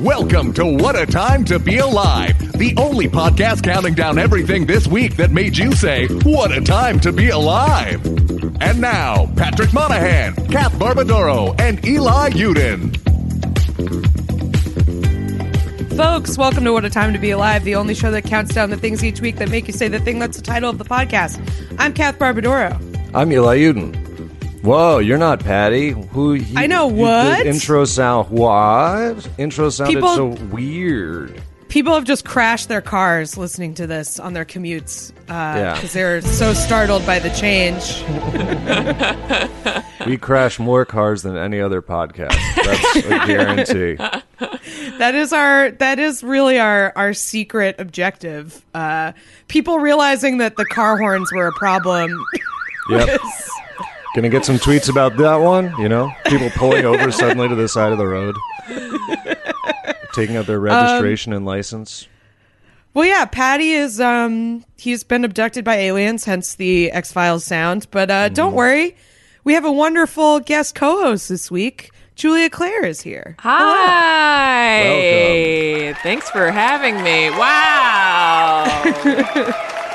Welcome 0.00 0.54
to 0.54 0.64
What 0.64 0.98
a 0.98 1.04
Time 1.04 1.44
to 1.44 1.58
Be 1.58 1.76
Alive, 1.76 2.52
the 2.52 2.74
only 2.78 3.06
podcast 3.06 3.62
counting 3.62 3.92
down 3.92 4.16
everything 4.16 4.64
this 4.64 4.86
week 4.86 5.16
that 5.16 5.30
made 5.30 5.58
you 5.58 5.72
say, 5.72 6.06
What 6.24 6.56
a 6.56 6.62
Time 6.62 6.98
to 7.00 7.12
Be 7.12 7.28
Alive. 7.28 8.02
And 8.62 8.80
now, 8.80 9.30
Patrick 9.36 9.74
Monahan, 9.74 10.34
Kath 10.48 10.72
Barbadoro, 10.72 11.54
and 11.60 11.84
Eli 11.84 12.30
Yudin. 12.30 12.96
Folks, 15.98 16.38
welcome 16.38 16.64
to 16.64 16.72
What 16.72 16.86
a 16.86 16.90
Time 16.90 17.12
to 17.12 17.18
Be 17.18 17.32
Alive, 17.32 17.64
the 17.64 17.74
only 17.74 17.94
show 17.94 18.10
that 18.10 18.24
counts 18.24 18.54
down 18.54 18.70
the 18.70 18.78
things 18.78 19.04
each 19.04 19.20
week 19.20 19.36
that 19.36 19.50
make 19.50 19.66
you 19.66 19.74
say 19.74 19.88
the 19.88 20.00
thing 20.00 20.18
that's 20.18 20.38
the 20.38 20.42
title 20.42 20.70
of 20.70 20.78
the 20.78 20.84
podcast. 20.84 21.38
I'm 21.78 21.92
Kath 21.92 22.18
Barbadoro. 22.18 22.80
I'm 23.12 23.30
Eli 23.30 23.58
Yudin. 23.58 24.09
Whoa, 24.62 24.98
you're 24.98 25.18
not 25.18 25.40
Patty. 25.40 25.90
Who? 25.90 26.34
You, 26.34 26.58
I 26.58 26.66
know, 26.66 26.86
what? 26.86 27.46
Intro 27.46 27.84
sound 27.86 28.28
what? 28.30 29.28
Intro 29.38 29.70
sounded 29.70 29.94
People- 29.94 30.14
so 30.14 30.26
weird. 30.46 31.42
People 31.68 31.94
have 31.94 32.02
just 32.04 32.24
crashed 32.24 32.68
their 32.68 32.80
cars 32.80 33.36
listening 33.36 33.74
to 33.74 33.86
this 33.86 34.18
on 34.18 34.32
their 34.32 34.44
commutes 34.44 35.12
Yeah. 35.28 35.74
because 35.74 35.92
they're 35.92 36.20
so 36.20 36.52
startled 36.52 37.06
by 37.06 37.20
the 37.20 37.30
change. 37.30 38.02
We 40.06 40.16
crash 40.16 40.58
more 40.58 40.86
cars 40.86 41.22
than 41.22 41.36
any 41.36 41.60
other 41.60 41.82
podcast. 41.82 42.34
That's 42.56 42.96
a 42.96 43.08
guarantee. 43.26 43.96
That 44.98 45.14
is 45.14 45.32
our 45.34 45.70
that 45.72 45.98
is 45.98 46.24
really 46.24 46.58
our 46.58 46.92
our 46.96 47.12
secret 47.12 47.76
objective. 47.78 48.64
Uh, 48.74 49.12
people 49.46 49.78
realizing 49.78 50.38
that 50.38 50.56
the 50.56 50.64
car 50.64 50.96
horns 50.96 51.30
were 51.32 51.46
a 51.48 51.52
problem. 51.52 52.10
Yep. 52.88 53.20
Gonna 54.14 54.28
get 54.28 54.44
some 54.44 54.56
tweets 54.56 54.88
about 54.88 55.16
that 55.18 55.36
one. 55.36 55.72
You 55.78 55.88
know, 55.88 56.10
people 56.26 56.50
pulling 56.50 56.84
over 56.84 57.12
suddenly 57.12 57.48
to 57.48 57.54
the 57.54 57.68
side 57.68 57.92
of 57.92 57.98
the 57.98 58.06
road, 58.06 58.34
taking 60.14 60.36
out 60.36 60.46
their 60.46 60.58
registration 60.58 61.32
and 61.32 61.46
license. 61.46 62.08
Well, 62.92 63.04
yeah, 63.04 63.24
Patty 63.24 63.70
is 63.70 64.00
um 64.00 64.64
he's 64.76 65.04
been 65.04 65.24
abducted 65.24 65.64
by 65.64 65.76
aliens, 65.76 66.24
hence 66.24 66.56
the 66.56 66.90
X 66.90 67.12
Files 67.12 67.44
sound. 67.44 67.86
But 67.92 68.10
uh, 68.10 68.28
don't 68.30 68.54
worry, 68.54 68.96
we 69.44 69.54
have 69.54 69.64
a 69.64 69.72
wonderful 69.72 70.40
guest 70.40 70.74
co-host 70.74 71.28
this 71.28 71.50
week. 71.50 71.90
Julia 72.16 72.50
Claire 72.50 72.84
is 72.84 73.00
here. 73.00 73.36
Hi. 73.38 74.82
Welcome. 74.82 76.02
Thanks 76.02 76.28
for 76.28 76.50
having 76.50 76.96
me. 77.02 77.30
Wow. 77.30 78.82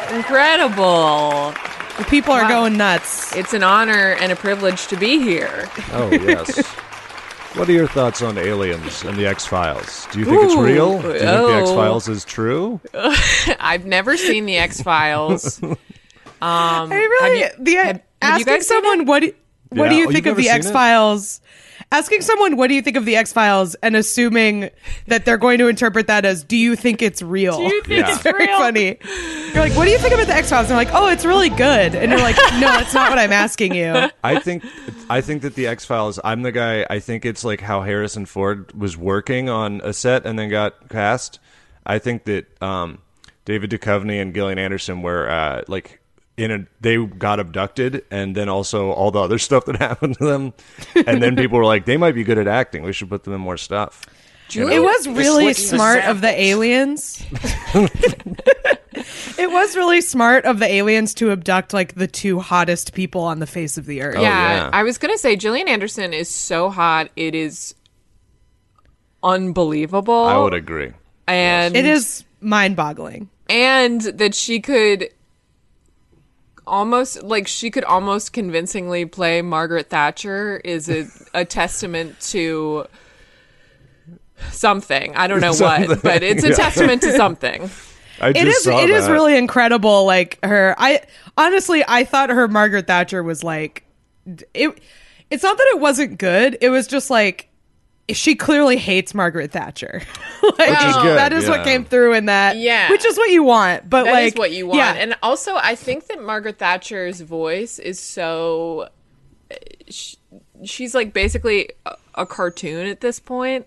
Incredible. 0.15 1.53
The 1.97 2.05
people 2.09 2.33
are 2.33 2.47
going 2.47 2.77
nuts. 2.77 3.35
It's 3.35 3.53
an 3.53 3.63
honor 3.63 4.15
and 4.19 4.31
a 4.31 4.35
privilege 4.35 4.87
to 4.87 4.97
be 4.97 5.19
here. 5.21 5.69
Oh 5.91 6.09
yes. 6.11 6.61
What 7.55 7.69
are 7.69 7.71
your 7.71 7.87
thoughts 7.87 8.21
on 8.21 8.37
aliens 8.37 9.03
and 9.05 9.15
the 9.15 9.25
X 9.25 9.45
Files? 9.45 10.07
Do 10.11 10.19
you 10.19 10.25
think 10.25 10.43
it's 10.43 10.57
real? 10.57 11.01
Do 11.01 11.07
you 11.07 11.13
think 11.13 11.23
the 11.23 11.37
oh. 11.39 11.61
X 11.61 11.69
Files 11.69 12.09
is 12.09 12.25
true? 12.25 12.81
I've 13.61 13.85
never 13.85 14.17
seen 14.17 14.45
the 14.45 14.57
X 14.57 14.81
Files. 14.81 15.61
Um, 16.41 16.91
I 16.91 16.95
really 16.95 17.39
have 17.39 17.53
you- 17.57 17.63
the 17.63 17.73
have- 17.75 17.85
have 17.85 17.95
you 17.95 18.01
asking 18.21 18.45
guys 18.45 18.67
someone 18.67 19.01
it? 19.01 19.07
what 19.07 19.21
do, 19.21 19.33
what 19.69 19.89
do 19.89 19.95
you 19.95 20.07
Oh, 20.09 20.11
think 20.11 20.25
of 20.25 20.35
the 20.35 20.49
X 20.49 20.69
Files? 20.69 21.39
Asking 21.95 22.21
someone 22.21 22.57
what 22.57 22.67
do 22.67 22.73
you 22.75 22.81
think 22.81 22.97
of 22.97 23.05
the 23.05 23.15
X 23.15 23.31
Files 23.31 23.75
and 23.75 23.95
assuming 23.95 24.69
that 25.07 25.23
they're 25.25 25.37
going 25.37 25.59
to 25.59 25.67
interpret 25.69 26.07
that 26.07 26.25
as 26.25 26.43
do 26.43 26.57
you 26.57 26.75
think 26.75 27.01
it's 27.01 27.21
real? 27.21 27.57
Do 27.57 27.63
you 27.63 27.81
think 27.83 27.99
Yeah. 28.05 28.13
it's 28.13 28.21
very 28.21 28.45
real? 28.47 28.57
funny. 28.59 28.97
You're 29.53 29.63
like, 29.63 29.75
what 29.77 29.85
do 29.85 29.91
you 29.91 29.97
think 29.97 30.13
about 30.13 30.27
the 30.27 30.33
X 30.35 30.49
Files? 30.49 30.63
And 30.69 30.71
they're 30.71 30.85
like, 30.85 30.93
oh, 30.93 31.07
it's 31.07 31.23
really 31.25 31.49
good. 31.49 31.95
And 31.95 32.11
you're 32.11 32.19
like, 32.21 32.35
no, 32.55 32.59
that's 32.59 32.93
not 32.93 33.09
what 33.09 33.17
I'm 33.17 33.31
asking 33.31 33.73
you. 33.75 34.09
I 34.23 34.39
think 34.39 34.63
I 35.09 35.21
think 35.21 35.41
that 35.43 35.55
the 35.55 35.67
X 35.67 35.85
Files. 35.85 36.19
I'm 36.23 36.41
the 36.41 36.51
guy. 36.51 36.85
I 36.89 36.99
think 36.99 37.25
it's 37.25 37.43
like 37.45 37.61
how 37.61 37.81
Harrison 37.83 38.25
Ford 38.25 38.73
was 38.73 38.97
working 38.97 39.47
on 39.49 39.79
a 39.83 39.93
set 39.93 40.25
and 40.25 40.37
then 40.37 40.49
got 40.49 40.89
cast. 40.89 41.39
I 41.85 41.99
think 41.99 42.25
that 42.25 42.61
um, 42.61 42.97
David 43.45 43.69
Duchovny 43.69 44.21
and 44.21 44.33
Gillian 44.33 44.57
Anderson 44.59 45.01
were 45.01 45.29
uh, 45.29 45.61
like 45.67 46.01
in 46.37 46.51
a. 46.51 46.65
They 46.81 46.97
got 47.05 47.39
abducted, 47.39 48.03
and 48.11 48.35
then 48.35 48.49
also 48.49 48.91
all 48.91 49.11
the 49.11 49.21
other 49.21 49.37
stuff 49.47 49.65
that 49.65 49.77
happened 49.77 50.17
to 50.17 50.25
them. 50.25 50.53
And 51.07 51.21
then 51.21 51.35
people 51.35 51.57
were 51.57 51.65
like, 51.65 51.85
they 51.85 51.97
might 51.97 52.13
be 52.13 52.23
good 52.23 52.37
at 52.37 52.47
acting. 52.47 52.83
We 52.83 52.93
should 52.93 53.09
put 53.09 53.23
them 53.23 53.33
in 53.33 53.41
more 53.41 53.57
stuff. 53.57 54.03
It 54.53 54.81
was 54.81 55.07
really 55.07 55.53
smart 55.53 56.03
of 56.05 56.21
the 56.21 56.29
aliens. 56.29 57.23
it 57.73 59.51
was 59.51 59.75
really 59.75 60.01
smart 60.01 60.45
of 60.45 60.59
the 60.59 60.67
aliens 60.71 61.15
to 61.15 61.31
abduct 61.31 61.73
like 61.73 61.95
the 61.95 62.07
two 62.07 62.39
hottest 62.39 62.93
people 62.93 63.21
on 63.21 63.39
the 63.39 63.47
face 63.47 63.77
of 63.77 63.87
the 63.87 64.03
earth. 64.03 64.17
Oh, 64.17 64.21
yeah, 64.21 64.55
yeah. 64.55 64.69
I 64.71 64.83
was 64.83 64.99
gonna 64.99 65.17
say 65.17 65.35
Gillian 65.35 65.67
Anderson 65.67 66.13
is 66.13 66.29
so 66.29 66.69
hot. 66.69 67.09
It 67.15 67.33
is 67.33 67.73
unbelievable. 69.23 70.25
I 70.25 70.37
would 70.37 70.53
agree. 70.53 70.91
and 71.27 71.75
It 71.75 71.85
is 71.85 72.23
mind-boggling. 72.41 73.29
and 73.49 74.01
that 74.01 74.35
she 74.35 74.59
could 74.59 75.09
almost 76.67 77.23
like 77.23 77.47
she 77.47 77.69
could 77.71 77.83
almost 77.83 78.33
convincingly 78.33 79.05
play 79.05 79.41
Margaret 79.41 79.89
Thatcher 79.89 80.57
is 80.63 80.89
a, 80.89 81.07
a 81.33 81.45
testament 81.45 82.19
to 82.31 82.87
something. 84.51 85.15
I 85.15 85.27
don't 85.27 85.41
know 85.41 85.53
what, 85.53 86.01
but 86.01 86.23
it's 86.23 86.43
a 86.43 86.49
Yeah. 86.49 86.55
testament 86.55 87.01
to 87.03 87.13
something. 87.13 87.69
I 88.19 88.31
just 88.31 88.45
It 88.45 88.47
is 88.47 88.63
saw 88.63 88.79
it 88.81 88.89
is 88.89 89.07
that. 89.07 89.11
really 89.11 89.37
incredible 89.37 90.05
like 90.05 90.39
her 90.43 90.73
I 90.77 91.01
honestly 91.37 91.83
I 91.85 92.05
thought 92.05 92.29
her 92.29 92.47
Margaret 92.47 92.87
Thatcher 92.87 93.21
was 93.21 93.43
like 93.43 93.83
it 94.53 94.79
it's 95.29 95.43
not 95.43 95.57
that 95.57 95.67
it 95.75 95.79
wasn't 95.81 96.17
good. 96.17 96.57
It 96.61 96.69
was 96.69 96.87
just 96.87 97.09
like 97.09 97.49
she 98.09 98.35
clearly 98.35 98.77
hates 98.77 99.13
Margaret 99.13 99.51
Thatcher. 99.51 100.01
like 100.43 100.57
Which 100.57 100.69
is 100.69 100.95
good, 100.97 101.17
that 101.17 101.33
is 101.33 101.49
what 101.49 101.63
came 101.63 101.85
through 101.85 102.13
in 102.13 102.25
that. 102.27 102.57
Yeah. 102.57 102.89
Which 102.91 103.03
is 103.05 103.17
what 103.17 103.29
you 103.31 103.43
want. 103.43 103.89
But 103.89 104.03
That 104.05 104.23
is 104.23 104.33
like 104.33 104.39
what 104.39 104.51
you 104.51 104.67
want. 104.67 104.77
Yeah. 104.77 104.93
And 104.93 105.15
also, 105.23 105.55
I 105.55 105.75
think 105.75 106.07
that 106.07 106.21
Margaret 106.21 106.59
Thatcher's 106.59 107.21
voice 107.21 107.79
is 107.79 107.99
so. 107.99 108.89
sh- 109.89 110.15
She's 110.63 110.95
like 110.95 111.11
basically 111.13 111.69
a, 111.85 111.95
a 112.15 112.25
cartoon 112.25 112.87
at 112.87 113.01
this 113.01 113.19
point. 113.19 113.65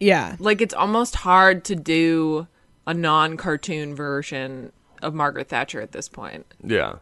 yeah. 0.00 0.34
Like 0.38 0.60
it's 0.60 0.74
almost 0.74 1.14
hard 1.14 1.64
to 1.66 1.76
do 1.76 2.48
a 2.86 2.92
non-cartoon 2.92 3.94
version 3.94 4.72
of 5.00 5.14
Margaret 5.14 5.48
Thatcher 5.48 5.80
at 5.80 5.92
this 5.92 6.08
point. 6.08 6.44
Yeah. 6.62 6.96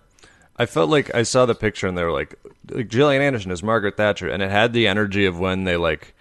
I 0.59 0.67
felt 0.67 0.91
like 0.91 1.13
I 1.15 1.23
saw 1.23 1.47
the 1.47 1.55
picture 1.55 1.87
and 1.87 1.97
they 1.97 2.05
were 2.05 2.13
like, 2.13 2.39
like 2.71 2.89
Gillian 2.89 3.23
Anderson 3.23 3.51
is 3.51 3.63
Margaret 3.63 3.97
Thatcher, 3.97 4.29
and 4.29 4.43
it 4.43 4.51
had 4.51 4.75
the 4.75 4.87
energy 4.87 5.25
of 5.25 5.39
when 5.39 5.65
they 5.65 5.77
like, 5.79 6.15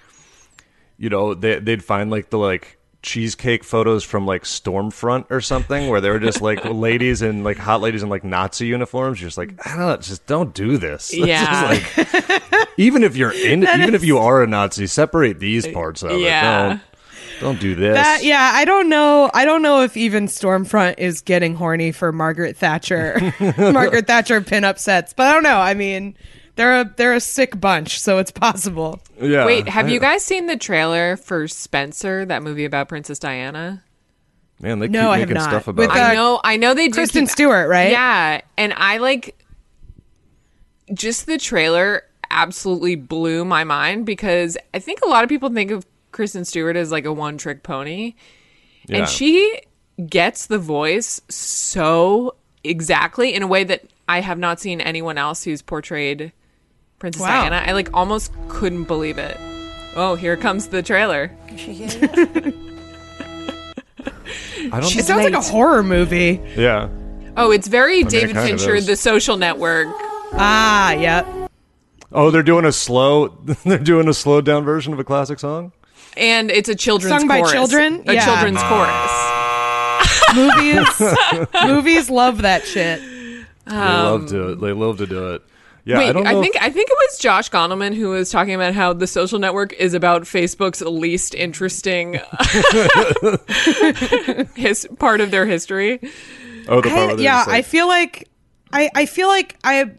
you 1.01 1.09
know, 1.09 1.33
they 1.33 1.59
they'd 1.59 1.83
find 1.83 2.11
like 2.11 2.29
the 2.29 2.37
like 2.37 2.77
cheesecake 3.01 3.63
photos 3.63 4.03
from 4.03 4.27
like 4.27 4.43
Stormfront 4.43 5.25
or 5.31 5.41
something, 5.41 5.89
where 5.89 5.99
they 5.99 6.09
were 6.11 6.19
just 6.19 6.41
like 6.41 6.63
ladies 6.65 7.23
in 7.23 7.43
like 7.43 7.57
hot 7.57 7.81
ladies 7.81 8.03
in 8.03 8.09
like 8.09 8.23
Nazi 8.23 8.67
uniforms. 8.67 9.19
You're 9.19 9.27
just 9.29 9.37
like, 9.39 9.53
I 9.65 9.71
don't 9.71 9.79
know, 9.79 9.97
just 9.97 10.27
don't 10.27 10.53
do 10.53 10.77
this. 10.77 11.11
Yeah. 11.17 11.73
just 11.79 11.97
like, 11.97 12.69
even 12.77 13.03
if 13.03 13.17
you're 13.17 13.31
in, 13.33 13.63
even 13.81 13.95
if 13.95 14.03
you 14.03 14.19
are 14.19 14.43
a 14.43 14.47
Nazi, 14.47 14.85
separate 14.85 15.39
these 15.39 15.67
parts 15.67 16.03
of 16.03 16.19
Yeah. 16.21 16.65
it. 16.65 16.67
Don't 16.69 16.81
don't 17.39 17.59
do 17.59 17.73
this. 17.73 17.95
That 17.95 18.23
yeah, 18.23 18.51
I 18.53 18.65
don't 18.65 18.87
know. 18.87 19.31
I 19.33 19.45
don't 19.45 19.63
know 19.63 19.81
if 19.81 19.97
even 19.97 20.27
Stormfront 20.27 20.99
is 20.99 21.21
getting 21.21 21.55
horny 21.55 21.91
for 21.91 22.11
Margaret 22.11 22.55
Thatcher, 22.55 23.33
Margaret 23.57 24.05
Thatcher 24.05 24.41
pinup 24.41 24.77
sets. 24.77 25.13
But 25.13 25.25
I 25.25 25.33
don't 25.33 25.41
know. 25.41 25.57
I 25.57 25.73
mean, 25.73 26.15
they're 26.61 26.81
a 26.81 26.93
they're 26.95 27.13
a 27.15 27.19
sick 27.19 27.59
bunch, 27.59 27.99
so 27.99 28.19
it's 28.19 28.29
possible. 28.29 29.01
Yeah. 29.19 29.45
Wait, 29.47 29.67
have 29.67 29.89
you 29.89 29.99
guys 29.99 30.23
seen 30.23 30.45
the 30.45 30.57
trailer 30.57 31.17
for 31.17 31.47
Spencer, 31.47 32.23
that 32.25 32.43
movie 32.43 32.65
about 32.65 32.87
Princess 32.87 33.17
Diana? 33.17 33.83
Man, 34.61 34.77
they 34.77 34.87
No, 34.87 35.01
keep 35.01 35.09
I 35.09 35.17
have 35.17 35.29
making 35.29 35.41
not. 35.41 35.49
stuff 35.49 35.65
With, 35.67 35.85
about. 35.85 35.89
uh, 35.97 35.99
it. 35.99 36.03
I 36.03 36.13
know, 36.13 36.39
I 36.43 36.57
know 36.57 36.73
they 36.75 36.87
do. 36.87 36.93
Kristen 36.93 37.23
keep- 37.25 37.31
Stewart, 37.31 37.67
right? 37.67 37.89
Yeah, 37.91 38.41
and 38.57 38.73
I 38.77 38.99
like 38.99 39.43
just 40.93 41.25
the 41.25 41.39
trailer 41.39 42.03
absolutely 42.29 42.95
blew 42.95 43.43
my 43.43 43.63
mind 43.63 44.05
because 44.05 44.55
I 44.73 44.79
think 44.79 44.99
a 45.03 45.07
lot 45.09 45.23
of 45.23 45.29
people 45.29 45.49
think 45.49 45.71
of 45.71 45.83
Kristen 46.11 46.45
Stewart 46.45 46.75
as 46.75 46.91
like 46.91 47.05
a 47.05 47.13
one-trick 47.13 47.63
pony, 47.63 48.13
Yeah. 48.87 48.99
and 48.99 49.09
she 49.09 49.61
gets 50.07 50.45
the 50.45 50.59
voice 50.59 51.21
so 51.27 52.35
exactly 52.63 53.33
in 53.33 53.41
a 53.41 53.47
way 53.47 53.63
that 53.63 53.83
I 54.07 54.21
have 54.21 54.37
not 54.37 54.59
seen 54.59 54.79
anyone 54.81 55.17
else 55.17 55.43
who's 55.43 55.61
portrayed 55.63 56.31
Princess 57.01 57.21
Wow. 57.23 57.49
Diana. 57.49 57.63
I 57.67 57.71
like 57.73 57.89
almost 57.95 58.31
couldn't 58.47 58.83
believe 58.85 59.17
it. 59.17 59.35
Oh, 59.95 60.13
here 60.15 60.37
comes 60.37 60.67
the 60.67 60.83
trailer. 60.83 61.31
I 61.49 61.55
don't. 64.79 64.95
It 64.95 65.05
sounds 65.05 65.23
like 65.23 65.33
a 65.33 65.41
horror 65.41 65.81
movie. 65.83 66.39
yeah. 66.55 66.89
Oh, 67.35 67.49
it's 67.51 67.67
very 67.67 68.01
it 68.01 68.09
David 68.09 68.35
kind 68.35 68.51
of 68.53 68.59
Fincher, 68.59 68.75
is. 68.75 68.85
The 68.85 68.95
Social 68.95 69.37
Network. 69.37 69.87
Ah, 70.33 70.91
yep. 70.93 71.25
Oh, 72.11 72.29
they're 72.29 72.43
doing 72.43 72.65
a 72.65 72.71
slow. 72.71 73.29
They're 73.65 73.77
doing 73.79 74.07
a 74.09 74.13
slowed 74.13 74.45
down 74.45 74.63
version 74.65 74.93
of 74.93 74.99
a 74.99 75.03
classic 75.03 75.39
song. 75.39 75.71
And 76.17 76.51
it's 76.51 76.67
a 76.69 76.75
children's 76.75 77.19
Sung 77.21 77.27
by 77.27 77.39
chorus. 77.39 77.51
children? 77.53 78.03
A 78.07 78.13
Yeah. 78.13 78.25
children's 78.25 78.61
chorus. 78.63 79.11
Movies, 80.35 81.47
movies 81.65 82.09
love 82.09 82.41
that 82.43 82.65
shit. 82.65 83.01
They 83.65 83.75
love 83.75 84.27
to. 84.29 84.55
They 84.55 84.71
love 84.73 84.97
to 84.99 85.07
do 85.07 85.33
it. 85.33 85.41
Yeah, 85.83 85.97
Wait, 85.97 86.09
I 86.09 86.13
don't 86.13 86.27
I, 86.27 86.39
think 86.39 86.55
if- 86.55 86.61
I 86.61 86.69
think 86.69 86.89
it 86.91 86.97
was 87.09 87.17
Josh 87.17 87.49
Gondelman 87.49 87.95
who 87.95 88.09
was 88.09 88.29
talking 88.29 88.53
about 88.53 88.73
how 88.75 88.93
the 88.93 89.07
social 89.07 89.39
network 89.39 89.73
is 89.73 89.93
about 89.95 90.23
Facebook's 90.23 90.81
least 90.81 91.33
interesting 91.33 92.19
his 94.55 94.87
part 94.99 95.21
of 95.21 95.31
their 95.31 95.45
history. 95.45 95.99
oh, 96.67 96.81
the 96.81 96.89
part 96.89 96.99
I- 96.99 97.05
where 97.13 97.19
yeah, 97.19 97.39
like- 97.39 97.47
I 97.47 97.61
feel 97.61 97.87
like 97.87 98.29
I 98.71 98.89
I 98.95 99.05
feel 99.05 99.27
like 99.27 99.57
I 99.63 99.91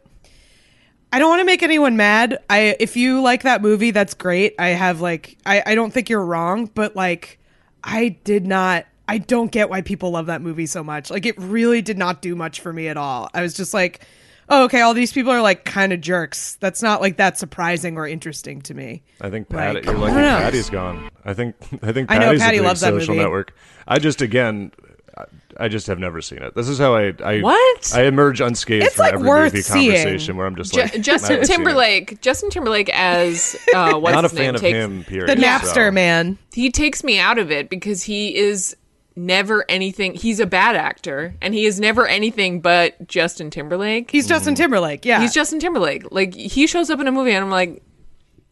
I 1.13 1.19
don't 1.19 1.29
want 1.29 1.41
to 1.41 1.45
make 1.45 1.63
anyone 1.63 1.97
mad. 1.97 2.39
I 2.49 2.77
if 2.81 2.97
you 2.97 3.21
like 3.21 3.43
that 3.43 3.61
movie, 3.63 3.91
that's 3.91 4.15
great. 4.15 4.55
I 4.59 4.69
have 4.69 5.01
like 5.01 5.37
I 5.45 5.63
I 5.67 5.75
don't 5.75 5.93
think 5.93 6.09
you're 6.09 6.25
wrong, 6.25 6.67
but 6.75 6.97
like 6.97 7.39
I 7.85 8.11
did 8.25 8.47
not 8.47 8.87
I 9.09 9.19
don't 9.19 9.51
get 9.51 9.69
why 9.69 9.83
people 9.83 10.13
love 10.13 10.27
that 10.27 10.41
movie 10.43 10.67
so 10.67 10.83
much. 10.83 11.11
Like 11.11 11.27
it 11.27 11.37
really 11.39 11.83
did 11.83 11.99
not 11.99 12.23
do 12.23 12.35
much 12.35 12.61
for 12.61 12.73
me 12.73 12.89
at 12.89 12.97
all. 12.97 13.29
I 13.35 13.43
was 13.43 13.53
just 13.53 13.75
like, 13.75 14.07
"Oh, 14.53 14.65
okay, 14.65 14.81
all 14.83 14.95
these 14.95 15.13
people 15.13 15.33
are 15.33 15.41
like 15.43 15.65
kind 15.65 15.93
of 15.93 16.01
jerks." 16.01 16.57
That's 16.61 16.83
not 16.83 17.01
like 17.01 17.17
that 17.17 17.39
surprising 17.39 17.97
or 17.97 18.07
interesting 18.07 18.61
to 18.63 18.75
me. 18.75 19.03
I 19.21 19.31
think 19.31 19.51
like, 19.53 19.85
you're 19.85 19.95
lucky 19.95 20.15
Patty's 20.15 20.71
gone. 20.71 21.11
I 21.25 21.35
think 21.35 21.57
I 21.83 21.93
think 21.93 22.11
I 22.11 22.19
know 22.19 22.27
Patty's 22.27 22.41
Patty 22.43 22.59
a 22.59 22.63
loves 22.63 22.81
that 22.83 22.93
social 22.93 23.15
movie. 23.15 23.25
network. 23.25 23.55
I 23.89 23.99
just 23.99 24.23
again, 24.23 24.73
I- 25.17 25.25
I 25.59 25.69
just 25.69 25.87
have 25.89 25.99
never 25.99 26.23
seen 26.23 26.39
it. 26.39 26.55
This 26.55 26.67
is 26.67 26.79
how 26.79 26.95
I 26.95 27.13
I 27.23 27.41
What? 27.41 27.93
I 27.95 28.05
emerge 28.05 28.41
unscathed 28.41 28.87
It's, 28.87 28.95
from 28.97 29.05
like, 29.05 29.15
every 29.15 29.29
worth 29.29 29.53
movie 29.53 29.63
seeing. 29.63 29.93
conversation 29.93 30.37
where 30.39 30.47
I'm 30.47 30.57
just 30.57 30.75
like 30.75 30.95
I 30.95 30.99
Justin 30.99 31.33
haven't 31.33 31.47
seen 31.47 31.55
it. 31.55 31.57
Timberlake, 31.59 32.21
Justin 32.23 32.49
Timberlake 32.51 32.89
as 32.95 33.55
uh, 33.75 33.93
what's 33.99 34.15
Not 34.15 34.25
a 34.25 34.29
his 34.29 34.33
name? 34.33 34.45
fan 34.47 34.55
of 34.55 34.61
takes, 34.63 34.75
him. 34.79 35.05
Period. 35.05 35.29
The 35.29 35.43
so- 35.43 35.47
Napster 35.47 35.93
man. 35.93 36.39
He 36.55 36.71
takes 36.71 37.05
me 37.05 37.19
out 37.19 37.37
of 37.39 37.51
it 37.51 37.69
because 37.69 38.03
he 38.05 38.35
is 38.35 38.75
never 39.17 39.65
anything. 39.69 40.15
He's 40.15 40.41
a 40.41 40.47
bad 40.47 40.77
actor, 40.77 41.35
and 41.41 41.55
he 41.55 41.65
is 41.65 41.81
never 41.81 42.07
anything 42.07 42.61
but 42.61 43.07
Justin 43.07 43.51
Timberlake. 43.51 44.11
He's 44.11 44.27
Justin 44.27 44.55
Timberlake. 44.55 45.05
Yeah. 45.05 45.21
He's 45.21 45.35
Justin 45.35 45.61
Timberlake. 45.61 46.11
Like 46.11 46.35
he 46.35 46.67
shows 46.67 46.91
up 46.91 47.01
in 47.01 47.09
a 47.09 47.13
movie, 47.13 47.33
and 47.33 47.45
I'm 47.45 47.51
like, 47.51 47.83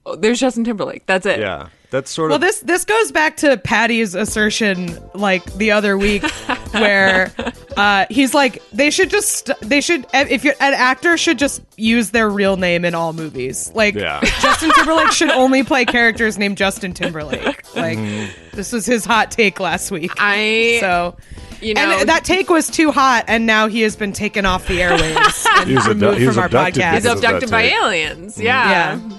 oh, 0.06 0.16
"There's 0.16 0.40
Justin 0.40 0.64
Timberlake. 0.64 1.06
That's 1.06 1.26
it." 1.26 1.40
Yeah, 1.40 1.68
that's 1.90 2.10
sort 2.10 2.31
Well, 2.31 2.37
of. 2.37 2.42
Well 2.42 2.48
this 2.50 2.60
this 2.60 2.84
goes 2.84 3.12
back 3.12 3.37
to 3.38 3.56
Patty's 3.56 4.14
assertion 4.14 4.98
like 5.14 5.44
the 5.54 5.70
other 5.72 5.96
week, 5.98 6.22
where 6.72 7.32
uh, 7.76 8.06
he's 8.10 8.32
like 8.34 8.62
they 8.72 8.90
should 8.90 9.10
just 9.10 9.50
they 9.60 9.81
should 9.81 10.06
if 10.14 10.44
you're 10.44 10.54
an 10.60 10.75
actor 10.75 11.16
should 11.16 11.38
just 11.38 11.62
use 11.76 12.10
their 12.10 12.28
real 12.28 12.56
name 12.56 12.84
in 12.84 12.94
all 12.94 13.12
movies. 13.12 13.70
Like 13.75 13.94
Yeah. 13.94 14.20
Justin 14.40 14.70
Timberlake 14.76 15.12
should 15.12 15.31
only 15.31 15.62
play 15.64 15.84
characters 15.84 16.38
named 16.38 16.56
Justin 16.56 16.92
Timberlake. 16.92 17.75
Like 17.75 17.98
Mm-hmm. 17.98 18.56
this 18.56 18.72
was 18.72 18.87
his 18.87 19.04
hot 19.04 19.31
take 19.31 19.58
last 19.60 19.90
week. 19.90 20.12
I 20.19 20.78
so. 20.81 21.16
you 21.60 21.75
know 21.75 21.81
and 21.82 22.08
that 22.08 22.25
take 22.25 22.48
was 22.50 22.69
too 22.70 22.90
hot, 22.92 23.25
and 23.28 23.46
now 23.46 23.66
he 23.69 23.81
has 23.82 23.96
been 23.96 24.12
taken 24.12 24.46
off 24.46 24.66
the 24.69 24.78
airwaves 24.78 25.46
and 25.60 25.69
He 25.69 25.75
was 25.76 25.87
abdu- 25.88 26.06
removed 26.10 26.25
from 26.34 26.38
our 26.38 26.46
abducted 26.46 26.82
podcast. 26.82 26.92
He's 26.94 27.02
because 27.02 27.16
of 27.16 27.20
that 27.22 27.26
abducted 27.34 27.50
by 27.50 27.62
aliens. 27.62 28.38
Yeah. 28.40 28.70
Yeah. 29.00 29.19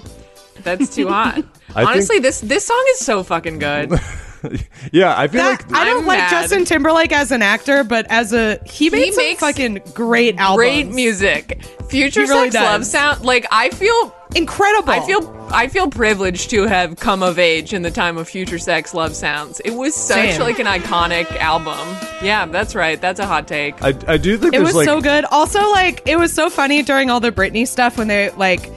That's 0.64 0.94
too 0.94 1.08
hot. 1.10 1.44
I 1.74 1.84
Honestly, 1.84 2.16
think- 2.16 2.24
this 2.24 2.40
this 2.40 2.64
song 2.66 2.84
is 2.92 2.98
so 3.00 3.22
fucking 3.22 3.58
good. 3.58 3.92
yeah, 4.92 5.16
I 5.18 5.28
feel 5.28 5.42
That- 5.42 5.62
like 5.70 5.72
I 5.72 5.84
don't 5.84 6.00
I'm 6.00 6.06
like 6.06 6.18
mad. 6.18 6.30
Justin 6.30 6.64
Timberlake 6.64 7.12
as 7.12 7.30
an 7.32 7.42
actor, 7.42 7.84
but 7.84 8.06
as 8.10 8.32
a 8.32 8.58
he 8.66 8.90
made 8.90 9.12
some 9.14 9.24
makes 9.24 9.40
fucking 9.40 9.82
great 9.94 10.36
albums. 10.38 10.56
Great 10.56 10.88
music. 10.88 11.64
Future 11.88 12.22
He 12.22 12.28
really 12.28 12.50
Sex 12.50 12.64
Love. 12.64 12.86
Sound. 12.86 13.24
Like 13.24 13.46
I 13.50 13.68
feel 13.70 14.14
incredible. 14.34 14.90
I 14.90 15.00
feel 15.06 15.48
I 15.52 15.68
feel 15.68 15.88
privileged 15.90 16.50
to 16.50 16.66
have 16.66 16.96
come 16.96 17.22
of 17.22 17.38
age 17.38 17.72
in 17.74 17.82
the 17.82 17.90
time 17.90 18.16
of 18.18 18.28
Future 18.28 18.58
Sex 18.58 18.94
Love 18.94 19.14
Sounds. 19.14 19.60
It 19.60 19.72
was 19.72 19.94
such 19.94 20.30
Same. 20.32 20.40
like 20.40 20.58
an 20.58 20.66
iconic 20.66 21.30
album. 21.36 21.78
Yeah, 22.22 22.46
that's 22.46 22.74
right. 22.74 23.00
That's 23.00 23.20
a 23.20 23.26
hot 23.26 23.46
take. 23.46 23.80
I, 23.82 23.94
I 24.08 24.16
do 24.16 24.38
think 24.38 24.54
it 24.54 24.60
was 24.60 24.74
like 24.74 24.86
so 24.86 25.00
good. 25.00 25.24
Also, 25.26 25.60
like 25.72 26.02
it 26.06 26.16
was 26.18 26.32
so 26.32 26.48
funny 26.50 26.82
during 26.82 27.10
all 27.10 27.20
the 27.20 27.30
Britney 27.32 27.68
stuff 27.68 27.98
when 27.98 28.08
they 28.08 28.30
like 28.30 28.70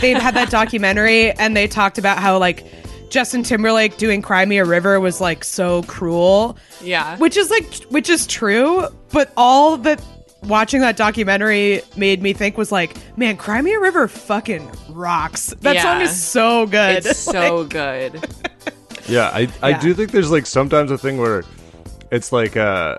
they 0.00 0.12
had 0.12 0.34
that 0.34 0.50
documentary 0.50 1.30
and 1.32 1.56
they 1.56 1.66
talked 1.68 1.98
about 1.98 2.18
how 2.18 2.38
like 2.38 2.64
Justin 3.10 3.42
Timberlake 3.42 3.96
doing 3.96 4.22
"Cry 4.22 4.44
Me 4.44 4.58
a 4.58 4.64
River" 4.64 4.98
was 5.00 5.20
like 5.20 5.44
so 5.44 5.82
cruel. 5.84 6.56
Yeah. 6.82 7.16
which 7.18 7.36
is 7.36 7.50
like 7.50 7.72
which 7.90 8.08
is 8.10 8.26
true, 8.26 8.86
but 9.10 9.32
all 9.36 9.76
that 9.78 10.02
watching 10.42 10.80
that 10.82 10.96
documentary 10.96 11.80
made 11.96 12.20
me 12.22 12.32
think 12.32 12.58
was 12.58 12.70
like, 12.72 12.96
man, 13.16 13.36
"Cry 13.36 13.62
Me 13.62 13.72
a 13.74 13.80
River" 13.80 14.08
fucking 14.08 14.68
rocks. 14.90 15.54
That 15.60 15.76
Yeah. 15.76 15.82
song 15.82 16.00
is 16.02 16.22
so 16.22 16.66
good. 16.66 17.06
It's 17.06 17.18
so 17.18 17.64
good. 17.68 18.24
Yeah, 19.08 19.28
I, 19.32 19.48
I 19.62 19.70
Yeah. 19.70 19.80
do 19.80 19.94
think 19.94 20.10
there's 20.12 20.30
like 20.30 20.46
sometimes 20.46 20.90
a 20.90 20.98
thing 20.98 21.18
where 21.18 21.44
it's 22.10 22.32
like 22.32 22.56
uh 22.56 22.96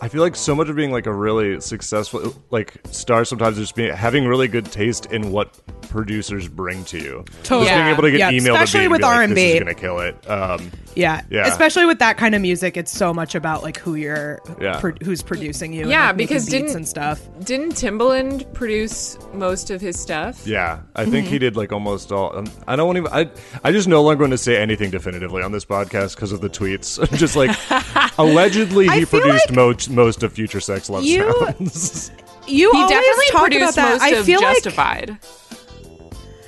I 0.00 0.08
feel 0.08 0.22
like 0.22 0.36
so 0.36 0.54
much 0.54 0.68
of 0.68 0.76
being 0.76 0.92
like 0.92 1.06
a 1.06 1.12
really 1.12 1.60
successful 1.60 2.34
like 2.50 2.74
star 2.90 3.24
sometimes 3.24 3.58
is 3.58 3.64
just 3.64 3.74
being 3.76 3.92
having 3.92 4.26
really 4.26 4.46
good 4.48 4.66
taste 4.66 5.06
in 5.06 5.32
what 5.32 5.58
producers 5.88 6.46
bring 6.48 6.84
to 6.84 6.98
you. 6.98 7.24
Totally. 7.42 7.66
Just 7.66 7.76
being 7.76 7.86
able 7.88 8.02
to 8.02 8.10
get 8.10 8.18
Yeah, 8.18 8.30
emailed 8.32 8.54
especially 8.62 8.80
to 8.84 8.88
with 8.88 9.02
R&B. 9.04 9.34
This 9.34 9.54
is 9.54 9.58
gonna 9.60 9.74
kill 9.74 9.98
it. 10.00 10.30
Um, 10.30 10.70
Yeah. 10.94 11.22
Yeah. 11.30 11.46
Especially 11.46 11.86
with 11.86 11.98
that 12.00 12.16
kind 12.18 12.34
of 12.34 12.42
music, 12.42 12.76
it's 12.76 12.92
so 12.92 13.14
much 13.14 13.34
about 13.34 13.62
like 13.62 13.78
who 13.78 13.94
you're, 13.94 14.40
Yeah. 14.60 14.78
pro- 14.80 14.92
who's 15.02 15.22
producing 15.22 15.72
you. 15.72 15.82
and, 15.82 15.90
Yeah, 15.90 16.08
like, 16.08 16.16
because 16.16 16.44
beats 16.46 16.50
didn't- 16.64 16.76
and 16.76 16.88
stuff. 16.88 17.20
Didn't 17.44 17.72
Timbaland 17.74 18.52
produce 18.54 19.16
most 19.34 19.70
of 19.70 19.80
his 19.80 19.98
stuff? 19.98 20.46
yeah, 20.46 20.80
I 20.94 21.04
think 21.04 21.24
Mm-hmm. 21.26 21.32
he 21.32 21.38
did 21.38 21.56
like 21.56 21.72
almost 21.72 22.12
all. 22.12 22.36
Um, 22.36 22.46
I 22.66 22.76
don't 22.76 22.86
want 22.94 23.06
to. 23.06 23.14
I 23.14 23.28
I 23.64 23.72
just 23.72 23.88
no 23.88 24.02
longer 24.02 24.22
want 24.24 24.32
to 24.32 24.38
say 24.38 24.56
anything 24.60 24.90
definitively 24.90 25.42
on 25.42 25.52
this 25.52 25.64
podcast 25.64 26.14
because 26.16 26.32
of 26.32 26.40
the 26.40 26.50
tweets. 26.50 26.98
just 27.16 27.34
like 27.36 27.56
allegedly 28.18 28.88
he 28.88 29.04
produced 29.04 29.48
like 29.50 29.56
most 29.56 29.87
most 29.90 30.22
of 30.22 30.32
Future 30.32 30.60
Sex 30.60 30.88
Love 30.90 31.04
you- 31.04 31.32
Sounds. 31.58 32.10
You 32.50 32.70
He 32.72 32.78
always 32.78 32.90
definitely 32.90 33.26
talk 33.26 33.40
produced 33.42 33.62
about 33.62 33.74
that. 33.74 33.90
most 33.92 34.02
I 34.02 34.08
of 34.16 34.24
feel 34.24 34.40
like 34.40 34.54
Justified. 34.54 35.18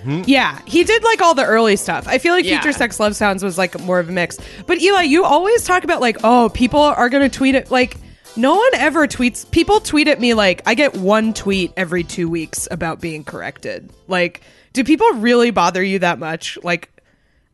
Hmm? 0.02 0.22
yeah, 0.24 0.58
he 0.66 0.82
did 0.82 1.04
like 1.04 1.20
all 1.20 1.34
the 1.34 1.44
early 1.44 1.76
stuff. 1.76 2.08
I 2.08 2.16
feel 2.16 2.32
like 2.32 2.46
Yeah. 2.46 2.58
Future 2.62 2.72
Sex 2.76 2.98
Love 2.98 3.14
Sounds 3.14 3.44
was 3.44 3.58
like 3.58 3.78
more 3.80 4.00
of 4.00 4.08
a 4.08 4.12
mix. 4.12 4.38
But 4.66 4.80
Eli, 4.80 5.02
you 5.02 5.24
always 5.24 5.64
talk 5.64 5.84
about 5.84 6.00
like, 6.00 6.16
oh, 6.24 6.50
people 6.54 6.80
are 6.80 7.10
gonna 7.10 7.28
tweet 7.28 7.54
it. 7.54 7.70
Like, 7.70 7.98
no 8.34 8.54
one 8.54 8.74
ever 8.76 9.06
tweets. 9.06 9.50
People 9.50 9.80
tweet 9.80 10.08
at 10.08 10.18
me 10.18 10.32
like 10.32 10.62
I 10.64 10.72
get 10.74 10.96
one 10.96 11.34
tweet 11.34 11.72
every 11.76 12.02
two 12.02 12.30
weeks 12.30 12.66
about 12.70 12.98
being 13.02 13.22
corrected. 13.22 13.90
Like, 14.08 14.40
do 14.72 14.84
people 14.84 15.06
really 15.16 15.50
bother 15.50 15.82
you 15.82 15.98
that 15.98 16.18
much? 16.18 16.56
Like, 16.62 16.88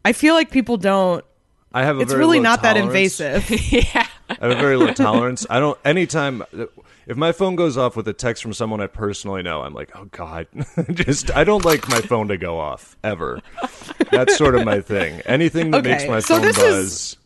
I 0.05 0.13
feel 0.13 0.35
like 0.35 0.53
people 0.53 0.77
don't. 0.77 1.25
I 1.75 1.83
have. 1.85 1.97
A 1.99 2.03
It's 2.03 2.13
very 2.13 2.21
really 2.21 2.39
low 2.39 2.45
not 2.45 2.63
that 2.63 2.77
invasive. 2.77 3.51
yeah. 3.73 4.07
I 4.29 4.35
have 4.41 4.51
a 4.51 4.55
very 4.61 4.77
low 4.77 4.93
tolerance. 4.93 5.47
I 5.49 5.61
don't 5.61 5.79
anytime 5.85 6.43
if 7.07 7.17
my 7.17 7.33
phone 7.33 7.55
goes 7.57 7.77
off 7.77 7.97
with 7.97 8.09
a 8.09 8.13
text 8.13 8.43
from 8.43 8.53
someone 8.53 8.81
I 8.81 8.87
personally 8.89 9.43
know, 9.43 9.63
I'm 9.63 9.75
like, 9.75 9.91
oh 9.97 10.07
god, 10.07 10.49
just 10.93 11.31
I 11.37 11.45
don't 11.45 11.65
like 11.65 11.89
my 11.89 12.01
phone 12.01 12.29
to 12.29 12.37
go 12.37 12.59
off 12.59 12.97
ever. 13.05 13.41
That's 14.11 14.37
sort 14.37 14.55
of 14.57 14.65
my 14.65 14.81
thing. 14.81 15.21
Anything 15.27 15.71
that 15.71 15.79
Okay, 15.79 15.91
makes 15.91 16.07
my 16.09 16.21
so 16.21 16.37
phone 16.37 16.53
buzz 16.53 16.57
is- 16.61 17.17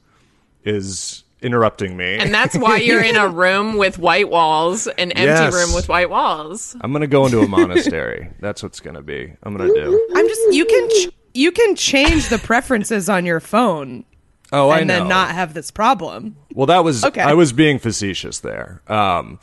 is... 0.64 1.24
interrupting 1.42 1.96
me. 1.96 2.16
And 2.18 2.34
that's 2.34 2.54
why 2.56 2.76
you're 2.76 3.02
in 3.02 3.16
a 3.16 3.26
room 3.42 3.78
with 3.78 3.98
white 3.98 4.28
walls, 4.28 4.86
an 4.86 5.10
empty 5.12 5.22
Yes. 5.22 5.54
room 5.54 5.74
with 5.74 5.88
white 5.88 6.10
walls. 6.10 6.76
I'm 6.82 6.92
gonna 6.92 7.06
go 7.06 7.24
into 7.24 7.40
a 7.40 7.48
monastery. 7.48 8.28
That's 8.40 8.62
what's 8.62 8.80
gonna 8.80 9.00
be. 9.02 9.32
I'm 9.42 9.56
gonna 9.56 9.72
do. 9.72 10.08
I'm 10.14 10.28
just 10.28 10.40
you 10.54 10.66
can 10.66 10.88
ch- 10.90 11.14
you 11.32 11.50
can 11.52 11.76
change 11.76 12.28
the 12.28 12.38
preferences 12.38 13.08
on 13.08 13.24
your 13.24 13.40
phone 13.40 14.04
Oh, 14.52 14.68
I 14.68 14.80
and 14.80 14.88
know. 14.88 14.98
then 15.00 15.08
not 15.08 15.30
have 15.32 15.54
this 15.54 15.70
problem. 15.70 16.36
Well, 16.54 16.66
that 16.66 16.82
was 16.84 17.04
Okay. 17.04 17.20
I 17.20 17.34
was 17.34 17.52
being 17.52 17.78
facetious 17.78 18.40
there. 18.40 18.82
Um, 18.88 19.38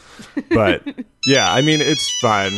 but 0.50 0.84
yeah, 1.26 1.52
I 1.52 1.62
mean 1.62 1.80
it's 1.82 2.10
fine. 2.22 2.52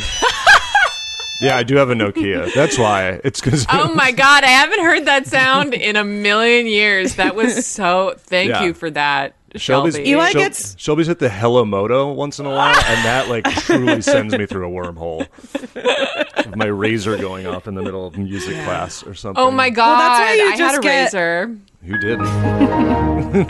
Yeah, 1.42 1.56
I 1.56 1.64
do 1.64 1.76
have 1.78 1.90
a 1.90 1.94
Nokia. 1.94 2.54
That's 2.54 2.78
why. 2.78 3.22
It's 3.24 3.40
because 3.40 3.66
Oh 3.70 3.94
my 3.94 4.12
god, 4.12 4.44
I 4.44 4.48
haven't 4.48 4.82
heard 4.82 5.06
that 5.06 5.26
sound 5.26 5.74
in 5.74 5.96
a 5.96 6.04
million 6.04 6.66
years. 6.68 7.16
That 7.16 7.34
was 7.36 7.66
so. 7.66 8.16
Thank 8.18 8.50
Yeah. 8.50 8.64
you 8.64 8.74
for 8.74 8.90
that, 8.92 9.36
Shelby's, 9.56 9.96
Shelby. 9.96 10.10
Eli 10.10 10.30
Shel- 10.32 10.42
gets- 10.42 10.76
Shelby's 10.80 11.08
hit 11.08 11.20
the 11.20 11.30
Hello 11.30 11.66
Moto 11.66 12.12
once 12.12 12.40
in 12.40 12.46
a 12.46 12.50
while, 12.50 12.76
and 12.76 13.06
that 13.06 13.28
like 13.30 13.46
truly 13.46 14.02
sends 14.04 14.38
me 14.38 14.46
through 14.46 14.68
a 14.68 14.72
wormhole. 14.72 15.28
With 16.46 16.56
my 16.56 16.68
Razr 16.68 17.20
going 17.20 17.46
off 17.48 17.68
in 17.68 17.76
the 17.76 17.82
middle 17.82 18.06
of 18.08 18.18
music 18.18 18.54
class 18.64 19.04
or 19.04 19.10
oh 19.12 19.14
something. 19.14 19.44
Oh 19.44 19.52
my 19.52 19.70
god, 19.70 20.00
that's 20.00 20.20
why 20.20 20.34
you 20.36 20.48
I 20.48 20.56
had 20.56 20.78
a 20.78 20.82
get- 20.82 21.14
Razr. 21.14 21.60
Who 21.86 21.98
didn't? 21.98 23.48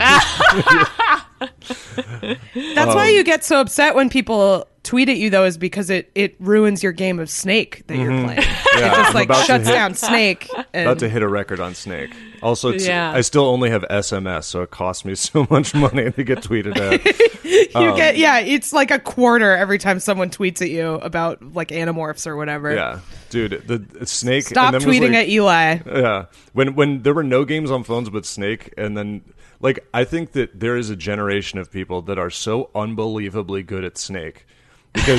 That's 2.74 2.94
why 2.94 3.08
um, 3.08 3.14
you 3.14 3.24
get 3.24 3.44
so 3.44 3.60
upset 3.60 3.94
when 3.94 4.08
people 4.10 4.66
tweet 4.82 5.08
at 5.08 5.16
you 5.18 5.30
though 5.30 5.44
is 5.44 5.58
because 5.58 5.90
it 5.90 6.10
it 6.14 6.36
ruins 6.40 6.82
your 6.82 6.92
game 6.92 7.18
of 7.18 7.28
Snake 7.30 7.82
that 7.86 7.96
you're 7.96 8.10
playing. 8.24 8.38
Mm-hmm. 8.40 8.56
Yeah, 8.80 8.92
it 8.92 8.94
just 8.94 9.08
I'm 9.08 9.14
like 9.14 9.24
about 9.26 9.40
to 9.40 9.44
shuts 9.46 9.66
hit- 9.66 9.74
down 9.74 9.94
Snake. 9.94 10.48
And 10.72 10.86
About 10.86 11.00
to 11.00 11.08
hit 11.08 11.22
a 11.22 11.28
record 11.28 11.58
on 11.58 11.74
Snake. 11.74 12.14
Also, 12.40 12.68
it's, 12.70 12.86
Yeah. 12.86 13.10
I 13.12 13.20
still 13.22 13.44
only 13.44 13.68
have 13.70 13.82
SMS, 13.90 14.44
so 14.44 14.62
it 14.62 14.70
costs 14.70 15.04
me 15.04 15.14
so 15.16 15.46
much 15.50 15.74
money 15.74 16.10
to 16.12 16.22
get 16.24 16.38
tweeted 16.38 16.76
at. 16.78 17.04
you 17.44 17.96
get 17.96 18.16
yeah, 18.16 18.38
it's 18.38 18.72
like 18.72 18.90
a 18.92 19.00
quarter 19.00 19.56
every 19.56 19.76
time 19.78 19.98
someone 19.98 20.30
tweets 20.30 20.62
at 20.62 20.70
you 20.70 20.92
about 20.94 21.42
like 21.54 21.68
Animorphs 21.68 22.26
or 22.26 22.36
whatever. 22.36 22.72
yeah, 22.74 23.00
dude, 23.30 23.62
the, 23.66 23.78
the 23.78 24.06
Snake. 24.06 24.44
Stop 24.44 24.72
and 24.72 24.80
then 24.82 24.88
was, 24.88 24.96
tweeting 24.96 25.08
like- 25.10 25.24
at 25.24 25.28
Eli. 25.28 25.78
Yeah, 25.84 26.24
when 26.52 26.74
when 26.76 27.02
there 27.02 27.12
were 27.14 27.24
no 27.24 27.44
games 27.44 27.70
on 27.72 27.82
phones 27.82 28.08
but 28.08 28.24
Snake, 28.24 28.72
and 28.78 28.96
then 28.96 29.22
like 29.60 29.80
I 29.92 30.04
think 30.04 30.32
that 30.32 30.58
there 30.60 30.76
is 30.76 30.88
a 30.90 30.96
generation 30.96 31.58
of 31.58 31.70
people 31.72 32.00
that 32.02 32.18
are 32.18 32.30
so 32.30 32.70
unbelievably 32.74 33.64
good 33.64 33.84
at 33.84 33.98
Snake 33.98 34.46
because 34.92 35.18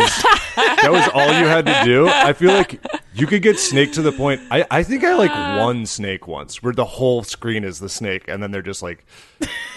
that 0.56 0.90
was 0.92 1.08
all 1.14 1.28
you 1.28 1.46
had 1.46 1.66
to 1.66 1.82
do. 1.86 2.08
I 2.08 2.34
feel 2.34 2.52
like 2.54 2.84
you 3.14 3.26
could 3.28 3.42
get 3.42 3.58
snake 3.60 3.94
to 3.94 4.02
the 4.02 4.12
point. 4.12 4.42
I, 4.52 4.66
I 4.70 4.84
think 4.84 5.04
I 5.04 5.16
like 5.16 5.32
one 5.60 5.86
snake 5.86 6.28
once 6.28 6.62
where 6.62 6.74
the 6.74 6.86
whole 6.86 7.24
screen 7.24 7.64
is 7.64 7.80
the 7.80 7.90
snake, 7.90 8.26
and 8.28 8.42
then 8.44 8.52
they're 8.52 8.62
just 8.62 8.82
like, 8.84 9.06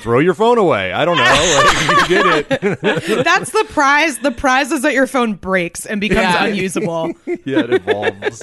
throw 0.01 0.19
your 0.19 0.35
phone 0.35 0.59
away. 0.59 0.93
I 0.93 1.05
don't 1.05 1.17
know. 1.17 1.23
Like, 1.25 2.09
you 2.11 2.17
did 2.23 2.47
it. 2.83 3.25
That's 3.25 3.51
the 3.51 3.65
prize. 3.71 4.19
The 4.19 4.31
prize 4.33 4.73
is 4.73 4.83
that 4.83 4.95
your 4.95 5.07
phone 5.07 5.35
breaks 5.35 5.87
and 5.87 6.01
becomes 6.01 6.23
Yeah. 6.23 6.45
unusable. 6.47 7.13
yeah, 7.27 7.61
it 7.61 7.73
evolves. 7.75 8.43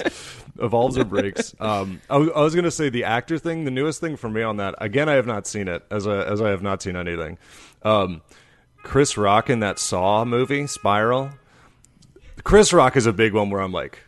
Evolves 0.58 0.98
or 0.98 1.04
breaks. 1.04 1.54
Um, 1.60 2.00
I, 2.10 2.18
was- 2.18 2.30
I 2.36 2.40
was 2.40 2.54
gonna 2.54 2.70
say 2.70 2.88
the 2.90 3.04
actor 3.04 3.38
thing. 3.38 3.64
The 3.64 3.70
newest 3.70 4.00
thing 4.00 4.16
for 4.16 4.28
me 4.28 4.42
on 4.42 4.58
that. 4.58 4.74
Again, 4.78 5.08
I 5.08 5.14
have 5.14 5.26
not 5.26 5.46
seen 5.46 5.66
it 5.68 5.82
as 5.90 6.06
a, 6.06 6.26
as 6.28 6.40
I 6.40 6.50
have 6.50 6.62
not 6.62 6.82
seen 6.82 6.94
anything. 6.96 7.38
Um, 7.82 8.20
Chris 8.82 9.16
Rock 9.16 9.48
in 9.48 9.60
that 9.60 9.78
Saw 9.78 10.24
movie, 10.24 10.66
Spiral. 10.66 11.30
Chris 12.44 12.72
Rock 12.72 12.96
is 12.96 13.06
a 13.06 13.12
big 13.12 13.32
one 13.34 13.50
where 13.50 13.60
I'm 13.60 13.72
like, 13.72 14.00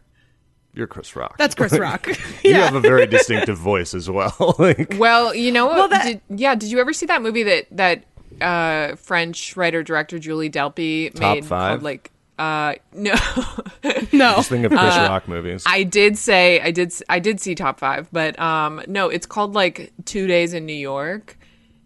you're 0.75 0.87
Chris 0.87 1.15
Rock. 1.15 1.37
That's 1.39 1.55
Chris 1.55 1.79
Rock. 1.79 2.07
you 2.09 2.15
yeah. 2.43 2.65
have 2.65 2.75
a 2.75 2.81
very 2.81 3.07
distinctive 3.07 3.57
voice 3.57 3.95
as 3.95 4.11
well. 4.11 4.57
like, 4.59 4.95
Well, 4.99 5.35
you 5.35 5.53
know? 5.53 5.69
Well, 5.69 5.89
that- 5.89 6.05
did, 6.05 6.21
yeah, 6.41 6.55
did 6.55 6.71
you 6.71 6.81
ever 6.81 6.93
see 6.93 7.07
that 7.07 7.23
movie 7.23 7.43
that 7.45 7.67
that 7.71 8.05
uh, 8.41 8.97
French 8.97 9.57
writer 9.57 9.83
director 9.83 10.19
Julie 10.19 10.51
Delpy 10.51 11.13
Top 11.13 11.21
made 11.21 11.45
five? 11.47 11.71
called 11.71 11.83
like 11.83 12.11
uh 12.37 12.75
no 12.93 13.15
no. 14.13 14.35
just 14.35 14.49
think 14.49 14.65
of 14.65 14.73
Chris 14.73 14.97
Rock 14.97 15.29
movies. 15.29 15.63
I 15.69 15.85
did 15.85 16.19
say 16.19 16.61
I 16.61 16.73
did 16.73 16.93
I 17.09 17.21
did 17.21 17.39
see 17.41 17.55
top 17.55 17.79
5 17.79 18.09
but 18.11 18.37
um 18.41 18.83
no 18.89 19.09
it's 19.09 19.25
called 19.25 19.55
like 19.55 19.93
2 20.07 20.27
days 20.27 20.53
in 20.53 20.67
New 20.67 20.73
York 20.75 21.39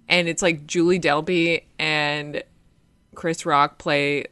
and 0.09 0.27
it's 0.27 0.41
like 0.41 0.67
Julie 0.67 0.99
Delpy 0.99 1.65
and 1.79 2.43
Chris 3.15 3.45
Rock 3.45 3.77
play 3.77 4.25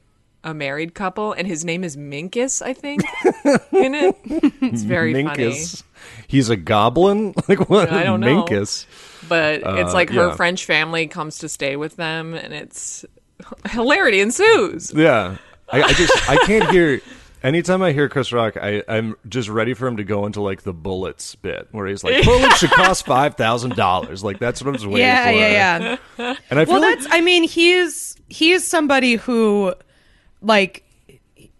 a 0.46 0.54
married 0.54 0.94
couple 0.94 1.32
and 1.32 1.46
his 1.46 1.64
name 1.64 1.82
is 1.84 1.96
Minkus 1.96 2.62
I 2.62 2.72
think 2.72 3.02
in 3.72 3.94
it 3.94 4.16
it's 4.62 4.82
very 4.82 5.12
funny 5.12 5.24
Minkus. 5.44 5.82
He's 6.28 6.48
a 6.50 6.56
goblin. 6.56 7.34
Like 7.48 7.68
what? 7.68 7.90
I 7.92 8.02
don't 8.04 8.20
know. 8.20 8.44
Minkus. 8.44 8.86
but 9.28 9.56
it's 9.56 9.90
uh, 9.90 9.92
like 9.92 10.10
her 10.10 10.28
yeah. 10.28 10.34
French 10.36 10.64
family 10.64 11.06
comes 11.08 11.38
to 11.38 11.48
stay 11.48 11.76
with 11.76 11.96
them, 11.96 12.34
and 12.34 12.52
it's 12.54 13.04
hilarity 13.70 14.20
ensues. 14.20 14.92
Yeah, 14.94 15.36
I, 15.68 15.82
I 15.82 15.92
just 15.92 16.30
I 16.30 16.36
can't 16.46 16.70
hear. 16.70 17.00
Anytime 17.42 17.82
I 17.82 17.92
hear 17.92 18.08
Chris 18.08 18.32
Rock, 18.32 18.56
I, 18.56 18.82
I'm 18.88 19.14
just 19.28 19.48
ready 19.48 19.74
for 19.74 19.86
him 19.86 19.98
to 19.98 20.04
go 20.04 20.26
into 20.26 20.40
like 20.40 20.62
the 20.62 20.72
bullets 20.72 21.34
bit, 21.36 21.68
where 21.70 21.86
he's 21.86 22.02
like, 22.02 22.24
"Bullets 22.24 22.58
should 22.58 22.70
cost 22.70 23.04
five 23.06 23.36
thousand 23.36 23.76
dollars." 23.76 24.24
Like 24.24 24.38
that's 24.40 24.60
what 24.62 24.68
I'm 24.68 24.74
just 24.74 24.86
waiting 24.86 25.00
Yeah, 25.06 25.24
for. 25.26 25.36
yeah, 25.36 25.96
yeah. 26.18 26.34
And 26.50 26.58
I 26.58 26.64
feel 26.64 26.74
Well, 26.74 26.82
like 26.82 26.98
that's. 27.00 27.08
I 27.12 27.20
mean, 27.20 27.44
he's 27.44 28.16
he's 28.28 28.66
somebody 28.66 29.14
who, 29.14 29.74
like, 30.40 30.84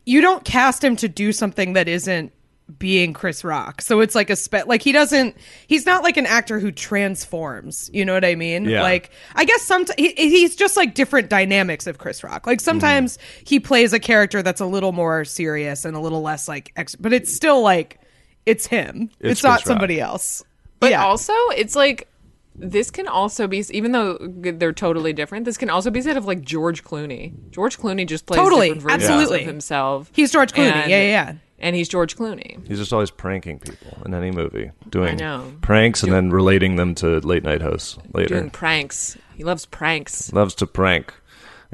you 0.04 0.20
don't 0.20 0.44
cast 0.44 0.82
him 0.82 0.96
to 0.96 1.08
do 1.08 1.32
something 1.32 1.72
that 1.74 1.88
isn't 1.88 2.32
being 2.78 3.12
Chris 3.12 3.44
Rock. 3.44 3.80
So 3.80 4.00
it's 4.00 4.14
like 4.14 4.28
a 4.28 4.36
spe- 4.36 4.66
like 4.66 4.82
he 4.82 4.90
doesn't. 4.92 5.36
He's 5.66 5.86
not 5.86 6.02
like 6.02 6.16
an 6.16 6.26
actor 6.26 6.58
who 6.58 6.72
transforms. 6.72 7.88
You 7.92 8.04
know 8.04 8.14
what 8.14 8.24
I 8.24 8.34
mean? 8.34 8.64
Yeah. 8.64 8.82
Like 8.82 9.10
I 9.34 9.44
guess 9.44 9.62
sometimes 9.62 9.94
he, 9.98 10.12
he's 10.14 10.56
just 10.56 10.76
like 10.76 10.94
different 10.94 11.30
dynamics 11.30 11.86
of 11.86 11.98
Chris 11.98 12.24
Rock. 12.24 12.46
Like 12.46 12.60
sometimes 12.60 13.18
mm-hmm. 13.18 13.44
he 13.46 13.60
plays 13.60 13.92
a 13.92 14.00
character 14.00 14.42
that's 14.42 14.60
a 14.60 14.66
little 14.66 14.92
more 14.92 15.24
serious 15.24 15.84
and 15.84 15.96
a 15.96 16.00
little 16.00 16.22
less 16.22 16.48
like, 16.48 16.72
ex- 16.76 16.96
but 16.96 17.12
it's 17.12 17.32
still 17.32 17.62
like 17.62 18.00
it's 18.46 18.66
him. 18.66 19.10
It's 19.20 19.32
It's, 19.32 19.42
not 19.44 19.58
Chris 19.58 19.66
Rock. 19.66 19.74
somebody 19.74 20.00
else. 20.00 20.42
But 20.80 20.90
yeah. 20.90 21.04
also, 21.04 21.32
it's 21.56 21.76
like 21.76 22.08
this 22.58 22.90
can 22.90 23.06
also 23.06 23.46
be, 23.46 23.64
even 23.70 23.92
though 23.92 24.18
they're 24.20 24.72
totally 24.72 25.12
different. 25.12 25.44
This 25.44 25.56
can 25.56 25.70
also 25.70 25.90
be 25.90 26.00
said 26.00 26.16
of 26.16 26.24
like 26.26 26.42
George 26.42 26.82
Clooney. 26.84 27.32
George 27.50 27.78
Clooney 27.78 28.06
just 28.06 28.26
plays 28.26 28.38
Totally, 28.38 28.68
different 28.68 28.82
versions 28.82 29.02
absolutely. 29.04 29.40
of 29.40 29.46
himself. 29.46 30.10
He's 30.14 30.32
George 30.32 30.52
Clooney. 30.52 30.72
And- 30.72 30.90
yeah, 30.90 31.02
yeah, 31.02 31.08
yeah. 31.08 31.34
And 31.58 31.74
he's 31.74 31.88
George 31.88 32.16
Clooney. 32.16 32.66
he's 32.68 32.78
just 32.78 32.92
always 32.92 33.10
pranking 33.10 33.58
people 33.58 33.96
in 34.04 34.12
any 34.12 34.30
movie, 34.30 34.72
doing 34.90 35.16
know. 35.16 35.54
pranks 35.62 36.02
and 36.02 36.12
then 36.12 36.28
relating 36.30 36.76
them 36.76 36.94
to 36.96 37.18
late 37.20 37.44
night 37.44 37.62
hosts 37.62 37.96
later. 38.12 38.34
Doing 38.38 38.50
pranks. 38.50 39.16
He 39.34 39.42
loves 39.42 39.64
pranks. 39.64 40.30
Loves 40.34 40.54
to 40.56 40.66
prank. 40.66 41.14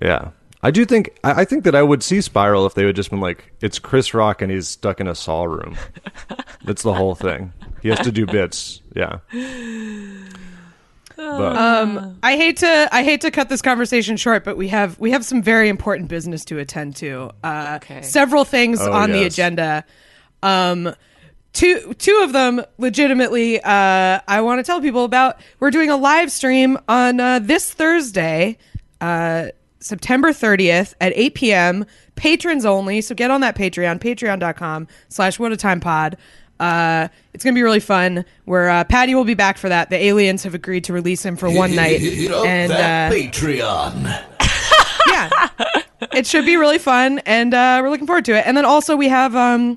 Yeah. 0.01 0.31
I 0.63 0.71
do 0.71 0.85
think 0.85 1.19
I, 1.25 1.41
I 1.41 1.45
think 1.45 1.65
that 1.65 1.75
I 1.75 1.83
would 1.83 2.05
see 2.05 2.21
Spiral 2.21 2.65
if 2.65 2.75
they 2.75 2.85
would 2.85 2.95
just 2.95 3.11
been 3.11 3.19
like, 3.21 3.53
it's 3.61 3.81
Chris 3.81 4.15
Rock 4.15 4.41
and 4.41 4.53
he's 4.53 4.69
stuck 4.69 5.01
in 5.01 5.09
a 5.09 5.15
saw 5.17 5.43
room. 5.43 5.77
That's 6.65 6.85
the 6.85 6.95
whole 6.95 7.17
thing. 7.17 7.53
He 7.83 7.89
has 7.89 7.99
to 8.01 8.13
do 8.13 8.25
bits. 8.25 8.81
Yeah. 8.95 9.19
But 11.31 11.57
Um, 11.57 12.19
I 12.23 12.37
hate 12.37 12.59
to 12.59 12.89
I 12.93 13.03
hate 13.05 13.21
to 13.23 13.31
cut 13.31 13.49
this 13.49 13.63
conversation 13.63 14.17
short, 14.17 14.45
but 14.45 14.57
we 14.57 14.69
have 14.69 14.99
we 14.99 15.11
have 15.13 15.25
some 15.25 15.43
very 15.43 15.69
important 15.69 16.09
business 16.09 16.45
to 16.47 16.59
attend 16.59 16.97
to. 16.97 17.31
Uh, 17.45 17.79
Okay. 17.83 18.03
Several 18.03 18.45
things 18.45 18.81
Oh, 18.81 18.93
on 18.93 19.13
the 19.13 19.25
agenda. 19.25 19.85
Um, 20.43 20.95
two 21.53 21.95
two 21.99 22.21
of 22.25 22.33
them 22.33 22.63
legitimately. 22.79 23.61
Uh, 23.63 24.21
I 24.27 24.41
want 24.41 24.59
to 24.59 24.63
tell 24.65 24.81
people 24.81 25.05
about. 25.05 25.41
We're 25.61 25.71
doing 25.71 25.91
a 25.91 25.97
live 25.97 26.31
stream 26.33 26.79
on 26.89 27.21
uh, 27.21 27.39
this 27.39 27.73
Thursday, 27.73 28.59
uh, 29.01 29.47
September 29.81 30.29
30th 30.31 30.95
at 31.01 31.13
8 31.17 31.35
p.m. 31.35 31.85
Patrons 32.15 32.65
only. 32.65 33.01
So 33.01 33.15
get 33.15 33.31
on 33.31 33.41
that 33.41 33.57
Patreon, 33.57 33.99
patreon.com 33.99 34.87
slash 35.09 35.39
what 35.39 35.51
a 35.53 35.57
time 35.57 35.81
pod. 35.81 36.17
Uh, 36.63 37.09
it's 37.35 37.43
gonna 37.43 37.55
be 37.55 37.63
really 37.63 37.81
fun. 37.81 38.25
Where 38.45 38.71
uh, 38.71 38.85
Patty 38.85 39.17
will 39.17 39.25
be 39.25 39.35
back 39.35 39.59
for 39.59 39.69
that. 39.69 39.91
The 39.91 39.97
aliens 39.97 40.45
have 40.45 40.55
agreed 40.55 40.85
to 40.85 40.93
release 40.93 41.25
him 41.25 41.37
for 41.37 41.51
one 41.51 41.75
night, 41.75 42.01
Hit 42.01 42.31
up 42.31 42.47
and 42.47 42.71
that 42.71 43.11
uh, 43.11 43.15
Patreon. 43.15 44.05
yeah, 45.09 45.49
it 46.13 46.25
should 46.25 46.47
be 46.47 46.57
really 46.57 46.79
fun, 46.79 47.19
and 47.27 47.53
uh, 47.53 47.81
we're 47.83 47.91
looking 47.91 48.07
forward 48.07 48.25
to 48.27 48.39
it. 48.39 48.47
And 48.47 48.57
then 48.57 48.65
also 48.65 48.95
we 48.95 49.09
have 49.09 49.35
um, 49.35 49.77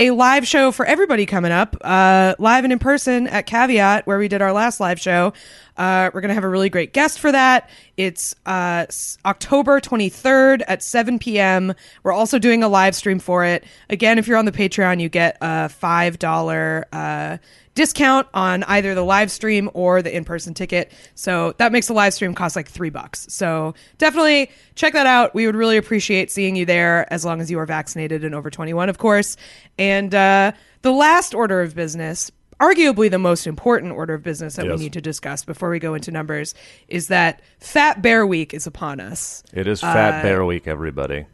a 0.00 0.12
live 0.12 0.48
show 0.48 0.72
for 0.72 0.86
everybody 0.86 1.26
coming 1.26 1.52
up, 1.52 1.76
uh, 1.82 2.34
live 2.38 2.64
and 2.64 2.72
in 2.72 2.78
person 2.78 3.26
at 3.26 3.44
Caveat, 3.44 4.06
where 4.06 4.18
we 4.18 4.28
did 4.28 4.40
our 4.40 4.50
last 4.50 4.80
live 4.80 4.98
show. 4.98 5.34
Uh, 5.76 6.10
we're 6.14 6.22
gonna 6.22 6.32
have 6.32 6.42
a 6.42 6.48
really 6.48 6.70
great 6.70 6.94
guest 6.94 7.18
for 7.18 7.30
that. 7.30 7.68
It's 7.98 8.34
uh, 8.46 8.86
October 9.26 9.78
23rd 9.78 10.62
at 10.66 10.82
7 10.82 11.18
p.m. 11.18 11.74
We're 12.02 12.12
also 12.12 12.38
doing 12.38 12.62
a 12.62 12.68
live 12.68 12.94
stream 12.94 13.18
for 13.18 13.44
it. 13.44 13.62
Again, 13.90 14.18
if 14.18 14.26
you're 14.26 14.38
on 14.38 14.46
the 14.46 14.52
Patreon, 14.52 15.02
you 15.02 15.10
get 15.10 15.36
a 15.42 15.68
five 15.68 16.18
dollar. 16.18 16.86
Uh, 16.94 17.36
discount 17.80 18.26
on 18.34 18.62
either 18.64 18.94
the 18.94 19.02
live 19.02 19.30
stream 19.30 19.70
or 19.72 20.02
the 20.02 20.14
in-person 20.14 20.52
ticket. 20.52 20.92
So 21.14 21.54
that 21.56 21.72
makes 21.72 21.86
the 21.86 21.94
live 21.94 22.12
stream 22.12 22.34
cost 22.34 22.54
like 22.54 22.68
three 22.68 22.90
bucks. 22.90 23.26
So 23.30 23.72
definitely 23.96 24.50
check 24.74 24.92
that 24.92 25.06
out. 25.06 25.34
We 25.34 25.46
would 25.46 25.56
really 25.56 25.78
appreciate 25.78 26.30
seeing 26.30 26.56
you 26.56 26.66
there 26.66 27.10
as 27.10 27.24
long 27.24 27.40
as 27.40 27.50
you 27.50 27.58
are 27.58 27.64
vaccinated 27.64 28.22
and 28.22 28.34
over 28.34 28.50
21, 28.50 28.90
of 28.90 28.98
course. 28.98 29.38
And 29.78 30.14
uh, 30.14 30.52
the 30.82 30.92
last 30.92 31.34
order 31.34 31.62
of 31.62 31.74
business, 31.74 32.30
arguably 32.60 33.10
the 33.10 33.18
most 33.18 33.46
important 33.46 33.92
order 33.92 34.12
of 34.12 34.22
business 34.22 34.56
that 34.56 34.66
Yes. 34.66 34.76
we 34.76 34.84
need 34.84 34.92
to 34.92 35.00
discuss 35.00 35.46
before 35.46 35.70
we 35.70 35.78
go 35.78 35.94
into 35.94 36.10
numbers, 36.10 36.54
is 36.88 37.08
that 37.08 37.40
Fat 37.60 38.02
Bear 38.02 38.26
Week 38.26 38.52
is 38.52 38.66
upon 38.66 39.00
us. 39.00 39.42
it 39.54 39.66
is 39.66 39.80
Fat 39.80 40.22
Bear 40.22 40.44
Week, 40.44 40.68
everybody. 40.68 41.24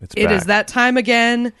It's 0.00 0.14
It 0.16 0.30
is 0.30 0.44
that 0.44 0.68
time 0.68 0.96
again. 0.96 1.52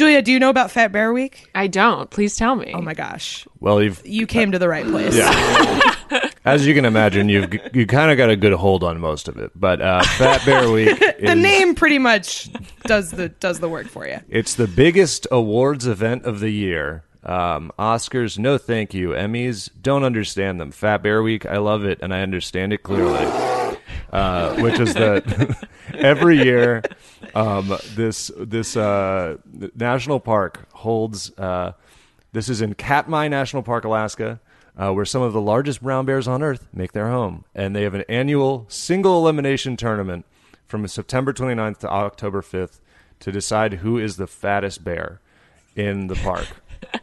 Julia, 0.00 0.22
do 0.22 0.32
you 0.32 0.38
know 0.38 0.48
about 0.48 0.70
Fat 0.70 0.92
Bear 0.92 1.12
Week? 1.12 1.50
I 1.54 1.66
don't. 1.66 2.08
Please 2.08 2.34
tell 2.34 2.56
me. 2.56 2.72
Oh 2.74 2.80
my 2.80 2.94
gosh. 2.94 3.46
Well, 3.60 3.82
you've 3.82 4.00
You 4.06 4.26
came 4.26 4.50
to 4.52 4.58
the 4.58 4.66
right 4.66 4.86
place. 4.86 5.14
as 6.46 6.66
you 6.66 6.72
can 6.72 6.86
imagine, 6.86 7.28
you've 7.28 7.52
you 7.76 7.86
kind 7.86 8.10
of 8.10 8.16
got 8.16 8.30
a 8.30 8.36
good 8.36 8.54
hold 8.54 8.82
on 8.82 8.98
most 8.98 9.28
of 9.28 9.36
it. 9.36 9.50
But 9.54 9.82
uh, 9.82 10.02
Fat 10.02 10.42
Bear 10.46 10.70
Week 10.72 10.98
is 11.02 11.28
the 11.28 11.34
name 11.34 11.74
pretty 11.74 11.98
much 11.98 12.48
does 12.84 13.10
the 13.10 13.28
does 13.28 13.60
the 13.60 13.68
work 13.68 13.88
for 13.88 14.08
you. 14.08 14.20
It's 14.30 14.54
the 14.54 14.66
biggest 14.66 15.26
awards 15.30 15.86
event 15.86 16.24
of 16.24 16.40
the 16.40 16.48
year. 16.48 17.04
Um, 17.22 17.70
Oscars, 17.78 18.38
no 18.38 18.56
thank 18.56 18.94
you. 18.94 19.10
Emmys, 19.10 19.68
don't 19.82 20.04
understand 20.04 20.62
them. 20.62 20.70
Fat 20.70 21.02
Bear 21.02 21.22
Week, 21.22 21.44
I 21.44 21.58
love 21.58 21.84
it, 21.84 21.98
and 22.00 22.14
I 22.14 22.22
understand 22.22 22.72
it 22.72 22.84
clearly. 22.84 23.26
Uh, 24.12 24.56
which 24.56 24.80
is 24.80 24.94
that 24.94 25.68
every 25.94 26.42
year, 26.42 26.82
um, 27.34 27.76
this 27.94 28.30
this 28.36 28.76
uh, 28.76 29.36
national 29.74 30.20
park 30.20 30.66
holds. 30.72 31.30
Uh, 31.38 31.72
this 32.32 32.48
is 32.48 32.60
in 32.60 32.74
Katmai 32.74 33.28
National 33.28 33.62
Park, 33.62 33.84
Alaska, 33.84 34.40
uh, 34.76 34.92
where 34.92 35.04
some 35.04 35.22
of 35.22 35.32
the 35.32 35.40
largest 35.40 35.82
brown 35.82 36.06
bears 36.06 36.28
on 36.28 36.42
Earth 36.42 36.66
make 36.72 36.92
their 36.92 37.08
home, 37.08 37.44
and 37.54 37.74
they 37.74 37.82
have 37.82 37.94
an 37.94 38.04
annual 38.08 38.66
single 38.68 39.18
elimination 39.18 39.76
tournament 39.76 40.24
from 40.66 40.86
September 40.86 41.32
29th 41.32 41.78
to 41.78 41.88
October 41.90 42.40
5th 42.40 42.78
to 43.18 43.32
decide 43.32 43.74
who 43.74 43.98
is 43.98 44.16
the 44.16 44.28
fattest 44.28 44.84
bear 44.84 45.20
in 45.74 46.06
the 46.06 46.14
park. 46.16 46.46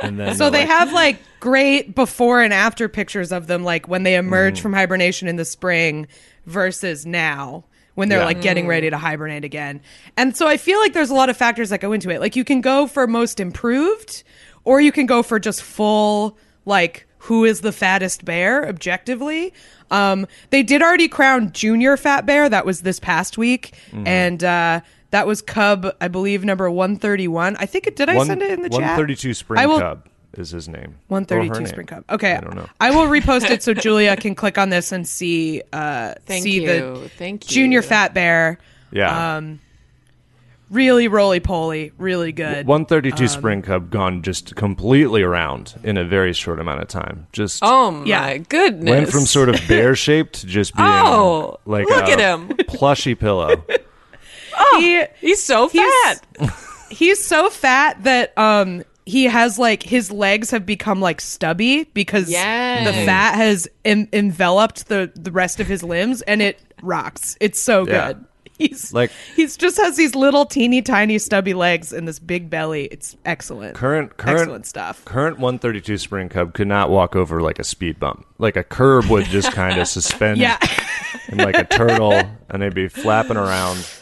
And 0.00 0.18
then 0.18 0.36
So 0.36 0.48
they 0.48 0.60
like- 0.60 0.68
have 0.68 0.92
like 0.92 1.18
great 1.40 1.94
before 1.96 2.40
and 2.40 2.52
after 2.54 2.88
pictures 2.88 3.32
of 3.32 3.48
them, 3.48 3.64
like 3.64 3.88
when 3.88 4.04
they 4.04 4.12
Mm. 4.12 4.18
emerge 4.20 4.60
from 4.60 4.72
hibernation 4.72 5.26
in 5.26 5.34
the 5.36 5.44
spring 5.44 6.06
versus 6.46 7.04
now 7.04 7.64
when 7.98 8.08
they're 8.08 8.20
Yeah. 8.20 8.26
like 8.26 8.40
getting 8.40 8.68
ready 8.68 8.88
to 8.88 8.96
hibernate 8.96 9.44
again. 9.44 9.80
And 10.16 10.36
so 10.36 10.46
I 10.46 10.56
feel 10.56 10.78
like 10.78 10.92
there's 10.92 11.10
a 11.10 11.14
lot 11.14 11.28
of 11.30 11.36
factors 11.36 11.70
that 11.70 11.80
go 11.80 11.90
into 11.92 12.10
it. 12.10 12.20
Like 12.20 12.36
you 12.36 12.44
can 12.44 12.60
go 12.60 12.86
for 12.86 13.08
most 13.08 13.40
improved, 13.40 14.22
or 14.62 14.80
you 14.80 14.92
can 14.92 15.04
go 15.06 15.24
for 15.24 15.40
just 15.40 15.60
full 15.62 16.38
like 16.64 17.06
who 17.22 17.44
is 17.44 17.60
the 17.62 17.72
fattest 17.72 18.24
bear 18.24 18.68
objectively. 18.68 19.52
Um, 19.90 20.28
they 20.50 20.62
did 20.62 20.80
already 20.80 21.08
crown 21.08 21.50
junior 21.50 21.96
fat 21.96 22.24
bear. 22.24 22.48
That 22.48 22.64
was 22.64 22.82
this 22.82 23.00
past 23.00 23.36
week, 23.36 23.72
Mm-hmm. 23.90 24.06
and 24.06 24.44
uh, 24.44 24.80
That 25.10 25.26
was 25.26 25.42
Cub, 25.42 25.86
I 26.00 26.06
believe, 26.06 26.44
number 26.44 26.70
one 26.70 26.94
thirty 26.96 27.26
one. 27.26 27.56
I 27.58 27.66
think 27.66 27.88
it 27.88 27.96
did. 27.96 28.08
I 28.08 28.14
One- 28.14 28.26
send 28.28 28.42
it 28.42 28.50
in 28.52 28.62
the 28.62 28.68
chat. 28.68 28.80
132 28.96 29.34
Spring 29.34 29.58
I 29.60 29.66
will, 29.66 29.80
Cub 29.80 30.06
is 30.38 30.50
his 30.50 30.68
name. 30.68 30.96
One 31.08 31.22
Or 31.22 31.26
thirty 31.26 31.48
her 31.48 31.54
two 31.54 31.60
name. 31.60 31.68
Spring 31.68 31.86
Cub. 31.86 32.04
Okay, 32.10 32.34
I 32.34 32.40
don't 32.40 32.54
know. 32.56 32.68
I 32.80 32.90
will 32.90 33.06
repost 33.06 33.50
it 33.50 33.62
so 33.62 33.74
Julia 33.74 34.16
can 34.16 34.34
click 34.34 34.58
on 34.58 34.68
this 34.70 34.92
and 34.92 35.06
see. 35.06 35.62
Uh, 35.72 36.14
Thank 36.26 36.42
see 36.44 36.62
you. 36.62 36.66
the 36.66 37.10
Thank 37.18 37.48
you. 37.50 37.54
Junior 37.54 37.82
Fat 37.82 38.14
Bear. 38.14 38.58
Yeah. 38.92 39.36
Um, 39.36 39.60
really 40.70 41.08
roly 41.08 41.40
poly, 41.40 41.92
really 41.98 42.30
good. 42.32 42.66
132 42.66 43.22
Um, 43.24 43.28
Spring 43.28 43.62
Cub 43.62 43.90
gone 43.90 44.22
just 44.22 44.54
completely 44.54 45.22
around 45.22 45.74
in 45.82 45.96
a 45.96 46.04
very 46.04 46.32
short 46.34 46.60
amount 46.60 46.82
of 46.82 46.88
time. 46.88 47.26
Just 47.32 47.60
Oh 47.62 47.90
my 47.90 48.04
Yeah. 48.06 48.36
goodness. 48.38 48.90
went 48.90 49.08
from 49.10 49.24
sort 49.26 49.48
of 49.48 49.60
bear 49.66 49.94
shaped 49.94 50.40
to 50.40 50.46
just 50.46 50.74
being 50.76 50.86
Oh, 50.88 51.58
like 51.64 51.88
look 51.88 52.06
a 52.06 52.12
at 52.12 52.18
him. 52.20 52.48
plushy 52.68 53.14
pillow. 53.14 53.64
He, 54.78 55.02
He's 55.20 55.42
so 55.42 55.68
He's- 55.68 56.20
fat. 56.38 56.54
he's 56.90 57.24
so 57.24 57.48
fat 57.48 58.02
that 58.04 58.36
um 58.36 58.82
he 59.08 59.24
has 59.24 59.58
like 59.58 59.82
his 59.82 60.10
legs 60.10 60.50
have 60.50 60.66
become 60.66 61.00
like 61.00 61.20
stubby 61.20 61.84
because 61.94 62.30
Yes. 62.30 62.86
the 62.86 62.92
fat 63.06 63.34
has 63.36 63.66
en- 63.84 64.08
enveloped 64.12 64.88
the 64.88 65.10
the 65.14 65.32
rest 65.32 65.60
of 65.60 65.66
his 65.66 65.82
limbs 65.82 66.22
and 66.22 66.42
it 66.42 66.60
rocks. 66.82 67.36
It's 67.40 67.58
so 67.60 67.86
Yeah. 67.86 68.12
good. 68.12 68.24
He's 68.58 68.92
Like- 68.92 69.12
he's 69.36 69.56
just 69.56 69.76
has 69.76 69.96
these 69.96 70.16
little 70.16 70.44
teeny 70.44 70.82
tiny 70.82 71.18
stubby 71.20 71.54
legs 71.54 71.92
and 71.92 72.08
this 72.08 72.18
big 72.18 72.50
belly. 72.50 72.86
It's 72.86 73.16
excellent. 73.24 73.76
Current 73.76 74.16
current 74.16 74.40
excellent 74.40 74.66
stuff. 74.66 75.04
Current 75.04 75.38
132 75.38 75.96
Spring 75.96 76.28
Cub 76.28 76.54
could 76.54 76.66
not 76.66 76.90
walk 76.90 77.14
over 77.14 77.40
like 77.40 77.60
a 77.60 77.64
speed 77.64 78.00
bump. 78.00 78.26
Like 78.38 78.56
a 78.56 78.64
curb 78.64 79.04
would 79.06 79.26
just 79.26 79.52
kind 79.52 79.80
of 79.80 79.86
suspend 79.96 80.38
Yeah. 80.38 80.58
and 81.28 81.38
like 81.38 81.56
a 81.56 81.64
turtle 81.64 82.20
and 82.50 82.60
they'd 82.60 82.74
be 82.74 82.88
flapping 82.88 83.36
around. 83.36 83.78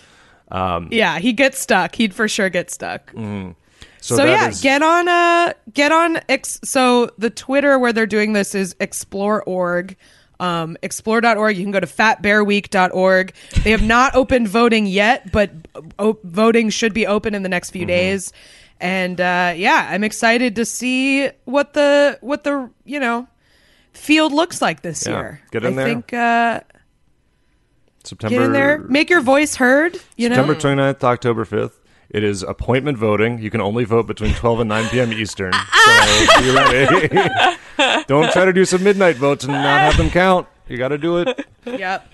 Yeah, 0.91 1.19
he 1.19 1.33
gets 1.33 1.59
stuck. 1.59 1.95
He'd 1.97 2.15
for 2.15 2.29
sure 2.29 2.49
get 2.49 2.71
stuck. 2.71 3.13
Mm-hmm. 3.13 3.51
So, 4.07 4.17
So, 4.17 4.25
yeah, 4.25 4.49
is- 4.49 4.61
get 4.61 4.83
on 4.83 5.09
uh 5.09 5.53
get 5.73 5.91
on 5.91 6.21
ex- 6.29 6.61
so 6.63 7.11
the 7.19 7.29
Twitter 7.31 7.77
where 7.79 7.93
they're 7.93 8.07
doing 8.07 8.33
this 8.35 8.55
is 8.55 8.75
explore.org. 8.79 9.97
Um, 10.39 10.77
explore.org. 10.83 11.57
You 11.57 11.65
can 11.65 11.73
go 11.73 11.81
to 11.81 11.87
fatbearweek.org. 11.87 13.33
They 13.65 13.71
have 13.71 13.83
not 13.83 14.15
opened 14.21 14.49
voting 14.49 14.87
yet, 14.87 15.33
but 15.33 15.51
o- 15.99 16.19
voting 16.25 16.69
should 16.71 16.93
be 16.95 17.07
open 17.07 17.35
in 17.35 17.43
the 17.43 17.49
next 17.49 17.69
Mm-hmm. 17.71 17.79
few 17.79 17.87
days. 17.87 18.33
And 18.79 19.21
uh, 19.21 19.55
yeah, 19.57 19.89
I'm 19.91 20.05
excited 20.05 20.55
to 20.57 20.65
see 20.67 21.29
what 21.47 21.73
the 21.73 22.19
what 22.21 22.45
the 22.45 22.71
you 22.85 23.01
know 23.01 23.27
field 23.95 24.33
looks 24.33 24.61
like 24.63 24.83
this 24.83 25.07
Yeah, 25.07 25.13
year. 25.19 25.41
get 25.51 25.65
in 25.65 25.73
I 25.73 25.77
there. 25.77 25.87
think 25.87 26.13
uh, 26.13 26.61
September 28.05 28.37
get 28.37 28.45
in 28.45 28.53
there, 28.53 28.79
make 28.79 29.09
your 29.11 29.23
voice 29.23 29.57
heard. 29.57 29.99
You 30.17 30.29
know, 30.29 30.37
September 30.37 30.55
29th 30.93 31.03
October 31.03 31.45
5th. 31.47 31.73
It 32.11 32.23
is 32.25 32.43
appointment 32.43 32.97
voting. 32.99 33.39
You 33.41 33.51
can 33.51 33.61
only 33.61 33.85
vote 33.85 34.07
between 34.07 34.35
12 34.35 34.61
and 34.61 34.69
9 34.69 34.89
p.m. 34.91 35.13
Eastern. 35.13 35.53
So 35.87 36.41
be 36.43 36.51
ready. 36.51 37.09
Don't 38.09 38.33
try 38.33 38.45
to 38.45 38.53
do 38.53 38.65
some 38.65 38.83
midnight 38.83 39.17
votes 39.17 39.45
and 39.45 39.53
not 39.53 39.81
have 39.81 39.97
them 39.97 40.11
count. 40.11 40.49
You 40.69 40.77
got 40.79 40.89
to 40.89 40.99
do 40.99 41.19
it. 41.19 41.47
yep. 41.65 42.13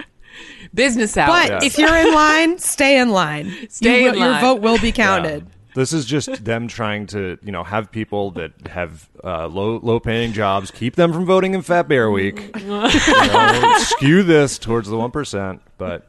Business 0.74 1.16
out. 1.16 1.28
But 1.28 1.48
Yeah. 1.50 1.60
if 1.62 1.78
you're 1.78 1.96
in 1.96 2.12
line, 2.12 2.58
stay 2.58 2.98
in 2.98 3.10
line. 3.10 3.52
Stay 3.70 4.02
You 4.02 4.08
in 4.08 4.12
will- 4.14 4.20
Your 4.20 4.30
line. 4.32 4.40
vote 4.42 4.60
will 4.60 4.78
be 4.78 4.92
counted. 4.92 5.46
This 5.74 5.92
is 5.94 6.04
just 6.04 6.44
them 6.44 6.68
trying 6.68 7.06
to, 7.08 7.38
you 7.42 7.50
know, 7.50 7.64
have 7.64 7.90
people 7.90 8.32
that 8.32 8.52
have 8.68 9.08
uh, 9.24 9.46
low 9.46 9.78
low 9.82 10.00
paying 10.00 10.32
jobs 10.32 10.70
keep 10.70 10.96
them 10.96 11.12
from 11.12 11.24
voting 11.24 11.54
in 11.54 11.62
Fat 11.62 11.88
Bear 11.88 12.10
Week. 12.10 12.50
You 12.62 12.68
know, 12.68 13.78
skew 13.78 14.22
this 14.22 14.58
towards 14.58 14.88
the 14.88 14.96
one 14.96 15.10
percent, 15.10 15.62
but 15.78 16.06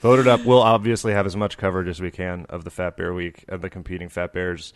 vote 0.00 0.18
it 0.18 0.26
up. 0.26 0.44
We'll 0.44 0.62
obviously 0.62 1.12
have 1.12 1.26
as 1.26 1.36
much 1.36 1.56
coverage 1.58 1.88
as 1.88 2.00
we 2.00 2.10
can 2.10 2.46
of 2.48 2.64
the 2.64 2.70
Fat 2.70 2.96
Bear 2.96 3.14
Week 3.14 3.44
and 3.48 3.62
the 3.62 3.70
competing 3.70 4.08
Fat 4.08 4.32
Bears, 4.32 4.72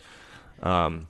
um, 0.63 1.09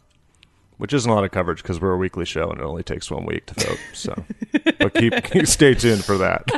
which 0.78 0.92
isn't 0.92 1.10
a 1.10 1.14
lot 1.14 1.24
of 1.24 1.30
coverage 1.30 1.62
because 1.62 1.80
we're 1.80 1.92
a 1.92 1.96
weekly 1.96 2.24
show 2.24 2.50
and 2.50 2.60
it 2.60 2.64
only 2.64 2.82
takes 2.82 3.10
one 3.10 3.24
week 3.26 3.46
to 3.46 3.66
vote. 3.66 3.78
So, 3.92 4.24
but 4.78 4.94
keep, 4.94 5.22
keep 5.24 5.46
stay 5.46 5.74
tuned 5.74 6.04
for 6.04 6.18
that. 6.18 6.50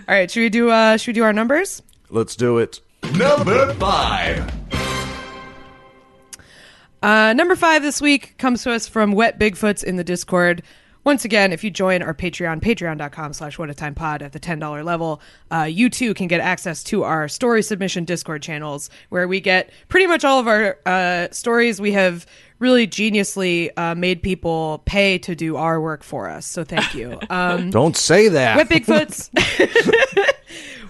All 0.08 0.14
right, 0.14 0.30
should 0.30 0.40
we 0.40 0.48
do 0.50 0.70
uh 0.70 0.96
should 0.96 1.08
we 1.08 1.12
do 1.14 1.22
our 1.24 1.32
numbers? 1.32 1.82
Let's 2.10 2.36
do 2.36 2.58
it. 2.58 2.80
Number 3.16 3.74
five. 3.74 4.50
Uh 7.02 7.32
number 7.32 7.56
5 7.56 7.82
this 7.82 8.02
week 8.02 8.36
comes 8.36 8.62
to 8.64 8.72
us 8.72 8.86
from 8.86 9.12
Wet 9.12 9.38
Bigfoots 9.38 9.82
in 9.82 9.96
the 9.96 10.04
Discord. 10.04 10.62
Once 11.02 11.24
again, 11.24 11.50
if 11.50 11.64
you 11.64 11.70
join 11.70 12.02
our 12.02 12.12
Patreon, 12.12 12.60
patreon.com 12.60 13.32
slash 13.32 13.58
what 13.58 13.70
a 13.70 13.74
time 13.74 13.94
pod 13.94 14.20
at 14.20 14.32
the 14.32 14.38
$10 14.40 14.84
level, 14.84 15.22
uh, 15.50 15.62
you 15.62 15.88
too 15.88 16.12
can 16.12 16.26
get 16.26 16.40
access 16.40 16.84
to 16.84 17.02
our 17.04 17.26
story 17.26 17.62
submission 17.62 18.04
Discord 18.04 18.42
channels 18.42 18.90
where 19.08 19.26
we 19.26 19.40
get 19.40 19.70
pretty 19.88 20.06
much 20.06 20.26
all 20.26 20.38
of 20.38 20.46
our 20.46 20.78
uh, 20.84 21.28
stories. 21.30 21.80
We 21.80 21.92
have 21.92 22.26
really 22.58 22.86
geniusly 22.86 23.70
uh, 23.78 23.94
made 23.94 24.22
people 24.22 24.82
pay 24.84 25.16
to 25.20 25.34
do 25.34 25.56
our 25.56 25.80
work 25.80 26.02
for 26.02 26.28
us. 26.28 26.44
So 26.44 26.64
thank 26.64 26.94
you. 26.94 27.18
Um, 27.30 27.70
Don't 27.70 27.96
say 27.96 28.28
that. 28.28 28.56
Wet 28.56 28.68
Bigfoots. 28.68 29.30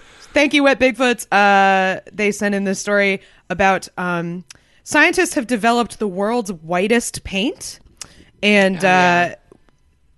Thank 0.33 0.53
you, 0.53 0.63
Wet 0.63 0.79
Bigfoots. 0.79 1.27
Uh, 1.31 1.99
they 2.11 2.31
sent 2.31 2.55
in 2.55 2.63
this 2.63 2.79
story 2.79 3.21
about 3.49 3.89
um, 3.97 4.45
scientists 4.83 5.33
have 5.33 5.45
developed 5.45 5.99
the 5.99 6.07
world's 6.07 6.53
whitest 6.53 7.23
paint, 7.25 7.79
and 8.41 8.83
uh, 8.83 9.35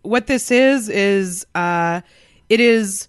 what 0.04 0.28
this 0.28 0.52
is 0.52 0.88
is 0.88 1.48
uh, 1.56 2.02
it 2.48 2.60
is 2.60 3.08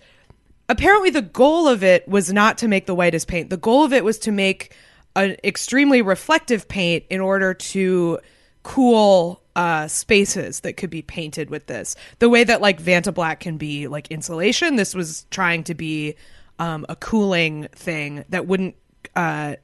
apparently 0.71 1.11
the 1.11 1.23
goal 1.23 1.69
of 1.69 1.85
it 1.85 2.09
was 2.09 2.33
not 2.33 2.57
to 2.59 2.69
make 2.69 2.87
the 2.87 2.95
whitest 2.95 3.29
paint. 3.29 3.51
The 3.51 3.59
goal 3.59 3.85
of 3.85 3.93
it 3.93 4.03
was 4.03 4.19
to 4.21 4.33
make 4.33 4.75
an 5.15 5.37
extremely 5.45 6.01
reflective 6.01 6.69
paint 6.69 7.05
in 7.11 7.21
order 7.21 7.53
to 7.53 8.19
cool 8.63 9.43
uh, 9.55 9.87
spaces 9.89 10.61
that 10.61 10.79
could 10.79 10.91
be 10.91 11.03
painted 11.03 11.51
with 11.51 11.67
this. 11.67 11.97
The 12.19 12.31
way 12.31 12.45
that 12.45 12.61
like 12.63 12.83
Vanta 12.83 13.13
Black 13.13 13.41
can 13.41 13.59
be 13.59 13.89
like 13.89 14.09
insulation, 14.09 14.77
this 14.77 14.95
was 14.95 15.27
trying 15.31 15.65
to 15.65 15.75
be 15.75 16.17
um, 16.59 16.87
a 16.89 16.97
cooling 16.97 17.69
thing 17.73 18.25
that 18.29 18.47
wouldn't 18.47 18.77
uh, 19.17 19.57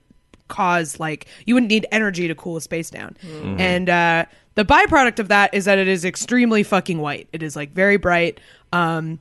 cause 0.49 0.99
like 0.99 1.27
you 1.47 1.55
wouldn't 1.55 1.71
need 1.71 1.87
energy 1.93 2.29
to 2.29 2.35
cool 2.35 2.57
a 2.57 2.61
space 2.61 2.91
down. 2.91 3.17
And 3.61 3.89
uh, 3.89 4.25
the 4.55 4.65
byproduct 4.65 5.19
of 5.19 5.29
that 5.29 5.55
is 5.55 5.65
that 5.67 5.79
it 5.79 5.89
is 5.89 6.05
extremely 6.05 6.63
fucking 6.63 6.99
white. 6.99 7.29
It 7.33 7.43
is 7.43 7.57
like 7.57 7.73
very 7.73 7.97
bright. 7.97 8.41
Um, 8.73 9.21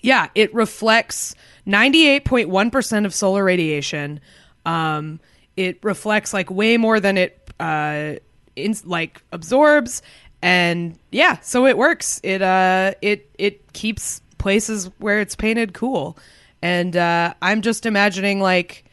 yeah, 0.00 0.28
it 0.34 0.54
reflects 0.54 1.34
98.1% 1.66 3.06
of 3.06 3.14
solar 3.14 3.42
radiation. 3.42 4.20
Um, 4.66 5.20
it 5.56 5.78
reflects 5.82 6.34
like 6.34 6.50
way 6.50 6.76
more 6.76 7.00
than 7.00 7.16
it 7.16 7.50
uh, 7.58 8.14
in, 8.56 8.74
like 8.84 9.22
absorbs 9.32 10.02
and 10.44 10.98
yeah, 11.10 11.38
so 11.40 11.66
it 11.66 11.78
works. 11.78 12.20
It 12.22 12.42
uh 12.42 12.92
it 13.00 13.30
it 13.38 13.72
keeps 13.72 14.20
places 14.36 14.90
where 14.98 15.18
it's 15.18 15.34
painted 15.34 15.72
cool. 15.72 16.18
And 16.64 16.96
uh 16.96 17.34
I'm 17.42 17.60
just 17.62 17.84
imagining 17.86 18.40
like 18.40 18.84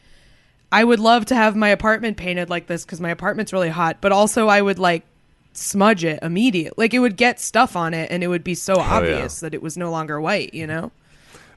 I 0.70 0.84
would 0.84 1.00
love 1.00 1.24
to 1.26 1.34
have 1.34 1.56
my 1.56 1.68
apartment 1.70 2.16
painted 2.16 2.50
like 2.50 2.66
this 2.66 2.84
cuz 2.84 3.00
my 3.00 3.10
apartment's 3.10 3.52
really 3.52 3.68
hot, 3.70 3.96
but 4.00 4.12
also 4.12 4.46
I 4.48 4.60
would 4.60 4.78
like 4.78 5.04
smudge 5.54 6.04
it 6.04 6.18
immediately. 6.22 6.74
Like 6.84 6.94
it 6.94 6.98
would 6.98 7.16
get 7.16 7.40
stuff 7.40 7.74
on 7.76 7.94
it 7.94 8.10
and 8.10 8.22
it 8.22 8.28
would 8.28 8.44
be 8.44 8.54
so 8.54 8.76
yeah. 8.76 8.94
obvious 8.94 9.40
that 9.40 9.54
it 9.54 9.62
was 9.62 9.76
no 9.76 9.90
longer 9.90 10.20
white, 10.20 10.54
you 10.54 10.66
know? 10.66 10.92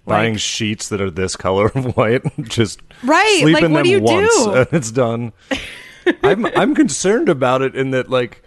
buying 0.07 0.33
Like- 0.33 0.39
sheets 0.41 0.89
that 0.89 1.01
are 1.01 1.09
this 1.09 1.35
color 1.35 1.67
of 1.73 1.97
white, 1.97 2.21
just 2.43 2.79
Right, 3.03 3.39
sleep 3.41 3.55
like, 3.55 3.63
in 3.63 3.71
what 3.73 3.79
them 3.79 3.83
do 3.85 3.89
you 3.89 3.99
once 4.01 4.45
do? 4.45 4.65
it's 4.71 4.91
done. 4.91 5.33
I'm 6.23 6.45
I'm 6.45 6.75
concerned 6.75 7.27
about 7.29 7.61
it 7.63 7.75
in 7.75 7.91
that 7.91 8.09
like 8.09 8.41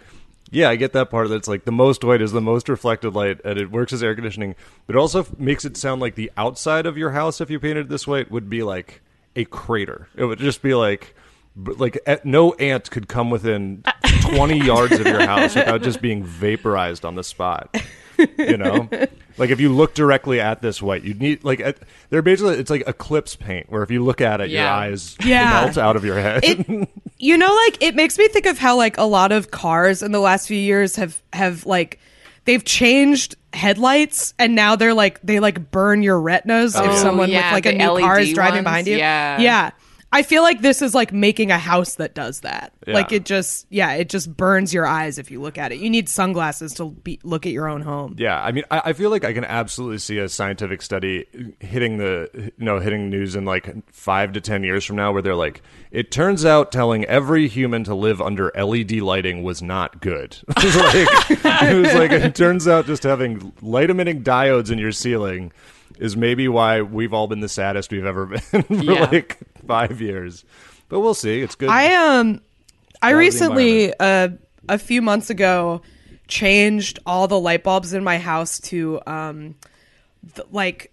yeah, 0.51 0.69
I 0.69 0.75
get 0.75 0.93
that 0.93 1.09
part 1.09 1.29
that 1.29 1.35
it's 1.35 1.47
like 1.47 1.65
the 1.65 1.71
most 1.71 2.03
white 2.03 2.21
is 2.21 2.31
the 2.31 2.41
most 2.41 2.69
reflected 2.69 3.13
light 3.13 3.39
and 3.45 3.59
it 3.59 3.71
works 3.71 3.93
as 3.93 4.01
air 4.03 4.15
conditioning, 4.15 4.55
but 4.87 4.95
it 4.95 4.99
also 4.99 5.25
makes 5.37 5.65
it 5.65 5.77
sound 5.77 6.01
like 6.01 6.15
the 6.15 6.31
outside 6.37 6.85
of 6.85 6.97
your 6.97 7.11
house 7.11 7.39
if 7.41 7.49
you 7.49 7.59
painted 7.59 7.85
it 7.85 7.89
this 7.89 8.07
white 8.07 8.31
would 8.31 8.49
be 8.49 8.63
like 8.63 9.01
a 9.35 9.45
crater. 9.45 10.07
It 10.15 10.25
would 10.25 10.39
just 10.39 10.61
be 10.61 10.73
like 10.73 11.15
b- 11.61 11.73
like 11.73 11.99
eh, 12.05 12.17
no 12.23 12.53
ant 12.53 12.89
could 12.89 13.07
come 13.07 13.29
within 13.29 13.83
20 14.21 14.65
yards 14.65 14.93
of 14.93 15.05
your 15.05 15.25
house 15.25 15.55
without 15.55 15.81
just 15.83 16.01
being 16.01 16.23
vaporized 16.23 17.05
on 17.05 17.15
the 17.15 17.23
spot 17.23 17.75
you 18.37 18.57
know? 18.57 18.89
Like 19.37 19.49
if 19.51 19.59
you 19.59 19.73
look 19.73 19.93
directly 19.93 20.39
at 20.41 20.61
this 20.61 20.81
white 20.81 21.03
you 21.03 21.13
need 21.13 21.43
like 21.43 21.59
at, 21.59 21.77
they're 22.09 22.21
basically 22.21 22.55
it's 22.55 22.69
like 22.69 22.83
eclipse 22.87 23.35
paint 23.35 23.71
where 23.71 23.83
if 23.83 23.91
you 23.91 24.03
look 24.03 24.19
at 24.21 24.41
it 24.41 24.49
your 24.49 24.65
eyes 24.67 25.15
Yeah. 25.23 25.61
melt 25.65 25.77
out 25.77 25.95
of 25.95 26.03
your 26.05 26.19
head. 26.19 26.41
It 26.43 26.89
you 27.17 27.37
know 27.37 27.53
like 27.65 27.81
it 27.81 27.95
makes 27.95 28.17
me 28.17 28.27
think 28.27 28.45
of 28.45 28.57
how 28.57 28.75
like 28.77 28.97
a 28.97 29.03
lot 29.03 29.31
of 29.31 29.51
cars 29.51 30.03
in 30.03 30.11
the 30.11 30.19
last 30.19 30.47
few 30.47 30.57
years 30.59 30.95
have 30.97 31.21
have 31.33 31.65
like 31.65 31.99
they've 32.45 32.63
changed 32.63 33.35
headlights 33.53 34.33
and 34.37 34.55
now 34.55 34.75
they're 34.75 34.93
like 34.93 35.19
they 35.21 35.39
like 35.39 35.71
burn 35.71 36.03
your 36.03 36.19
retinas 36.19 36.75
if 36.75 36.81
Oh, 36.81 36.95
someone 36.97 37.29
yeah, 37.29 37.47
with 37.49 37.53
like 37.53 37.65
a 37.65 37.77
the 37.77 37.77
new 37.77 37.99
car 37.99 38.19
is 38.19 38.33
driving 38.33 38.55
ones, 38.55 38.63
behind 38.65 38.87
you. 38.87 38.97
Yeah. 38.97 39.39
yeah 39.39 39.71
I 40.11 40.23
feel 40.23 40.41
like 40.41 40.61
this 40.61 40.81
is 40.81 40.95
like 40.95 41.13
making 41.13 41.51
a 41.51 41.57
house 41.57 41.95
that 41.95 42.15
does 42.15 42.39
that. 42.41 42.73
Yeah. 42.87 42.95
Like 42.95 43.11
it 43.11 43.25
just, 43.25 43.67
yeah, 43.69 43.93
it 43.93 44.09
just 44.09 44.35
burns 44.35 44.73
your 44.73 44.87
eyes 44.87 45.19
if 45.19 45.29
you 45.29 45.39
look 45.39 45.59
at 45.59 45.71
it. 45.71 45.79
You 45.79 45.89
need 45.89 46.09
sunglasses 46.09 46.73
to 46.75 46.89
be, 46.89 47.19
look 47.23 47.45
at 47.45 47.51
your 47.51 47.67
own 47.67 47.81
home. 47.81 48.15
Yeah, 48.17 48.41
I 48.41 48.51
mean, 48.51 48.63
I, 48.71 48.81
I 48.85 48.93
feel 48.93 49.11
like 49.11 49.23
I 49.23 49.33
can 49.33 49.45
absolutely 49.45 49.99
see 49.99 50.17
a 50.17 50.27
scientific 50.27 50.81
study 50.81 51.25
hitting 51.59 51.97
the, 51.97 52.51
you 52.57 52.65
know, 52.65 52.79
hitting 52.79 53.09
news 53.11 53.35
in 53.35 53.45
like 53.45 53.69
five 53.93 54.33
to 54.33 54.41
ten 54.41 54.63
years 54.63 54.83
from 54.83 54.95
now, 54.95 55.11
where 55.11 55.21
they're 55.21 55.35
like, 55.35 55.61
it 55.91 56.11
turns 56.11 56.43
out 56.43 56.71
telling 56.71 57.05
every 57.05 57.47
human 57.47 57.83
to 57.83 57.93
live 57.93 58.19
under 58.19 58.51
LED 58.55 58.93
lighting 58.93 59.43
was 59.43 59.61
not 59.61 60.01
good. 60.01 60.37
it 60.47 60.63
was 60.63 60.75
like, 61.39 61.63
it 61.63 61.81
was 61.81 61.93
like, 61.93 62.11
it 62.11 62.33
turns 62.33 62.67
out 62.67 62.87
just 62.87 63.03
having 63.03 63.53
light 63.61 63.91
emitting 63.91 64.23
diodes 64.23 64.71
in 64.71 64.79
your 64.79 64.91
ceiling 64.91 65.51
is 65.99 66.17
maybe 66.17 66.47
why 66.47 66.81
we've 66.81 67.13
all 67.13 67.27
been 67.27 67.41
the 67.41 67.49
saddest 67.49 67.91
we've 67.91 68.05
ever 68.05 68.25
been 68.51 68.63
for 68.63 68.73
Yeah. 68.73 69.07
like 69.11 69.37
five 69.67 70.01
years. 70.01 70.43
But 70.87 71.01
we'll 71.01 71.13
see. 71.13 71.41
It's 71.41 71.53
good. 71.55 71.69
I 71.69 71.93
um 72.17 72.41
I 73.01 73.11
recently 73.11 73.93
uh 73.99 74.29
a 74.67 74.79
few 74.79 75.01
months 75.03 75.29
ago 75.29 75.81
changed 76.27 76.99
all 77.05 77.27
the 77.27 77.39
light 77.39 77.63
bulbs 77.63 77.93
in 77.93 78.03
my 78.03 78.17
house 78.17 78.59
to 78.59 78.99
um 79.07 79.55
th- 80.35 80.47
like 80.51 80.91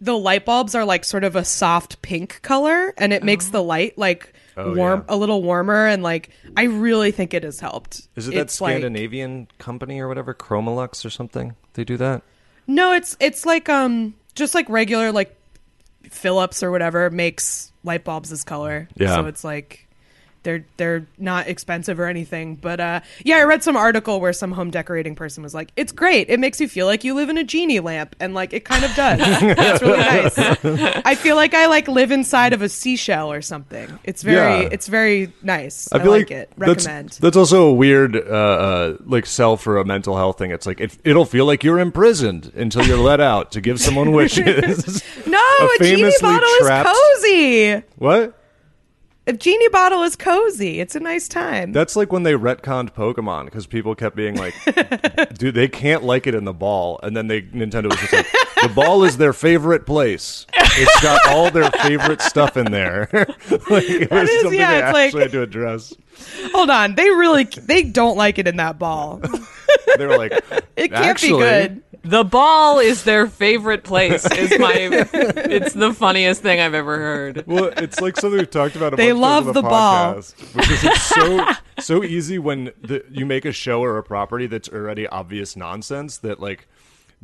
the 0.00 0.16
light 0.18 0.44
bulbs 0.44 0.74
are 0.74 0.84
like 0.84 1.04
sort 1.04 1.22
of 1.24 1.36
a 1.36 1.44
soft 1.44 2.02
pink 2.02 2.40
color 2.42 2.92
and 2.98 3.12
it 3.12 3.22
makes 3.22 3.48
the 3.48 3.62
light 3.62 3.96
like 3.98 4.32
Oh, 4.54 4.74
warm 4.74 5.04
yeah. 5.08 5.14
a 5.14 5.16
little 5.16 5.42
warmer 5.42 5.86
and 5.86 6.02
like 6.02 6.28
I 6.58 6.64
really 6.64 7.10
think 7.10 7.32
it 7.32 7.42
has 7.42 7.58
helped. 7.58 8.06
is 8.16 8.28
it 8.28 8.34
that 8.34 8.40
It's 8.42 8.60
like- 8.60 8.72
Scandinavian 8.74 9.48
company 9.56 9.98
or 9.98 10.08
whatever, 10.08 10.34
Chromalux 10.34 11.06
or 11.06 11.10
something? 11.10 11.56
They 11.72 11.84
do 11.84 11.96
that. 11.96 12.22
No, 12.66 12.92
it's 12.92 13.16
it's 13.18 13.46
like 13.46 13.70
um 13.70 14.14
just 14.34 14.54
like 14.54 14.68
regular 14.68 15.12
like 15.12 15.36
Philips 16.04 16.62
or 16.62 16.70
whatever 16.70 17.10
makes 17.10 17.72
light 17.84 18.04
bulbs 18.04 18.30
this 18.30 18.44
color. 18.44 18.88
Yeah. 18.96 19.16
So 19.16 19.26
it's 19.26 19.44
like 19.44 19.88
they're 20.42 20.64
they're 20.76 21.06
not 21.18 21.48
expensive 21.48 21.98
or 22.00 22.06
anything. 22.06 22.56
But 22.56 22.80
uh 22.80 23.00
yeah, 23.24 23.36
I 23.36 23.42
read 23.44 23.62
some 23.62 23.76
article 23.76 24.20
where 24.20 24.32
some 24.32 24.52
home 24.52 24.70
decorating 24.70 25.14
person 25.14 25.42
was 25.42 25.54
like, 25.54 25.70
It's 25.76 25.92
great. 25.92 26.28
It 26.30 26.40
makes 26.40 26.60
you 26.60 26.68
feel 26.68 26.86
like 26.86 27.04
you 27.04 27.14
live 27.14 27.28
in 27.28 27.38
a 27.38 27.44
genie 27.44 27.80
lamp 27.80 28.16
and 28.20 28.34
like 28.34 28.52
it 28.52 28.64
kind 28.64 28.84
of 28.84 28.94
does. 28.94 29.20
it's 29.22 29.82
really 29.82 29.98
nice. 29.98 30.38
I 31.06 31.14
feel 31.14 31.36
like 31.36 31.54
I 31.54 31.66
like 31.66 31.88
live 31.88 32.10
inside 32.10 32.52
of 32.52 32.62
a 32.62 32.68
seashell 32.68 33.32
or 33.32 33.42
something. 33.42 33.98
It's 34.04 34.22
very 34.22 34.62
Yeah. 34.62 34.68
it's 34.72 34.88
very 34.88 35.32
nice. 35.42 35.88
I, 35.92 35.98
feel 36.00 36.10
like, 36.12 36.30
it. 36.30 36.50
that's- 36.56 36.86
Recommend. 36.86 37.10
That's, 37.20 37.36
also 37.36 37.66
a 37.68 37.72
weird, 37.72 38.16
uh, 38.16 38.18
uh, 38.18 38.96
like, 39.04 39.26
sell 39.26 39.56
for 39.56 39.78
a 39.78 39.84
mental 39.84 40.16
health 40.16 40.38
thing. 40.38 40.50
It's 40.50 40.66
like 40.66 40.80
it, 40.80 40.96
it'll 41.04 41.24
feel 41.24 41.46
like 41.46 41.64
you're 41.64 41.78
imprisoned 41.78 42.52
until 42.54 42.84
you're 42.84 42.98
let 42.98 43.20
out 43.20 43.52
to 43.52 43.60
give 43.60 43.80
someone 43.80 44.12
wishes. 44.20 45.02
no, 45.26 45.38
a 45.38 45.64
a, 45.64 45.76
genie 45.80 46.12
bottle 46.20 46.48
trapped- 46.60 46.88
is 46.88 47.22
cozy. 47.22 47.82
what? 47.96 48.38
A 49.24 49.32
genie 49.32 49.68
bottle 49.68 50.02
is 50.02 50.16
cozy. 50.16 50.80
It's 50.80 50.96
a 50.96 51.00
nice 51.00 51.28
time. 51.28 51.70
That's 51.70 51.94
like 51.94 52.10
when 52.12 52.24
they 52.24 52.32
retconned 52.32 52.92
Pokemon 52.92 53.44
because 53.44 53.68
people 53.68 53.94
kept 53.94 54.16
being 54.16 54.34
like, 54.36 54.52
"Dude, 55.38 55.54
they 55.54 55.68
can't 55.68 56.02
like 56.02 56.26
it 56.26 56.34
in 56.34 56.44
the 56.44 56.52
ball," 56.52 56.98
and 57.04 57.16
then 57.16 57.28
they 57.28 57.42
Nintendo 57.42 57.84
was 57.88 58.00
just 58.00 58.12
like, 58.12 58.26
"The 58.62 58.72
ball 58.74 59.04
is 59.04 59.18
their 59.18 59.32
favorite 59.32 59.86
place. 59.86 60.44
It's 60.54 61.00
got 61.02 61.20
all 61.28 61.52
their 61.52 61.70
favorite 61.70 62.20
stuff 62.20 62.56
in 62.56 62.72
there." 62.72 63.08
like, 63.12 63.84
it 63.88 64.10
was 64.10 64.28
is- 64.28 64.42
something 64.42 64.58
yeah, 64.58 64.70
they 64.72 64.86
it's 64.86 64.92
like- 64.92 65.04
actually 65.06 65.22
had 65.22 65.32
to 65.32 65.42
address. 65.42 65.94
Hold 66.52 66.70
on, 66.70 66.94
they 66.94 67.10
really 67.10 67.44
they 67.44 67.82
don't 67.82 68.16
like 68.16 68.38
it 68.38 68.46
in 68.48 68.56
that 68.56 68.78
ball. 68.78 69.20
They 69.96 70.06
were 70.06 70.16
like, 70.18 70.32
It 70.76 70.88
can't 70.90 70.94
Actually- 71.04 71.32
be 71.32 71.38
good. 71.38 71.82
The 72.04 72.24
ball 72.24 72.78
is 72.80 73.04
their 73.04 73.26
favorite 73.28 73.84
place. 73.84 74.24
Is 74.32 74.58
my. 74.58 74.72
it's 74.74 75.72
the 75.72 75.94
funniest 75.94 76.42
thing 76.42 76.60
I've 76.60 76.74
ever 76.74 76.96
heard. 76.98 77.44
Well, 77.46 77.66
it's 77.76 78.00
like 78.00 78.16
something 78.16 78.38
we've 78.38 78.50
talked 78.50 78.74
about. 78.74 78.92
A 78.94 78.96
They 78.96 79.10
bunch 79.12 79.20
love 79.20 79.44
times 79.44 79.56
on 79.56 79.62
the 79.62 79.68
ball. 79.68 80.14
because 80.14 80.84
it's 80.84 81.02
so 81.02 81.46
so 81.78 82.02
easy 82.04 82.38
when 82.40 82.72
the, 82.82 83.04
you 83.10 83.24
make 83.24 83.44
a 83.44 83.52
show 83.52 83.82
or 83.82 83.98
a 83.98 84.02
property 84.02 84.46
that's 84.46 84.68
already 84.68 85.06
obvious 85.06 85.56
nonsense 85.56 86.18
that 86.18 86.40
like 86.40 86.66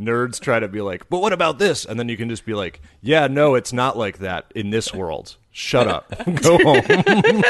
nerds 0.01 0.39
try 0.41 0.61
to 0.61 0.69
be 0.69 0.81
like, 0.81 1.09
but 1.09 1.21
what 1.21 1.33
about 1.33 1.59
this? 1.59 1.85
And 1.85 1.99
then 1.99 2.09
you 2.09 2.17
can 2.17 2.29
just 2.29 2.47
be 2.47 2.55
like, 2.55 2.81
yeah, 3.03 3.27
no, 3.27 3.57
it's 3.57 3.73
not 3.73 3.99
like 3.99 4.19
that 4.19 4.53
in 4.55 4.71
this 4.71 4.95
world. 4.95 5.37
Shut 5.51 5.89
up, 5.89 6.09
go 6.43 6.57
home. 6.59 7.43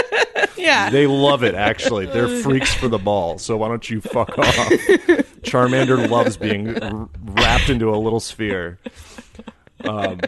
Yeah. 0.56 0.90
they 0.90 1.06
love 1.06 1.42
it. 1.44 1.54
Actually, 1.54 2.06
they're 2.06 2.28
freaks 2.42 2.74
for 2.74 2.88
the 2.88 2.98
ball. 2.98 3.38
So 3.38 3.56
why 3.56 3.68
don't 3.68 3.88
you 3.88 4.00
fuck 4.00 4.36
off? 4.38 4.56
Charmander 5.42 6.08
loves 6.08 6.36
being 6.36 6.82
r- 6.82 7.08
wrapped 7.24 7.68
into 7.68 7.94
a 7.94 7.96
little 7.96 8.20
sphere. 8.20 8.78
Um, 9.84 10.18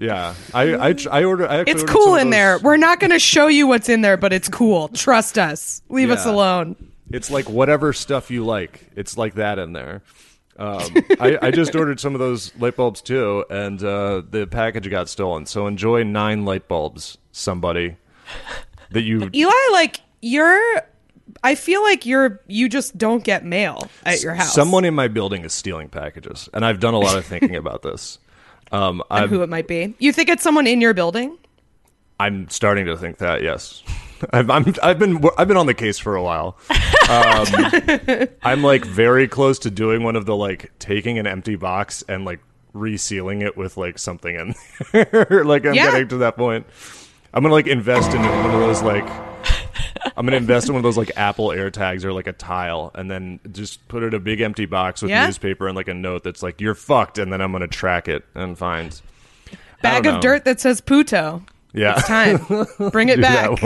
yeah, 0.00 0.34
I 0.54 0.88
I, 0.90 0.94
I 1.10 1.24
order. 1.24 1.48
I 1.48 1.60
it's 1.60 1.82
ordered 1.82 1.88
cool 1.88 2.14
in 2.14 2.30
there. 2.30 2.58
We're 2.58 2.78
not 2.78 3.00
going 3.00 3.10
to 3.10 3.18
show 3.18 3.46
you 3.46 3.66
what's 3.66 3.88
in 3.88 4.00
there, 4.00 4.16
but 4.16 4.32
it's 4.32 4.48
cool. 4.48 4.88
Trust 4.88 5.38
us. 5.38 5.82
Leave 5.90 6.10
us 6.10 6.24
alone. 6.24 6.74
It's 7.10 7.30
like 7.30 7.48
whatever 7.48 7.92
stuff 7.92 8.30
you 8.30 8.44
like. 8.44 8.86
It's 8.96 9.16
like 9.18 9.34
that 9.34 9.58
in 9.58 9.72
there. 9.72 10.02
Um, 10.58 10.82
I, 11.20 11.38
I 11.40 11.50
just 11.52 11.76
ordered 11.76 12.00
some 12.00 12.14
of 12.14 12.18
those 12.18 12.52
light 12.58 12.76
bulbs 12.76 13.00
too, 13.00 13.44
and 13.48 13.82
uh, 13.82 14.22
the 14.28 14.46
package 14.46 14.90
got 14.90 15.08
stolen. 15.08 15.46
So 15.46 15.66
enjoy 15.66 16.02
nine 16.02 16.44
light 16.44 16.66
bulbs, 16.66 17.16
somebody 17.30 17.96
that 18.90 19.02
you. 19.02 19.30
Eli, 19.34 19.52
like 19.72 20.00
you're 20.20 20.82
I 21.42 21.54
feel 21.54 21.82
like 21.82 22.06
you're 22.06 22.40
you 22.46 22.68
just 22.68 22.96
don't 22.98 23.22
get 23.22 23.44
mail 23.44 23.88
at 24.04 24.22
your 24.22 24.34
house. 24.34 24.52
Someone 24.54 24.84
in 24.84 24.94
my 24.94 25.08
building 25.08 25.44
is 25.44 25.52
stealing 25.52 25.88
packages, 25.88 26.48
and 26.52 26.64
I've 26.64 26.80
done 26.80 26.94
a 26.94 26.98
lot 26.98 27.16
of 27.16 27.24
thinking 27.24 27.56
about 27.64 27.82
this. 27.82 28.18
Um, 28.72 29.02
who 29.10 29.42
it 29.42 29.48
might 29.48 29.66
be. 29.66 29.94
You 29.98 30.12
think 30.12 30.28
it's 30.28 30.42
someone 30.42 30.66
in 30.66 30.80
your 30.80 30.92
building? 30.94 31.38
I'm 32.20 32.48
starting 32.50 32.86
to 32.86 32.96
think 32.96 33.18
that 33.18 33.42
yes, 33.42 33.82
I've, 34.32 34.50
I'm, 34.50 34.74
I've 34.82 34.98
been 34.98 35.24
I've 35.38 35.48
been 35.48 35.56
on 35.56 35.66
the 35.66 35.74
case 35.74 35.98
for 35.98 36.16
a 36.16 36.22
while. 36.22 36.58
Um, 37.08 37.46
I'm 38.42 38.62
like 38.62 38.84
very 38.84 39.28
close 39.28 39.58
to 39.60 39.70
doing 39.70 40.02
one 40.02 40.16
of 40.16 40.26
the 40.26 40.36
like 40.36 40.72
taking 40.78 41.18
an 41.18 41.26
empty 41.26 41.56
box 41.56 42.02
and 42.08 42.24
like 42.24 42.40
resealing 42.74 43.42
it 43.42 43.56
with 43.56 43.76
like 43.76 43.98
something 43.98 44.34
in 44.34 44.54
there. 44.92 45.44
like 45.44 45.64
I'm 45.64 45.74
Yeah. 45.74 45.92
getting 45.92 46.08
to 46.08 46.16
that 46.18 46.36
point. 46.36 46.66
I'm 47.34 47.42
gonna 47.42 47.54
like 47.54 47.66
invest 47.66 48.12
in 48.12 48.22
one 48.22 48.46
of 48.46 48.52
those 48.60 48.82
like. 48.82 49.08
I'm 50.16 50.26
gonna 50.26 50.36
invest 50.36 50.68
in 50.68 50.74
one 50.74 50.80
of 50.80 50.82
those 50.84 50.96
like 50.96 51.12
Apple 51.16 51.48
AirTags 51.48 52.04
or 52.04 52.12
like 52.12 52.26
a 52.26 52.32
tile, 52.32 52.90
and 52.94 53.10
then 53.10 53.38
just 53.52 53.86
put 53.88 54.02
it 54.02 54.06
in 54.06 54.14
a 54.14 54.18
big 54.20 54.40
empty 54.40 54.66
box 54.66 55.02
with 55.02 55.10
Yeah. 55.10 55.26
newspaper 55.26 55.68
and 55.68 55.76
like 55.76 55.88
a 55.88 55.94
note 55.94 56.24
that's 56.24 56.42
like 56.42 56.60
"You're 56.60 56.74
fucked," 56.74 57.18
and 57.18 57.32
then 57.32 57.40
I'm 57.40 57.52
gonna 57.52 57.68
track 57.68 58.08
it 58.08 58.24
and 58.34 58.56
find. 58.58 59.00
Bag 59.82 60.06
of 60.06 60.14
know. 60.14 60.20
dirt 60.20 60.44
that 60.44 60.60
says 60.60 60.80
Puto. 60.80 61.44
Yeah, 61.72 61.94
It's 61.98 62.08
time. 62.08 62.38
Bring 62.90 63.10
it 63.10 63.20
back. 63.20 63.58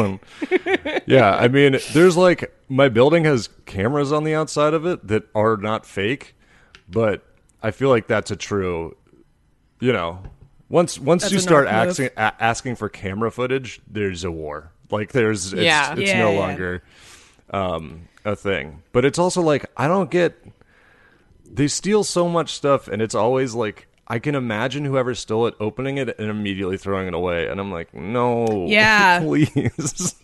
yeah, 1.07 1.35
I 1.37 1.49
mean, 1.49 1.79
there's 1.93 2.17
like 2.17 2.53
my 2.69 2.89
building 2.89 3.25
has 3.25 3.49
cameras 3.65 4.13
on 4.13 4.25
the 4.25 4.35
outside 4.35 4.75
of 4.75 4.85
it 4.85 5.07
that 5.07 5.25
are 5.35 5.57
not 5.57 5.87
fake, 5.87 6.35
but 6.89 7.23
I 7.63 7.71
feel 7.71 7.89
like 7.89 8.09
that's 8.09 8.31
a 8.31 8.37
true. 8.37 8.97
You 9.81 9.93
know, 9.93 10.23
once 10.73 10.99
once 10.99 11.23
That's 11.23 11.33
you 11.35 11.39
start 11.39 11.69
asking 11.69 12.11
a- 12.17 12.35
asking 12.43 12.75
for 12.77 12.89
camera 12.89 13.31
footage, 13.31 13.81
there's 13.87 14.25
a 14.25 14.31
war. 14.33 14.73
Like 14.91 15.13
there's 15.13 15.53
it's, 15.53 15.63
Yeah. 15.63 15.93
it's 15.93 16.01
Yeah, 16.11 16.19
no 16.19 16.33
yeah. 16.33 16.39
longer 16.41 16.83
um, 17.51 18.09
a 18.25 18.35
thing. 18.35 18.83
But 18.93 19.05
it's 19.05 19.19
also 19.21 19.41
like 19.43 19.67
I 19.77 19.87
don't 19.87 20.11
get. 20.11 20.37
They 21.49 21.69
steal 21.69 22.03
so 22.03 22.29
much 22.29 22.53
stuff, 22.55 22.89
and 22.89 23.01
it's 23.01 23.15
always 23.15 23.55
like. 23.55 23.87
I 24.09 24.19
can 24.19 24.35
imagine 24.35 24.85
whoever 24.85 25.15
stole 25.15 25.47
it 25.47 25.55
opening 25.61 25.97
it 25.97 26.19
and 26.19 26.29
immediately 26.29 26.77
throwing 26.77 27.07
it 27.09 27.15
away, 27.15 27.47
and 27.47 27.59
I'm 27.61 27.71
like, 27.73 27.95
no, 27.95 28.67
Yeah. 28.69 29.21
please. 29.25 30.17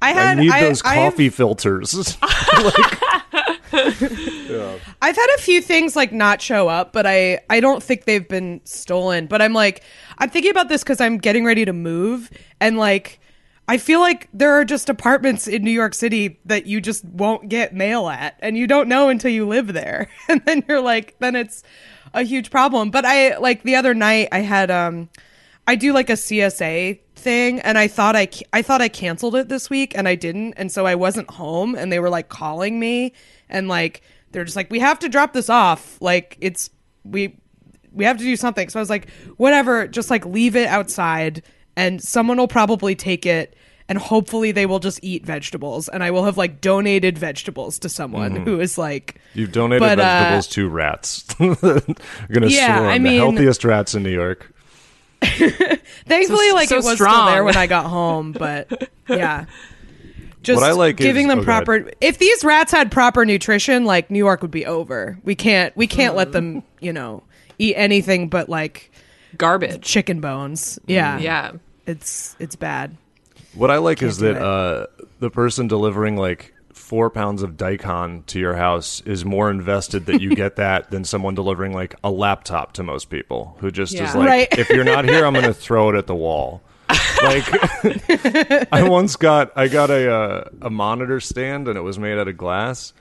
I 0.00 0.12
I 0.30 0.34
need 0.34 0.50
I- 0.50 0.60
those 0.62 0.80
I've- 0.84 1.00
coffee 1.00 1.28
filters. 1.28 2.16
I've 5.02 5.16
had 5.16 5.34
a 5.36 5.40
few 5.40 5.60
things 5.60 5.96
like 5.96 6.12
not 6.12 6.40
show 6.40 6.68
up, 6.68 6.92
but 6.92 7.06
I 7.06 7.40
I 7.50 7.60
don't 7.60 7.82
think 7.82 8.04
they've 8.04 8.26
been 8.26 8.60
stolen. 8.64 9.26
But 9.26 9.42
I'm 9.42 9.52
like 9.52 9.82
I'm 10.18 10.30
thinking 10.30 10.50
about 10.50 10.68
this 10.68 10.82
because 10.82 11.00
I'm 11.00 11.18
getting 11.18 11.44
ready 11.44 11.64
to 11.64 11.72
move, 11.72 12.30
and 12.60 12.78
like 12.78 13.20
I 13.66 13.78
feel 13.78 14.00
like 14.00 14.28
there 14.32 14.52
are 14.52 14.64
just 14.64 14.88
apartments 14.88 15.48
in 15.48 15.62
New 15.64 15.70
York 15.70 15.94
City 15.94 16.38
that 16.44 16.66
you 16.66 16.80
just 16.80 17.04
won't 17.04 17.48
get 17.48 17.74
mail 17.74 18.08
at, 18.08 18.38
and 18.40 18.56
you 18.56 18.66
don't 18.66 18.88
know 18.88 19.08
until 19.08 19.30
you 19.30 19.46
live 19.46 19.72
there, 19.72 20.08
and 20.28 20.44
then 20.44 20.64
you're 20.68 20.80
like, 20.80 21.16
then 21.18 21.34
it's 21.34 21.62
a 22.12 22.22
huge 22.22 22.50
problem. 22.50 22.90
But 22.90 23.04
I 23.04 23.36
like 23.38 23.62
the 23.62 23.76
other 23.76 23.94
night 23.94 24.28
I 24.32 24.40
had 24.40 24.70
um 24.70 25.08
I 25.66 25.76
do 25.76 25.92
like 25.92 26.10
a 26.10 26.14
CSA 26.14 27.00
thing 27.16 27.60
and 27.60 27.78
I 27.78 27.88
thought 27.88 28.16
I 28.16 28.28
I 28.52 28.62
thought 28.62 28.82
I 28.82 28.88
canceled 28.88 29.34
it 29.34 29.48
this 29.48 29.70
week 29.70 29.96
and 29.96 30.06
I 30.06 30.14
didn't 30.14 30.54
and 30.54 30.70
so 30.70 30.86
I 30.86 30.94
wasn't 30.94 31.30
home 31.30 31.74
and 31.74 31.90
they 31.90 31.98
were 31.98 32.10
like 32.10 32.28
calling 32.28 32.78
me 32.78 33.14
and 33.48 33.68
like 33.68 34.02
they're 34.32 34.44
just 34.44 34.56
like 34.56 34.70
we 34.70 34.78
have 34.80 34.98
to 34.98 35.08
drop 35.08 35.32
this 35.32 35.48
off 35.50 35.96
like 36.00 36.36
it's 36.40 36.70
we 37.04 37.36
we 37.92 38.04
have 38.04 38.16
to 38.18 38.24
do 38.24 38.36
something 38.36 38.68
so 38.68 38.78
I 38.78 38.82
was 38.82 38.90
like 38.90 39.08
whatever 39.36 39.86
just 39.86 40.10
like 40.10 40.24
leave 40.26 40.56
it 40.56 40.66
outside 40.68 41.42
and 41.76 42.02
someone 42.02 42.36
will 42.38 42.48
probably 42.48 42.94
take 42.94 43.26
it 43.26 43.54
and 43.88 43.98
hopefully 43.98 44.50
they 44.50 44.64
will 44.66 44.78
just 44.78 44.98
eat 45.02 45.26
vegetables 45.26 45.88
and 45.88 46.02
I 46.02 46.10
will 46.10 46.24
have 46.24 46.36
like 46.38 46.60
donated 46.62 47.18
vegetables 47.18 47.78
to 47.80 47.88
someone 47.88 48.34
who 48.36 48.58
is 48.58 48.78
like 48.78 49.20
You've 49.34 49.52
donated 49.52 49.80
But, 49.80 50.00
uh, 50.00 50.02
vegetables 50.02 50.46
to 50.48 50.68
rats. 50.68 51.24
You're 51.38 51.54
gonna 52.32 52.46
Yeah, 52.46 52.78
swarm 52.78 52.88
I 52.90 52.94
the 52.98 53.04
mean- 53.04 53.18
healthiest 53.18 53.64
rats 53.64 53.94
in 53.94 54.02
New 54.02 54.10
York. 54.10 54.50
Thankfully, 55.22 56.48
So- 56.48 56.54
like 56.54 56.68
so 56.68 56.74
it 56.76 56.78
was 56.78 56.84
still 56.86 56.96
strong. 56.96 57.26
there 57.26 57.44
when 57.44 57.56
I 57.56 57.66
got 57.66 57.86
home, 57.86 58.32
but 58.32 58.90
yeah. 59.08 59.44
Just 60.44 60.60
What 60.60 60.68
I 60.68 60.72
like 60.72 61.00
is- 61.00 61.06
giving 61.06 61.28
them 61.28 61.40
oh, 61.40 61.44
go 61.44 61.50
ahead. 61.50 61.64
proper. 61.66 61.90
If 62.00 62.18
these 62.18 62.44
rats 62.44 62.70
had 62.70 62.92
proper 62.92 63.24
nutrition, 63.24 63.84
like 63.84 64.10
New 64.10 64.18
York 64.18 64.42
would 64.42 64.50
be 64.50 64.66
over. 64.66 65.18
We 65.24 65.34
can't. 65.34 65.76
We 65.76 65.86
can't 65.86 66.14
let 66.14 66.32
them. 66.32 66.62
You 66.80 66.92
know, 66.92 67.22
eat 67.58 67.74
anything 67.76 68.28
but 68.28 68.48
like 68.48 68.90
Garbage. 69.36 69.82
chicken 69.82 70.20
bones. 70.20 70.78
Yeah. 70.86 71.18
Yeah. 71.18 71.52
It's 71.86 72.36
it's 72.38 72.56
bad. 72.56 72.96
What 73.54 73.70
I 73.70 73.78
like 73.78 74.02
is 74.02 74.18
that 74.18 74.36
uh, 74.40 74.86
the 75.20 75.30
person 75.30 75.68
delivering 75.68 76.16
like 76.16 76.52
four 76.72 77.08
pounds 77.08 77.42
of 77.42 77.56
daikon 77.56 78.22
to 78.26 78.38
your 78.38 78.54
house 78.54 79.00
is 79.06 79.24
more 79.24 79.48
invested 79.50 80.06
that 80.06 80.20
you 80.20 80.34
get 80.34 80.56
that 80.56 80.90
than 80.90 81.04
someone 81.04 81.34
delivering 81.34 81.72
like 81.72 81.94
a 82.04 82.10
laptop 82.10 82.72
to 82.74 82.82
most 82.82 83.10
people 83.10 83.56
who 83.60 83.70
just 83.70 83.94
is 83.94 84.14
like, 84.14 84.28
Right. 84.28 84.48
if 84.58 84.68
you're 84.70 84.84
not 84.84 85.04
here, 85.04 85.24
I'm 85.24 85.32
going 85.32 85.46
to 85.46 85.54
throw 85.54 85.88
it 85.90 85.94
at 85.96 86.06
the 86.06 86.14
wall. 86.14 86.62
Like 87.22 88.68
I 88.72 88.86
once 88.88 89.16
got 89.16 89.52
I 89.56 89.68
got 89.68 89.90
a 89.90 90.12
uh, 90.12 90.48
a 90.62 90.70
monitor 90.70 91.20
stand 91.20 91.68
and 91.68 91.76
it 91.76 91.82
was 91.82 91.98
made 91.98 92.18
out 92.18 92.28
of 92.28 92.36
glass 92.36 92.92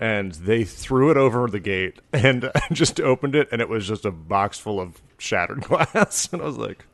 and 0.00 0.32
they 0.32 0.64
threw 0.64 1.10
it 1.10 1.16
over 1.16 1.48
the 1.48 1.60
gate 1.60 2.00
and 2.12 2.44
I 2.54 2.62
just 2.72 3.00
opened 3.00 3.34
it 3.34 3.48
and 3.52 3.60
it 3.60 3.68
was 3.68 3.86
just 3.86 4.04
a 4.04 4.10
box 4.10 4.58
full 4.58 4.80
of 4.80 5.00
shattered 5.18 5.60
glass 5.62 6.28
and 6.32 6.42
I 6.42 6.44
was 6.44 6.58
like 6.58 6.84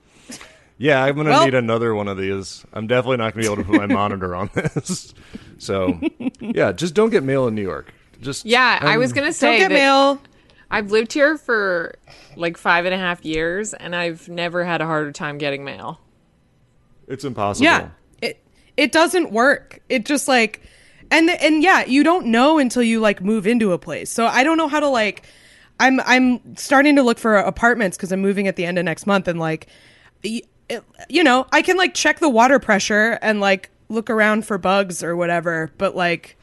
yeah, 0.77 1.05
I'm 1.05 1.15
gonna 1.17 1.31
Well- 1.31 1.45
need 1.45 1.55
another 1.55 1.95
one 1.95 2.09
of 2.09 2.17
these. 2.17 2.65
I'm 2.73 2.89
definitely 2.89 3.19
not 3.19 3.33
gonna 3.33 3.43
be 3.47 3.53
able 3.53 3.63
to 3.63 3.71
put 3.71 3.77
my 3.77 3.87
monitor 3.87 4.35
on 4.35 4.51
this. 4.55 5.15
So, 5.57 6.01
yeah, 6.41 6.73
just 6.73 6.95
don't 6.95 7.11
get 7.11 7.23
mail 7.23 7.47
in 7.47 7.55
New 7.55 7.63
York. 7.63 7.95
Just 8.21 8.45
Yeah, 8.45 8.81
I 8.83 8.95
um, 8.95 8.99
was 8.99 9.13
gonna 9.13 9.33
say 9.33 9.53
Don't 9.53 9.59
get 9.61 9.69
that 9.69 9.75
mail. 9.75 10.21
I've 10.71 10.91
lived 10.91 11.13
here 11.13 11.39
for 11.39 11.95
like 12.37 12.57
five 12.57 12.87
and 12.87 12.95
a 12.95 12.99
half 12.99 13.25
years, 13.25 13.73
and 13.73 13.95
I've 13.95 14.29
never 14.29 14.65
had 14.65 14.81
a 14.81 14.87
harder 14.87 15.13
time 15.13 15.39
getting 15.39 15.65
mail. 15.65 16.01
It's 17.09 17.25
impossible. 17.25 17.65
Yeah. 17.65 17.89
It 18.21 18.43
it 18.77 18.93
doesn't 18.93 19.33
work. 19.33 19.81
It 19.89 20.05
just 20.05 20.29
like 20.29 20.63
and 21.11 21.31
and 21.31 21.63
yeah, 21.63 21.85
you 21.85 22.03
don't 22.03 22.27
know 22.27 22.59
until 22.59 22.83
you 22.83 23.01
like 23.01 23.21
move 23.23 23.47
into 23.47 23.73
a 23.73 23.79
place. 23.79 24.11
So 24.11 24.27
I 24.27 24.45
don't 24.45 24.57
know 24.59 24.69
how 24.69 24.81
to 24.81 24.89
like 24.89 25.25
I'm 25.81 26.01
I'm 26.01 26.57
starting 26.57 26.97
to 26.97 27.03
look 27.03 27.19
for 27.19 27.37
apartments 27.37 27.97
cuz 27.97 28.13
I'm 28.13 28.21
moving 28.21 28.49
at 28.49 28.57
the 28.57 28.65
end 28.65 28.79
of 28.79 28.85
next 28.85 29.07
month 29.07 29.29
and 29.29 29.39
like 29.39 29.67
it, 30.23 30.83
you 31.09 31.23
know, 31.23 31.47
I 31.53 31.63
can 31.63 31.77
like 31.77 31.95
check 31.95 32.21
the 32.21 32.29
water 32.29 32.59
pressure 32.59 33.19
and 33.21 33.41
like 33.41 33.71
look 33.89 34.09
around 34.11 34.47
for 34.47 34.59
bugs 34.59 35.03
or 35.03 35.15
whatever, 35.17 35.71
but 35.79 35.95
like 35.95 36.37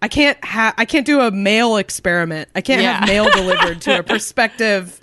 I 0.00 0.08
can't 0.08 0.42
ha- 0.44 0.74
I 0.76 0.84
can't 0.84 1.06
do 1.06 1.20
a 1.20 1.30
mail 1.30 1.76
experiment. 1.76 2.48
I 2.54 2.60
can't 2.60 2.82
have 2.82 3.08
mail 3.08 3.30
delivered 3.30 3.80
to 3.82 4.00
a 4.00 4.02
prospective, 4.04 5.00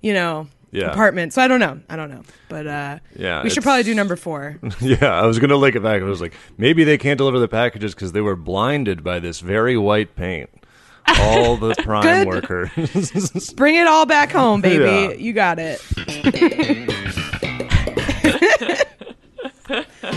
you 0.00 0.12
know, 0.12 0.48
Yeah. 0.72 0.90
apartment. 0.92 1.32
So 1.32 1.42
I 1.42 1.48
don't 1.48 1.60
know. 1.60 1.80
I 1.88 1.96
don't 1.96 2.10
know. 2.10 2.22
But 2.48 2.66
uh 2.66 2.98
Yeah, 3.16 3.42
we 3.42 3.50
should 3.50 3.62
probably 3.62 3.82
do 3.82 3.94
number 3.94 4.16
4. 4.16 4.58
Yeah, 4.80 5.04
I 5.20 5.26
was 5.26 5.38
gonna 5.38 5.56
link 5.56 5.74
it 5.76 5.82
back. 5.82 6.00
I 6.00 6.04
was 6.04 6.20
like, 6.20 6.34
maybe 6.58 6.84
they 6.84 6.98
can't 6.98 7.18
deliver 7.18 7.38
the 7.38 7.48
packages 7.48 7.94
because 7.94 8.12
they 8.12 8.20
were 8.20 8.36
blinded 8.36 9.02
by 9.02 9.18
this 9.18 9.40
very 9.40 9.76
white 9.76 10.14
paint. 10.16 10.48
All 11.18 11.56
the 11.56 11.74
prime 11.82 12.26
workers. 12.26 12.70
Bring 13.56 13.74
it 13.76 13.86
all 13.88 14.06
back 14.06 14.30
home, 14.30 14.60
baby. 14.60 14.84
Yeah. 14.84 15.12
You 15.12 15.32
got 15.32 15.58
it. 15.58 15.82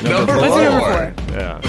Number 0.04 0.34
four. 0.34 0.58
number 0.58 0.80
four? 0.80 1.14
Yeah. 1.32 1.62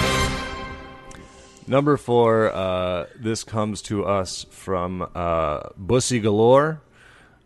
Number 1.67 1.97
four, 1.97 2.51
uh, 2.53 3.05
this 3.19 3.43
comes 3.43 3.81
to 3.83 4.05
us 4.05 4.45
from 4.51 5.07
uh, 5.15 5.69
Bussy 5.77 6.19
Galore. 6.19 6.81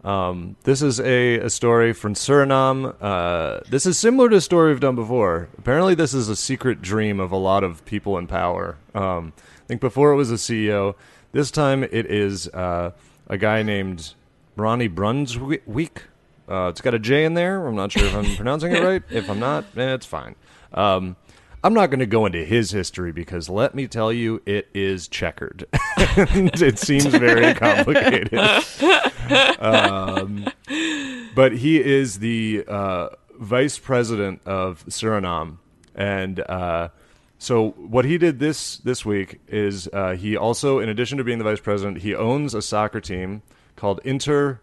Um, 0.04 0.56
this 0.64 0.82
is 0.82 1.00
a, 1.00 1.40
a 1.40 1.50
story 1.50 1.94
from 1.94 2.14
Suriname. 2.14 2.96
Uh, 3.02 3.60
this 3.70 3.86
is 3.86 3.98
similar 3.98 4.30
to 4.30 4.38
a 4.38 4.42
story 4.42 4.72
we've 4.72 4.80
done 4.80 4.96
before. 4.96 5.50
Apparently, 5.58 5.94
this 5.96 6.14
is 6.14 6.30
a 6.30 6.36
secret 6.36 6.82
dream 6.82 7.20
of 7.20 7.32
a 7.32 7.38
lot 7.38 7.64
of 7.64 7.84
people 7.86 8.18
in 8.18 8.28
power. 8.28 8.78
Um, 8.96 9.34
I 9.38 9.68
think 9.68 9.82
before 9.82 10.12
it 10.12 10.16
was 10.16 10.32
a 10.32 10.36
CEO. 10.36 10.96
This 11.32 11.52
time 11.52 11.84
it 11.84 12.08
is 12.08 12.48
uh, 12.50 12.92
a 13.28 13.38
guy 13.38 13.62
named 13.62 14.14
Ronnie 14.56 14.90
Brunswijk. 14.90 15.98
Uh, 16.50 16.70
it's 16.70 16.82
got 16.82 16.96
a 16.96 17.00
J 17.00 17.26
in 17.26 17.36
there. 17.36 17.68
I'm 17.68 17.76
not 17.76 17.92
sure 17.92 18.06
if 18.06 18.16
I'm 18.16 18.36
pronouncing 18.38 18.72
it 18.72 18.82
right. 18.82 19.04
If 19.12 19.30
I'm 19.30 19.40
not, 19.40 19.66
eh, 19.78 19.94
it's 19.94 20.06
fine. 20.06 20.36
Um, 20.74 21.18
I'm 21.64 21.74
not 21.74 21.90
going 21.92 22.00
to 22.00 22.06
go 22.06 22.26
into 22.26 22.44
his 22.46 22.72
history 22.72 23.12
because 23.12 23.50
let 23.50 23.76
me 23.76 23.88
tell 23.88 24.14
you, 24.14 24.42
it 24.46 24.70
is 24.74 25.08
checkered. 25.08 25.66
it 26.62 26.80
seems 26.80 27.06
very 27.06 27.54
complicated. 27.56 28.34
Um, 29.60 30.48
but 31.36 31.54
he 31.54 31.84
is 31.84 32.20
the 32.20 32.64
uh, 32.68 33.10
vice 33.40 33.78
president 33.80 34.42
of 34.46 34.86
Suriname, 34.88 35.58
and 35.96 36.40
uh, 36.42 36.90
so 37.38 37.70
what 37.72 38.06
he 38.06 38.18
did 38.18 38.40
this 38.40 38.78
this 38.78 39.06
week 39.06 39.40
is 39.48 39.88
uh, 39.94 40.16
he 40.16 40.36
also, 40.36 40.80
in 40.80 40.90
addition 40.90 41.18
to 41.20 41.24
being 41.24 41.38
the 41.38 41.44
vice 41.44 41.60
president, 41.60 42.00
he 42.02 42.16
owns 42.16 42.54
a 42.54 42.62
soccer 42.62 43.00
team 43.02 43.42
called 43.76 44.00
Inter 44.04 44.60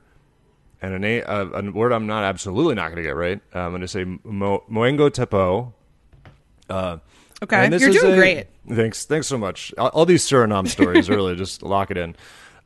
and 0.82 0.92
a, 0.94 0.98
na- 0.98 1.24
uh, 1.26 1.50
a 1.54 1.70
word 1.70 1.92
I'm 1.92 2.06
not 2.06 2.24
absolutely 2.24 2.74
not 2.74 2.88
going 2.88 2.96
to 2.96 3.02
get 3.02 3.16
right. 3.16 3.40
Uh, 3.54 3.61
I'm 3.61 3.70
going 3.70 3.80
to 3.80 3.88
say 3.88 4.04
Mo- 4.04 4.64
Moengo 4.70 5.09
Tepo. 5.11 5.72
Okay. 7.42 7.64
and 7.64 7.72
this 7.72 7.83
You're 7.83 7.90
is 7.90 8.01
doing 8.01 8.12
a- 8.14 8.16
great. 8.16 8.46
Thanks, 8.68 9.05
thanks 9.05 9.27
so 9.27 9.37
much. 9.38 9.72
All, 9.79 9.88
all 9.88 10.07
these 10.07 10.25
Suriname 10.25 10.68
stories, 10.68 11.09
really, 11.11 11.37
just 11.44 11.62
lock 11.62 11.90
it 11.90 11.96
in. 11.96 12.16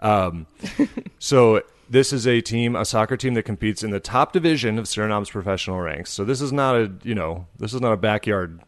Um, 0.01 0.47
so 1.19 1.63
this 1.89 2.13
is 2.13 2.27
a 2.27 2.41
team, 2.41 2.77
a 2.77 2.85
soccer 2.85 3.17
team 3.17 3.35
that 3.35 3.43
competes 3.43 3.83
in 3.83 3.91
the 3.91 4.01
top 4.01 4.33
division 4.33 4.79
of 4.79 4.87
Suriname's 4.87 5.31
professional 5.31 5.81
ranks. 5.81 6.11
So 6.11 6.25
this 6.25 6.41
is 6.41 6.53
not 6.53 6.77
a, 6.77 6.93
you 7.03 7.15
know, 7.15 7.47
this 7.59 7.75
is 7.75 7.81
not 7.81 7.93
a 7.93 7.97
backyard 7.97 8.61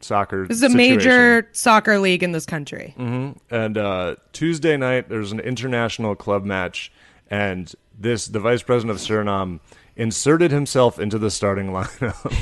soccer. 0.00 0.46
This 0.46 0.58
is 0.58 0.62
a 0.62 0.70
situation. 0.70 0.96
major 0.96 1.48
soccer 1.52 1.98
league 1.98 2.22
in 2.22 2.32
this 2.32 2.46
country. 2.46 2.94
And 2.96 3.76
uh, 3.78 4.16
Tuesday 4.32 4.76
night, 4.76 5.08
there's 5.08 5.32
an 5.32 5.40
international 5.40 6.14
club 6.14 6.44
match, 6.44 6.92
and 7.28 7.72
this 7.98 8.26
the 8.26 8.40
vice 8.40 8.62
president 8.62 8.96
of 8.98 9.04
Suriname 9.04 9.60
inserted 9.96 10.50
himself 10.50 10.98
into 10.98 11.18
the 11.18 11.30
starting 11.30 11.66
lineup 11.72 12.34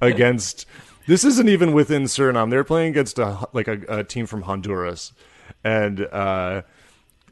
against. 0.00 0.66
This 1.10 1.24
isn't 1.24 1.48
even 1.48 1.72
within 1.72 2.04
Suriname. 2.04 2.50
They're 2.50 2.62
playing 2.62 2.90
against 2.90 3.18
a 3.18 3.48
like 3.52 3.66
a, 3.66 3.80
a 3.88 4.04
team 4.04 4.26
from 4.26 4.42
Honduras, 4.42 5.12
and 5.64 6.02
uh, 6.12 6.62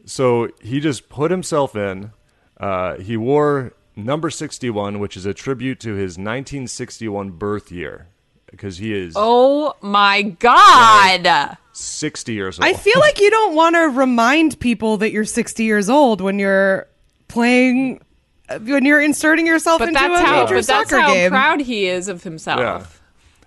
so 0.05 0.49
he 0.61 0.81
just 0.81 1.09
put 1.09 1.31
himself 1.31 1.77
in. 1.77 2.11
Uh, 2.59 2.97
he 2.97 3.17
wore 3.17 3.73
number 3.95 4.31
sixty-one, 4.31 4.99
which 4.99 5.17
is 5.17 5.27
a 5.27 5.33
tribute 5.33 5.79
to 5.79 5.91
his 5.95 6.19
1961 6.19 7.31
birth 7.31 7.71
year, 7.71 8.09
because 8.51 8.79
he 8.79 8.93
is 8.93 9.15
Oh 9.17 9.75
my 9.81 10.23
god! 10.23 11.57
60 11.73 12.33
years 12.33 12.59
old. 12.59 12.65
I 12.69 12.73
feel 12.75 12.99
like 12.99 13.21
you 13.21 13.31
don't 13.31 13.55
want 13.55 13.77
to 13.77 13.83
remind 13.97 14.59
people 14.59 14.97
that 14.97 15.13
you're 15.13 15.25
60 15.25 15.63
years 15.63 15.89
old 15.89 16.21
when 16.21 16.41
you're 16.41 16.89
playing 17.29 18.01
when 18.63 18.85
you're 18.85 19.01
inserting 19.01 19.47
yourself 19.47 19.79
But 19.79 19.91
into 19.91 20.01
that's 20.01 20.21
a 20.21 20.25
how. 20.27 20.43
major 20.43 20.57
But 20.57 20.67
that's 20.67 20.91
soccer 20.91 21.01
how 21.01 21.15
game. 21.15 21.31
proud 21.31 21.61
he 21.61 21.87
is 21.87 22.09
of 22.09 22.25
himself. 22.25 22.59
Yeah. 22.59 22.85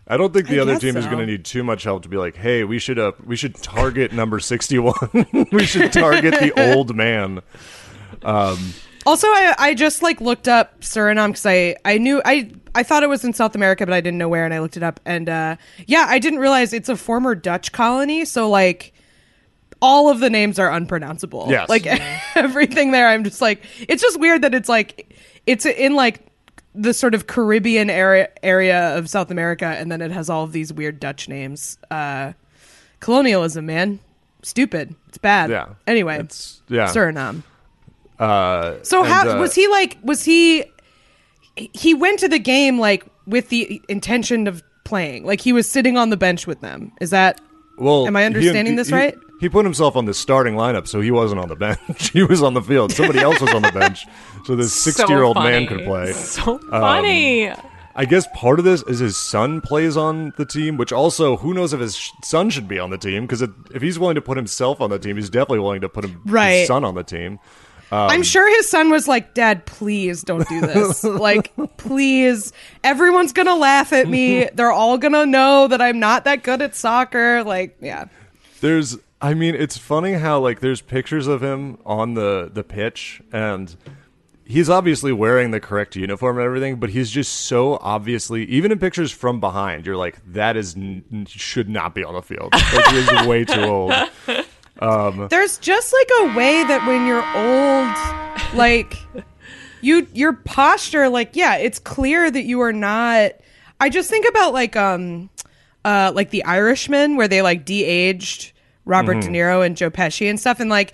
I 0.07 0.17
don't 0.17 0.33
think 0.33 0.47
the 0.47 0.59
I 0.59 0.63
other 0.63 0.79
team 0.79 0.97
is 0.97 1.05
going 1.05 1.19
to 1.19 1.25
need 1.25 1.45
too 1.45 1.63
much 1.63 1.83
help 1.83 2.03
to 2.03 2.09
be 2.09 2.17
like, 2.17 2.35
"Hey, 2.35 2.63
we 2.63 2.79
should 2.79 2.99
uh, 2.99 3.13
we 3.25 3.35
should 3.35 3.55
target 3.55 4.11
number 4.11 4.39
61. 4.39 4.93
we 5.51 5.65
should 5.65 5.93
target 5.93 6.33
the 6.39 6.53
old 6.75 6.95
man." 6.95 7.41
Also, 9.05 9.27
I, 9.27 9.55
I 9.57 9.73
just 9.73 10.03
like 10.03 10.21
looked 10.21 10.47
up 10.47 10.81
Suriname 10.81 11.27
because 11.27 11.45
I, 11.45 11.75
I 11.85 11.97
knew 11.97 12.21
I 12.23 12.51
I 12.75 12.83
thought 12.83 13.03
it 13.03 13.09
was 13.09 13.23
in 13.23 13.33
South 13.33 13.55
America, 13.55 13.85
but 13.85 13.93
I 13.93 14.01
didn't 14.01 14.17
know 14.17 14.29
where, 14.29 14.45
and 14.45 14.53
I 14.53 14.59
looked 14.59 14.77
it 14.77 14.83
up, 14.83 14.99
and 15.05 15.27
uh, 15.27 15.55
yeah, 15.87 16.05
I 16.07 16.19
didn't 16.19 16.39
realize 16.39 16.73
it's 16.73 16.89
a 16.89 16.95
former 16.95 17.33
Dutch 17.35 17.71
colony. 17.71 18.25
So 18.25 18.49
like, 18.49 18.93
all 19.81 20.09
of 20.09 20.19
the 20.19 20.29
names 20.29 20.59
are 20.59 20.71
unpronounceable. 20.71 21.47
Yes. 21.49 21.69
like 21.69 21.85
everything 22.35 22.91
there. 22.91 23.07
I'm 23.07 23.23
just 23.23 23.41
like, 23.41 23.63
it's 23.87 24.01
just 24.01 24.19
weird 24.19 24.43
that 24.43 24.53
it's 24.53 24.69
like 24.69 25.15
it's 25.45 25.65
in 25.65 25.95
like 25.95 26.30
the 26.73 26.93
sort 26.93 27.13
of 27.13 27.27
Caribbean 27.27 27.89
area 27.89 28.29
area 28.43 28.97
of 28.97 29.09
South 29.09 29.31
America, 29.31 29.65
and 29.65 29.91
then 29.91 30.01
it 30.01 30.11
has 30.11 30.29
all 30.29 30.43
of 30.43 30.51
these 30.51 30.71
weird 30.71 30.99
Dutch 30.99 31.27
names. 31.27 31.77
Uh, 31.89 32.33
colonialism, 32.99 33.65
man, 33.65 33.99
stupid. 34.41 34.95
It's 35.09 35.17
bad. 35.17 35.49
Yeah. 35.49 35.67
Anyway, 35.87 36.15
It's- 36.15 36.61
yeah. 36.69 36.87
Suriname. 36.87 37.43
Uh, 38.19 38.75
So 38.83 39.03
and, 39.03 39.11
how 39.11 39.29
uh, 39.29 39.39
was 39.39 39.55
he 39.55 39.67
like 39.67 39.97
was 40.03 40.23
he 40.23 40.63
he 41.55 41.93
went 41.93 42.19
to 42.19 42.29
the 42.29 42.39
game 42.39 42.79
like 42.79 43.05
with 43.25 43.49
the 43.49 43.81
intention 43.89 44.47
of 44.47 44.63
playing. 44.83 45.25
Like 45.25 45.41
he 45.41 45.53
was 45.53 45.69
sitting 45.69 45.97
on 45.97 46.09
the 46.09 46.17
bench 46.17 46.47
with 46.47 46.61
them. 46.61 46.91
Is 47.01 47.09
that 47.09 47.41
Well, 47.81 48.07
Am 48.07 48.15
I 48.15 48.21
he- 48.21 48.25
understanding 48.27 48.75
this 48.75 48.89
he- 48.89 48.93
right? 48.95 49.17
He 49.39 49.49
put 49.49 49.65
himself 49.65 49.95
on 49.95 50.05
the 50.05 50.13
starting 50.13 50.53
lineup, 50.53 50.87
so 50.87 51.01
he 51.01 51.09
wasn't 51.09 51.41
on 51.41 51.49
the 51.49 51.55
bench. 51.55 52.09
he 52.13 52.21
was 52.23 52.43
on 52.43 52.53
the 52.53 52.61
field. 52.61 52.91
Somebody 52.91 53.19
else 53.19 53.41
was 53.41 53.51
on 53.55 53.63
the 53.63 53.71
bench, 53.71 54.05
so 54.45 54.55
this 54.55 54.71
sixty-year-old 54.83 55.35
man 55.35 55.65
could 55.65 55.83
play. 55.83 56.13
So 56.13 56.53
um, 56.53 56.69
funny. 56.69 57.51
I 57.93 58.05
guess 58.05 58.27
part 58.35 58.59
of 58.59 58.65
this 58.65 58.83
is 58.83 58.99
his 58.99 59.17
son 59.17 59.59
plays 59.59 59.97
on 59.97 60.31
the 60.37 60.45
team, 60.45 60.77
which 60.77 60.93
also 60.93 61.37
who 61.37 61.53
knows 61.55 61.73
if 61.73 61.79
his 61.81 61.95
sh- 61.97 62.11
son 62.23 62.49
should 62.51 62.67
be 62.67 62.77
on 62.79 62.89
the 62.91 62.97
team 62.99 63.23
because 63.23 63.41
if 63.41 63.81
he's 63.81 63.97
willing 63.99 64.15
to 64.15 64.21
put 64.21 64.37
himself 64.37 64.79
on 64.79 64.91
the 64.91 64.99
team, 64.99 65.17
he's 65.17 65.29
definitely 65.29 65.59
willing 65.59 65.81
to 65.81 65.89
put 65.89 66.05
him, 66.05 66.21
Right. 66.25 66.59
his 66.59 66.67
son 66.67 66.85
on 66.85 66.93
the 66.95 67.03
team. 67.03 67.39
I'm 67.91 68.23
sure 68.23 68.49
his 68.55 68.69
son 68.69 68.89
was 68.89 69.07
like, 69.07 69.33
"Dad, 69.33 69.65
please 69.65 70.23
don't 70.23 70.47
do 70.47 70.61
this. 70.61 71.03
like, 71.03 71.51
please. 71.77 72.53
Everyone's 72.83 73.33
gonna 73.33 73.55
laugh 73.55 73.91
at 73.93 74.07
me. 74.07 74.47
They're 74.53 74.71
all 74.71 74.97
gonna 74.97 75.25
know 75.25 75.67
that 75.67 75.81
I'm 75.81 75.99
not 75.99 76.23
that 76.25 76.43
good 76.43 76.61
at 76.61 76.75
soccer. 76.75 77.43
Like, 77.43 77.77
yeah, 77.81 78.05
There's, 78.61 78.97
I 79.21 79.33
mean, 79.33 79.55
it's 79.55 79.77
funny 79.77 80.13
how 80.13 80.39
like 80.39 80.59
there's 80.61 80.81
pictures 80.81 81.27
of 81.27 81.43
him 81.43 81.77
on 81.85 82.13
the 82.13 82.49
the 82.53 82.63
pitch, 82.63 83.21
and 83.31 83.75
he's 84.45 84.69
obviously 84.69 85.11
wearing 85.11 85.51
the 85.51 85.59
correct 85.59 85.95
uniform 85.95 86.37
and 86.37 86.45
everything, 86.45 86.75
but 86.77 86.89
he's 86.89 87.09
just 87.09 87.31
so 87.33 87.77
obviously, 87.81 88.43
even 88.45 88.71
in 88.71 88.79
pictures 88.79 89.11
from 89.11 89.39
behind, 89.39 89.85
you're 89.85 89.95
like, 89.97 90.19
that 90.33 90.57
is 90.57 90.75
n- 90.75 91.25
should 91.27 91.69
not 91.69 91.95
be 91.95 92.03
on 92.03 92.13
the 92.13 92.21
field. 92.21 92.53
Like, 92.53 92.85
he 92.87 92.97
is 92.97 93.27
way 93.27 93.45
too 93.45 93.61
old. 93.63 93.93
there's 95.29 95.57
just 95.59 95.93
like 95.93 96.09
a 96.21 96.35
way 96.35 96.63
that 96.63 96.85
when 96.87 97.05
you're 97.05 97.25
old, 97.35 98.57
like 98.57 98.97
you 99.81 100.07
your 100.13 100.33
posture, 100.33 101.09
like 101.09 101.35
yeah, 101.35 101.57
it's 101.57 101.79
clear 101.79 102.29
that 102.29 102.43
you 102.43 102.61
are 102.61 102.73
not. 102.73 103.31
I 103.79 103.89
just 103.89 104.09
think 104.09 104.27
about 104.27 104.53
like 104.53 104.75
um, 104.75 105.29
uh, 105.85 106.11
like 106.15 106.29
the 106.31 106.43
Irishman 106.43 107.15
where 107.15 107.27
they 107.27 107.41
like 107.41 107.65
de-aged 107.65 108.53
Robert 108.85 109.21
De 109.21 109.27
Niro 109.27 109.65
and 109.65 109.77
Joe 109.77 109.91
Pesci 109.91 110.29
and 110.29 110.39
stuff, 110.39 110.59
and 110.59 110.69
like 110.69 110.93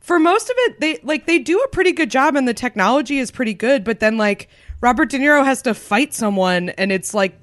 for 0.00 0.18
most 0.18 0.50
of 0.50 0.56
it, 0.58 0.80
they 0.80 0.98
like 1.02 1.26
they 1.26 1.38
do 1.38 1.58
a 1.60 1.68
pretty 1.68 1.92
good 1.92 2.10
job, 2.10 2.36
and 2.36 2.48
the 2.48 2.54
technology 2.54 3.18
is 3.18 3.30
pretty 3.30 3.54
good. 3.54 3.84
But 3.84 4.00
then 4.00 4.16
like 4.16 4.48
Robert 4.80 5.10
De 5.10 5.18
Niro 5.18 5.44
has 5.44 5.62
to 5.62 5.74
fight 5.74 6.14
someone, 6.14 6.70
and 6.70 6.90
it's 6.90 7.14
like 7.14 7.38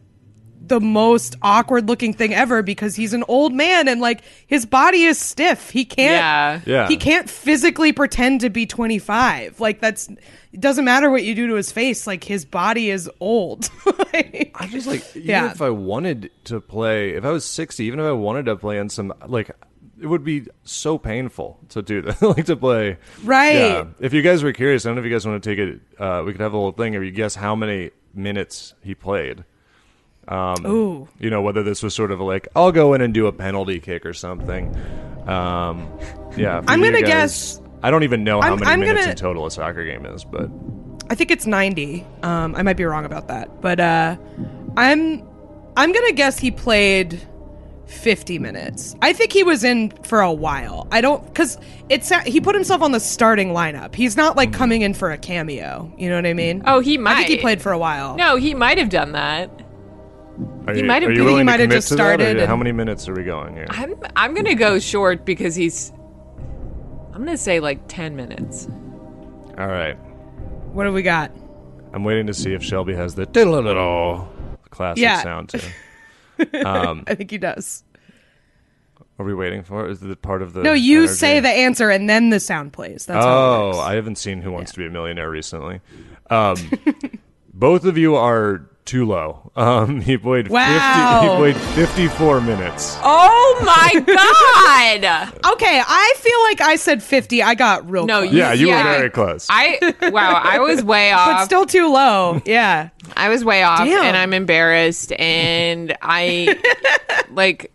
the 0.59 0.79
most 0.81 1.35
awkward 1.41 1.87
looking 1.87 2.13
thing 2.13 2.33
ever 2.33 2.61
because 2.61 2.95
he's 2.95 3.13
an 3.13 3.23
old 3.27 3.53
man 3.53 3.87
and 3.87 4.01
like 4.01 4.21
his 4.47 4.65
body 4.65 5.03
is 5.03 5.17
stiff. 5.17 5.69
He 5.69 5.85
can't 5.85 6.65
Yeah. 6.65 6.73
Yeah. 6.83 6.87
he 6.87 6.97
can't 6.97 7.29
physically 7.29 7.93
pretend 7.93 8.41
to 8.41 8.49
be 8.49 8.65
25. 8.65 9.59
Like 9.59 9.79
that's 9.79 10.09
it 10.51 10.59
doesn't 10.61 10.85
matter 10.85 11.09
what 11.09 11.23
you 11.23 11.35
do 11.35 11.47
to 11.47 11.53
his 11.55 11.71
face, 11.71 12.07
like 12.07 12.23
his 12.23 12.43
body 12.45 12.89
is 12.89 13.09
old. 13.19 13.69
Like- 14.13 14.51
I 14.55 14.67
just 14.67 14.87
like 14.87 15.03
even 15.15 15.29
Yeah. 15.29 15.51
if 15.51 15.61
I 15.61 15.69
wanted 15.69 16.31
to 16.45 16.59
play, 16.59 17.11
if 17.11 17.23
I 17.25 17.29
was 17.29 17.45
sixty, 17.45 17.85
even 17.85 17.99
if 17.99 18.05
I 18.05 18.11
wanted 18.13 18.45
to 18.47 18.55
play 18.55 18.77
in 18.79 18.89
some 18.89 19.13
like, 19.27 19.51
it 20.01 20.07
would 20.07 20.23
be 20.23 20.47
so 20.63 20.97
painful 20.97 21.59
to 21.69 21.81
do 21.81 22.01
that, 22.01 22.21
like 22.37 22.45
to 22.45 22.55
play. 22.55 22.97
Right. 23.23 23.53
Yeah. 23.55 23.85
If 23.99 24.13
you 24.13 24.21
guys 24.21 24.43
were 24.43 24.53
curious, 24.53 24.85
I 24.85 24.89
don't 24.89 24.95
know 24.95 25.01
if 25.01 25.05
you 25.05 25.11
guys 25.11 25.25
want 25.27 25.41
to 25.43 25.49
take 25.49 25.59
it. 25.59 25.81
Uh, 26.01 26.23
we 26.25 26.31
could 26.31 26.41
have 26.41 26.53
a 26.53 26.57
little 26.57 26.71
thing. 26.71 26.93
If 26.93 27.03
you 27.03 27.11
guess 27.11 27.35
how 27.35 27.55
many 27.55 27.91
minutes 28.13 28.73
he 28.81 28.95
played. 28.95 29.43
Um, 30.27 30.65
Ooh. 30.65 31.07
You 31.19 31.29
know 31.29 31.41
whether 31.41 31.63
this 31.63 31.81
was 31.83 31.93
sort 31.95 32.11
of 32.11 32.19
like 32.19 32.47
I'll 32.55 32.71
go 32.71 32.93
in 32.93 33.01
and 33.01 33.13
do 33.13 33.27
a 33.27 33.31
penalty 33.31 33.79
kick 33.79 34.05
or 34.05 34.13
something. 34.13 34.75
Um, 35.27 35.87
yeah. 36.35 36.61
I'm 36.67 36.81
gonna 36.81 37.01
guess- 37.01 37.61
I 37.83 37.91
don't 37.91 38.03
even 38.03 38.23
know 38.23 38.41
how 38.41 38.49
I'm- 38.49 38.59
many 38.59 38.71
I'm 38.71 38.79
minutes 38.79 39.01
gonna- 39.01 39.11
in 39.11 39.15
total 39.17 39.45
a 39.45 39.51
soccer 39.51 39.85
game 39.85 40.05
is, 40.05 40.23
but 40.25 40.49
I 41.09 41.15
think 41.15 41.31
it's 41.31 41.45
90. 41.47 42.05
Um 42.23 42.55
I 42.55 42.63
might 42.63 42.77
be 42.77 42.85
wrong 42.85 43.05
about 43.05 43.27
that. 43.29 43.61
But 43.61 43.79
uh 43.79 44.15
I'm 44.75 45.23
I'm 45.77 45.91
going 45.91 46.07
to 46.07 46.13
guess 46.13 46.39
he 46.39 46.49
played 46.49 47.21
50 47.85 48.39
minutes. 48.39 48.95
I 49.01 49.13
think 49.13 49.31
he 49.31 49.43
was 49.43 49.63
in 49.63 49.91
for 50.03 50.21
a 50.21 50.33
while. 50.33 50.87
I 50.91 51.01
don't 51.01 51.33
cuz 51.35 51.57
it's 51.89 52.09
he 52.25 52.41
put 52.41 52.55
himself 52.55 52.81
on 52.81 52.91
the 52.91 52.99
starting 52.99 53.49
lineup. 53.49 53.93
He's 53.95 54.17
not 54.17 54.35
like 54.35 54.51
coming 54.51 54.81
in 54.81 54.93
for 54.93 55.11
a 55.11 55.17
cameo, 55.17 55.91
you 55.97 56.09
know 56.09 56.15
what 56.15 56.25
I 56.25 56.33
mean? 56.33 56.63
Oh, 56.65 56.79
he 56.79 56.97
I 57.05 57.15
think 57.15 57.27
he 57.29 57.37
played 57.37 57.61
for 57.61 57.71
a 57.71 57.77
while. 57.77 58.15
No, 58.15 58.35
he 58.37 58.53
might 58.55 58.77
have 58.77 58.89
done 58.89 59.11
that. 59.13 59.49
Are 60.67 60.73
He 60.73 60.81
you, 60.81 60.85
might 60.85 61.01
have- 61.03 61.11
you 61.11 61.27
he 61.35 61.43
might 61.43 61.59
have 61.59 61.69
just 61.69 61.87
to 61.89 61.93
or 61.95 61.97
started 61.97 62.39
How 62.47 62.55
many 62.55 62.71
minutes 62.71 63.07
are 63.09 63.13
we 63.13 63.23
going 63.23 63.55
here? 63.55 63.65
I'm 63.69 63.95
I'm 64.15 64.33
gonna 64.35 64.55
go 64.55 64.79
short 64.79 65.25
because 65.25 65.55
he's. 65.55 65.91
I'm 67.13 67.23
gonna 67.25 67.37
say 67.37 67.59
like 67.59 67.87
ten 67.87 68.15
minutes. 68.15 68.67
All 69.57 69.67
right. 69.67 69.95
What 70.73 70.83
do 70.83 70.93
we 70.93 71.01
got? 71.01 71.31
I'm 71.93 72.03
waiting 72.03 72.27
to 72.27 72.33
see 72.33 72.53
if 72.53 72.63
Shelby 72.63 72.93
has 72.93 73.15
the 73.15 73.25
diddle 73.25 74.27
classic 74.69 75.01
Yeah. 75.01 75.23
sound 75.23 75.49
too. 75.49 75.59
I 76.53 77.15
think 77.15 77.31
he 77.31 77.37
does. 77.39 77.83
Are 79.19 79.25
we 79.25 79.33
waiting 79.33 79.63
for? 79.63 79.87
it? 79.87 79.91
Is 79.93 80.03
it 80.03 80.21
part 80.21 80.43
of 80.43 80.53
the? 80.53 80.61
No, 80.61 80.73
you 80.73 80.99
energy? 80.99 81.13
say 81.13 81.39
the 81.39 81.49
answer 81.49 81.89
and 81.89 82.07
then 82.07 82.29
the 82.29 82.39
sound 82.39 82.71
plays. 82.73 83.07
That's 83.07 83.25
how 83.25 83.31
it 83.31 83.35
Oh, 83.57 83.67
works. 83.69 83.77
I 83.79 83.95
haven't 83.95 84.17
seen 84.19 84.41
Who 84.41 84.51
Wants 84.51 84.71
to 84.73 84.77
Be 84.77 84.85
a 84.85 84.91
Millionaire 84.91 85.31
recently. 85.31 85.81
Um, 86.29 86.57
both 87.55 87.85
of 87.85 87.97
you 87.97 88.15
are 88.15 88.69
too 88.87 89.05
low. 89.05 89.51
Um, 89.55 90.01
he 90.09 90.17
played 90.17 90.47
Wow. 90.47 91.21
50, 91.21 91.31
he 91.31 91.37
played 91.37 91.75
54 91.75 92.41
minutes. 92.41 92.97
Oh 93.03 93.61
my 93.63 93.99
god! 93.99 95.53
Okay, 95.53 95.81
I 95.85 96.13
feel 96.17 96.39
like 96.43 96.61
I 96.61 96.75
said 96.77 97.03
50. 97.03 97.43
I 97.43 97.53
got 97.55 97.89
real 97.89 98.05
No, 98.07 98.21
close. 98.21 98.33
Yeah, 98.33 98.53
you 98.53 98.67
Yeah. 98.69 98.83
were 98.83 98.97
very 98.97 99.09
close. 99.11 99.47
I 99.49 99.77
wow, 100.11 100.41
I 100.43 100.59
was 100.59 100.83
way 100.83 101.11
off. 101.13 101.27
but 101.27 101.45
still 101.45 101.65
too 101.65 101.91
low. 101.91 102.41
Yeah. 102.45 102.89
I 103.15 103.29
was 103.29 103.45
way 103.45 103.63
off, 103.63 103.79
Damn. 103.85 104.03
and 104.03 104.17
I'm 104.17 104.33
embarrassed, 104.33 105.11
and 105.13 105.95
I 106.01 106.57
like. 107.31 107.71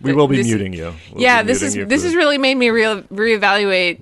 we 0.00 0.12
will 0.12 0.28
be 0.28 0.36
this- 0.38 0.46
muting 0.46 0.72
you. 0.72 0.94
We'll 1.12 1.22
yeah, 1.22 1.42
be 1.42 1.46
this 1.48 1.62
is 1.62 1.74
this 1.74 2.02
for- 2.02 2.06
has 2.08 2.14
really 2.16 2.38
made 2.38 2.56
me 2.56 2.70
re- 2.70 3.02
reevaluate 3.12 4.00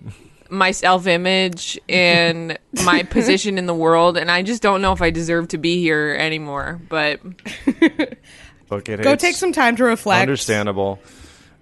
my 0.50 0.70
self 0.70 1.06
image 1.06 1.78
and 1.88 2.58
my 2.84 3.02
position 3.02 3.58
in 3.58 3.66
the 3.66 3.74
world, 3.74 4.16
and 4.16 4.30
I 4.30 4.42
just 4.42 4.62
don't 4.62 4.80
know 4.82 4.92
if 4.92 5.02
I 5.02 5.10
deserve 5.10 5.48
to 5.48 5.58
be 5.58 5.78
here 5.80 6.16
anymore. 6.18 6.80
But 6.88 7.20
Look, 8.70 8.88
it- 8.88 9.02
Go 9.02 9.16
take 9.16 9.34
some 9.36 9.52
time 9.52 9.76
to 9.76 9.84
reflect. 9.84 10.22
Understandable. 10.22 11.00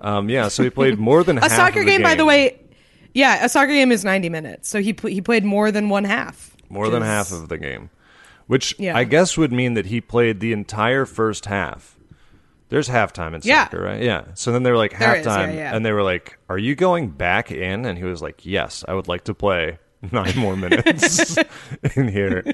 Um, 0.00 0.28
yeah, 0.28 0.48
so 0.48 0.62
he 0.62 0.70
played 0.70 0.98
more 0.98 1.22
than 1.24 1.38
A 1.38 1.42
half 1.42 1.52
soccer 1.52 1.80
of 1.80 1.86
the 1.86 1.90
game, 1.90 2.02
by 2.02 2.14
the 2.14 2.24
way, 2.24 2.58
yeah, 3.14 3.44
a 3.44 3.48
soccer 3.48 3.72
game 3.72 3.90
is 3.92 4.04
90 4.04 4.28
minutes. 4.28 4.68
So 4.68 4.80
he 4.82 4.92
pl- 4.92 5.10
he 5.10 5.20
played 5.22 5.44
more 5.44 5.70
than 5.70 5.88
one 5.88 6.04
half. 6.04 6.54
more 6.68 6.90
than 6.90 7.02
is- 7.02 7.08
half 7.08 7.32
of 7.32 7.48
the 7.48 7.56
game, 7.58 7.88
which 8.46 8.74
Yeah. 8.78 8.96
I 8.96 9.04
guess 9.04 9.36
would 9.38 9.52
mean 9.52 9.74
that 9.74 9.86
he 9.86 10.00
played 10.00 10.40
the 10.40 10.52
entire 10.52 11.06
first 11.06 11.46
half. 11.46 11.95
There's 12.68 12.88
halftime 12.88 13.34
in 13.34 13.40
Yeah. 13.44 13.64
soccer, 13.64 13.80
right? 13.82 14.02
Yeah. 14.02 14.24
So 14.34 14.50
then 14.52 14.62
they 14.64 14.70
were 14.70 14.76
like 14.76 14.98
There 14.98 15.14
is, 15.16 15.24
halftime, 15.26 15.48
yeah, 15.54 15.70
yeah. 15.70 15.76
and 15.76 15.84
they 15.86 15.92
were 15.92 16.02
like, 16.02 16.38
"Are 16.48 16.58
you 16.58 16.74
going 16.74 17.10
back 17.10 17.52
in?" 17.52 17.84
And 17.86 17.96
he 17.96 18.04
was 18.04 18.20
like, 18.22 18.44
"Yes, 18.44 18.84
I 18.88 18.94
would 18.94 19.06
like 19.08 19.24
to 19.24 19.34
play 19.34 19.78
nine 20.12 20.36
more 20.36 20.56
minutes 20.56 21.38
in 21.96 22.08
here." 22.08 22.44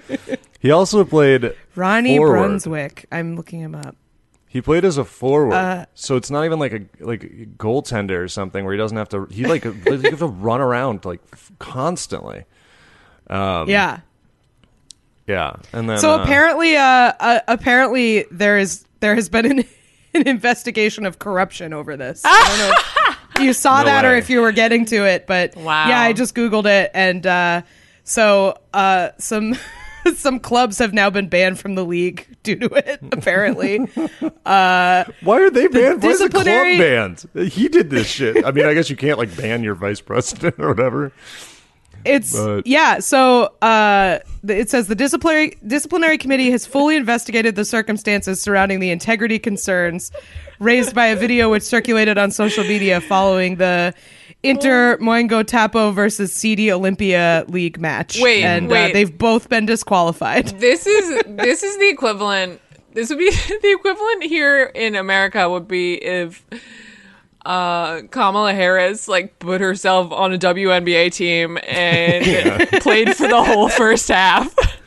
He 0.61 0.71
also 0.71 1.05
played 1.05 1.55
Ronnie 1.75 2.17
forward. 2.19 2.39
Brunswijk. 2.51 3.07
I'm 3.11 3.37
looking 3.37 3.61
him 3.61 3.75
up. 3.75 3.97
He 4.47 4.61
played 4.61 4.85
as 4.85 4.99
a 4.99 5.05
forward, 5.05 5.55
Uh, 5.55 5.87
so 5.95 6.17
it's 6.17 6.31
not 6.31 6.45
even 6.45 6.59
like 6.59 6.73
a 6.75 6.81
like 7.01 7.25
a 7.25 7.47
goaltender 7.57 8.23
or 8.23 8.29
something 8.29 8.65
where 8.67 8.75
he 8.75 8.79
doesn't 8.79 8.99
have 8.99 9.09
to. 9.09 9.25
He 9.31 9.47
like 9.47 9.65
you 9.87 9.97
have 10.03 10.19
to 10.19 10.27
run 10.27 10.61
around 10.61 11.07
like 11.07 11.23
constantly. 11.59 12.45
Um, 13.31 13.67
yeah. 13.71 14.01
Yeah, 15.27 15.55
and 15.73 15.89
then 15.89 15.99
So 15.99 16.11
uh, 16.11 16.23
apparently, 16.23 16.77
uh, 16.77 16.83
uh, 17.19 17.41
apparently 17.49 18.27
there 18.31 18.59
is 18.59 18.85
there 19.01 19.15
has 19.15 19.29
been 19.31 19.47
an, 19.47 19.65
an 20.15 20.29
investigation 20.29 21.07
of 21.07 21.19
corruption 21.19 21.73
over 21.73 21.97
this. 21.97 22.23
I 22.25 22.47
don't 22.49 22.59
know 22.59 22.75
if 23.41 23.43
you 23.47 23.53
saw 23.53 23.81
No 23.81 23.87
that 23.87 24.05
or 24.05 24.15
if 24.17 24.29
you 24.31 24.41
were 24.41 24.53
getting 24.53 24.85
to 24.87 25.05
it, 25.07 25.27
but 25.27 25.57
Wow. 25.57 25.89
yeah, 25.89 26.01
I 26.01 26.13
just 26.13 26.35
googled 26.35 26.67
it, 26.67 26.91
and 26.95 27.27
uh, 27.27 27.63
so 28.05 28.59
uh, 28.75 29.11
some 29.19 29.57
some 30.17 30.41
clubs 30.41 30.79
have 30.79 30.93
now 30.93 31.11
been 31.11 31.29
banned 31.29 31.59
from 31.59 31.75
the 31.77 31.85
league 31.85 32.27
due 32.43 32.57
to 32.57 32.67
it. 32.75 33.01
Apparently, 33.13 33.79
Why 33.79 35.05
are 35.29 35.51
they 35.51 35.69
banned? 35.69 36.03
Why 36.03 36.09
is 36.11 36.19
the 36.19 36.29
club 36.29 36.45
banned? 36.45 37.25
He 37.51 37.69
did 37.69 37.91
this 37.91 38.09
shit. 38.09 38.45
I 38.45 38.51
mean, 38.51 38.67
I 38.67 38.75
guess 38.75 38.91
you 38.91 38.97
can't 38.97 39.19
like 39.19 39.35
ban 39.37 39.63
your 39.63 39.75
vice 39.75 40.01
president 40.01 40.57
or 40.59 40.69
whatever. 40.69 41.13
It's 42.05 42.37
But- 42.37 42.67
yeah. 42.67 42.99
So 43.01 43.53
uh, 43.63 44.19
it 44.49 44.71
says 44.71 44.89
the 44.89 44.95
disciplinary 44.95 45.57
disciplinary 45.67 46.19
committee 46.19 46.51
has 46.51 46.67
fully 46.67 46.97
investigated 46.97 47.55
the 47.57 47.65
circumstances 47.65 48.41
surrounding 48.41 48.81
the 48.81 48.91
integrity 48.91 49.39
concerns 49.39 50.11
raised 50.59 50.95
by 50.95 51.07
a 51.07 51.17
video 51.17 51.51
which 51.51 51.63
circulated 51.63 52.19
on 52.19 52.31
social 52.31 52.65
media 52.65 53.01
following 53.01 53.57
the 53.57 53.95
Inter 54.45 54.97
Moengotapoe 54.99 55.95
versus 55.95 56.33
CD 56.33 56.67
Olimpia 56.69 57.49
League 57.49 57.79
match. 57.81 58.19
Wait, 58.21 58.43
and 58.43 58.71
Uh, 58.73 58.89
they've 58.93 59.17
both 59.17 59.49
been 59.49 59.67
disqualified. 59.67 60.47
this 60.61 60.87
is 60.87 61.23
this 61.29 61.63
is 61.63 61.79
the 61.79 61.89
equivalent. 61.89 62.61
This 62.93 63.09
would 63.11 63.19
be 63.19 63.31
the 63.63 63.71
equivalent 63.79 64.25
here 64.25 64.65
in 64.75 64.97
America 64.97 65.49
would 65.49 65.69
be 65.69 65.95
if 65.95 66.45
uh, 67.45 68.03
Kamala 68.11 68.53
Harris 68.55 69.09
like 69.09 69.39
put 69.39 69.61
herself 69.61 70.13
on 70.13 70.33
a 70.33 70.39
WNBA 70.39 71.13
team 71.13 71.59
and 71.67 72.69
played 72.83 73.17
for 73.17 73.29
the 73.29 73.43
whole 73.43 73.69
first 73.69 74.09
half. 74.09 74.55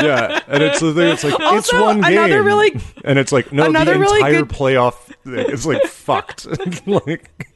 Yeah, 0.00 0.40
and 0.48 0.62
it's 0.62 0.80
the 0.80 0.94
thing. 0.94 1.12
It's 1.12 1.22
like 1.22 1.34
it's 1.38 1.70
one 1.70 2.00
game, 2.00 2.12
another 2.12 2.42
really- 2.42 2.80
and 3.04 3.18
it's 3.18 3.30
like 3.30 3.52
no, 3.52 3.66
another 3.66 3.92
the 3.92 3.98
really 4.00 4.20
entire 4.20 4.42
good- 4.44 4.48
playoff. 4.48 4.94
Thing. 4.94 5.34
It's 5.50 5.66
like 5.66 5.82
fucked. 5.84 6.46
like 6.86 7.46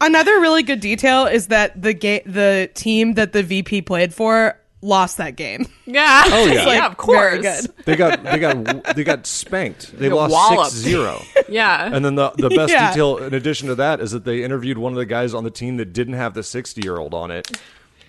Another 0.00 0.32
really 0.40 0.64
good 0.64 0.80
detail 0.80 1.26
is 1.26 1.46
that 1.48 1.80
the 1.80 1.94
ga- 1.94 2.24
the 2.26 2.70
team 2.74 3.14
that 3.14 3.32
the 3.32 3.44
VP 3.44 3.82
played 3.82 4.12
for 4.12 4.58
lost 4.82 5.16
that 5.18 5.36
game. 5.36 5.66
Yeah. 5.86 6.22
Oh, 6.26 6.46
yeah. 6.46 6.66
yeah, 6.66 6.86
of 6.86 6.96
course. 6.96 7.18
very 7.18 7.42
good. 7.42 7.72
they 7.84 7.96
got 7.96 8.22
they 8.22 8.38
got 8.38 8.94
they 8.96 9.04
got 9.04 9.26
spanked. 9.26 9.98
They 9.98 10.08
got 10.08 10.30
lost 10.30 10.32
walloped. 10.32 10.70
six 10.70 10.82
zero. 10.82 11.20
Yeah. 11.48 11.90
And 11.92 12.04
then 12.04 12.14
the 12.14 12.30
the 12.30 12.48
best 12.50 12.72
Yeah. 12.72 12.90
detail 12.90 13.18
in 13.18 13.34
addition 13.34 13.68
to 13.68 13.74
that 13.74 14.00
is 14.00 14.12
that 14.12 14.24
they 14.24 14.42
interviewed 14.44 14.78
one 14.78 14.92
of 14.92 14.96
the 14.98 15.04
guys 15.06 15.34
on 15.34 15.44
the 15.44 15.50
team 15.50 15.76
that 15.78 15.92
didn't 15.92 16.14
have 16.14 16.34
the 16.34 16.42
sixty 16.42 16.82
year 16.82 16.98
old 16.98 17.14
on 17.14 17.30
it. 17.30 17.60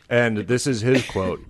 And 0.09 0.37
this 0.47 0.67
is 0.67 0.81
his 0.81 1.03
quote 1.05 1.41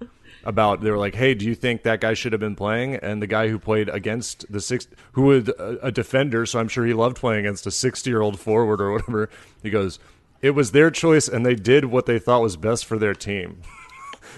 about 0.45 0.81
they 0.81 0.89
were 0.91 0.97
like, 0.97 1.13
"Hey, 1.15 1.33
do 1.33 1.45
you 1.45 1.55
think 1.55 1.83
that 1.83 1.99
guy 2.01 2.13
should 2.13 2.31
have 2.33 2.39
been 2.41 2.55
playing?" 2.55 2.95
And 2.95 3.21
the 3.21 3.27
guy 3.27 3.49
who 3.49 3.59
played 3.59 3.89
against 3.89 4.51
the 4.51 4.61
six, 4.61 4.87
who 5.13 5.23
was 5.23 5.49
a, 5.49 5.79
a 5.83 5.91
defender, 5.91 6.45
so 6.45 6.59
I'm 6.59 6.67
sure 6.69 6.85
he 6.85 6.93
loved 6.93 7.17
playing 7.17 7.41
against 7.45 7.67
a 7.67 7.71
60 7.71 8.09
year 8.09 8.21
old 8.21 8.39
forward 8.39 8.79
or 8.81 8.91
whatever. 8.93 9.29
He 9.61 9.69
goes, 9.69 9.99
"It 10.41 10.51
was 10.51 10.71
their 10.71 10.89
choice, 10.89 11.27
and 11.27 11.45
they 11.45 11.55
did 11.55 11.85
what 11.85 12.05
they 12.05 12.17
thought 12.17 12.41
was 12.41 12.55
best 12.57 12.85
for 12.85 12.97
their 12.97 13.13
team. 13.13 13.61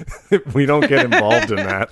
we 0.53 0.65
don't 0.65 0.87
get 0.87 1.05
involved 1.05 1.51
in 1.51 1.57
that." 1.57 1.89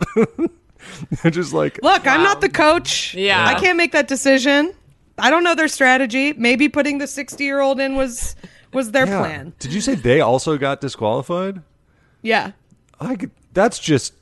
Just 1.31 1.53
like 1.53 1.79
Look, 1.81 2.05
I'm 2.05 2.23
not 2.23 2.41
the 2.41 2.49
coach. 2.49 3.13
Yeah. 3.13 3.45
I 3.45 3.57
can't 3.59 3.77
make 3.77 3.93
that 3.93 4.07
decision. 4.07 4.73
I 5.17 5.29
don't 5.29 5.43
know 5.43 5.55
their 5.55 5.69
strategy. 5.69 6.33
Maybe 6.33 6.67
putting 6.67 6.97
the 6.97 7.07
60 7.07 7.43
year 7.43 7.61
old 7.61 7.79
in 7.79 7.95
was 7.95 8.35
was 8.73 8.91
their 8.91 9.05
Yeah. 9.07 9.19
plan. 9.19 9.53
Did 9.59 9.73
you 9.73 9.79
say 9.81 9.95
they 9.95 10.19
also 10.21 10.57
got 10.57 10.81
disqualified? 10.81 11.61
Yeah, 12.21 12.51
I 12.99 13.15
could, 13.15 13.31
that's 13.53 13.79
just 13.79 14.13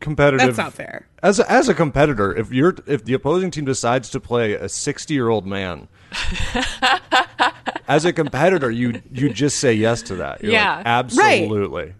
competitive. 0.00 0.46
that's 0.46 0.58
not 0.58 0.74
fair. 0.74 1.06
As 1.22 1.40
a, 1.40 1.50
as 1.50 1.68
a 1.68 1.74
competitor, 1.74 2.36
if 2.36 2.52
you're 2.52 2.76
if 2.86 3.04
the 3.04 3.14
opposing 3.14 3.50
team 3.50 3.64
decides 3.64 4.10
to 4.10 4.20
play 4.20 4.52
a 4.54 4.68
60 4.68 5.14
year 5.14 5.28
old 5.30 5.46
man, 5.46 5.88
as 7.88 8.04
a 8.04 8.12
competitor, 8.12 8.70
you 8.70 9.00
you 9.12 9.30
just 9.32 9.58
say 9.58 9.72
yes 9.74 10.02
to 10.02 10.16
that. 10.16 10.42
You're 10.42 10.52
Yeah. 10.52 10.76
like, 10.76 10.86
absolutely. 10.86 11.94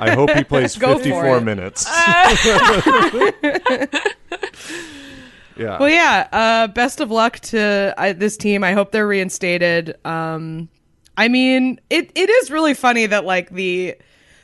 I 0.00 0.10
hope 0.14 0.30
he 0.30 0.44
plays 0.44 0.76
Go 0.76 0.96
54 0.96 1.36
it. 1.38 1.40
minutes. 1.42 1.86
yeah. 5.56 5.78
Well, 5.78 5.88
yeah. 5.88 6.28
Uh, 6.32 6.66
best 6.68 7.00
of 7.00 7.10
luck 7.10 7.38
to 7.40 7.94
uh, 7.96 8.12
this 8.12 8.36
team. 8.36 8.62
I 8.64 8.72
hope 8.72 8.92
they're 8.92 9.06
reinstated. 9.06 9.96
Um, 10.04 10.68
I 11.16 11.28
mean, 11.28 11.80
it, 11.90 12.10
it 12.14 12.30
is 12.30 12.50
really 12.50 12.74
funny 12.74 13.06
that 13.06 13.24
like 13.24 13.50
the 13.50 13.96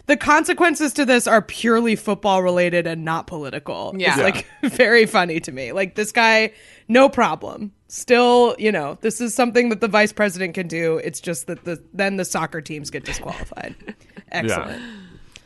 the 0.06 0.16
consequences 0.18 0.92
to 0.92 1.04
this 1.06 1.26
are 1.26 1.40
purely 1.40 1.96
football 1.96 2.42
related 2.42 2.86
and 2.86 3.04
not 3.06 3.26
political. 3.26 3.94
Yeah. 3.96 4.08
it's 4.10 4.18
Yeah. 4.18 4.24
like 4.24 4.46
very 4.74 5.06
funny 5.06 5.40
to 5.40 5.50
me. 5.52 5.72
Like 5.72 5.94
this 5.94 6.12
guy, 6.12 6.52
no 6.88 7.08
problem. 7.08 7.72
Still, 7.88 8.54
you 8.58 8.70
know, 8.72 8.98
this 9.00 9.20
is 9.20 9.34
something 9.34 9.68
that 9.70 9.80
the 9.80 9.88
vice 9.88 10.12
president 10.12 10.54
can 10.54 10.66
do. 10.66 10.98
It's 10.98 11.20
just 11.20 11.46
that 11.46 11.64
the 11.64 11.82
then 11.92 12.16
the 12.16 12.24
soccer 12.24 12.60
teams 12.60 12.90
get 12.90 13.04
disqualified. 13.04 13.76
Excellent. 14.32 14.82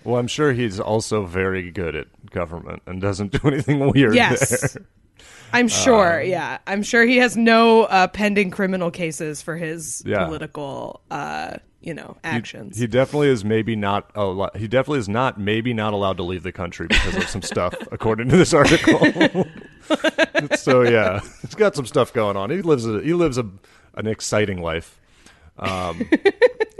Well, 0.04 0.16
I'm 0.18 0.28
sure 0.28 0.52
he's 0.52 0.80
also 0.80 1.24
very 1.26 1.70
good 1.70 1.94
at 1.94 2.06
government 2.30 2.82
and 2.86 3.00
doesn't 3.00 3.32
do 3.42 3.48
anything 3.48 3.90
weird 3.92 4.14
Yes. 4.14 4.72
there. 4.72 4.82
I'm 5.52 5.68
sure. 5.68 6.20
yeah, 6.20 6.58
I'm 6.66 6.82
sure 6.82 7.04
he 7.06 7.16
has 7.18 7.36
no 7.36 7.84
uh, 7.84 8.06
pending 8.08 8.50
criminal 8.50 8.90
cases 8.90 9.40
for 9.42 9.56
his 9.56 10.02
Yeah. 10.06 10.26
political, 10.26 11.00
uh, 11.10 11.56
you 11.80 11.94
know, 11.94 12.16
actions. 12.22 12.78
He 12.78 12.86
definitely 12.86 13.28
is 13.28 13.44
maybe 13.46 13.74
not 13.74 14.10
al- 14.14 14.50
he 14.56 14.68
definitely 14.68 14.98
is 14.98 15.08
not 15.08 15.40
maybe 15.40 15.72
not 15.72 15.94
allowed 15.94 16.18
to 16.18 16.22
leave 16.22 16.42
the 16.42 16.52
country 16.52 16.86
because 16.86 17.16
of 17.16 17.28
some 17.28 17.40
stuff 17.42 17.74
according 17.92 18.28
to 18.28 18.36
this 18.36 18.52
article. 18.52 18.98
so 20.56 20.82
yeah, 20.82 21.20
he's 21.42 21.54
got 21.54 21.74
some 21.74 21.86
stuff 21.86 22.12
going 22.12 22.36
on. 22.36 22.50
He 22.50 22.60
lives 22.62 22.86
a, 22.86 23.00
he 23.00 23.14
lives 23.14 23.38
a 23.38 23.46
an 23.94 24.06
exciting 24.06 24.60
life. 24.60 25.00
Um, 25.58 26.08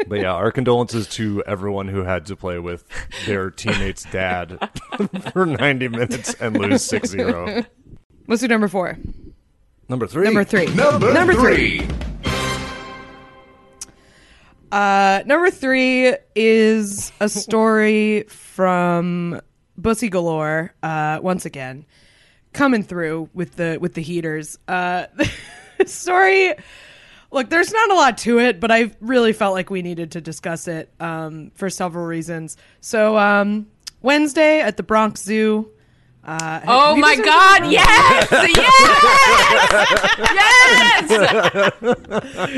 but 0.06 0.20
yeah, 0.20 0.32
our 0.32 0.52
condolences 0.52 1.08
to 1.08 1.42
everyone 1.46 1.88
who 1.88 2.02
had 2.02 2.26
to 2.26 2.36
play 2.36 2.58
with 2.58 2.84
their 3.26 3.50
teammate's 3.50 4.04
dad 4.04 4.58
for 5.32 5.46
90 5.46 5.88
minutes 5.88 6.34
and 6.34 6.56
lose 6.56 6.88
6-0. 6.88 7.66
Let's 8.26 8.42
do 8.42 8.48
number 8.48 8.68
four. 8.68 8.98
Number 9.88 10.06
3. 10.06 10.24
Number 10.24 10.44
three. 10.44 10.66
Number, 10.74 11.12
Number 11.14 11.32
three. 11.34 11.86
Uh, 14.70 15.22
number 15.24 15.50
three 15.50 16.14
is 16.34 17.10
a 17.20 17.28
story 17.28 18.24
from 18.24 19.40
Bussy 19.78 20.10
Galore. 20.10 20.74
Uh, 20.82 21.20
once 21.22 21.46
again, 21.46 21.86
coming 22.52 22.82
through 22.82 23.30
with 23.32 23.56
the 23.56 23.78
with 23.80 23.94
the 23.94 24.02
heaters. 24.02 24.58
Uh, 24.68 25.06
the 25.78 25.86
story. 25.86 26.54
Look, 27.30 27.50
there's 27.50 27.72
not 27.72 27.90
a 27.90 27.94
lot 27.94 28.16
to 28.18 28.38
it, 28.38 28.58
but 28.58 28.70
I 28.70 28.90
really 29.00 29.32
felt 29.34 29.54
like 29.54 29.68
we 29.70 29.82
needed 29.82 30.12
to 30.12 30.20
discuss 30.20 30.66
it 30.66 30.90
um, 30.98 31.50
for 31.54 31.68
several 31.68 32.06
reasons. 32.06 32.56
So 32.80 33.18
um, 33.18 33.66
Wednesday 34.00 34.60
at 34.60 34.76
the 34.78 34.82
Bronx 34.82 35.22
Zoo. 35.22 35.70
Uh, 36.24 36.60
Oh 36.66 36.96
my 36.96 37.16
God! 37.16 37.70
Yes! 37.70 38.28
Yes! 41.08 41.08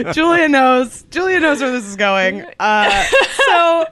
Yes! 0.03 0.15
Julia 0.15 0.49
knows. 0.49 1.03
Julia 1.11 1.41
knows 1.41 1.61
where 1.61 1.71
this 1.71 1.85
is 1.87 1.97
going. 1.97 2.45
Uh, 2.59 3.05
so 3.47 3.85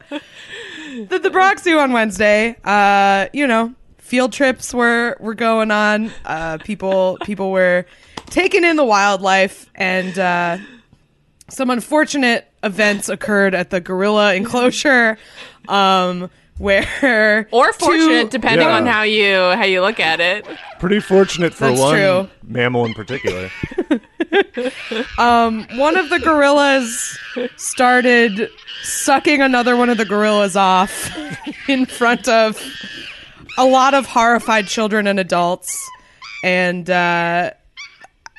the, 1.08 1.18
the 1.20 1.30
Bronx 1.30 1.62
Zoo 1.62 1.78
on 1.78 1.92
Wednesday. 1.92 2.56
Uh, 2.64 3.26
you 3.32 3.46
know, 3.46 3.74
field 3.98 4.32
trips 4.32 4.74
were 4.74 5.16
were 5.20 5.34
going 5.34 5.70
on. 5.70 6.10
Uh, 6.24 6.58
people 6.58 7.18
people 7.24 7.52
were 7.52 7.86
taking 8.30 8.64
in 8.64 8.76
the 8.76 8.84
wildlife, 8.84 9.70
and 9.74 10.18
uh, 10.18 10.58
some 11.48 11.70
unfortunate 11.70 12.46
events 12.62 13.08
occurred 13.08 13.54
at 13.54 13.70
the 13.70 13.80
gorilla 13.80 14.34
enclosure. 14.34 15.18
Um, 15.68 16.30
where 16.58 17.46
Or 17.52 17.72
fortunate, 17.72 18.24
two- 18.24 18.28
depending 18.30 18.66
Yeah. 18.66 18.74
on 18.78 18.86
how 18.86 19.02
you 19.02 19.32
how 19.36 19.62
you 19.64 19.80
look 19.80 20.00
at 20.00 20.18
it. 20.18 20.44
Pretty 20.80 20.98
fortunate 20.98 21.54
for 21.54 21.68
That's 21.68 21.80
one 21.80 21.94
true. 21.94 22.28
mammal 22.42 22.84
in 22.84 22.94
particular. 22.94 23.48
one 25.18 25.96
of 25.96 26.10
the 26.10 26.18
gorillas 26.22 27.16
started 27.56 28.50
sucking 28.82 29.40
another 29.40 29.76
one 29.76 29.88
of 29.88 29.98
the 29.98 30.04
gorillas 30.04 30.56
off 30.56 31.16
in 31.68 31.86
front 31.86 32.26
of 32.28 32.60
a 33.56 33.64
lot 33.64 33.94
of 33.94 34.06
horrified 34.06 34.66
children 34.66 35.06
and 35.06 35.20
adults 35.20 35.78
and 36.42 36.90
uh 36.90 37.50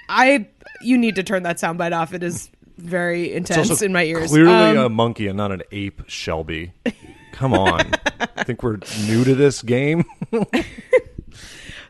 i 0.10 0.46
you 0.82 0.98
need 0.98 1.16
to 1.16 1.24
turn 1.24 1.44
that 1.44 1.58
soundbite 1.58 1.96
off 1.96 2.14
it 2.14 2.24
is 2.24 2.50
very 2.78 3.34
intense 3.34 3.82
in 3.82 3.94
my 3.94 4.04
ears 4.04 4.30
Clearly 4.30 4.52
Um, 4.52 4.78
a 4.78 4.90
monkey 4.90 5.28
and 5.28 5.36
not 5.36 5.52
an 5.52 5.64
ape, 5.72 6.02
Shelby. 6.08 6.72
Come 7.34 7.54
on. 7.54 7.92
I 8.38 8.44
think 8.46 8.64
we're 8.64 8.78
new 9.06 9.24
to 9.26 9.36
this 9.36 9.62
game. 9.62 10.06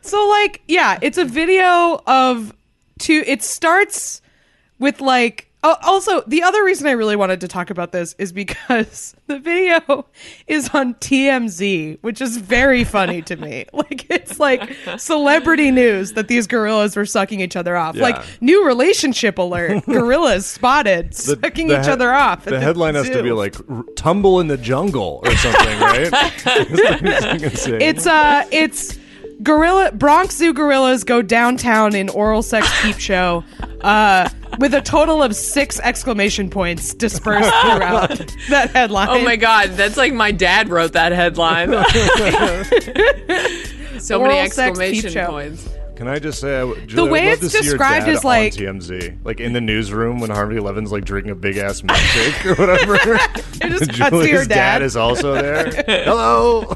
So 0.02 0.28
like, 0.28 0.62
yeah, 0.66 0.98
it's 1.02 1.18
a 1.18 1.24
video 1.24 2.00
of 2.06 2.54
two. 2.98 3.22
It 3.26 3.42
starts 3.42 4.22
with 4.78 5.00
like. 5.00 5.49
Also, 5.62 6.22
the 6.26 6.42
other 6.42 6.64
reason 6.64 6.86
I 6.86 6.92
really 6.92 7.16
wanted 7.16 7.40
to 7.42 7.48
talk 7.48 7.68
about 7.68 7.92
this 7.92 8.14
is 8.18 8.32
because 8.32 9.14
the 9.26 9.38
video 9.38 10.06
is 10.46 10.70
on 10.72 10.94
TMZ, 10.94 11.98
which 12.00 12.22
is 12.22 12.38
very 12.38 12.82
funny 12.84 13.20
to 13.22 13.36
me. 13.36 13.66
Like, 13.80 14.06
it's 14.10 14.38
like 14.40 14.74
celebrity 14.98 15.70
news 15.70 16.12
that 16.14 16.28
these 16.28 16.46
gorillas 16.46 16.96
were 16.96 17.04
sucking 17.06 17.40
each 17.40 17.56
other 17.56 17.76
off. 17.76 17.96
Yeah. 17.96 18.02
Like, 18.02 18.24
new 18.40 18.64
relationship 18.66 19.36
alert: 19.38 19.84
gorillas 19.86 20.46
spotted 20.46 21.12
The- 21.12 21.38
sucking 21.42 21.68
the 21.68 21.80
each 21.80 21.86
he- 21.86 21.92
other 21.92 22.12
off. 22.12 22.46
at 22.46 22.50
The 22.50 22.60
headline 22.60 22.94
has 22.94 23.08
to 23.10 23.22
be 23.22 23.32
like 23.32 23.56
"R- 23.68 23.84
"Tumble 23.96 24.40
in 24.40 24.46
the 24.48 24.56
Jungle" 24.56 25.20
or 25.24 25.34
something, 25.36 25.80
right? 25.80 26.10
It's 27.82 28.06
uh, 28.06 28.44
it's 28.50 28.98
gorilla 29.42 29.92
Bronx 29.92 30.36
Zoo 30.36 30.52
gorillas 30.52 31.04
go 31.04 31.22
downtown 31.22 31.94
in 31.94 32.08
oral 32.10 32.42
sex 32.42 32.68
peep 32.82 32.98
show, 32.98 33.44
uh, 33.80 34.28
with 34.58 34.74
a 34.74 34.80
total 34.80 35.22
of 35.22 35.36
six 35.36 35.78
exclamation 35.80 36.50
points 36.50 36.94
dispersed 36.94 37.48
throughout 37.48 38.08
that 38.50 38.70
headline. 38.70 39.08
Oh 39.10 39.22
my 39.22 39.36
God, 39.36 39.70
that's 39.70 39.96
like 39.96 40.12
my 40.12 40.32
dad 40.32 40.68
wrote 40.68 40.92
that 40.92 41.12
headline. 41.12 41.70
so 44.00 44.20
many 44.20 44.34
Oral 44.34 44.42
peep 44.42 44.46
exclamation 44.46 45.26
points. 45.26 45.68
Can 46.00 46.08
I 46.08 46.18
just 46.18 46.40
say, 46.40 46.56
I 46.56 46.60
w- 46.60 46.86
Julie, 46.86 47.10
way 47.10 47.20
I'd 47.20 47.24
love 47.34 47.42
it's 47.44 47.52
to 47.52 47.58
see 47.58 47.64
your 47.66 47.74
described 47.74 48.06
dad 48.06 48.12
is 48.14 48.24
like- 48.24 48.54
on 48.54 48.58
TMZ, 48.58 49.18
like 49.22 49.38
in 49.38 49.52
the 49.52 49.60
newsroom 49.60 50.18
when 50.18 50.30
Harvey 50.30 50.58
Levin's 50.58 50.90
like 50.90 51.04
drinking 51.04 51.32
a 51.32 51.34
big 51.34 51.58
ass 51.58 51.82
milkshake 51.82 52.46
or 52.46 52.54
whatever. 52.54 52.94
It 53.62 53.68
just 53.68 53.90
cuts 53.90 53.98
to 53.98 54.10
Julie's 54.10 54.30
your 54.30 54.44
dad. 54.46 54.80
is 54.80 54.96
also 54.96 55.34
there. 55.34 55.70
Hello, 55.86 56.74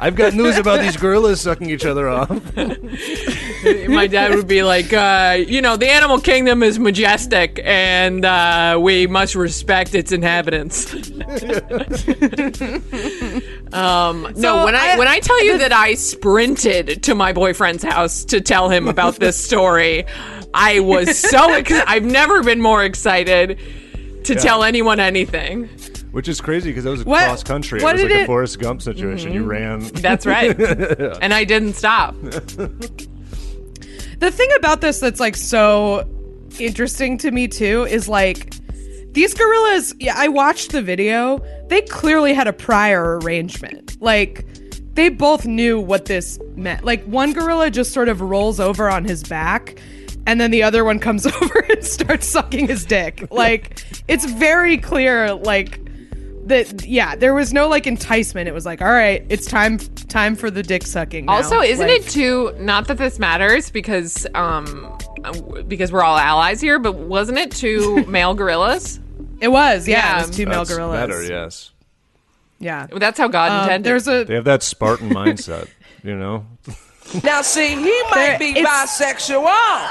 I've 0.00 0.14
got 0.16 0.32
news 0.32 0.56
about 0.56 0.80
these 0.80 0.96
gorillas 0.96 1.42
sucking 1.42 1.68
each 1.68 1.84
other 1.84 2.08
off. 2.08 2.30
My 2.56 4.06
dad 4.06 4.34
would 4.34 4.48
be 4.48 4.62
like, 4.62 4.90
uh, 4.94 5.36
you 5.46 5.60
know, 5.60 5.76
the 5.76 5.90
animal 5.90 6.18
kingdom 6.18 6.62
is 6.62 6.78
majestic 6.78 7.60
and 7.62 8.24
uh, 8.24 8.78
we 8.80 9.06
must 9.06 9.34
respect 9.34 9.94
its 9.94 10.10
inhabitants. 10.10 10.86
Um, 13.72 14.32
no, 14.36 14.64
when 14.64 14.74
I, 14.74 14.92
I- 14.94 14.98
when 14.98 15.08
I 15.08 15.20
tell 15.20 15.44
you 15.44 15.58
that 15.58 15.72
I 15.72 15.94
sprinted 15.94 17.02
to 17.04 17.14
my 17.14 17.32
boyfriend's 17.32 17.82
house 17.84 18.24
to 18.26 18.40
tell 18.40 18.68
him 18.70 18.88
about 18.88 19.16
this 19.16 19.42
story, 19.44 20.04
I 20.54 20.80
was 20.80 21.18
so 21.18 21.52
ex- 21.52 21.72
I've 21.86 22.04
never 22.04 22.42
been 22.42 22.60
more 22.60 22.84
excited 22.84 23.58
to 24.24 24.34
tell 24.34 24.64
anyone 24.64 25.00
anything. 25.00 25.68
Which 26.12 26.26
is 26.28 26.40
crazy 26.40 26.70
because 26.70 26.86
it 26.86 26.90
was 26.90 27.04
What- 27.04 27.24
cross 27.26 27.42
country. 27.44 27.80
It 27.80 27.84
was 27.84 28.00
did 28.00 28.10
like 28.10 28.20
a 28.20 28.22
it- 28.22 28.26
Forrest 28.26 28.58
Gump 28.58 28.80
situation. 28.82 29.32
You 29.32 29.44
ran. 29.44 29.80
That's 29.80 30.24
right. 30.34 30.58
And 30.58 31.34
I 31.34 31.44
didn't 31.44 31.74
stop. 31.74 32.14
the 34.18 34.30
thing 34.32 34.48
about 34.56 34.80
this 34.80 35.00
that's 35.00 35.20
like 35.20 35.36
so 35.36 36.08
interesting 36.58 37.18
to 37.18 37.30
me 37.30 37.46
too 37.46 37.84
is 37.84 38.08
like 38.08 38.52
these 39.12 39.32
gorillas 39.34 39.94
yeah 40.00 40.14
i 40.16 40.26
watched 40.26 40.72
the 40.72 40.82
video 40.82 41.38
they 41.68 41.82
clearly 41.82 42.32
had 42.34 42.46
a 42.48 42.52
prior 42.52 43.18
arrangement. 43.18 44.00
Like 44.00 44.46
they 44.94 45.08
both 45.08 45.46
knew 45.46 45.80
what 45.80 46.06
this 46.06 46.38
meant. 46.56 46.84
Like 46.84 47.04
one 47.04 47.32
gorilla 47.32 47.70
just 47.70 47.92
sort 47.92 48.08
of 48.08 48.20
rolls 48.20 48.58
over 48.58 48.88
on 48.90 49.04
his 49.04 49.22
back 49.22 49.78
and 50.26 50.40
then 50.40 50.50
the 50.50 50.62
other 50.62 50.84
one 50.84 50.98
comes 50.98 51.26
over 51.42 51.58
and 51.70 51.84
starts 51.84 52.26
sucking 52.26 52.66
his 52.68 52.84
dick. 52.84 53.28
Like 53.30 53.82
it's 54.08 54.24
very 54.24 54.76
clear 54.78 55.34
like 55.34 55.80
that 56.46 56.86
yeah, 56.86 57.14
there 57.14 57.34
was 57.34 57.52
no 57.52 57.68
like 57.68 57.86
enticement. 57.86 58.48
It 58.48 58.52
was 58.52 58.64
like, 58.64 58.80
all 58.80 58.88
right, 58.90 59.24
it's 59.28 59.46
time 59.46 59.78
time 59.78 60.34
for 60.34 60.50
the 60.50 60.62
dick 60.62 60.82
sucking. 60.86 61.26
now. 61.26 61.32
Also, 61.34 61.60
isn't 61.60 61.86
Like, 61.86 62.00
it 62.00 62.08
too? 62.08 62.54
Not 62.58 62.88
that 62.88 62.96
this 62.96 63.18
matters 63.18 63.70
because 63.70 64.26
um 64.34 64.96
because 65.68 65.92
we're 65.92 66.02
all 66.02 66.16
allies 66.16 66.60
here, 66.60 66.78
but 66.78 66.94
wasn't 66.94 67.36
it 67.38 67.50
two 67.50 68.04
male 68.08 68.34
gorillas? 68.34 68.98
It 69.40 69.48
was, 69.48 69.86
yeah, 69.88 69.96
Yeah. 70.16 70.22
it 70.22 70.26
was 70.28 70.36
two 70.36 70.46
male 70.46 70.58
That's 70.64 70.70
gorillas. 70.70 71.00
better, 71.00 71.22
yes. 71.22 71.70
Yeah. 72.58 72.86
That's 72.90 73.18
how 73.18 73.28
God 73.28 73.52
Um, 73.52 73.62
intended. 73.62 73.88
there's 73.90 74.08
a 74.08 74.24
They 74.24 74.34
have 74.34 74.44
that 74.44 74.62
Spartan 74.62 75.10
mindset, 75.10 75.68
you 76.02 76.16
know? 76.16 76.46
Now, 77.24 77.40
see, 77.40 77.68
he 77.68 78.02
might 78.10 78.14
There- 78.14 78.38
be 78.38 78.50
it's- 78.58 79.00
bisexual. 79.00 79.48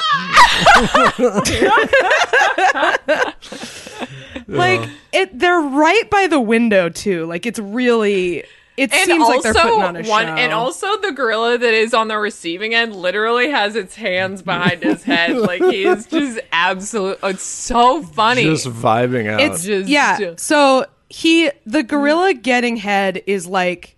like 4.47 4.87
it 5.11 5.37
they're 5.39 5.59
right 5.59 6.09
by 6.11 6.27
the 6.27 6.39
window 6.39 6.89
too. 6.89 7.25
Like 7.25 7.45
it's 7.45 7.59
really 7.59 8.43
it 8.77 8.93
and 8.93 9.07
seems 9.07 9.21
also 9.23 9.33
like 9.33 9.41
they're 9.43 9.53
putting 9.53 9.81
on 9.81 9.95
a 9.97 10.03
one, 10.03 10.25
show. 10.27 10.33
and 10.35 10.53
also 10.53 10.97
the 11.01 11.11
gorilla 11.11 11.57
that 11.57 11.73
is 11.73 11.93
on 11.93 12.07
the 12.07 12.17
receiving 12.17 12.73
end 12.75 12.95
literally 12.95 13.49
has 13.49 13.75
its 13.75 13.95
hands 13.95 14.41
behind 14.43 14.83
his 14.83 15.03
head, 15.03 15.35
like 15.37 15.61
he 15.63 15.83
is 15.83 16.05
just 16.05 16.39
absolute. 16.51 17.17
It's 17.23 17.43
so 17.43 18.03
funny. 18.03 18.43
Just 18.43 18.67
vibing 18.67 19.27
out. 19.27 19.41
it's 19.41 19.63
just- 19.65 19.89
yeah. 19.89 20.35
So 20.37 20.85
he 21.09 21.49
the 21.65 21.83
gorilla 21.83 22.33
getting 22.33 22.77
head 22.77 23.23
is 23.25 23.47
like 23.47 23.95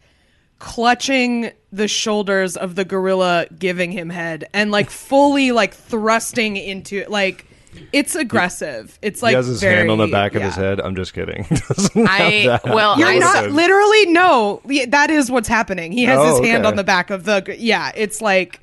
clutching 0.60 1.52
the 1.72 1.88
shoulders 1.88 2.58
of 2.58 2.76
the 2.76 2.84
gorilla 2.86 3.46
giving 3.58 3.92
him 3.92 4.10
head 4.10 4.48
and 4.54 4.72
like 4.72 4.90
fully 4.90 5.52
like 5.52 5.74
thrusting 5.74 6.58
into 6.58 6.98
it 6.98 7.10
like 7.10 7.46
it's 7.94 8.16
aggressive. 8.16 8.98
It's 9.02 9.22
like 9.22 9.32
he 9.32 9.36
has 9.36 9.48
his 9.48 9.62
very, 9.62 9.76
hand 9.78 9.92
on 9.92 9.98
the 9.98 10.08
back 10.08 10.36
of 10.36 10.42
his 10.42 10.56
head. 10.56 10.80
I'm 10.80 10.96
just 10.96 11.14
kidding. 11.14 11.44
He 11.50 11.56
doesn't 11.56 12.06
have 12.06 12.22
I 12.22 12.46
that. 12.48 12.64
well, 12.66 12.98
You're 13.00 13.08
I 13.10 13.18
not 13.18 13.52
literally 13.52 14.06
no. 14.08 14.62
That 14.90 15.10
is 15.10 15.30
what's 15.32 15.48
happening. 15.48 15.92
He 15.92 16.04
has 16.06 16.18
Oh, 16.20 16.38
his 16.38 16.48
hand 16.48 16.66
okay. 16.66 16.72
on 16.72 16.76
the 16.76 16.84
back 16.84 17.10
of 17.10 17.24
the. 17.26 17.56
Yeah, 17.58 17.92
it's 17.96 18.22
like, 18.22 18.60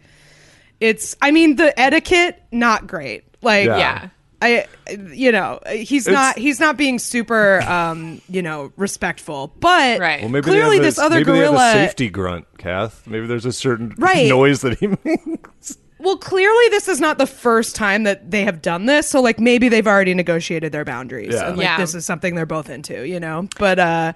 it's. 0.80 1.16
I 1.22 1.30
mean, 1.30 1.56
the 1.56 1.78
etiquette 1.78 2.42
not 2.52 2.86
great. 2.86 3.24
Like, 3.42 3.66
Yeah. 3.66 3.78
yeah. 3.78 4.08
I, 4.42 4.66
you 5.14 5.32
know, 5.32 5.60
he's 5.72 6.06
not. 6.06 6.36
He's 6.36 6.60
not 6.60 6.76
being 6.76 6.98
super, 6.98 7.62
um, 7.62 8.20
you 8.28 8.42
know, 8.42 8.70
respectful. 8.76 9.50
But 9.60 9.98
Right. 9.98 10.20
Well, 10.20 10.28
maybe 10.28 10.44
clearly, 10.44 10.78
this 10.78 10.98
a, 10.98 11.04
other 11.04 11.16
maybe 11.16 11.32
They 11.32 11.38
gorilla. 11.38 11.58
have 11.58 11.76
a 11.76 11.86
safety 11.86 12.10
grunt, 12.10 12.46
Kath. 12.58 13.06
Maybe 13.06 13.26
there's 13.26 13.46
a 13.46 13.52
certain 13.52 13.94
Right. 13.96 14.28
noise 14.28 14.60
that 14.60 14.78
he 14.78 14.88
makes. 15.04 15.78
Well, 16.07 16.16
clearly, 16.18 16.68
this 16.70 16.86
is 16.86 17.00
not 17.00 17.18
the 17.18 17.26
first 17.26 17.74
time 17.74 18.04
that 18.04 18.30
they 18.30 18.44
have 18.44 18.62
done 18.62 18.86
this. 18.86 19.09
So, 19.09 19.20
like, 19.20 19.40
maybe 19.40 19.68
they've 19.68 19.86
already 19.88 20.14
negotiated 20.14 20.70
their 20.70 20.84
boundaries, 20.84 21.34
Yeah. 21.34 21.48
and 21.48 21.57
like 21.59 21.64
Yeah. 21.64 21.78
this 21.78 21.96
is 21.96 22.07
something 22.07 22.36
they're 22.36 22.46
both 22.46 22.70
into, 22.70 23.04
you 23.04 23.18
know. 23.18 23.48
But 23.59 23.80
uh, 23.80 24.12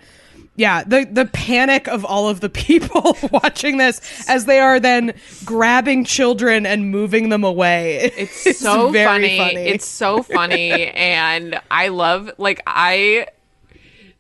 yeah, 0.55 0.85
the 0.85 1.05
the 1.11 1.25
panic 1.27 1.89
of 1.89 2.05
all 2.05 2.29
of 2.29 2.39
the 2.39 2.49
people 2.67 3.17
watching 3.33 3.79
this 3.79 4.01
as 4.29 4.45
they 4.45 4.61
are 4.61 4.79
then 4.79 5.15
grabbing 5.45 6.05
children 6.05 6.65
and 6.65 6.93
moving 6.93 7.29
them 7.29 7.43
away. 7.43 8.13
It's 8.17 8.61
so 8.61 8.91
very 8.91 9.37
funny. 9.37 9.57
It's 9.57 9.85
so 9.85 10.23
funny, 10.23 10.87
and 10.93 11.61
I 11.73 11.89
love 11.89 12.31
like 12.39 12.63
I 12.69 13.27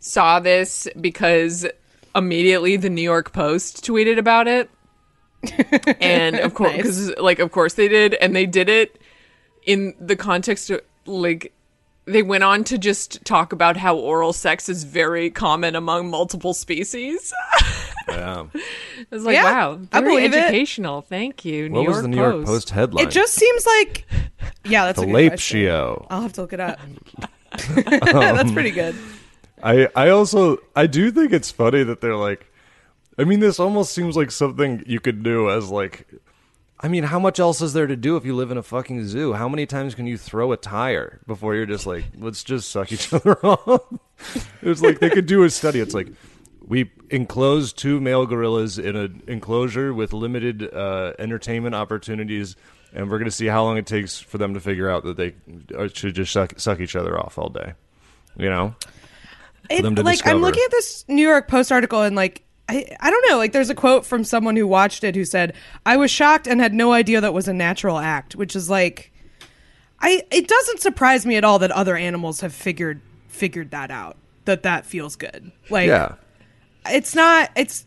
saw 0.01 0.41
this 0.41 0.89
because 1.01 1.67
immediately 2.17 2.77
the 2.77 2.91
New 2.91 3.03
York 3.03 3.33
Post 3.33 3.85
tweeted 3.87 4.19
about 4.19 4.49
it, 4.49 4.69
and 6.01 6.37
of 6.37 6.55
course, 6.55 6.71
Nice. 6.73 6.77
because 6.79 7.17
like 7.19 7.39
of 7.39 7.51
course 7.53 7.75
they 7.75 7.89
did, 7.89 8.15
and 8.15 8.35
they 8.37 8.47
did 8.47 8.69
it 8.69 9.01
in 9.65 9.95
the 10.01 10.17
context 10.17 10.71
of 10.71 10.81
like 11.07 11.53
they 12.07 12.23
went 12.23 12.43
on 12.45 12.65
to 12.65 12.79
just 12.79 13.25
talk 13.25 13.53
about 13.53 13.77
how 13.77 13.97
oral 13.97 14.33
sex 14.33 14.69
is 14.69 14.85
very 14.85 15.31
common 15.31 15.77
among 15.77 16.11
multiple 16.11 16.55
species. 16.55 17.33
Yeah. 18.09 18.47
I 18.53 19.05
was 19.13 19.25
like, 19.25 19.35
Yeah, 19.35 19.45
wow, 19.45 19.79
I 19.93 20.01
very 20.01 20.17
believe 20.17 20.35
it. 20.35 20.39
educational. 20.39 21.01
Thank 21.03 21.45
you. 21.45 21.69
New 21.69 21.77
What 21.77 21.83
York 21.85 21.95
was 21.95 22.03
the 22.03 22.09
New 22.09 22.17
Post. 22.17 22.35
York 22.35 22.47
Post 22.47 22.71
headline? 22.71 23.07
it 23.07 23.11
just 23.13 23.35
seems 23.35 23.65
like, 23.67 24.05
yeah, 24.65 24.87
that's 24.87 24.99
a 25.01 25.07
good 25.07 25.29
question. 25.29 25.61
Fellatio. 25.61 26.07
I'll 26.11 26.23
have 26.23 26.33
to 26.33 26.41
look 26.41 26.53
it 26.53 26.59
up. 26.59 26.81
Um, 26.81 26.97
that's 27.77 28.51
pretty 28.51 28.73
good. 28.73 28.97
I 29.63 29.87
I 29.95 30.09
also 30.09 30.59
I 30.75 30.89
do 30.89 31.13
think 31.13 31.33
it's 31.33 31.53
funny 31.53 31.85
that 31.85 32.01
they're 32.01 32.17
like 32.17 32.50
I 33.21 33.25
mean 33.25 33.41
this 33.41 33.61
almost 33.61 33.93
seems 33.93 34.17
like 34.17 34.31
something 34.31 34.83
you 34.87 34.99
could 34.99 35.23
do 35.23 35.51
as 35.51 35.69
like 35.69 36.07
I 36.81 36.89
mean 36.89 37.05
how 37.05 37.19
much 37.19 37.39
else 37.39 37.61
is 37.61 37.75
there 37.75 37.87
to 37.87 37.97
do 37.97 38.17
if 38.17 38.25
you 38.25 38.35
live 38.35 38.51
in 38.51 38.57
a 38.57 38.63
fucking 38.63 39.07
zoo? 39.07 39.35
How 39.35 39.47
many 39.47 39.67
times 39.67 39.95
can 39.95 40.07
you 40.07 40.17
throw 40.17 40.53
a 40.53 40.57
tire 40.57 41.21
before 41.27 41.55
you're 41.55 41.67
just 41.67 41.87
like 41.87 42.05
let's 42.17 42.43
just 42.43 42.71
suck 42.71 42.91
each 42.91 43.13
other 43.13 43.39
off? 43.45 43.83
It's 44.63 44.81
like 44.81 45.01
they 45.01 45.11
could 45.11 45.27
do 45.27 45.43
a 45.43 45.51
study. 45.51 45.81
It's 45.81 45.93
like 45.93 46.09
we 46.67 46.91
enclosed 47.11 47.77
two 47.77 48.01
male 48.01 48.25
gorillas 48.25 48.79
in 48.79 48.97
an 48.97 49.23
enclosure 49.27 49.93
with 49.93 50.13
limited 50.15 50.73
uh, 50.73 51.13
entertainment 51.19 51.75
opportunities, 51.75 52.55
and 52.95 53.11
we're 53.11 53.19
going 53.19 53.25
to 53.31 53.37
see 53.37 53.47
how 53.47 53.65
long 53.65 53.77
it 53.77 53.87
takes 53.87 54.19
for 54.21 54.39
them 54.39 54.55
to 54.55 54.61
figure 54.61 54.89
out 54.89 55.03
that 55.05 55.17
they 55.17 55.35
should 55.93 56.15
just 56.15 56.33
suck, 56.33 56.61
suck 56.61 56.79
each 56.81 56.95
other 56.95 57.19
off 57.19 57.39
all 57.39 57.49
day. 57.49 57.73
You 58.39 58.51
know? 58.51 58.75
It- 59.69 59.85
like 60.05 60.25
I'm 60.27 60.41
looking 60.41 60.63
at 60.65 60.71
this 60.71 61.05
New 61.09 61.27
York 61.27 61.49
Post 61.49 61.73
article 61.73 62.03
and 62.03 62.15
like 62.15 62.45
I, 62.71 62.97
I 63.01 63.11
don't 63.11 63.25
know. 63.29 63.37
Like 63.37 63.53
there's 63.53 63.71
a 63.71 63.75
quote 63.75 64.07
from 64.07 64.23
someone 64.25 64.57
who 64.57 64.67
watched 64.67 65.03
it 65.05 65.15
who 65.17 65.25
said 65.25 65.55
I 65.85 65.97
was 65.97 66.11
shocked 66.11 66.47
and 66.47 66.61
had 66.61 66.73
no 66.73 66.93
idea 66.93 67.21
that 67.21 67.35
was 67.35 67.49
a 67.49 67.53
natural 67.53 67.99
act 67.99 68.37
which 68.37 68.55
is 68.55 68.71
like 68.71 69.13
I 70.01 70.23
it 70.31 70.47
doesn't 70.49 70.81
surprise 70.81 71.27
me 71.27 71.37
at 71.37 71.45
all 71.45 71.59
that 71.59 71.71
other 71.73 71.97
animals 71.97 72.41
have 72.41 72.55
figured 72.55 73.01
figured 73.29 73.71
that 73.73 73.91
out 73.91 74.17
that 74.45 74.63
that 74.63 74.87
feels 74.87 75.17
good. 75.17 75.51
Like 75.69 75.89
Yeah. 75.89 76.15
it's 76.89 77.15
not 77.15 77.51
it's 77.57 77.85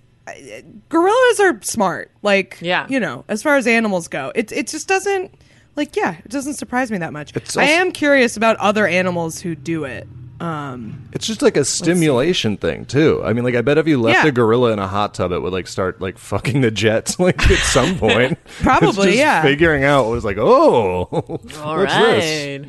gorillas 0.89 1.39
are 1.39 1.59
smart 1.61 2.09
like 2.21 2.57
Yeah. 2.61 2.87
you 2.89 2.99
know 2.99 3.25
as 3.27 3.41
far 3.43 3.55
as 3.55 3.67
animals 3.67 4.07
go. 4.07 4.31
It 4.35 4.51
it 4.51 4.67
just 4.67 4.87
doesn't 4.87 5.33
like 5.75 5.95
yeah 5.95 6.17
it 6.23 6.29
doesn't 6.29 6.55
surprise 6.55 6.91
me 6.91 6.97
that 6.99 7.13
much. 7.13 7.35
It's 7.35 7.57
I 7.57 7.65
am 7.65 7.91
curious 7.91 8.37
about 8.37 8.57
other 8.57 8.85
animals 8.87 9.39
who 9.41 9.55
do 9.55 9.83
it 9.85 10.07
um 10.43 11.07
It's 11.13 11.25
just 11.25 11.41
like 11.41 11.55
a 11.57 11.63
stimulation 11.65 12.57
thing 12.57 12.85
too. 12.85 13.21
I 13.23 13.33
mean, 13.33 13.43
like 13.43 13.55
I 13.55 13.61
bet 13.61 13.77
if 13.77 13.87
you 13.87 13.99
left 14.01 14.23
Yeah. 14.23 14.29
a 14.29 14.31
gorilla 14.31 14.73
in 14.73 14.79
a 14.79 14.87
hot 14.87 15.13
tub, 15.13 15.31
it 15.31 15.39
would 15.39 15.53
like 15.53 15.67
start 15.67 16.01
like 16.01 16.17
fucking 16.17 16.61
the 16.61 16.71
jets 16.71 17.19
like 17.27 17.39
at 17.49 17.59
some 17.59 17.97
point. 17.99 18.37
Probably, 18.61 18.87
It's 18.89 18.95
just 18.97 19.17
yeah. 19.17 19.41
Figuring 19.41 19.83
out 19.83 20.09
was 20.09 20.25
like, 20.25 20.37
oh, 20.37 21.07
All 21.61 21.77
what's 21.77 21.93
this? 21.95 22.67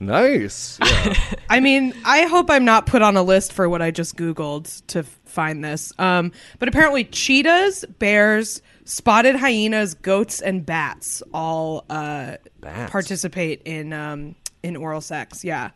Nice. 0.00 0.78
Yeah. 0.84 1.14
I 1.50 1.58
mean, 1.60 1.92
I 2.04 2.26
hope 2.26 2.50
I'm 2.50 2.64
not 2.64 2.86
put 2.86 3.02
on 3.02 3.16
a 3.16 3.22
list 3.22 3.52
for 3.52 3.68
what 3.68 3.82
I 3.82 3.90
just 3.90 4.16
Googled 4.16 4.82
to 4.88 5.02
find 5.02 5.64
this. 5.64 5.92
Um, 5.98 6.30
but 6.60 6.68
apparently, 6.68 7.02
cheetahs, 7.04 7.84
bears, 7.98 8.62
spotted 8.84 9.34
hyenas, 9.34 9.94
goats, 9.94 10.40
and 10.40 10.64
bats 10.64 11.20
all 11.34 11.84
uh, 11.90 12.36
Bats? 12.60 12.92
participate 12.92 13.62
in 13.64 13.92
um, 13.92 14.36
in 14.62 14.76
oral 14.76 15.00
sex. 15.00 15.42
Yeah. 15.44 15.70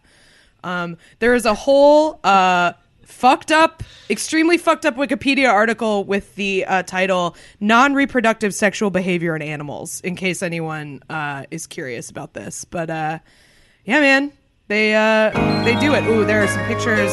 Um, 0.64 0.96
there 1.18 1.34
is 1.34 1.44
a 1.46 1.54
whole 1.54 2.20
uh, 2.24 2.72
fucked 3.04 3.50
up, 3.52 3.82
extremely 4.08 4.58
fucked 4.58 4.86
up 4.86 4.96
Wikipedia 4.96 5.50
article 5.50 6.04
with 6.04 6.34
the 6.36 6.64
uh, 6.64 6.82
title 6.84 7.36
"Non 7.60 7.94
Reproductive 7.94 8.54
Sexual 8.54 8.90
Behavior 8.90 9.34
in 9.36 9.42
Animals." 9.42 10.00
In 10.02 10.16
case 10.16 10.42
anyone 10.42 11.02
uh, 11.10 11.44
is 11.50 11.66
curious 11.66 12.10
about 12.10 12.34
this, 12.34 12.64
but 12.64 12.90
uh, 12.90 13.18
yeah, 13.84 14.00
man, 14.00 14.32
they 14.68 14.94
uh, 14.94 15.30
they 15.64 15.74
do 15.80 15.94
it. 15.94 16.04
Ooh, 16.04 16.24
there 16.24 16.42
are 16.42 16.48
some 16.48 16.64
pictures. 16.66 17.12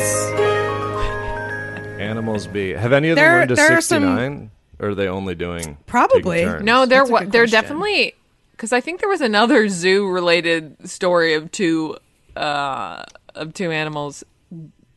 Animals 2.00 2.48
be. 2.48 2.74
Have 2.74 2.94
any 2.94 3.10
of 3.10 3.16
them 3.18 3.24
There- 3.24 3.36
learned 3.40 3.50
to 3.50 3.56
there 3.56 3.78
are 3.78 3.82
some- 3.82 4.04
69? 4.04 4.52
Or 4.82 4.90
are 4.90 4.96
they 4.96 5.10
only 5.10 5.36
doing 5.36 5.76
Probably. 5.88 6.44
turns? 6.46 6.64
No, 6.64 6.86
they're 6.86 7.00
That's 7.02 7.12
wa- 7.12 7.24
they're 7.26 7.46
definitely 7.46 8.16
because 8.52 8.72
I 8.72 8.80
think 8.80 9.02
there 9.02 9.10
was 9.10 9.20
another 9.20 9.68
zoo 9.70 10.08
related 10.08 10.90
story 10.90 11.34
of 11.34 11.52
two 11.52 11.98
uh, 12.38 13.04
of 13.40 13.54
two 13.54 13.72
animals 13.72 14.24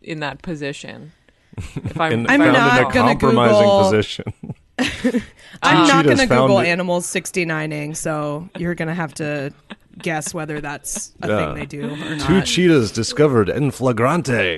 in 0.02 0.20
that 0.20 0.42
position. 0.42 1.12
If 1.56 2.00
I'm, 2.00 2.12
In, 2.12 2.24
if 2.26 2.30
I'm 2.30 2.40
found 2.40 2.56
I 2.56 2.78
in 2.80 2.86
a 2.86 2.92
gonna 2.92 3.10
compromising 3.16 3.56
Google- 3.58 3.82
position. 3.90 4.24
I'm 5.62 5.86
not 5.86 5.86
cheetahs 5.88 6.02
going 6.04 6.16
to 6.18 6.26
found 6.26 6.48
Google 6.48 6.58
it. 6.60 6.66
animals 6.68 7.06
69ing, 7.06 7.94
so 7.96 8.48
you're 8.58 8.74
going 8.74 8.88
to 8.88 8.94
have 8.94 9.12
to 9.14 9.52
guess 9.98 10.32
whether 10.32 10.60
that's 10.60 11.12
a 11.22 11.28
Yeah. 11.28 11.36
thing 11.46 11.54
they 11.54 11.66
do 11.66 11.92
or 11.92 12.16
not. 12.16 12.26
Two 12.26 12.40
cheetahs 12.40 12.90
discovered 12.90 13.50
en 13.50 13.70
flagrante. 13.70 14.56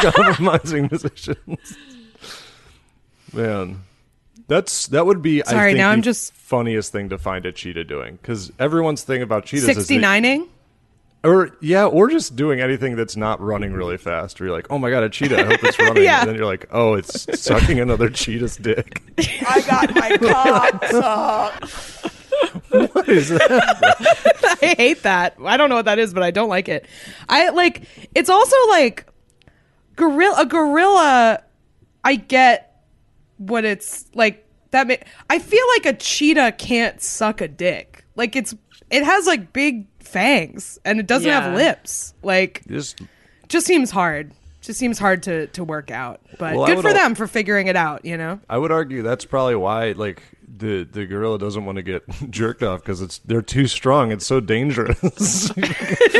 compromising 0.00 0.88
positions. 0.88 1.76
Man, 3.32 3.82
that's 4.48 4.88
that 4.88 5.06
would 5.06 5.22
be. 5.22 5.42
I 5.44 5.50
Sorry, 5.50 5.70
think, 5.72 5.78
now 5.78 5.90
I'm 5.90 6.00
the 6.00 6.04
just- 6.06 6.32
funniest 6.34 6.90
thing 6.90 7.10
to 7.10 7.18
find 7.18 7.46
a 7.46 7.52
cheetah 7.52 7.84
doing 7.84 8.18
because 8.20 8.50
everyone's 8.58 9.02
thing 9.04 9.22
about 9.22 9.44
cheetahs 9.44 9.68
is 9.76 9.86
that- 9.88 9.94
69ing? 9.94 10.48
Or 11.22 11.50
yeah, 11.60 11.84
or 11.84 12.08
just 12.08 12.34
doing 12.34 12.60
anything 12.60 12.96
that's 12.96 13.14
not 13.14 13.42
running 13.42 13.74
really 13.74 13.98
fast. 13.98 14.40
Where 14.40 14.48
you're 14.48 14.56
like, 14.56 14.68
oh 14.70 14.78
my 14.78 14.88
god, 14.88 15.02
a 15.02 15.10
cheetah! 15.10 15.38
I 15.38 15.44
hope 15.44 15.62
it's 15.62 15.78
running. 15.78 16.04
Yeah. 16.04 16.20
And 16.20 16.30
then 16.30 16.36
you're 16.36 16.46
like, 16.46 16.66
oh, 16.70 16.94
it's 16.94 17.26
sucking 17.38 17.78
another 17.78 18.08
cheetah's 18.08 18.56
dick. 18.56 19.02
I 19.18 19.60
got 19.66 19.94
my 19.94 20.16
cock 20.32 20.84
sucked. 20.86 22.94
What 22.94 23.08
is 23.08 23.28
that? 23.28 24.58
I 24.62 24.74
hate 24.76 25.02
that. 25.02 25.36
I 25.44 25.58
don't 25.58 25.68
know 25.68 25.76
what 25.76 25.84
that 25.84 25.98
is, 25.98 26.14
but 26.14 26.22
I 26.22 26.30
don't 26.30 26.48
like 26.48 26.68
it. 26.68 26.86
I 27.28 27.50
like 27.50 27.82
it's 28.14 28.30
also 28.30 28.56
like 28.70 29.06
gorilla 29.96 30.36
a 30.40 30.46
gorilla 30.46 31.42
I 32.02 32.14
get 32.14 32.82
what 33.36 33.66
it's 33.66 34.06
like 34.14 34.46
that 34.70 34.88
ma- 34.88 34.94
I 35.28 35.38
feel 35.38 35.64
like 35.76 35.86
a 35.86 35.92
cheetah 35.92 36.52
can't 36.52 37.00
suck 37.02 37.40
a 37.40 37.48
dick. 37.48 38.04
Like 38.16 38.36
it's 38.36 38.54
it 38.90 39.04
has 39.04 39.26
like 39.26 39.52
big 39.52 39.86
fangs 40.10 40.78
and 40.84 41.00
it 41.00 41.06
doesn't 41.06 41.30
have 41.30 41.54
lips. 41.54 42.14
Like 42.22 42.62
Just 42.68 43.00
just 43.48 43.66
seems 43.66 43.90
hard. 43.90 44.32
Just 44.60 44.78
seems 44.78 44.98
hard 44.98 45.22
to 45.24 45.46
to 45.48 45.64
work 45.64 45.90
out. 45.90 46.20
But 46.38 46.54
Well, 46.56 46.66
good 46.66 46.80
for 46.82 46.88
al- 46.88 46.94
them 46.94 47.14
for 47.14 47.26
figuring 47.26 47.66
it 47.68 47.76
out, 47.76 48.04
you 48.04 48.16
know. 48.16 48.40
I 48.48 48.58
would 48.58 48.70
argue 48.72 49.02
that's 49.02 49.24
probably 49.24 49.56
why 49.56 49.92
like 49.92 50.22
the 50.58 50.82
the 50.84 51.06
gorilla 51.06 51.38
doesn't 51.38 51.64
want 51.64 51.76
to 51.76 51.82
get 51.82 52.02
jerked 52.30 52.62
off 52.62 52.80
because 52.82 53.00
it's 53.00 53.18
they're 53.20 53.40
too 53.40 53.66
strong. 53.66 54.12
It's 54.12 54.26
so 54.26 54.40
dangerous. 54.40 55.50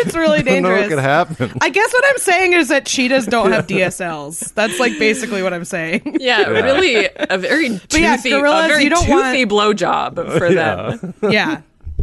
It's 0.03 0.15
really 0.17 0.39
I 0.39 0.43
don't 0.43 0.63
know 0.63 0.69
dangerous. 0.71 0.81
what 0.81 0.89
could 0.89 0.99
happen. 0.99 1.59
I 1.61 1.69
guess 1.69 1.93
what 1.93 2.05
I'm 2.09 2.17
saying 2.19 2.53
is 2.55 2.69
that 2.69 2.87
cheetahs 2.87 3.27
don't 3.27 3.53
have 3.53 3.67
DSLs. 3.67 4.55
That's 4.55 4.79
like 4.81 4.99
basically 4.99 5.43
what 5.43 5.53
I'm 5.53 5.65
saying. 5.67 6.17
Yeah, 6.21 6.43
really 6.49 7.09
a 7.17 7.37
very 7.39 7.69
toothy, 7.71 8.01
yeah, 8.01 8.15
a 8.15 8.23
gorillas, 8.31 8.67
very 8.69 8.85
you 8.85 8.91
don't 8.91 9.05
toothy 9.05 9.45
want- 9.45 9.77
blowjob 9.79 10.39
for 10.39 10.53
them. 10.53 11.15
yeah. 11.31 11.61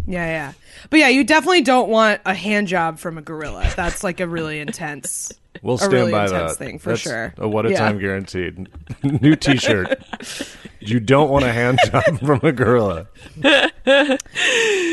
Yeah, 0.09 0.25
yeah. 0.25 0.53
But 0.89 0.99
yeah, 0.99 1.09
you 1.09 1.23
definitely 1.25 1.61
don't 1.63 1.89
want 1.89 2.21
a 2.25 2.33
hand 2.33 2.67
job 2.69 2.97
from 2.97 3.17
a 3.17 3.21
gorilla. 3.21 3.69
That's 3.75 4.03
like 4.05 4.19
a 4.21 4.27
really 4.27 4.59
intense. 4.59 5.33
We'll 5.61 5.77
stand 5.77 5.91
really 5.93 6.11
by 6.13 6.25
intense 6.25 6.53
that. 6.53 6.63
thing 6.63 6.79
for 6.79 6.89
That's 6.91 7.01
sure. 7.01 7.33
A 7.37 7.47
what 7.47 7.65
a 7.65 7.71
Yeah. 7.71 7.79
time 7.79 7.99
guaranteed. 7.99 8.69
New 9.21 9.35
T-shirt. 9.35 10.01
you 10.79 10.99
don't 11.01 11.29
want 11.29 11.43
a 11.45 11.51
hand 11.51 11.79
job 11.87 12.03
from 12.25 12.39
a 12.43 12.51
gorilla. 12.53 13.07
There's 13.35 14.19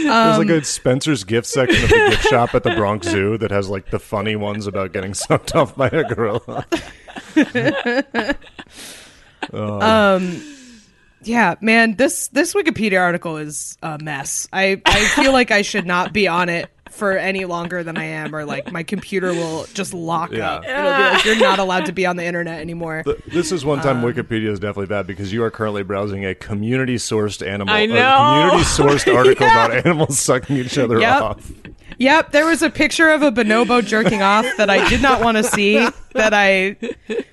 Um, 0.06 0.38
like 0.38 0.48
a 0.48 0.64
Spencer's 0.64 1.22
gift 1.22 1.46
section 1.46 1.84
of 1.84 1.90
the 1.90 2.06
gift 2.10 2.24
shop 2.24 2.54
at 2.54 2.62
the 2.64 2.74
Bronx 2.74 3.06
Zoo 3.08 3.38
that 3.38 3.50
has 3.52 3.68
like 3.68 3.90
the 3.90 3.98
funny 4.00 4.34
ones 4.36 4.66
about 4.66 4.92
getting 4.92 5.14
sucked 5.14 5.54
off 5.54 5.76
by 5.76 5.88
a 5.88 6.02
gorilla. 6.02 6.66
Yeah, 11.24 11.54
man, 11.60 11.94
this 11.96 12.28
this 12.28 12.54
Wikipedia 12.54 13.00
article 13.00 13.36
is 13.38 13.76
a 13.82 13.98
mess. 13.98 14.46
I 14.52 14.80
I 14.86 15.00
feel 15.06 15.32
like 15.32 15.50
I 15.50 15.62
should 15.62 15.86
not 15.86 16.12
be 16.12 16.28
on 16.28 16.48
it 16.48 16.70
for 16.90 17.12
any 17.18 17.44
longer 17.44 17.82
than 17.82 17.96
I 17.98 18.04
am, 18.04 18.32
or 18.36 18.44
like 18.44 18.70
my 18.70 18.84
computer 18.84 19.32
will 19.32 19.66
just 19.74 19.92
lock 19.92 20.30
Yeah. 20.30 20.52
up. 20.52 20.64
It'll 20.64 20.76
be 20.82 21.02
like 21.02 21.24
you're 21.24 21.40
not 21.40 21.58
allowed 21.58 21.86
to 21.86 21.92
be 21.92 22.06
on 22.06 22.16
the 22.16 22.24
internet 22.24 22.60
anymore. 22.60 23.02
Th- 23.02 23.16
This 23.32 23.50
is 23.50 23.64
one 23.64 23.80
Um, 23.80 23.84
time 23.84 24.02
Wikipedia 24.02 24.48
is 24.48 24.60
definitely 24.60 24.86
bad 24.86 25.04
because 25.06 25.32
you 25.32 25.42
are 25.42 25.50
currently 25.50 25.82
browsing 25.82 26.24
a 26.24 26.36
community-sourced 26.36 27.44
animal, 27.44 27.74
I 27.74 27.80
a 27.80 27.86
know. 27.88 28.16
community-sourced 28.52 29.12
article 29.16 29.46
about 29.46 29.72
animals 29.84 30.20
sucking 30.20 30.56
each 30.56 30.78
other 30.78 31.00
Yep. 31.00 31.22
off. 31.22 31.52
Yep, 31.98 32.30
there 32.30 32.46
was 32.46 32.62
a 32.62 32.70
picture 32.70 33.08
of 33.10 33.22
a 33.22 33.32
bonobo 33.32 33.84
jerking 33.84 34.22
off 34.22 34.46
that 34.56 34.70
I 34.70 34.88
did 34.88 35.02
not 35.02 35.20
want 35.20 35.36
to 35.36 35.42
see, 35.44 35.88
that 36.12 36.32
I 36.32 36.76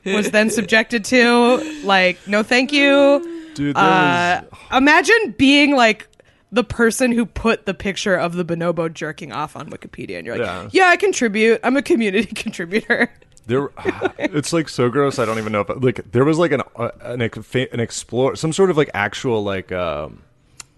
was 0.05 0.31
then 0.31 0.49
subjected 0.49 1.05
to. 1.05 1.81
Like, 1.83 2.17
no, 2.27 2.41
thank 2.41 2.71
you. 2.73 3.40
Dude, 3.53 3.75
Uh, 3.77 4.41
was 4.51 4.77
imagine 4.77 5.35
being 5.37 5.75
like 5.75 6.07
the 6.51 6.63
person 6.63 7.11
who 7.11 7.25
put 7.25 7.65
the 7.65 7.73
picture 7.73 8.15
of 8.15 8.33
the 8.35 8.43
bonobo 8.43 8.91
jerking 8.93 9.31
off 9.31 9.55
on 9.55 9.69
Wikipedia, 9.69 10.17
and 10.17 10.25
you're 10.25 10.37
like, 10.37 10.45
Yeah. 10.45 10.69
yeah, 10.71 10.87
I 10.89 10.97
contribute. 10.97 11.59
I'm 11.63 11.77
a 11.77 11.81
community 11.81 12.27
contributor. 12.35 13.11
There, 13.47 13.69
it's 14.19 14.53
like 14.53 14.69
so 14.69 14.89
gross. 14.89 15.19
I 15.19 15.25
don't 15.25 15.37
even 15.37 15.51
know 15.51 15.61
if 15.61 15.69
like 15.83 16.11
there 16.11 16.25
was 16.25 16.37
like 16.37 16.51
an 16.51 16.61
uh, 16.75 16.91
an 17.01 17.21
an 17.21 17.79
explore 17.79 18.35
some 18.35 18.53
sort 18.53 18.69
of 18.69 18.77
like 18.77 18.89
actual 18.93 19.43
like 19.43 19.71
um, 19.71 20.21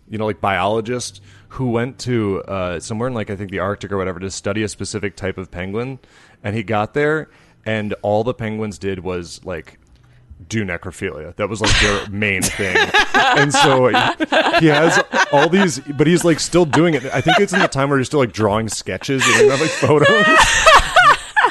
you 0.09 0.17
know 0.17 0.25
like 0.25 0.41
biologist 0.41 1.21
who 1.49 1.69
went 1.69 1.99
to 1.99 2.41
uh, 2.43 2.79
somewhere 2.79 3.07
in 3.07 3.13
like 3.13 3.29
I 3.29 3.35
think 3.35 3.51
the 3.51 3.59
Arctic 3.59 3.91
or 3.91 3.97
whatever 3.97 4.19
to 4.19 4.31
study 4.31 4.63
a 4.63 4.67
specific 4.69 5.15
type 5.15 5.37
of 5.37 5.51
penguin, 5.51 5.99
and 6.43 6.55
he 6.55 6.63
got 6.63 6.93
there 6.93 7.29
and 7.65 7.93
all 8.01 8.23
the 8.23 8.33
penguins 8.33 8.77
did 8.77 8.99
was 8.99 9.39
like 9.45 9.79
do 10.47 10.63
necrophilia. 10.65 11.35
That 11.37 11.49
was 11.49 11.61
like 11.61 11.79
their 11.81 12.09
main 12.09 12.41
thing. 12.41 12.75
And 13.15 13.53
so 13.53 13.87
he 14.59 14.67
has 14.67 15.01
all 15.31 15.49
these, 15.49 15.79
but 15.79 16.05
he's 16.07 16.23
like 16.25 16.39
still 16.39 16.65
doing 16.65 16.93
it. 16.95 17.05
I 17.05 17.21
think 17.21 17.39
it's 17.39 17.53
in 17.53 17.59
the 17.59 17.67
time 17.67 17.89
where 17.89 17.97
he's 17.97 18.07
still 18.07 18.19
like 18.19 18.33
drawing 18.33 18.67
sketches. 18.69 19.23
He 19.25 19.31
doesn't 19.31 19.49
have 19.49 19.61
like 19.61 19.69
photos. 19.69 20.25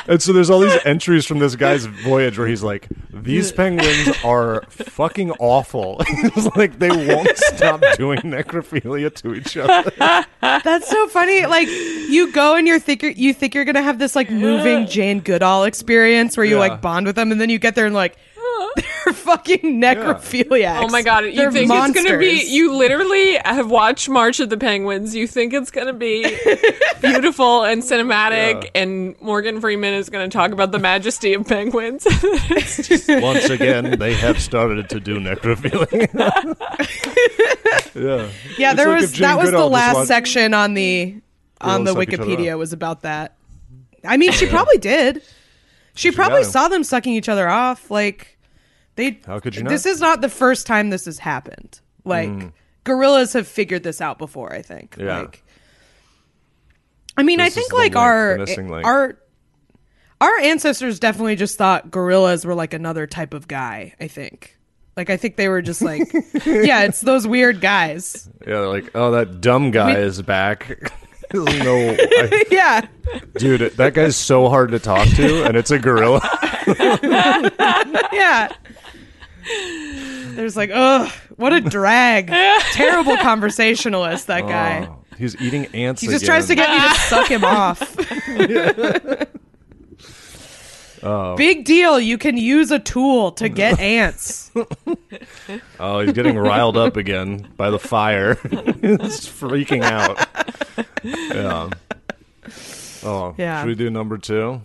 And 0.08 0.20
so 0.20 0.32
there's 0.32 0.50
all 0.50 0.58
these 0.58 0.78
entries 0.84 1.26
from 1.26 1.38
this 1.38 1.54
guy's 1.54 1.86
voyage 1.86 2.36
where 2.36 2.48
he's 2.48 2.62
like, 2.64 2.88
"These 3.12 3.52
penguins 3.52 4.08
are 4.24 4.64
fucking 4.68 5.30
awful." 5.38 5.98
it's 6.08 6.56
like 6.56 6.80
they 6.80 6.88
won't 6.90 7.36
stop 7.38 7.80
doing 7.96 8.18
necrophilia 8.20 9.14
to 9.22 9.34
each 9.34 9.56
other. 9.56 9.92
That's 10.40 10.88
so 10.90 11.06
funny. 11.06 11.46
Like 11.46 11.68
you 11.68 12.32
go 12.32 12.56
and 12.56 12.66
you're 12.66 12.80
think 12.80 13.02
you're, 13.02 13.12
you 13.12 13.32
think 13.32 13.54
you're 13.54 13.64
gonna 13.64 13.80
have 13.82 14.00
this 14.00 14.16
like 14.16 14.28
moving 14.28 14.88
Jane 14.88 15.20
Goodall 15.20 15.62
experience 15.64 16.36
where 16.36 16.44
you 16.44 16.56
Yeah. 16.56 16.60
like 16.68 16.80
bond 16.82 17.06
with 17.06 17.14
them, 17.14 17.30
and 17.30 17.40
then 17.40 17.48
you 17.48 17.60
get 17.60 17.76
there 17.76 17.86
and 17.86 17.94
like 17.94 18.16
they're 19.04 19.12
fucking 19.14 19.80
necrophiliacs. 19.80 20.82
Oh 20.82 20.88
my 20.88 21.02
god! 21.02 21.24
You 21.24 21.32
They're 21.32 21.50
think 21.52 21.70
it's 21.72 21.92
gonna 21.92 22.18
be? 22.18 22.44
You 22.48 22.74
literally 22.74 23.36
have 23.44 23.70
watched 23.70 24.08
March 24.08 24.40
of 24.40 24.50
the 24.50 24.56
Penguins. 24.56 25.14
You 25.14 25.26
think 25.26 25.52
it's 25.52 25.70
gonna 25.70 25.92
be 25.92 26.22
beautiful 27.00 27.64
and 27.64 27.82
cinematic, 27.82 28.64
Yeah. 28.64 28.70
and 28.82 29.20
Morgan 29.20 29.60
Freeman 29.60 29.94
is 29.94 30.08
gonna 30.10 30.28
talk 30.28 30.52
about 30.52 30.72
the 30.72 30.78
majesty 30.78 31.34
of 31.34 31.46
penguins. 31.46 32.06
Once 33.08 33.50
again, 33.50 33.98
they 33.98 34.14
have 34.14 34.40
started 34.40 34.88
to 34.90 35.00
do 35.00 35.18
necrophilia. 35.18 36.08
yeah, 37.94 38.28
Yeah, 38.58 38.70
It's 38.70 38.76
there 38.76 38.88
like 38.88 39.00
was 39.00 39.10
if 39.10 39.16
Jane 39.16 39.22
that 39.22 39.38
was 39.38 39.50
the 39.50 39.58
just 39.58 39.70
last 39.70 39.94
watched- 39.94 40.08
section 40.08 40.54
on 40.54 40.74
the 40.74 41.14
on 41.60 41.84
the 41.84 41.92
suck 41.92 42.02
each 42.08 42.18
other 42.18 42.24
Wikipedia 42.28 42.52
up. 42.52 42.58
was 42.58 42.72
about 42.72 43.02
that. 43.02 43.36
I 44.04 44.16
mean, 44.16 44.32
she 44.32 44.46
probably 44.46 44.78
did. 44.78 45.22
She 45.94 46.10
probably 46.10 46.40
gotta. 46.40 46.50
saw 46.52 46.68
them 46.68 46.82
sucking 46.84 47.12
each 47.14 47.28
other 47.28 47.48
off. 47.48 47.90
Like 47.90 48.36
they. 48.96 49.20
How 49.26 49.38
could 49.40 49.56
you 49.56 49.62
not? 49.62 49.70
This 49.70 49.86
is 49.86 50.00
not 50.00 50.20
the 50.20 50.28
first 50.28 50.66
time 50.66 50.90
this 50.90 51.04
has 51.06 51.18
happened. 51.18 51.80
Like 52.04 52.28
mm. 52.30 52.52
gorillas 52.84 53.32
have 53.34 53.46
figured 53.48 53.82
this 53.82 54.00
out 54.00 54.18
before. 54.18 54.52
I 54.52 54.62
think. 54.62 54.96
Yeah. 54.98 55.20
Like, 55.20 55.42
I 57.16 57.22
mean, 57.22 57.38
This 57.38 57.52
I 57.52 57.60
think 57.60 57.72
like 57.72 57.94
link, 57.94 57.96
our 57.96 58.38
link. 58.38 58.86
our 58.86 59.18
our 60.20 60.38
ancestors 60.40 60.98
definitely 60.98 61.36
just 61.36 61.58
thought 61.58 61.90
gorillas 61.90 62.44
were 62.44 62.54
like 62.54 62.74
another 62.74 63.06
type 63.06 63.34
of 63.34 63.48
guy. 63.48 63.94
I 64.00 64.08
think. 64.08 64.56
Like 64.96 65.08
I 65.08 65.16
think 65.16 65.36
they 65.36 65.48
were 65.48 65.62
just 65.62 65.80
like, 65.80 66.12
yeah, 66.44 66.82
it's 66.82 67.00
those 67.00 67.26
weird 67.26 67.60
guys. 67.60 68.28
yeah, 68.42 68.46
they're 68.46 68.68
like, 68.68 68.90
oh, 68.94 69.12
that 69.12 69.40
dumb 69.40 69.70
guy 69.70 69.94
We- 69.94 70.00
is 70.02 70.20
back. 70.20 70.92
no, 71.34 71.46
I, 71.46 72.44
Yeah. 72.50 72.86
dude, 73.38 73.72
that 73.78 73.94
guy's 73.94 74.16
so 74.16 74.50
hard 74.50 74.70
to 74.72 74.78
talk 74.78 75.08
to, 75.16 75.44
and 75.44 75.56
it's 75.56 75.70
a 75.70 75.78
gorilla. 75.78 76.20
Yeah. 78.12 78.52
There's 79.44 80.56
like, 80.56 80.70
ugh, 80.72 81.10
what 81.36 81.52
a 81.52 81.60
drag. 81.60 82.28
Terrible 82.72 83.16
conversationalist, 83.18 84.26
that 84.28 84.42
guy. 84.42 84.86
Oh, 84.90 84.98
he's 85.18 85.40
eating 85.40 85.66
ants. 85.74 86.00
he 86.00 86.08
just 86.08 86.22
again. 86.24 86.26
tries 86.34 86.46
to 86.48 86.54
get 86.54 86.70
me 86.70 86.88
to 86.88 86.94
suck 87.08 87.28
him 87.28 87.44
off. 87.44 89.28
Oh. 91.04 91.34
Big 91.34 91.64
deal. 91.64 91.98
You 91.98 92.16
can 92.16 92.36
use 92.36 92.70
a 92.70 92.78
tool 92.78 93.32
to 93.32 93.48
get 93.48 93.80
ants. 93.80 94.52
Oh, 95.80 95.98
he's 95.98 96.12
getting 96.12 96.38
riled 96.38 96.76
up 96.76 96.96
again 96.96 97.48
by 97.56 97.70
the 97.70 97.78
fire. 97.80 98.34
he's 98.36 99.26
freaking 99.26 99.82
out. 99.82 100.24
Yeah. 101.02 101.70
Oh, 103.02 103.34
Yeah. 103.36 103.62
Should 103.62 103.66
we 103.68 103.74
do 103.74 103.90
number 103.90 104.16
two? 104.16 104.62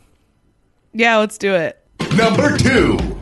Yeah, 0.94 1.18
let's 1.18 1.40
do 1.40 1.56
it. 1.56 1.84
Number 2.16 2.56
two. 2.56 3.17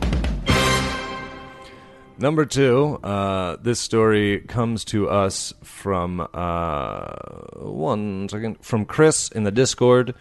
Number 2.18 2.46
two, 2.46 2.98
uh, 3.02 3.56
this 3.60 3.78
story 3.78 4.40
comes 4.40 4.86
to 4.86 5.08
us 5.10 5.52
from 5.62 6.26
uh, 6.32 7.14
one 7.56 8.28
second 8.30 8.64
from 8.64 8.86
Chris 8.86 9.28
in 9.28 9.44
the 9.44 9.50
Discord. 9.50 10.14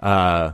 Uh, 0.00 0.52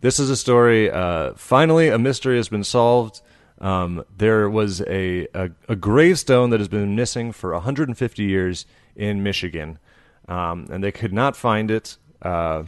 this 0.00 0.18
is 0.18 0.28
a 0.28 0.36
story. 0.36 0.90
Uh, 0.90 1.34
finally, 1.34 1.88
a 1.88 1.98
mystery 1.98 2.36
has 2.36 2.48
been 2.48 2.64
solved. 2.64 3.20
Um, 3.60 4.04
there 4.16 4.50
was 4.50 4.80
a, 4.82 5.28
a 5.34 5.50
a 5.68 5.76
gravestone 5.76 6.50
that 6.50 6.58
has 6.58 6.68
been 6.68 6.96
missing 6.96 7.30
for 7.30 7.52
150 7.52 8.24
years 8.24 8.66
in 8.96 9.22
Michigan, 9.22 9.78
um, 10.26 10.66
and 10.70 10.82
they 10.82 10.90
could 10.90 11.12
not 11.12 11.36
find 11.36 11.70
it. 11.70 11.96
Uh, 12.22 12.64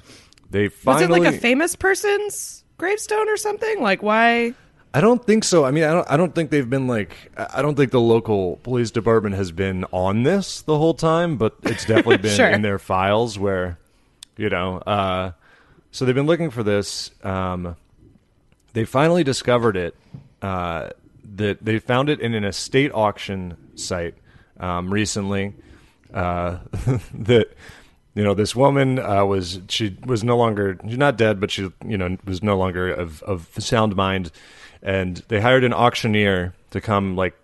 they 0.50 0.70
Was 0.84 1.02
it 1.02 1.10
like 1.10 1.24
a 1.24 1.32
famous 1.32 1.74
person's 1.74 2.62
gravestone 2.78 3.28
or 3.28 3.36
something? 3.36 3.82
Like, 3.82 4.02
why? 4.04 4.54
I 4.94 5.00
don't 5.00 5.24
think 5.24 5.44
so. 5.44 5.64
I 5.64 5.70
mean, 5.70 5.84
I 5.84 5.92
don't. 5.92 6.10
I 6.10 6.16
don't 6.16 6.34
think 6.34 6.50
they've 6.50 6.68
been 6.68 6.86
like. 6.86 7.32
I 7.36 7.62
don't 7.62 7.76
think 7.76 7.92
the 7.92 8.00
local 8.00 8.56
police 8.62 8.90
department 8.90 9.34
has 9.36 9.50
been 9.50 9.84
on 9.90 10.22
this 10.22 10.60
the 10.62 10.76
whole 10.76 10.94
time, 10.94 11.36
but 11.38 11.56
it's 11.62 11.84
definitely 11.86 12.16
been 12.28 12.36
Sure. 12.36 12.48
in 12.48 12.60
their 12.62 12.78
files 12.78 13.38
where, 13.38 13.78
you 14.36 14.50
know, 14.50 14.78
uh, 14.78 15.32
so 15.92 16.04
they've 16.04 16.14
been 16.14 16.26
looking 16.26 16.50
for 16.50 16.62
this. 16.62 17.10
Um, 17.24 17.76
they 18.74 18.84
finally 18.84 19.24
discovered 19.24 19.76
it. 19.76 19.94
Uh, 20.42 20.90
that 21.36 21.64
they 21.64 21.78
found 21.78 22.10
it 22.10 22.20
in 22.20 22.34
an 22.34 22.44
estate 22.44 22.90
auction 22.92 23.56
site 23.76 24.14
um, 24.60 24.92
recently. 24.92 25.54
Uh, 26.12 26.58
that 27.14 27.48
you 28.14 28.22
know 28.22 28.34
this 28.34 28.54
woman 28.54 28.98
uh, 28.98 29.24
was 29.24 29.60
she 29.68 29.96
was 30.04 30.22
no 30.22 30.36
longer 30.36 30.78
she's 30.86 30.98
not 30.98 31.16
dead, 31.16 31.40
but 31.40 31.50
she 31.50 31.70
you 31.86 31.96
know 31.96 32.18
was 32.26 32.42
no 32.42 32.58
longer 32.58 32.92
of 32.92 33.22
of 33.22 33.48
sound 33.58 33.96
mind, 33.96 34.30
and 34.82 35.18
they 35.28 35.40
hired 35.40 35.64
an 35.64 35.72
auctioneer 35.72 36.54
to 36.70 36.80
come 36.80 37.16
like 37.16 37.34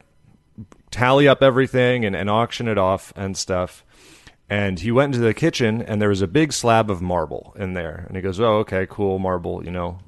tally 0.91 1.29
up 1.29 1.43
everything 1.43 2.05
and, 2.05 2.17
and 2.17 2.29
auction 2.31 2.69
it 2.69 2.79
off 2.79 3.13
and 3.17 3.37
stuff. 3.37 3.85
And 4.51 4.81
he 4.81 4.91
went 4.91 5.15
into 5.15 5.25
the 5.27 5.35
kitchen 5.35 5.83
and 5.83 6.01
there 6.01 6.09
was 6.09 6.23
a 6.23 6.27
big 6.27 6.53
slab 6.53 6.91
of 6.91 7.03
marble 7.03 7.55
in 7.59 7.75
there. 7.75 8.05
And 8.09 8.17
he 8.17 8.23
goes, 8.23 8.41
Oh, 8.41 8.59
okay, 8.59 8.87
cool, 8.89 9.19
marble, 9.19 9.65
you 9.65 9.71
know. 9.71 9.99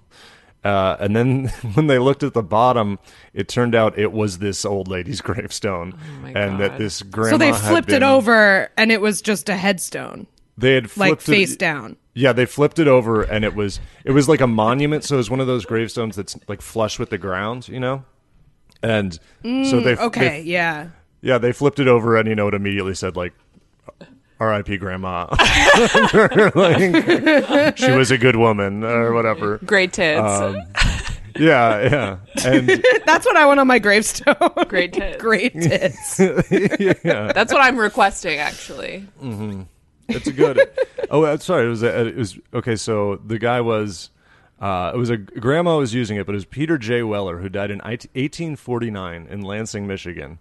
Uh, 0.65 0.97
and 0.99 1.15
then 1.15 1.49
when 1.75 1.87
they 1.87 1.99
looked 1.99 2.23
at 2.23 2.33
the 2.35 2.43
bottom, 2.43 2.99
it 3.35 3.49
turned 3.49 3.75
out 3.75 3.99
it 3.99 4.13
was 4.13 4.39
this 4.39 4.65
old 4.65 4.89
lady's 4.89 5.21
gravestone. 5.21 5.95
Oh 5.95 6.23
my 6.23 6.31
and 6.31 6.59
that 6.61 6.79
this 6.79 7.03
grandma 7.03 7.31
So 7.33 7.39
they 7.39 7.53
had 7.53 7.57
flipped 7.57 7.93
it 7.93 8.03
over 8.03 8.71
and 8.77 8.91
it 8.91 9.01
was 9.01 9.21
just 9.23 9.49
a 9.49 9.57
headstone, 9.57 10.27
They 10.57 10.75
had 10.75 10.85
like 10.97 11.21
flipped 11.21 11.23
it- 11.29 11.33
face 11.33 11.57
down. 11.57 11.97
Yeah, 12.21 12.33
they 12.33 12.45
flipped 12.47 12.79
it 12.79 12.87
over 12.89 13.23
and 13.23 13.45
it 13.45 13.55
was 13.55 13.81
it 14.05 14.11
was 14.13 14.29
like 14.29 14.41
a 14.41 14.47
monument. 14.47 15.05
So 15.05 15.15
it 15.15 15.19
was 15.19 15.31
one 15.31 15.41
of 15.41 15.47
those 15.47 15.65
gravestones 15.65 16.17
that's 16.17 16.37
like 16.49 16.61
flush 16.61 16.99
with 16.99 17.11
the 17.11 17.19
ground, 17.19 17.69
you 17.69 17.81
know. 17.81 18.05
And 18.83 19.15
so 19.43 19.81
they 19.81 19.95
Mm, 19.97 19.99
Okay, 20.09 20.29
they- 20.29 20.41
yeah. 20.43 20.89
yeah, 21.23 21.39
they 21.39 21.53
flipped 21.53 21.79
it 21.79 21.89
over, 21.89 22.17
and 22.17 22.29
you 22.29 22.35
know, 22.35 22.49
it 22.49 22.55
immediately 22.55 22.95
said 22.95 23.17
like, 23.17 23.33
"R.I.P. 24.39 24.77
Grandma." 24.79 25.27
Like, 26.55 27.77
she 27.79 27.91
was 27.93 28.11
a 28.11 28.19
good 28.19 28.37
woman, 28.37 28.85
or 28.85 29.13
whatever. 29.13 29.59
Great 29.65 29.93
tits. 29.93 30.21
Um, 30.21 30.57
Yeah, 31.39 31.81
yeah, 31.83 32.17
and 32.45 32.69
That's 33.07 33.25
what 33.25 33.37
I 33.37 33.47
want 33.47 33.61
on 33.61 33.67
my 33.67 33.79
gravestone. 33.79 34.35
Great 34.67 34.93
tits. 34.93 35.17
Great 35.23 35.53
tits. 35.55 36.19
yeah, 37.05 37.33
That's 37.33 37.53
what 37.53 37.63
I'm 37.63 37.77
requesting, 37.79 38.39
actually. 38.39 39.07
It's 40.11 40.27
a 40.27 40.33
good. 40.33 40.71
Oh, 41.13 41.37
sorry, 41.39 41.67
it 41.67 41.69
was 41.69 41.83
a, 41.83 42.07
it 42.07 42.17
was 42.17 42.39
okay. 42.55 42.77
So 42.77 43.17
the 43.17 43.41
guy 43.41 43.61
was. 43.61 44.11
Uh, 44.61 44.93
it 44.95 44.97
was 44.97 45.11
a 45.11 45.17
grandma 45.17 45.77
was 45.79 45.93
using 45.93 46.17
it, 46.19 46.25
but 46.25 46.35
it 46.35 46.37
was 46.37 46.45
Peter 46.45 46.79
J. 46.79 47.03
Weller 47.03 47.39
who 47.39 47.49
died 47.49 47.73
in 47.73 47.79
1849 47.79 49.27
in 49.29 49.41
Lansing, 49.41 49.89
Michigan. 49.89 50.39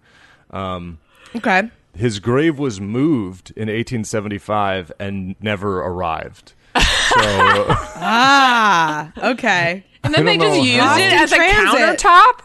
Okay. 1.36 1.72
His 1.96 2.20
grave 2.20 2.60
was 2.60 2.80
moved 2.80 3.50
in 3.52 3.68
1875 3.68 4.92
and 5.00 5.36
never 5.42 5.80
arrived. 5.80 6.54
So 6.76 6.82
Ah, 7.18 9.12
okay. 9.32 9.84
And 10.04 10.14
then 10.14 10.26
they 10.26 10.38
just 10.38 10.62
used 10.62 10.80
how. 10.82 10.98
it 10.98 11.14
as 11.14 11.32
a 11.32 11.38
countertop. 11.38 12.42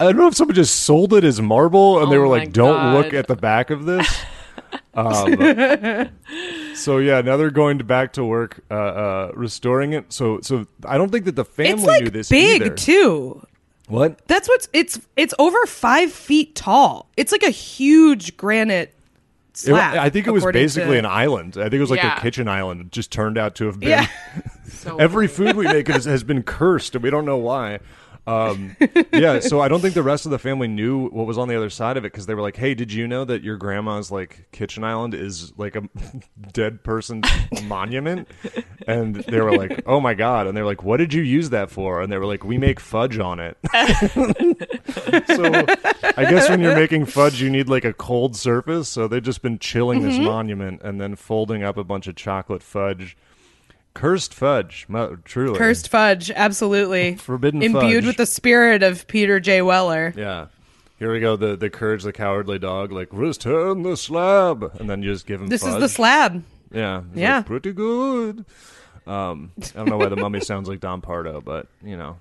I 0.00 0.04
don't 0.04 0.16
know 0.16 0.28
if 0.28 0.34
someone 0.34 0.54
just 0.54 0.76
sold 0.80 1.12
it 1.12 1.24
as 1.24 1.42
marble 1.42 2.02
and 2.02 2.10
they 2.10 2.16
Oh 2.16 2.20
were 2.20 2.28
like, 2.28 2.52
"Don't 2.52 2.94
look 2.94 3.12
at 3.12 3.26
the 3.26 3.36
back 3.36 3.70
of 3.70 3.84
this." 3.84 4.08
um, 4.98 6.08
so 6.74 6.98
yeah, 6.98 7.20
now 7.20 7.36
they're 7.36 7.50
going 7.50 7.78
to 7.78 7.84
back 7.84 8.12
to 8.14 8.24
work 8.24 8.60
uh, 8.70 8.74
uh, 8.74 9.32
restoring 9.34 9.92
it. 9.92 10.12
So 10.12 10.40
so 10.42 10.66
I 10.84 10.98
don't 10.98 11.10
think 11.10 11.24
that 11.26 11.36
the 11.36 11.44
family 11.44 11.72
It's 11.72 11.82
like 11.84 12.02
knew 12.04 12.10
this 12.10 12.28
big 12.28 12.62
either. 12.62 12.74
too. 12.74 13.46
What? 13.88 14.26
That's 14.28 14.48
what's 14.48 14.68
it's 14.72 15.00
it's 15.16 15.34
over 15.38 15.64
five 15.66 16.12
feet 16.12 16.54
tall. 16.54 17.08
It's 17.16 17.32
like 17.32 17.42
a 17.42 17.50
huge 17.50 18.36
granite 18.36 18.88
It- 19.54 19.58
slab. 19.58 19.96
I 19.98 20.10
think 20.10 20.26
it 20.26 20.30
was 20.30 20.44
basically 20.44 20.92
to- 20.94 20.98
an 21.00 21.06
island. 21.06 21.56
I 21.56 21.64
think 21.64 21.74
it 21.74 21.80
was 21.80 21.90
like 21.90 22.02
Yeah. 22.02 22.18
a 22.18 22.20
kitchen 22.20 22.48
island. 22.48 22.80
It 22.82 22.92
just 22.92 23.10
turned 23.10 23.38
out 23.38 23.54
to 23.56 23.66
have 23.66 23.80
been 23.80 23.90
Yeah. 23.90 24.06
So 24.68 24.96
every 25.00 25.26
food 25.26 25.56
we 25.56 25.64
make 25.64 25.88
has, 25.88 26.04
has 26.04 26.22
been 26.22 26.42
cursed, 26.42 26.94
and 26.94 27.02
we 27.02 27.10
don't 27.10 27.24
know 27.24 27.38
why. 27.38 27.80
Um, 28.28 28.76
yeah, 29.12 29.40
so 29.40 29.60
I 29.60 29.68
don't 29.68 29.80
think 29.80 29.94
the 29.94 30.02
rest 30.02 30.26
of 30.26 30.30
the 30.30 30.38
family 30.38 30.68
knew 30.68 31.08
what 31.08 31.26
was 31.26 31.38
on 31.38 31.48
the 31.48 31.56
other 31.56 31.70
side 31.70 31.96
of 31.96 32.04
it 32.04 32.12
because 32.12 32.26
they 32.26 32.34
were 32.34 32.42
like, 32.42 32.56
"Hey, 32.56 32.74
did 32.74 32.92
you 32.92 33.08
know 33.08 33.24
that 33.24 33.42
your 33.42 33.56
grandma's 33.56 34.10
like 34.10 34.48
kitchen 34.52 34.84
island 34.84 35.14
is 35.14 35.52
like 35.56 35.76
a 35.76 35.82
dead 36.52 36.84
person's 36.84 37.26
monument?" 37.64 38.28
And 38.86 39.16
they 39.16 39.40
were 39.40 39.56
like, 39.56 39.82
"Oh 39.86 40.00
my 40.00 40.14
god!" 40.14 40.46
And 40.46 40.56
they're 40.56 40.66
like, 40.66 40.82
"What 40.82 40.98
did 40.98 41.14
you 41.14 41.22
use 41.22 41.50
that 41.50 41.70
for?" 41.70 42.02
And 42.02 42.12
they 42.12 42.18
were 42.18 42.26
like, 42.26 42.44
"We 42.44 42.58
make 42.58 42.80
fudge 42.80 43.18
on 43.18 43.40
it." 43.40 43.56
so 45.26 45.44
I 46.16 46.24
guess 46.30 46.48
when 46.48 46.60
you're 46.60 46.74
making 46.74 47.06
fudge, 47.06 47.40
you 47.40 47.50
need 47.50 47.68
like 47.68 47.84
a 47.84 47.92
cold 47.92 48.36
surface. 48.36 48.88
So 48.88 49.08
they've 49.08 49.22
just 49.22 49.42
been 49.42 49.58
chilling 49.58 49.98
Mm-hmm. 49.98 50.08
this 50.08 50.18
monument 50.18 50.82
and 50.82 51.00
then 51.00 51.16
folding 51.16 51.62
up 51.64 51.76
a 51.76 51.82
bunch 51.84 52.06
of 52.08 52.14
chocolate 52.14 52.62
fudge. 52.62 53.16
Cursed 53.94 54.32
fudge, 54.34 54.86
mo- 54.88 55.18
truly. 55.24 55.58
Cursed 55.58 55.88
fudge, 55.88 56.30
absolutely. 56.30 57.14
Forbidden 57.18 57.62
Imbued 57.62 57.82
fudge. 58.02 58.06
with 58.06 58.16
the 58.16 58.26
spirit 58.26 58.82
of 58.82 59.06
Peter 59.08 59.40
J. 59.40 59.60
Weller. 59.62 60.14
Yeah. 60.16 60.46
Here 60.98 61.12
we 61.12 61.20
go. 61.20 61.36
The 61.36 61.56
the 61.56 61.70
courage, 61.70 62.02
the 62.04 62.12
cowardly 62.12 62.58
dog. 62.58 62.92
Like 62.92 63.08
return 63.12 63.82
the 63.82 63.96
slab, 63.96 64.62
and 64.78 64.88
then 64.90 65.02
you 65.02 65.12
just 65.12 65.26
give 65.26 65.40
him. 65.40 65.48
This 65.48 65.64
is 65.64 65.74
the 65.76 65.88
slab. 65.88 66.42
Yeah. 66.72 67.02
He's 67.12 67.20
Yeah. 67.22 67.36
like, 67.38 67.46
pretty 67.46 67.72
good. 67.72 68.44
Um, 69.06 69.52
I 69.58 69.78
don't 69.78 69.88
know 69.88 69.96
why 69.96 70.08
the 70.08 70.16
mummy 70.16 70.40
sounds 70.40 70.68
like 70.68 70.80
Don 70.80 71.00
Pardo, 71.00 71.40
but 71.40 71.66
you 71.84 71.96
know, 71.96 72.18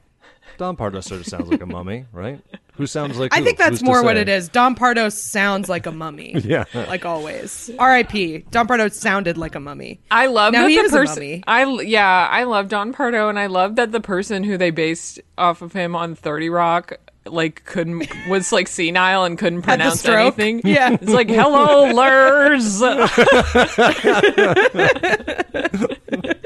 Don 0.58 0.76
Pardo 0.76 1.00
sort 1.02 1.22
of 1.22 1.28
sounds 1.28 1.50
like 1.50 1.62
a 1.62 1.66
mummy, 1.66 2.06
right? 2.12 2.40
Who 2.76 2.86
sounds 2.88 3.18
like? 3.18 3.34
I 3.34 3.40
who? 3.40 3.46
think 3.46 3.58
that's 3.58 3.80
Who's 3.80 3.84
more 3.84 4.04
what 4.04 4.18
it 4.18 4.30
is. 4.30 4.50
Don 4.50 4.76
Pardo 4.76 5.10
sounds 5.10 5.70
like 5.70 5.86
a 5.86 5.92
mummy. 5.92 6.36
Yeah. 6.44 6.66
Like 6.74 7.06
always. 7.06 7.70
R.I.P. 7.78 8.46
Don 8.52 8.68
Pardo 8.68 8.88
sounded 8.90 9.38
like 9.38 9.56
a 9.56 9.60
mummy. 9.60 10.00
I 10.10 10.28
love 10.28 10.54
Now 10.54 10.64
that 10.64 10.70
he 10.70 10.82
the 10.82 10.90
person. 10.90 11.16
mummy. 11.24 11.44
I 11.48 11.62
l- 11.64 11.82
yeah, 11.82 12.28
I 12.32 12.44
love 12.44 12.70
Don 12.70 12.94
Pardo, 12.94 13.30
and 13.30 13.38
I 13.38 13.48
love 13.48 13.76
that 13.76 13.92
the 13.92 14.02
person 14.02 14.44
who 14.44 14.58
they 14.58 14.72
based 14.72 15.20
off 15.38 15.62
of 15.62 15.74
him 15.74 15.96
on 15.96 16.16
Thirty 16.16 16.50
Rock 16.50 16.94
like 17.26 17.66
couldn't 17.66 18.08
was 18.30 18.54
like 18.54 18.70
senile 18.70 19.26
and 19.26 19.38
couldn't 19.38 19.64
pronounce 19.64 20.06
anything. 20.06 20.62
Yeah. 20.64 20.94
it's 20.94 21.12
like 21.12 21.30
hello, 21.30 21.92
lurs. 21.92 22.82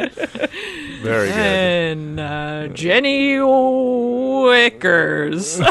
Very 1.02 1.28
good. 1.30 1.38
and 1.38 2.20
uh, 2.20 2.68
Jenny 2.70 3.36
Wickers. 3.36 5.58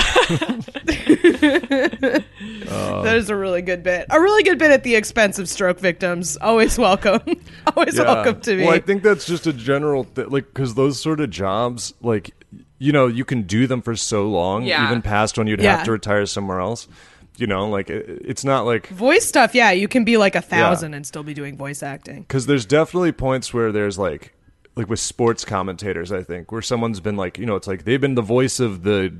that 1.90 3.14
is 3.16 3.30
a 3.30 3.36
really 3.36 3.62
good 3.62 3.82
bit. 3.82 4.06
A 4.10 4.20
really 4.20 4.42
good 4.42 4.58
bit 4.58 4.70
at 4.70 4.82
the 4.82 4.94
expense 4.96 5.38
of 5.38 5.48
stroke 5.48 5.78
victims. 5.78 6.36
Always 6.40 6.78
welcome. 6.78 7.20
Always 7.76 7.96
Yeah. 7.96 8.04
welcome 8.04 8.40
to 8.42 8.56
me. 8.56 8.64
Well, 8.64 8.74
I 8.74 8.80
think 8.80 9.02
that's 9.02 9.26
just 9.26 9.46
a 9.46 9.52
general 9.52 10.04
thing. 10.04 10.28
like 10.30 10.46
because 10.46 10.74
those 10.74 11.00
sort 11.00 11.20
of 11.20 11.30
jobs, 11.30 11.94
like 12.00 12.32
you 12.78 12.92
know, 12.92 13.06
you 13.06 13.24
can 13.24 13.42
do 13.42 13.66
them 13.66 13.82
for 13.82 13.94
so 13.94 14.26
long, 14.28 14.64
Yeah. 14.64 14.86
even 14.88 15.02
past 15.02 15.36
when 15.38 15.46
you'd 15.46 15.60
Yeah. 15.60 15.76
have 15.76 15.84
to 15.84 15.92
retire 15.92 16.26
somewhere 16.26 16.60
else. 16.60 16.88
You 17.36 17.46
know, 17.46 17.68
like 17.68 17.88
it's 17.88 18.44
not 18.44 18.66
like 18.66 18.88
voice 18.88 19.26
stuff, 19.26 19.54
yeah, 19.54 19.70
you 19.70 19.88
can 19.88 20.04
be 20.04 20.16
like 20.16 20.34
a 20.34 20.42
thousand 20.42 20.94
and 20.94 21.06
still 21.06 21.22
be 21.22 21.34
doing 21.34 21.56
voice 21.56 21.82
acting. 21.82 22.22
because 22.22 22.46
there's 22.46 22.66
definitely 22.66 23.12
points 23.12 23.54
where 23.54 23.72
there's 23.72 23.98
like 23.98 24.34
like 24.76 24.88
with 24.88 25.00
sports 25.00 25.44
commentators 25.44 26.12
i 26.12 26.22
think 26.22 26.52
where 26.52 26.62
someone's 26.62 27.00
been 27.00 27.16
like 27.16 27.38
you 27.38 27.46
know 27.46 27.56
it's 27.56 27.66
like 27.66 27.84
they've 27.84 28.00
been 28.00 28.14
the 28.14 28.22
voice 28.22 28.60
of 28.60 28.82
the 28.82 29.12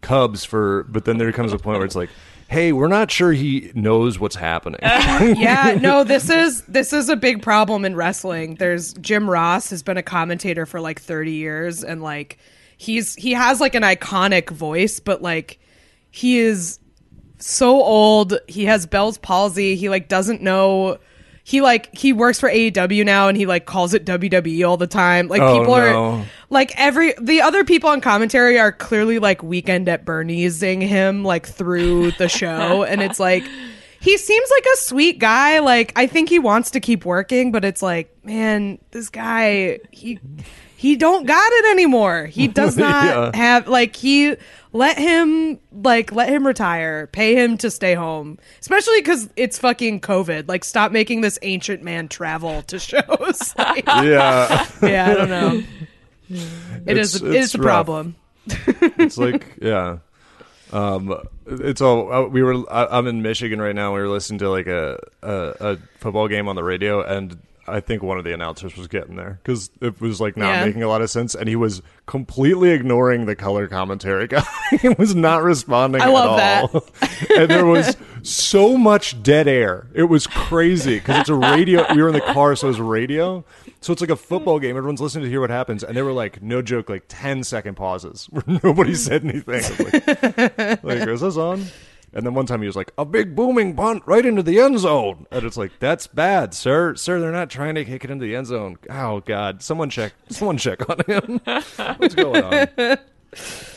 cubs 0.00 0.44
for 0.44 0.84
but 0.84 1.04
then 1.04 1.18
there 1.18 1.30
comes 1.32 1.52
a 1.52 1.58
point 1.58 1.78
where 1.78 1.86
it's 1.86 1.94
like 1.94 2.10
hey 2.48 2.72
we're 2.72 2.88
not 2.88 3.10
sure 3.10 3.32
he 3.32 3.70
knows 3.74 4.18
what's 4.18 4.36
happening 4.36 4.80
uh, 4.82 5.34
yeah, 5.38 5.78
no, 5.80 6.04
this 6.04 6.28
is 6.28 6.62
this 6.62 6.92
is 6.92 7.08
a 7.08 7.16
big 7.16 7.42
problem 7.42 7.84
in 7.84 7.96
wrestling. 7.96 8.56
There's 8.56 8.92
Jim 8.94 9.28
Ross 9.28 9.70
has 9.70 9.82
been 9.82 9.96
a 9.96 10.02
commentator 10.02 10.66
for 10.66 10.80
like 10.80 11.00
30 11.00 11.32
years 11.32 11.82
and 11.82 12.02
like 12.02 12.38
he's 12.76 13.14
he 13.14 13.32
has 13.32 13.60
like 13.60 13.74
an 13.74 13.82
iconic 13.82 14.50
voice, 14.50 15.00
but 15.00 15.22
like 15.22 15.58
he 16.10 16.38
is 16.38 16.78
so 17.38 17.82
old. 17.82 18.38
He 18.48 18.66
has 18.66 18.86
Bell's 18.86 19.18
palsy. 19.18 19.76
He 19.76 19.88
like 19.88 20.08
doesn't 20.08 20.42
know 20.42 20.98
he 21.44 21.60
like 21.60 21.96
he 21.96 22.12
works 22.12 22.38
for 22.38 22.48
AEW 22.48 23.04
now 23.04 23.28
and 23.28 23.36
he 23.36 23.46
like 23.46 23.66
calls 23.66 23.94
it 23.94 24.04
WWE 24.06 24.68
all 24.68 24.76
the 24.76 24.86
time. 24.86 25.28
Like 25.28 25.42
Oh, 25.42 25.58
people 25.58 25.76
no. 25.76 25.80
are 26.20 26.24
like 26.50 26.72
every 26.78 27.14
the 27.20 27.40
other 27.40 27.64
people 27.64 27.90
on 27.90 28.00
commentary 28.00 28.58
are 28.58 28.70
clearly 28.72 29.18
like 29.18 29.42
weekend 29.42 29.88
at 29.88 30.04
Bernie'sing 30.04 30.80
him 30.80 31.24
like 31.24 31.46
through 31.46 32.12
the 32.12 32.28
show 32.28 32.82
and 32.88 33.02
it's 33.02 33.18
like 33.18 33.42
he 34.00 34.16
seems 34.18 34.50
like 34.50 34.64
a 34.72 34.76
sweet 34.78 35.18
guy 35.18 35.58
like 35.58 35.92
I 35.96 36.06
think 36.06 36.28
he 36.28 36.38
wants 36.38 36.70
to 36.72 36.80
keep 36.80 37.04
working 37.04 37.50
but 37.52 37.64
it's 37.64 37.82
like 37.82 38.16
man 38.24 38.78
this 38.92 39.08
guy 39.08 39.80
he 39.90 40.20
he 40.82 40.96
don't 40.96 41.26
got 41.26 41.52
it 41.52 41.64
anymore. 41.70 42.26
He 42.26 42.48
does 42.60 42.76
not 42.76 43.04
Yeah. 43.06 43.36
have 43.36 43.68
like 43.68 43.94
he 43.94 44.34
let 44.72 44.98
him 44.98 45.60
like 45.72 46.10
let 46.10 46.28
him 46.28 46.44
retire 46.44 47.06
pay 47.06 47.36
him 47.36 47.56
to 47.58 47.70
stay 47.70 47.94
home. 47.94 48.38
Especially 48.60 48.98
because 49.00 49.28
it's 49.36 49.58
fucking 49.58 50.00
covid. 50.00 50.48
Like 50.48 50.64
stop 50.64 50.90
making 50.90 51.20
this 51.20 51.38
ancient 51.42 51.84
man 51.84 52.08
travel 52.08 52.62
to 52.62 52.78
shows. 52.90 53.54
Like, 53.56 53.86
yeah. 53.86 54.66
yeah 54.82 55.08
i 55.10 55.14
don't 55.14 55.28
know. 55.30 55.62
It 56.86 56.96
is. 56.98 57.14
It's- 57.14 57.22
a, 57.22 57.26
it's 57.32 57.44
it's 57.46 57.54
a 57.54 57.58
rough. 57.58 57.64
problem. 57.86 58.16
It's 58.98 59.18
like 59.18 59.56
yeah. 59.62 59.98
Um 60.72 61.14
it's 61.46 61.80
all 61.80 62.12
uh, 62.12 62.26
we 62.26 62.42
were 62.42 62.54
I, 62.72 62.86
i'm 62.98 63.06
in 63.06 63.20
michigan 63.22 63.60
right 63.60 63.74
now. 63.74 63.94
We 63.94 64.00
were 64.00 64.08
listening 64.08 64.38
to 64.40 64.50
like 64.50 64.66
a, 64.66 64.98
a 65.22 65.54
a 65.60 65.78
football 65.98 66.26
game 66.28 66.48
on 66.48 66.56
the 66.56 66.64
radio 66.64 67.02
and 67.02 67.38
I 67.68 67.80
think 67.80 68.02
one 68.02 68.18
of 68.18 68.24
the 68.24 68.34
announcers 68.34 68.76
was 68.76 68.88
getting 68.88 69.14
there 69.16 69.38
because 69.42 69.70
it 69.80 70.00
was 70.00 70.20
like 70.20 70.36
not 70.36 70.46
Yeah. 70.48 70.64
making 70.66 70.82
a 70.82 70.88
lot 70.88 71.00
of 71.02 71.10
sense, 71.10 71.34
and 71.34 71.48
he 71.48 71.54
was 71.56 71.80
completely 72.06 72.70
ignoring 72.70 73.26
the 73.26 73.36
color 73.36 73.68
commentary 73.68 74.26
guy. 74.28 74.42
he 74.80 74.88
was 74.90 75.14
not 75.14 75.42
responding. 75.44 76.02
I 76.02 76.06
love 76.06 76.38
at 76.40 76.74
all. 76.74 76.84
and 77.36 77.50
there 77.50 77.64
was 77.66 77.96
so 78.22 78.76
much 78.76 79.22
dead 79.22 79.46
air. 79.46 79.86
It 79.94 80.04
was 80.04 80.26
crazy 80.26 80.98
because 80.98 81.20
it's 81.20 81.28
a 81.28 81.34
radio. 81.34 81.84
We 81.94 82.02
were 82.02 82.08
in 82.08 82.14
the 82.14 82.20
car, 82.20 82.56
so 82.56 82.66
it 82.66 82.70
was 82.70 82.80
radio. 82.80 83.44
So 83.80 83.92
it's 83.92 84.00
like 84.00 84.10
a 84.10 84.16
football 84.16 84.58
game. 84.60 84.76
Everyone's 84.76 85.00
listening 85.00 85.24
to 85.24 85.30
hear 85.30 85.40
what 85.40 85.50
happens, 85.50 85.82
and 85.84 85.96
they 85.96 86.02
were 86.02 86.12
like, 86.12 86.40
no 86.42 86.62
joke, 86.62 86.88
like 86.88 87.04
10 87.08 87.42
second 87.44 87.74
pauses 87.76 88.26
where 88.30 88.44
nobody 88.64 88.94
said 88.94 89.24
anything. 89.24 89.62
Like, 89.96 90.82
like, 90.84 91.08
is 91.08 91.20
this 91.20 91.36
on? 91.36 91.64
And 92.14 92.26
then 92.26 92.34
one 92.34 92.46
time 92.46 92.60
he 92.60 92.66
was 92.66 92.76
like, 92.76 92.92
a 92.98 93.04
big 93.04 93.34
booming 93.34 93.74
punt 93.74 94.02
right 94.06 94.24
into 94.24 94.42
the 94.42 94.60
end 94.60 94.78
zone. 94.78 95.26
And 95.30 95.44
it's 95.44 95.56
like, 95.56 95.72
that's 95.78 96.06
bad, 96.06 96.52
sir. 96.52 96.94
Sir, 96.94 97.20
they're 97.20 97.32
not 97.32 97.48
trying 97.48 97.74
to 97.76 97.84
kick 97.84 98.04
it 98.04 98.10
into 98.10 98.24
the 98.26 98.36
end 98.36 98.46
zone. 98.48 98.76
Oh, 98.90 99.20
God. 99.20 99.62
Someone 99.62 99.88
check. 99.88 100.12
Someone 100.28 100.58
check 100.58 100.88
on 100.90 100.98
him. 101.06 101.40
What's 101.96 102.14
going 102.14 102.44
on? 102.44 102.98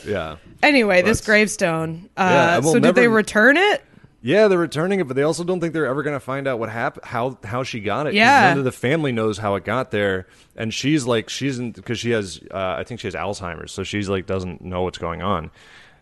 Yeah. 0.06 0.36
Anyway, 0.62 1.02
this 1.02 1.24
gravestone. 1.24 2.10
Uh, 2.16 2.60
Yeah, 2.62 2.72
so 2.72 2.78
did 2.78 2.94
they 2.94 3.08
return 3.08 3.56
it? 3.56 3.82
Yeah, 4.22 4.48
they're 4.48 4.58
returning 4.58 4.98
it, 5.00 5.06
but 5.06 5.14
they 5.14 5.22
also 5.22 5.44
don't 5.44 5.60
think 5.60 5.72
they're 5.72 5.86
ever 5.86 6.02
going 6.02 6.16
to 6.16 6.20
find 6.20 6.48
out 6.48 6.58
what 6.58 6.68
happened, 6.68 7.04
how 7.04 7.38
how 7.44 7.62
she 7.62 7.78
got 7.80 8.06
it. 8.08 8.14
Yeah. 8.14 8.48
none 8.48 8.58
of 8.58 8.64
the 8.64 8.72
family 8.72 9.12
knows 9.12 9.38
how 9.38 9.54
it 9.54 9.64
got 9.64 9.92
there, 9.92 10.26
and 10.56 10.74
she's 10.74 11.06
like, 11.06 11.28
she's 11.28 11.60
because 11.60 12.00
she 12.00 12.10
has, 12.10 12.40
uh, 12.50 12.74
I 12.78 12.82
think 12.82 12.98
she 12.98 13.06
has 13.06 13.14
Alzheimer's, 13.14 13.70
so 13.70 13.84
she's 13.84 14.08
like 14.08 14.26
doesn't 14.26 14.62
know 14.62 14.82
what's 14.82 14.98
going 14.98 15.22
on. 15.22 15.50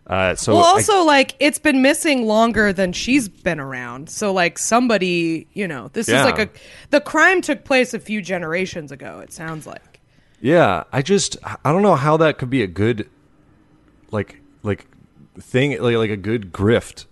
Uh, 0.07 0.35
so 0.35 0.53
Well, 0.55 0.63
I- 0.63 0.69
also 0.69 1.03
like 1.03 1.35
it's 1.39 1.57
been 1.57 1.81
missing 1.81 2.27
longer 2.27 2.71
than 2.71 2.93
she's 2.93 3.27
been 3.27 3.59
around. 3.59 4.09
So 4.09 4.31
like 4.31 4.59
somebody, 4.59 5.47
you 5.53 5.67
know, 5.67 5.89
this 5.93 6.07
Yeah. 6.07 6.19
is 6.19 6.25
like 6.25 6.39
a 6.39 6.49
the 6.91 7.01
crime 7.01 7.41
took 7.41 7.65
place 7.65 7.93
a 7.93 7.99
few 7.99 8.21
generations 8.21 8.91
ago. 8.91 9.19
It 9.23 9.33
sounds 9.33 9.65
like. 9.65 9.99
Yeah, 10.41 10.83
I 10.93 11.01
just 11.01 11.37
I 11.43 11.71
don't 11.71 11.81
know 11.81 11.95
how 11.95 12.17
that 12.17 12.37
could 12.37 12.51
be 12.51 12.61
a 12.61 12.67
good 12.67 13.09
like 14.11 14.41
like 14.61 14.85
thing 15.39 15.71
like 15.81 15.95
like 15.97 16.11
a 16.11 16.17
good 16.17 16.53
grift 16.53 17.05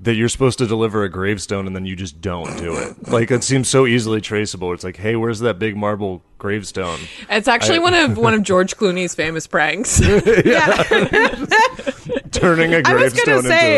that 0.00 0.14
you're 0.14 0.28
supposed 0.28 0.58
to 0.58 0.66
deliver 0.66 1.04
a 1.04 1.08
gravestone 1.08 1.66
and 1.68 1.74
then 1.74 1.86
you 1.86 1.96
just 1.96 2.20
don't 2.20 2.58
do 2.58 2.76
it. 2.76 3.08
Like 3.08 3.30
it 3.30 3.42
seems 3.42 3.70
so 3.70 3.86
easily 3.86 4.20
traceable. 4.20 4.72
It's 4.74 4.84
like, 4.84 4.96
"Hey, 4.96 5.16
where's 5.16 5.38
that 5.40 5.58
big 5.58 5.76
marble 5.76 6.22
gravestone?" 6.36 6.98
It's 7.30 7.48
actually 7.48 7.78
one 7.78 7.94
of 7.94 8.18
one 8.18 8.34
of 8.34 8.42
George 8.42 8.76
Clooney's 8.76 9.14
famous 9.14 9.46
pranks. 9.46 9.98
Turning 12.34 12.74
a 12.74 12.82
I 12.84 12.94
was 12.94 13.12
gravestone 13.12 13.34
gonna 13.36 13.48
say, 13.48 13.76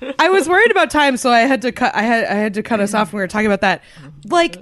into 0.00 0.14
I 0.18 0.28
was 0.28 0.48
worried 0.48 0.70
about 0.70 0.90
time, 0.90 1.16
so 1.16 1.30
I 1.30 1.40
had 1.40 1.62
to 1.62 1.72
cut. 1.72 1.94
I 1.94 2.02
had 2.02 2.24
I 2.24 2.34
had 2.34 2.54
to 2.54 2.62
cut 2.62 2.80
us 2.80 2.94
off 2.94 3.12
when 3.12 3.18
we 3.18 3.22
were 3.24 3.28
talking 3.28 3.46
about 3.46 3.62
that. 3.62 3.82
Like, 4.28 4.58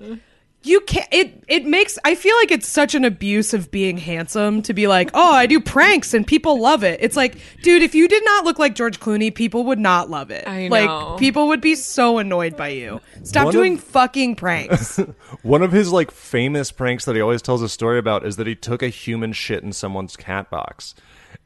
you 0.63 0.81
can't. 0.83 1.09
It 1.13 1.45
it 1.49 1.67
makes. 1.67 1.99
I 2.05 2.15
feel 2.15 2.37
like 2.37 2.51
it's 2.51 2.67
such 2.69 2.95
an 2.95 3.05
abuse 3.05 3.53
of 3.53 3.71
being 3.71 3.99
handsome 3.99 4.63
to 4.63 4.73
be 4.73 4.87
like, 4.87 5.11
oh, 5.13 5.33
I 5.33 5.47
do 5.47 5.61
pranks 5.61 6.15
and 6.15 6.27
people 6.27 6.61
love 6.61 6.85
it. 6.85 7.01
It's 7.03 7.17
like, 7.17 7.37
dude, 7.63 7.83
if 7.83 7.95
you 7.95 8.09
did 8.09 8.25
not 8.25 8.45
look 8.45 8.59
like 8.59 8.75
George 8.75 9.01
Clooney, 9.01 9.35
people 9.35 9.65
would 9.65 9.79
not 9.79 10.09
love 10.09 10.31
it. 10.31 10.47
I 10.47 10.69
like, 10.69 10.87
know. 10.87 11.17
people 11.19 11.49
would 11.49 11.61
be 11.61 11.75
so 11.75 12.19
annoyed 12.19 12.57
by 12.57 12.69
you. 12.69 13.01
Stop 13.25 13.47
One 13.47 13.53
doing 13.53 13.75
of- 13.75 13.85
fucking 13.85 14.37
pranks. 14.37 14.97
One 15.43 15.63
of 15.63 15.73
his 15.73 15.93
like 15.93 16.11
famous 16.11 16.71
pranks 16.71 17.05
that 17.05 17.15
he 17.15 17.21
always 17.21 17.43
tells 17.43 17.61
a 17.61 17.69
story 17.69 17.99
about 17.99 18.25
is 18.25 18.37
that 18.37 18.47
he 18.47 18.55
took 18.55 18.83
a 18.83 18.89
human 18.89 19.33
shit 19.33 19.63
in 19.65 19.73
someone's 19.73 20.17
cat 20.17 20.49
box. 20.49 20.95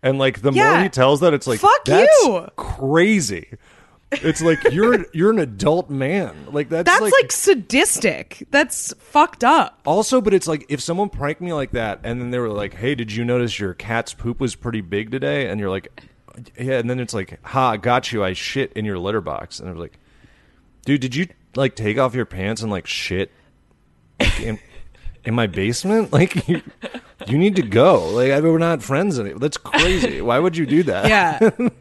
And 0.03 0.19
like 0.19 0.43
the 0.43 0.53
more 0.53 0.79
he 0.81 0.89
tells 0.89 1.21
that 1.21 1.35
it's 1.35 1.47
like 1.47 1.61
Fuck 1.61 1.85
that's 1.85 2.25
you. 2.25 2.47
crazy. 2.57 3.49
It's 4.11 4.41
like 4.41 4.73
you're 4.73 5.07
you're 5.13 5.31
an 5.31 5.39
adult 5.39 5.91
man. 5.91 6.47
Like 6.51 6.69
that's, 6.69 6.91
That's 6.91 7.13
like, 7.13 7.33
sadistic. 7.33 8.47
That's 8.51 8.95
fucked 8.99 9.45
up. 9.45 9.81
Also, 9.85 10.21
but 10.21 10.33
it's 10.33 10.47
like 10.47 10.67
if 10.69 10.81
someone 10.81 11.11
pranked 11.11 11.41
me 11.41 11.53
like 11.53 11.73
that, 11.73 12.01
and 12.05 12.21
then 12.21 12.31
they 12.31 12.39
were 12.39 12.49
like, 12.49 12.75
"Hey, 12.75 12.95
did 12.95 13.13
you 13.13 13.25
notice 13.25 13.59
your 13.59 13.75
cat's 13.75 14.15
poop 14.15 14.41
was 14.41 14.55
pretty 14.55 14.81
big 14.81 15.11
today?" 15.11 15.49
And 15.49 15.61
you're 15.61 15.71
like, 15.71 16.01
"Yeah," 16.59 16.79
and 16.79 16.89
then 16.89 17.01
it's 17.01 17.13
like, 17.13 17.39
"Ha, 17.49 17.77
got 17.77 18.11
you! 18.13 18.25
I 18.25 18.33
shit 18.33 18.73
in 18.73 18.85
your 18.85 18.99
litter 18.99 19.21
box." 19.21 19.61
And 19.61 19.69
I 19.69 19.73
was 19.73 19.81
like, 19.81 19.99
"Dude, 20.87 21.01
did 21.01 21.15
you 21.15 21.29
like 21.55 21.75
take 21.77 21.99
off 21.99 22.15
your 22.15 22.25
pants 22.27 22.63
and 22.63 22.71
like 22.71 22.87
shit 22.87 23.31
like, 24.21 24.41
in 24.41 24.59
in 25.29 25.35
my 25.35 25.47
basement? 25.47 26.11
Like, 26.19 26.49
you, 26.49 26.63
you 27.27 27.39
need 27.39 27.55
to 27.57 27.63
go. 27.63 28.09
Like, 28.09 28.33
I, 28.33 28.41
we're 28.41 28.59
not 28.59 28.83
friends 28.83 29.21
anymore. 29.21 29.39
That's 29.39 29.57
crazy. 29.59 30.21
Why 30.21 30.39
would 30.39 30.57
you 30.57 30.67
do 30.67 30.83
that?" 30.85 31.09
Yeah. 31.09 31.69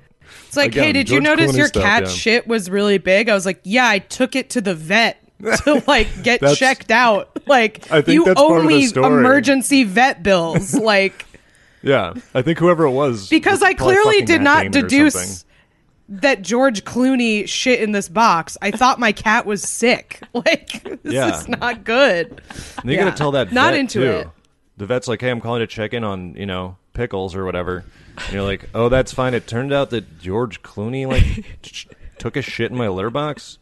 It's 0.48 0.58
like, 0.58 0.72
Again, 0.72 0.84
hey, 0.84 0.92
did 0.94 1.10
you 1.10 1.20
notice 1.22 1.52
Clooney 1.52 1.58
your 1.58 1.68
stuff, 1.68 1.84
cat's 1.84 2.10
yeah. 2.12 2.18
shit 2.18 2.48
was 2.48 2.70
really 2.70 2.98
big? 2.98 3.28
I 3.30 3.34
was 3.34 3.46
like, 3.46 3.60
yeah, 3.64 3.88
I 3.88 4.00
took 4.00 4.36
it 4.36 4.52
to 4.52 4.62
the 4.62 4.76
vet 4.76 5.18
to 5.64 5.84
like 5.88 6.08
get 6.24 6.40
That's- 6.42 6.58
checked 6.58 6.92
out. 6.92 7.30
Like, 7.48 7.90
I 7.92 8.02
think 8.02 8.14
you 8.16 8.26
that's 8.26 8.40
owe 8.40 8.56
of 8.56 8.64
the 8.64 8.68
me 8.68 8.88
story. 8.88 9.06
emergency 9.08 9.84
vet 9.86 10.24
bills. 10.24 10.74
Like, 10.74 11.26
Yeah, 11.82 12.14
I 12.34 12.42
think 12.42 12.60
whoever 12.60 12.86
it 12.86 12.92
was 12.92 13.30
because 13.30 13.62
I 13.64 13.74
probably 13.74 13.96
clearly 13.96 14.14
fucking 14.20 14.26
did 14.26 14.42
Matt 14.42 14.44
not 14.66 14.72
Damon 14.72 14.86
or 14.86 14.90
deduce. 14.90 15.46
That 16.10 16.42
George 16.42 16.84
Clooney 16.86 17.48
shit 17.48 17.82
in 17.82 17.92
this 17.92 18.08
box. 18.10 18.58
I 18.62 18.72
thought 18.72 19.00
my 19.00 19.12
cat 19.12 19.46
was 19.46 19.62
sick. 19.64 20.22
Like, 20.34 20.84
this 21.04 21.14
Yeah. 21.14 21.40
is 21.40 21.48
not 21.48 21.84
good. 21.84 22.42
And 22.82 22.90
you 22.92 22.98
Yeah. 22.98 23.06
gotta 23.06 23.18
tell 23.18 23.32
that 23.32 23.52
Not 23.52 23.74
into 23.74 24.00
too. 24.00 24.12
it. 24.12 24.28
The 24.78 24.86
vet's 24.86 25.08
like, 25.08 25.20
"Hey, 25.22 25.30
I'm 25.32 25.42
calling 25.42 25.62
to 25.62 25.68
check 25.68 25.94
in 25.94 26.04
on 26.04 26.36
you 26.36 26.46
know 26.46 26.78
pickles 26.94 27.36
or 27.36 27.44
whatever," 27.46 27.84
and 28.18 28.34
you're 28.34 28.44
like, 28.44 28.70
"Oh, 28.76 28.90
that's 28.90 29.12
fine." 29.12 29.34
It 29.34 29.48
turned 29.48 29.74
out 29.74 29.90
that 29.90 30.20
George 30.20 30.62
Clooney 30.62 31.08
like 31.08 31.46
took 32.20 32.36
a 32.38 32.42
shit 32.44 32.70
in 32.72 32.78
my 32.78 32.88
litter 32.88 33.10
box. 33.10 33.58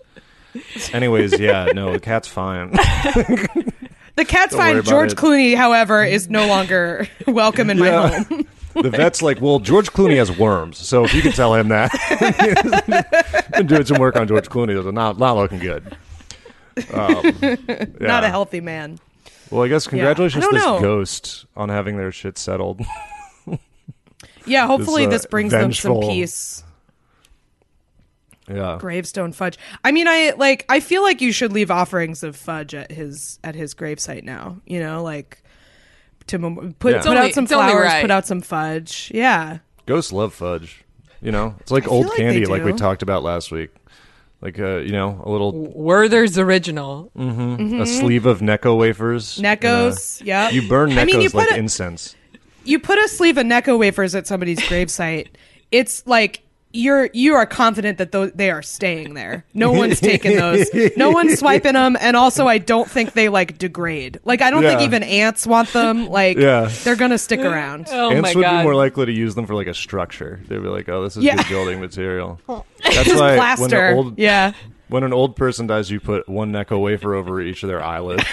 Anyways, 0.94 1.40
yeah, 1.40 1.70
no, 1.74 1.94
the 1.94 2.00
cat's 2.00 2.28
fine. 2.28 2.74
The 4.18 4.24
cat's 4.24 4.54
Don't 4.54 4.62
fine. 4.62 4.84
George. 4.84 5.14
Clooney, 5.16 5.56
however, 5.58 6.02
is 6.02 6.30
no 6.30 6.48
longer 6.48 7.06
welcome 7.28 7.70
in 7.70 7.78
my 7.78 7.90
home. 7.90 8.48
The 8.82 8.90
vet's 8.90 9.22
like, 9.22 9.42
"Well, 9.42 9.60
George 9.60 9.92
Clooney 9.92 10.18
has 10.18 10.38
worms, 10.38 10.78
so 10.78 11.04
if 11.04 11.14
you 11.14 11.22
could 11.22 11.34
tell 11.36 11.54
him 11.56 11.70
that." 11.70 11.92
Been 13.54 13.68
doing 13.68 13.86
some 13.86 13.98
work 13.98 14.16
on 14.16 14.28
George 14.28 14.50
Clooney, 14.50 14.78
it's 14.78 14.94
not 14.94 15.18
not 15.18 15.36
looking 15.36 15.60
good. 15.60 15.98
Um, 16.94 17.22
Not 18.02 18.24
a 18.24 18.30
healthy 18.30 18.60
man. 18.60 19.00
Well, 19.50 19.64
I 19.64 19.68
guess 19.68 19.88
congratulations 19.88 20.44
I 20.44 20.48
to 20.48 20.54
this 20.56 20.64
know. 20.66 20.82
ghost 20.82 21.46
on 21.56 21.70
having 21.70 21.98
their 21.98 22.12
shit 22.12 22.38
settled. 22.38 22.82
Yeah, 24.46 24.68
hopefully 24.68 25.06
uh, 25.06 25.10
this, 25.10 25.26
brings 25.26 25.52
them 25.52 25.72
some 25.72 26.02
peace. 26.02 26.64
yeah, 28.50 28.78
Gravestone 28.80 29.32
fudge. 29.32 29.58
I 29.84 29.92
mean, 29.92 30.08
I 30.08 30.34
like. 30.38 30.66
I 30.68 30.80
feel 30.80 31.02
like 31.02 31.22
you 31.22 31.32
should 31.32 31.54
leave 31.54 31.72
offerings 31.72 32.24
of 32.24 32.36
fudge 32.36 32.76
at 32.76 32.92
his 32.92 33.40
at 33.44 33.56
his 33.56 33.74
gravesite 33.74 34.24
now. 34.24 34.58
You 34.66 34.82
know, 34.82 35.02
like 35.04 35.44
to 36.28 36.38
mem- 36.40 36.76
put 36.80 36.94
Yeah. 36.94 37.02
put 37.02 37.18
It's 37.18 37.18
out 37.18 37.34
some 37.34 37.48
flowers, 37.48 37.86
right. 37.86 38.02
put 38.02 38.12
out 38.12 38.26
some 38.28 38.42
fudge. 38.42 39.12
Yeah, 39.14 39.60
Ghosts 39.86 40.12
love 40.12 40.34
fudge. 40.34 40.84
You 41.22 41.32
know, 41.32 41.56
it's 41.60 41.72
like 41.72 41.84
feel 41.84 41.94
old 41.94 42.08
like 42.08 42.18
candy, 42.18 42.46
like 42.46 42.64
we 42.64 42.74
talked 42.74 43.02
about 43.02 43.24
last 43.24 43.52
week. 43.52 43.70
Like 44.42 44.60
uh, 44.60 44.78
you 44.78 44.92
know, 44.92 45.22
a 45.26 45.30
little 45.30 45.54
Werther's 45.74 46.38
original. 46.38 47.10
a 47.16 47.86
sleeve 47.86 48.26
of 48.26 48.42
Necco 48.42 48.78
wafers. 48.78 49.38
Neccos, 49.40 50.22
Neckos. 50.22 50.52
You 50.54 50.68
burn 50.68 50.92
Neccos 50.92 50.98
I 51.00 51.06
mean, 51.06 51.22
you 51.22 51.30
put 51.30 51.38
like 51.38 51.52
a- 51.52 51.58
incense. 51.58 52.16
you 52.64 52.78
put 52.80 53.00
a 53.00 53.08
sleeve 53.08 53.38
of 53.38 53.46
Necco 53.46 53.80
wafers 53.80 54.14
at 54.14 54.28
somebody's 54.28 54.60
gravesite. 54.60 55.28
It's 55.72 56.06
like 56.06 56.42
you're 56.76 57.10
you 57.14 57.34
are 57.36 57.46
confident 57.46 57.98
that 57.98 58.12
those 58.12 58.32
they 58.34 58.52
are 58.52 58.62
staying 58.62 59.14
there. 59.16 59.46
No 59.54 59.72
one's 59.72 60.00
taking 60.00 60.36
those. 60.38 60.68
No 60.98 61.10
one's 61.10 61.40
swiping 61.40 61.74
them, 61.74 61.98
and 62.00 62.16
also 62.16 62.48
I 62.48 62.58
don't 62.58 62.90
think 62.90 63.14
they 63.14 63.30
like 63.30 63.58
degrade. 63.58 64.20
Like 64.26 64.42
I 64.42 64.52
don't 64.52 64.64
think 64.64 64.82
even 64.82 65.02
ants 65.04 65.48
want 65.48 65.70
them. 65.74 66.08
Like 66.08 66.38
Yeah. 66.38 66.70
they're 66.84 66.96
gonna 66.96 67.18
stick 67.18 67.40
around. 67.40 67.88
Oh 67.92 68.12
Ants 68.12 68.22
my 68.22 68.34
would 68.36 68.42
god. 68.44 68.58
be 68.60 68.64
more 68.64 68.76
likely 68.76 69.06
to 69.06 69.12
use 69.12 69.36
them 69.36 69.46
for 69.46 69.56
like 69.56 69.68
a 69.68 69.74
structure. 69.74 70.40
They'd 70.48 70.62
be 70.62 70.68
like, 70.68 70.90
"Oh, 70.90 71.04
this 71.04 71.16
is 71.18 71.24
Yeah. 71.24 71.38
good 71.38 71.48
building 71.48 71.80
material." 71.80 72.40
That's 72.84 73.10
why 73.14 73.30
when 73.32 73.38
Plaster. 73.38 73.86
an 73.88 73.96
old 73.98 74.20
yeah. 74.20 74.52
when 74.90 75.04
an 75.04 75.14
old 75.14 75.36
person 75.36 75.66
dies, 75.68 75.90
you 75.90 76.00
put 76.00 76.28
one 76.30 76.52
Necco 76.52 76.80
wafer 76.82 77.16
over 77.16 77.42
each 77.42 77.64
of 77.64 77.70
their 77.70 77.82
eyelids 77.84 78.24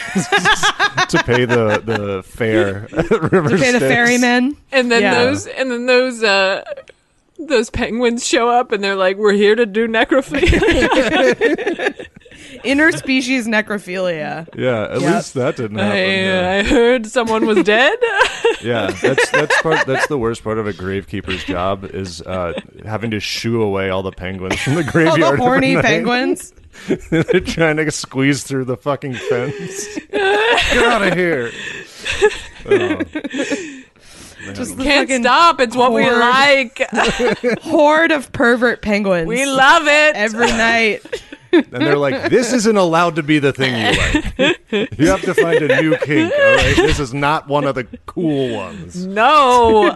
to 1.08 1.22
pay 1.24 1.44
the 1.44 1.80
the 1.84 2.22
fare. 2.24 2.86
to 2.88 3.18
River 3.30 3.56
Pay 3.56 3.72
the 3.72 3.80
ferryman, 3.80 4.56
and 4.72 4.90
then 4.90 5.02
Yeah. 5.02 5.14
those 5.24 5.46
and 5.46 5.70
then 5.70 5.86
those 5.86 6.22
uh 6.22 6.62
those 7.38 7.70
penguins 7.70 8.26
show 8.26 8.48
up 8.48 8.72
and 8.72 8.82
they're 8.84 8.96
like, 8.96 9.16
"We're 9.16 9.32
here 9.32 9.54
to 9.54 9.66
do 9.66 9.88
necrophilia." 9.88 10.88
Interspecies 12.64 13.46
necrophilia. 13.46 14.46
Yeah, 14.56 14.84
at 14.84 15.00
Yep. 15.00 15.14
least 15.14 15.34
that 15.34 15.56
didn't 15.56 15.78
happen. 15.78 15.96
I, 15.96 16.04
yeah. 16.04 16.60
I 16.60 16.62
heard 16.68 17.06
someone 17.06 17.46
was 17.46 17.62
dead. 17.64 17.98
Yeah, 18.62 18.92
that's 18.92 19.28
that's 19.32 19.60
part. 19.62 19.84
That's 19.88 20.06
the 20.06 20.16
worst 20.18 20.44
part 20.44 20.56
of 20.56 20.68
a 20.68 20.72
gravekeeper's 20.72 21.42
job 21.42 21.84
is 21.84 22.22
uh, 22.22 22.52
having 22.84 23.10
to 23.10 23.18
shoo 23.18 23.60
away 23.60 23.90
all 23.90 24.04
the 24.04 24.12
penguins 24.12 24.60
from 24.60 24.76
the 24.76 24.84
graveyard. 24.84 25.08
All 25.08 25.36
graveyard. 25.36 25.38
the 25.38 25.42
horny 25.42 25.82
penguins. 25.82 26.52
They're 27.10 27.40
trying 27.40 27.78
to 27.78 27.90
squeeze 27.90 28.44
through 28.44 28.66
the 28.66 28.76
fucking 28.76 29.14
fence. 29.14 29.98
Get 30.12 30.84
out 30.86 31.02
of 31.02 31.14
here! 31.14 31.50
Oh, 32.66 33.00
Just 34.54 34.78
Can't 34.78 35.08
fucking 35.08 35.22
stop. 35.22 35.60
It's 35.60 35.76
what 35.76 35.92
we 35.92 36.08
like. 36.10 36.80
horde 37.62 38.12
of 38.12 38.32
pervert 38.32 38.82
penguins. 38.82 39.26
we 39.28 39.46
love 39.46 39.84
it. 39.86 40.16
every 40.16 40.46
night. 40.52 41.22
and 41.52 41.66
they're 41.70 41.98
like, 41.98 42.30
"This 42.30 42.52
isn't 42.52 42.76
allowed 42.76 43.16
to 43.16 43.22
be 43.22 43.38
the 43.38 43.52
thing 43.52 43.74
you 43.74 43.98
like. 44.00 44.98
You 44.98 45.08
have 45.08 45.20
to 45.22 45.34
find 45.34 45.62
a 45.62 45.82
new 45.82 45.96
kink. 45.98 46.32
All 46.32 46.54
right, 46.56 46.76
this 46.76 46.98
is 46.98 47.12
not 47.12 47.46
one 47.46 47.64
of 47.64 47.74
the 47.74 47.84
cool 48.06 48.54
ones." 48.54 49.06
No. 49.06 49.94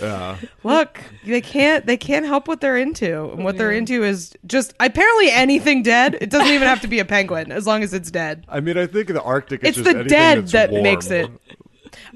Yeah. 0.00 0.36
Look, 0.62 1.00
they 1.26 1.40
can't 1.40 1.86
they 1.86 1.96
can't 1.96 2.26
help 2.26 2.48
what 2.48 2.60
they're 2.60 2.76
into. 2.76 3.30
And 3.30 3.44
what 3.44 3.56
they're 3.58 3.70
into 3.72 4.02
is 4.02 4.34
just 4.46 4.74
apparently 4.80 5.30
anything 5.30 5.82
dead. 5.82 6.16
It 6.20 6.30
doesn't 6.30 6.52
even 6.52 6.66
have 6.66 6.80
to 6.82 6.88
be 6.88 6.98
a 6.98 7.04
penguin 7.04 7.52
as 7.52 7.66
long 7.66 7.82
as 7.82 7.92
it's 7.94 8.10
dead. 8.10 8.44
I 8.48 8.60
mean, 8.60 8.76
I 8.78 8.86
think 8.86 9.08
the 9.08 9.22
Arctic 9.22 9.62
is 9.62 9.68
It's 9.68 9.76
just 9.78 9.84
the 9.84 9.90
anything 9.90 10.08
dead 10.08 10.38
that's 10.38 10.52
that 10.52 10.70
warm. 10.70 10.82
makes 10.82 11.10
it. 11.10 11.30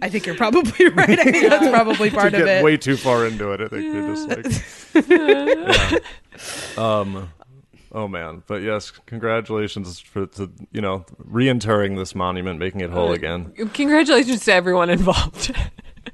I 0.02 0.08
think 0.08 0.26
you're 0.26 0.34
probably 0.36 0.88
right. 0.90 1.18
I 1.18 1.24
think 1.24 1.48
that's 1.48 1.68
probably 1.68 2.10
To 2.10 2.16
part 2.16 2.34
of 2.34 2.40
get 2.40 2.48
it. 2.48 2.64
way 2.64 2.76
too 2.76 2.96
far 2.96 3.26
into 3.26 3.52
it, 3.52 3.60
I 3.60 3.68
think 3.68 3.92
they're 3.92 4.14
just 4.14 4.94
like, 4.94 5.08
yeah. 5.08 5.98
um, 6.76 7.30
oh 7.92 8.08
man, 8.08 8.42
but 8.46 8.62
yes, 8.62 8.90
congratulations 9.06 9.98
for 10.00 10.26
to 10.26 10.50
you 10.72 10.80
know 10.80 11.04
reinterring 11.30 11.96
this 11.96 12.14
monument, 12.14 12.58
making 12.58 12.80
it 12.80 12.90
whole 12.90 13.12
again. 13.12 13.52
Congratulations 13.74 14.44
to 14.44 14.52
everyone 14.52 14.90
involved. 14.90 15.54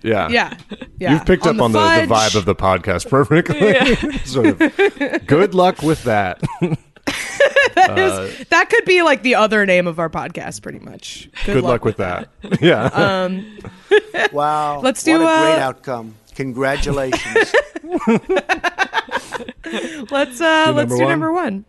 Yeah, 0.02 0.28
yeah, 0.28 0.56
yeah. 0.98 1.12
You've 1.14 1.24
picked 1.24 1.46
On 1.46 1.56
up 1.56 1.62
on 1.62 1.72
the, 1.72 1.78
the 1.78 2.12
vibe 2.12 2.34
of 2.36 2.44
the 2.44 2.54
podcast 2.54 3.08
perfectly. 3.08 4.18
sort 4.24 4.60
of. 4.60 5.26
Good 5.26 5.54
luck 5.54 5.82
with 5.82 6.02
that. 6.04 6.42
That 8.50 8.68
could 8.70 8.84
be 8.84 9.02
like 9.02 9.22
the 9.22 9.34
other 9.34 9.66
name 9.66 9.86
of 9.86 9.98
our 9.98 10.08
podcast, 10.08 10.62
pretty 10.62 10.78
much. 10.78 11.28
Good, 11.44 11.54
Good 11.54 11.64
luck 11.64 11.84
with 11.84 11.96
that. 11.98 12.28
Yeah. 12.60 13.28
Wow. 14.32 14.80
Let's 14.80 15.02
do, 15.02 15.20
What 15.20 15.22
a 15.22 15.42
great 15.42 15.58
uh, 15.58 15.68
outcome. 15.68 16.14
Congratulations. 16.34 17.52
Let's 20.10 20.40
uh, 20.40 20.72
let's 20.74 20.92
do 20.92 21.00
one? 21.00 21.08
number 21.08 21.32
one. 21.32 21.64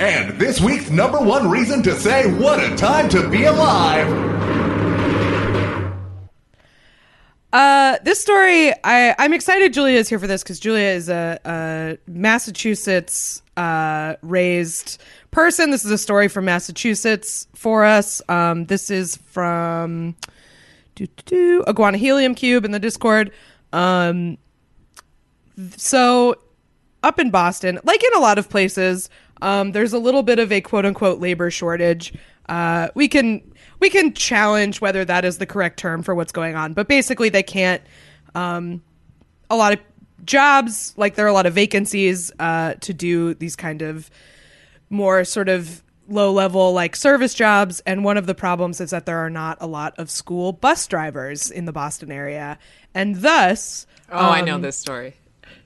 And 0.00 0.38
this 0.38 0.60
week's 0.60 0.90
number 0.90 1.18
one 1.18 1.48
reason 1.50 1.82
to 1.84 1.94
say 1.94 2.32
what 2.32 2.58
a 2.60 2.74
time 2.76 3.08
to 3.10 3.28
be 3.28 3.44
alive. 3.44 4.08
Uh, 7.52 7.98
this 8.04 8.20
story, 8.20 8.72
I 8.84 9.14
I'm 9.18 9.32
excited. 9.32 9.72
Julia 9.72 9.98
is 9.98 10.08
here 10.08 10.18
for 10.18 10.26
this 10.26 10.42
because 10.42 10.60
Julia 10.60 10.88
is 10.88 11.08
a, 11.08 11.38
a 11.44 11.98
Massachusetts 12.10 13.42
uh, 13.60 14.16
raised 14.22 15.02
person. 15.32 15.70
This 15.70 15.84
is 15.84 15.90
a 15.90 15.98
story 15.98 16.28
from 16.28 16.46
Massachusetts 16.46 17.46
for 17.54 17.84
us. 17.84 18.22
Um, 18.26 18.64
this 18.64 18.90
is 18.90 19.16
from 19.16 20.16
do, 20.94 21.06
do, 21.06 21.22
do, 21.26 21.64
Iguana 21.68 21.98
Helium 21.98 22.34
Cube 22.34 22.64
in 22.64 22.70
the 22.70 22.78
Discord. 22.78 23.32
Um, 23.74 24.38
so 25.76 26.36
up 27.02 27.18
in 27.18 27.30
Boston, 27.30 27.78
like 27.84 28.02
in 28.02 28.14
a 28.14 28.18
lot 28.18 28.38
of 28.38 28.48
places, 28.48 29.10
um, 29.42 29.72
there's 29.72 29.92
a 29.92 29.98
little 29.98 30.22
bit 30.22 30.38
of 30.38 30.50
a 30.50 30.62
quote 30.62 30.86
unquote 30.86 31.20
labor 31.20 31.50
shortage. 31.50 32.14
Uh, 32.48 32.88
we 32.94 33.08
can 33.08 33.42
we 33.78 33.90
can 33.90 34.14
challenge 34.14 34.80
whether 34.80 35.04
that 35.04 35.26
is 35.26 35.36
the 35.36 35.44
correct 35.46 35.78
term 35.78 36.02
for 36.02 36.14
what's 36.14 36.32
going 36.32 36.56
on, 36.56 36.72
but 36.72 36.88
basically 36.88 37.28
they 37.28 37.42
can't. 37.42 37.82
Um, 38.34 38.82
a 39.50 39.56
lot 39.56 39.72
of 39.72 39.80
jobs, 40.24 40.94
like 40.96 41.14
there 41.14 41.24
are 41.24 41.28
a 41.28 41.32
lot 41.32 41.46
of 41.46 41.54
vacancies 41.54 42.30
uh, 42.38 42.74
to 42.80 42.92
do 42.94 43.34
these 43.34 43.56
kind 43.56 43.82
of 43.82 44.10
more 44.88 45.24
sort 45.24 45.48
of 45.48 45.82
low 46.08 46.32
level 46.32 46.72
like 46.72 46.96
service 46.96 47.34
jobs 47.34 47.78
and 47.86 48.02
one 48.02 48.16
of 48.16 48.26
the 48.26 48.34
problems 48.34 48.80
is 48.80 48.90
that 48.90 49.06
there 49.06 49.18
are 49.18 49.30
not 49.30 49.56
a 49.60 49.66
lot 49.66 49.94
of 49.96 50.10
school 50.10 50.52
bus 50.52 50.88
drivers 50.88 51.52
in 51.52 51.66
the 51.66 51.72
Boston 51.72 52.10
area 52.10 52.58
and 52.94 53.14
thus 53.22 53.86
Oh, 54.10 54.18
I 54.18 54.40
know 54.40 54.58
this 54.58 54.76
story. 54.76 55.14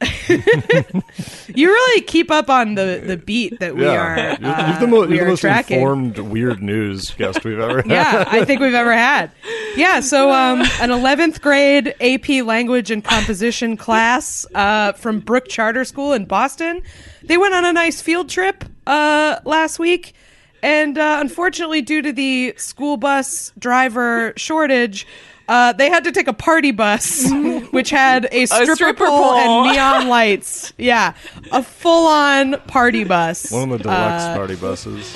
you 0.28 1.68
really 1.68 2.00
keep 2.02 2.30
up 2.30 2.48
on 2.50 2.74
the 2.74 3.02
the 3.04 3.16
beat 3.16 3.58
that 3.60 3.74
we 3.76 3.84
are 3.86 4.16
yeah. 4.16 4.36
You're, 4.40 4.50
uh, 4.50 4.70
you're 4.70 4.80
the, 4.80 4.86
mo- 4.86 5.06
we 5.06 5.16
you're 5.16 5.24
the 5.26 5.30
most 5.32 5.40
tracking. 5.40 5.78
informed 5.78 6.18
weird 6.18 6.62
news 6.62 7.10
guest 7.12 7.44
we've 7.44 7.58
ever 7.58 7.76
had. 7.82 7.90
yeah, 7.90 8.24
I 8.28 8.44
think 8.44 8.60
we've 8.60 8.74
ever 8.74 8.92
had. 8.92 9.30
Yeah, 9.76 10.00
so 10.00 10.30
um, 10.32 10.60
an 10.62 10.90
11th 10.90 11.40
grade 11.40 11.94
AP 12.00 12.44
language 12.44 12.90
and 12.90 13.04
composition 13.04 13.76
class 13.76 14.46
uh, 14.54 14.92
from 14.92 15.20
Brooke 15.20 15.48
Charter 15.48 15.84
School 15.84 16.12
in 16.12 16.24
Boston. 16.24 16.82
They 17.22 17.36
went 17.36 17.54
on 17.54 17.64
a 17.64 17.72
nice 17.72 18.00
field 18.02 18.28
trip 18.28 18.64
uh, 18.86 19.38
last 19.44 19.78
week, 19.78 20.14
and 20.62 20.98
uh, 20.98 21.18
unfortunately, 21.20 21.82
due 21.82 22.02
to 22.02 22.12
the 22.12 22.54
school 22.56 22.96
bus 22.96 23.52
driver 23.58 24.32
shortage. 24.36 25.06
Uh, 25.46 25.72
they 25.74 25.90
had 25.90 26.04
to 26.04 26.12
take 26.12 26.26
a 26.26 26.32
party 26.32 26.70
bus, 26.70 27.30
which 27.70 27.90
had 27.90 28.26
a 28.32 28.46
stripper, 28.46 28.74
stripper 28.76 29.06
pole, 29.06 29.34
pole. 29.34 29.64
and 29.64 29.72
neon 29.72 30.08
lights. 30.08 30.72
Yeah, 30.78 31.12
a 31.52 31.62
full-on 31.62 32.58
party 32.66 33.04
bus. 33.04 33.50
One 33.50 33.70
of 33.70 33.78
the 33.78 33.84
deluxe 33.84 34.22
Uh, 34.24 34.36
party 34.36 34.56
buses. 34.56 35.14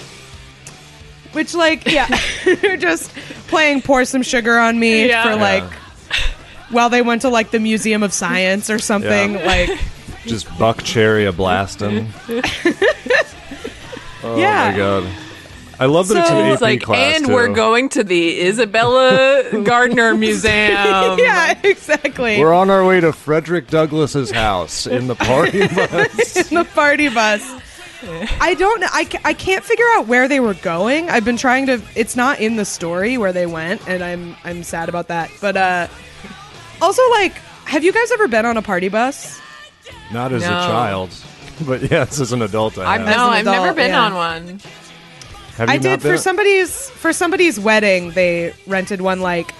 which 1.32 1.54
like 1.54 1.86
yeah 1.86 2.08
they're 2.44 2.76
just 2.78 3.10
playing 3.48 3.82
pour 3.82 4.04
some 4.04 4.22
sugar 4.22 4.58
on 4.58 4.78
me 4.78 5.06
Yeah. 5.08 5.22
for 5.22 5.28
Yeah. 5.30 5.34
like 5.36 5.72
while 6.70 6.88
they 6.90 7.00
went 7.02 7.22
to 7.22 7.28
like 7.30 7.50
the 7.50 7.60
museum 7.60 8.02
of 8.02 8.12
science 8.12 8.68
or 8.70 8.78
something 8.78 9.34
Yeah. 9.34 9.46
like 9.46 9.70
Just 10.26 10.46
Buckcherry 10.58 11.26
a 11.28 11.32
blasting. 11.32 12.08
oh 14.24 14.36
Yeah. 14.36 14.70
my 14.72 14.76
god. 14.76 15.04
I 15.80 15.86
love 15.86 16.08
that 16.08 16.26
So- 16.26 16.38
it's 16.38 16.40
an 16.40 16.52
AP 16.54 16.60
like, 16.60 16.82
class 16.82 17.16
and 17.16 17.26
too. 17.26 17.32
we're 17.34 17.54
going 17.54 17.88
to 17.90 18.02
the 18.04 18.40
Isabella 18.46 19.62
Gardner 19.64 20.14
Museum. 20.14 20.52
yeah 21.18 21.58
exactly 21.62 22.40
We're 22.40 22.52
on 22.52 22.68
our 22.70 22.84
way 22.84 23.00
to 23.00 23.12
Frederick 23.12 23.68
Douglass's 23.68 24.30
house 24.30 24.86
in 24.86 25.06
the 25.06 25.14
party 25.14 25.66
bus. 25.74 26.50
in 26.50 26.54
the 26.56 26.64
party 26.74 27.08
bus 27.08 27.42
i 28.40 28.54
don't 28.54 28.80
know 28.80 28.86
I, 28.92 29.08
I 29.24 29.34
can't 29.34 29.64
figure 29.64 29.84
out 29.96 30.06
where 30.06 30.28
they 30.28 30.38
were 30.38 30.54
going 30.54 31.10
i've 31.10 31.24
been 31.24 31.36
trying 31.36 31.66
to 31.66 31.82
it's 31.96 32.14
not 32.14 32.38
in 32.38 32.54
the 32.54 32.64
story 32.64 33.18
where 33.18 33.32
they 33.32 33.44
went 33.46 33.86
and 33.88 34.04
i'm 34.04 34.36
i'm 34.44 34.62
sad 34.62 34.88
about 34.88 35.08
that 35.08 35.32
but 35.40 35.56
uh 35.56 35.88
also 36.80 37.02
like 37.10 37.32
have 37.64 37.82
you 37.82 37.92
guys 37.92 38.12
ever 38.12 38.28
been 38.28 38.46
on 38.46 38.56
a 38.56 38.62
party 38.62 38.88
bus 38.88 39.40
Not 40.12 40.32
as 40.32 40.42
No. 40.42 40.48
a 40.48 40.50
child, 40.62 41.10
but 41.66 41.90
yes, 41.90 42.20
as 42.20 42.30
an 42.32 42.42
adult, 42.42 42.78
I 42.78 42.94
I've 42.94 43.04
no, 43.04 43.28
I've 43.30 43.44
never 43.44 43.74
been 43.74 43.90
yeah. 43.90 44.04
on 44.04 44.14
one. 44.14 44.60
Have 45.58 45.68
you 45.68 45.74
I 45.74 45.78
did 45.78 46.00
for 46.02 46.08
been- 46.10 46.18
somebody's 46.18 46.90
for 46.90 47.12
somebody's 47.12 47.58
wedding. 47.60 48.12
They 48.12 48.54
rented 48.66 49.00
one 49.00 49.20
like 49.20 49.52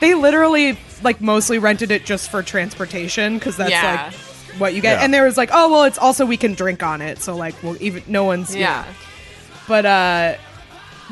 they 0.00 0.14
literally 0.14 0.78
like 1.02 1.20
mostly 1.20 1.58
rented 1.58 1.90
it 1.90 2.04
just 2.04 2.30
for 2.30 2.42
transportation 2.42 3.34
because 3.38 3.56
that's 3.56 3.70
Yeah. 3.70 4.04
like 4.06 4.14
what 4.60 4.74
you 4.74 4.80
get. 4.80 4.98
Yeah. 4.98 5.04
And 5.04 5.12
there 5.12 5.24
was 5.24 5.36
like, 5.36 5.50
oh 5.52 5.70
well, 5.70 5.84
it's 5.84 5.98
also 5.98 6.24
we 6.24 6.36
can 6.36 6.54
drink 6.54 6.82
on 6.82 7.02
it, 7.02 7.18
so 7.18 7.34
like 7.36 7.54
well 7.62 7.76
even 7.80 8.02
no 8.06 8.24
one's 8.24 8.54
Yeah. 8.54 8.84
But 9.68 9.84
uh, 9.86 10.34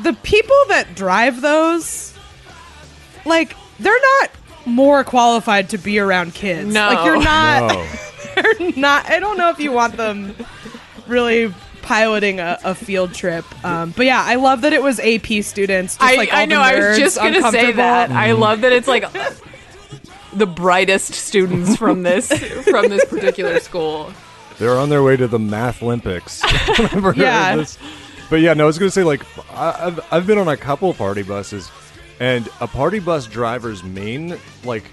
the 0.01 0.13
people 0.13 0.55
that 0.69 0.95
drive 0.95 1.41
those, 1.41 2.13
like 3.25 3.55
they're 3.79 3.99
not 4.19 4.29
more 4.65 5.03
qualified 5.03 5.69
to 5.69 5.77
be 5.77 5.99
around 5.99 6.33
kids. 6.33 6.73
No. 6.73 6.87
like 6.89 7.05
you're 7.05 7.21
not. 7.23 7.71
Oh. 7.75 8.11
they're 8.35 8.71
not. 8.77 9.09
I 9.09 9.19
don't 9.19 9.37
know 9.37 9.49
if 9.49 9.59
you 9.59 9.71
want 9.71 9.97
them 9.97 10.35
really 11.07 11.53
piloting 11.85 12.39
a, 12.39 12.59
a 12.63 12.75
field 12.75 13.13
trip. 13.13 13.45
Um, 13.63 13.91
but 13.95 14.05
yeah, 14.05 14.21
I 14.21 14.35
love 14.35 14.61
that 14.61 14.73
it 14.73 14.81
was 14.83 14.99
AP 14.99 15.43
students. 15.43 15.95
Just 15.97 16.01
I, 16.01 16.15
like 16.15 16.33
all 16.33 16.39
I 16.39 16.45
the 16.45 16.49
know. 16.49 16.61
I 16.61 16.89
was 16.89 16.97
just 16.97 17.15
gonna 17.17 17.33
say 17.33 17.37
uncomfortable. 17.37 17.77
that. 17.77 18.11
I 18.11 18.31
love 18.33 18.61
that 18.61 18.71
it's 18.73 18.87
like 18.87 19.05
the 20.33 20.45
brightest 20.47 21.13
students 21.13 21.77
from 21.77 22.03
this 22.03 22.27
from 22.65 22.89
this 22.89 23.05
particular 23.05 23.59
school. 23.59 24.11
They're 24.57 24.77
on 24.77 24.89
their 24.89 25.03
way 25.03 25.15
to 25.17 25.27
the 25.27 25.39
Math 25.39 25.81
Olympics. 25.83 26.41
Yeah. 27.15 27.55
this- 27.57 27.77
But 28.29 28.37
yeah, 28.41 28.53
no, 28.53 28.63
I 28.63 28.67
was 28.67 28.79
gonna 28.79 28.91
say 28.91 29.03
like 29.03 29.21
I, 29.51 29.87
I've 29.87 29.99
I've 30.11 30.27
been 30.27 30.37
on 30.37 30.47
a 30.47 30.57
couple 30.57 30.93
party 30.93 31.21
buses, 31.23 31.69
and 32.19 32.49
a 32.59 32.67
party 32.67 32.99
bus 32.99 33.27
driver's 33.27 33.83
main 33.83 34.37
like 34.63 34.83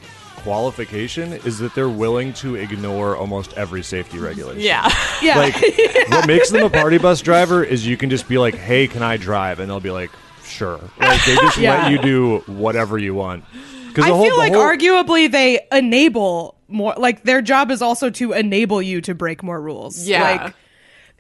qualification 0.43 1.33
is 1.33 1.59
that 1.59 1.75
they're 1.75 1.89
willing 1.89 2.33
to 2.35 2.55
ignore 2.57 3.17
almost 3.17 3.53
every 3.55 3.83
safety 3.83 4.19
regulation. 4.19 4.61
Yeah. 4.63 4.89
Yeah, 5.23 5.39
Like 5.39 5.55
what 6.09 6.27
makes 6.27 6.51
them 6.51 6.65
a 6.65 6.71
party 6.71 6.99
bus 6.99 7.21
driver 7.21 7.63
is 7.63 7.87
you 7.87 7.97
can 7.97 8.11
just 8.11 8.27
be 8.29 8.39
like, 8.39 8.57
"Hey, 8.57 8.89
can 8.89 9.05
I 9.05 9.17
drive?" 9.17 9.61
and 9.61 9.71
they'll 9.71 9.79
be 9.79 9.93
like, 9.93 10.11
"Sure." 10.45 10.81
Like 10.99 11.25
they 11.25 11.37
just 11.37 11.59
Yeah. 11.59 11.83
let 11.85 11.93
you 11.93 11.99
do 11.99 12.39
whatever 12.53 12.99
you 12.99 13.15
want. 13.15 13.45
Because 13.87 14.07
I 14.07 14.09
feel 14.21 14.37
like 14.37 14.53
arguably 14.53 15.31
they 15.31 15.61
enable 15.71 16.57
more. 16.67 16.95
Like 16.97 17.23
their 17.23 17.41
job 17.41 17.71
is 17.71 17.83
also 17.83 18.11
to 18.11 18.33
enable 18.33 18.83
you 18.83 19.01
to 19.03 19.15
break 19.15 19.45
more 19.45 19.61
rules. 19.61 20.09
Yeah. 20.09 20.23
Like 20.23 20.55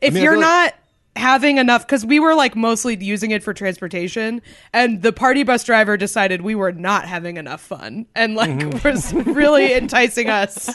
if 0.00 0.14
mean, 0.14 0.24
you're 0.24 0.32
feel 0.32 0.40
like- 0.40 0.74
not 0.74 0.74
having 1.16 1.58
enough, 1.58 1.86
because 1.86 2.04
we 2.06 2.18
were 2.20 2.34
like 2.34 2.56
mostly 2.56 2.96
using 3.02 3.30
it 3.30 3.42
for 3.42 3.52
transportation, 3.54 4.40
and 4.72 5.02
the 5.02 5.12
party 5.12 5.42
bus 5.42 5.64
driver 5.64 5.96
decided 5.96 6.40
we 6.42 6.54
were 6.54 6.72
not 6.72 7.06
having 7.06 7.36
enough 7.36 7.60
fun, 7.60 8.06
and 8.14 8.34
like 8.34 8.50
Mm-hmm. 8.50 8.88
was 8.88 9.12
really 9.14 9.74
enticing 9.74 10.28
us 10.30 10.74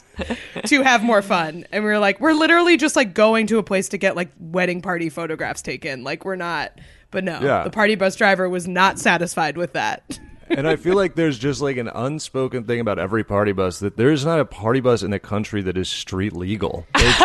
to 0.65 0.81
have 0.83 1.03
more 1.03 1.21
fun. 1.21 1.65
And 1.71 1.83
we 1.83 1.89
were 1.89 1.99
like, 1.99 2.19
we're 2.19 2.33
literally 2.33 2.77
just 2.77 2.95
like 2.95 3.13
going 3.13 3.47
to 3.47 3.57
a 3.57 3.63
place 3.63 3.89
to 3.89 3.97
get 3.97 4.15
like 4.15 4.29
wedding 4.39 4.81
party 4.81 5.09
photographs 5.09 5.61
taken. 5.61 6.03
Like 6.03 6.23
we're 6.25 6.35
not. 6.35 6.77
But 7.11 7.23
no, 7.23 7.39
Yeah. 7.41 7.63
the 7.63 7.69
party 7.69 7.95
bus 7.95 8.15
driver 8.15 8.47
was 8.49 8.67
not 8.67 8.99
satisfied 8.99 9.57
with 9.57 9.73
that. 9.73 10.19
and 10.49 10.67
I 10.67 10.75
feel 10.75 10.95
like 10.95 11.15
there's 11.15 11.37
just 11.39 11.61
like 11.61 11.77
an 11.77 11.87
unspoken 11.87 12.63
thing 12.65 12.79
about 12.79 12.99
every 12.99 13.23
party 13.23 13.51
bus 13.53 13.79
that 13.79 13.97
there's 13.97 14.25
not 14.25 14.39
a 14.39 14.45
party 14.45 14.79
bus 14.81 15.03
in 15.03 15.11
the 15.11 15.19
country 15.19 15.61
that 15.63 15.77
is 15.77 15.89
street 15.89 16.33
legal. 16.33 16.85
Like, 16.95 17.15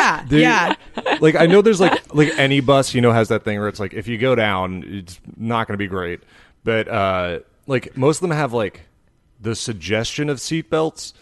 yeah, 0.00 0.24
there- 0.28 0.40
yeah. 0.40 1.16
like 1.20 1.34
I 1.36 1.46
know 1.46 1.62
there's 1.62 1.80
like 1.80 2.14
like 2.14 2.30
any 2.38 2.60
bus 2.60 2.94
you 2.94 3.00
know 3.00 3.12
has 3.12 3.28
that 3.28 3.44
thing 3.44 3.58
where 3.58 3.68
it's 3.68 3.80
like 3.80 3.94
if 3.94 4.08
you 4.08 4.18
go 4.18 4.34
down 4.34 4.82
it's 4.86 5.20
not 5.36 5.66
going 5.68 5.74
to 5.74 5.78
be 5.78 5.86
great, 5.88 6.20
but 6.64 6.88
uh 6.88 7.40
like 7.66 7.96
most 7.96 8.18
of 8.18 8.22
them 8.28 8.36
have 8.36 8.52
like 8.52 8.82
the 9.40 9.54
suggestion 9.54 10.28
of 10.28 10.38
seatbelts. 10.38 11.12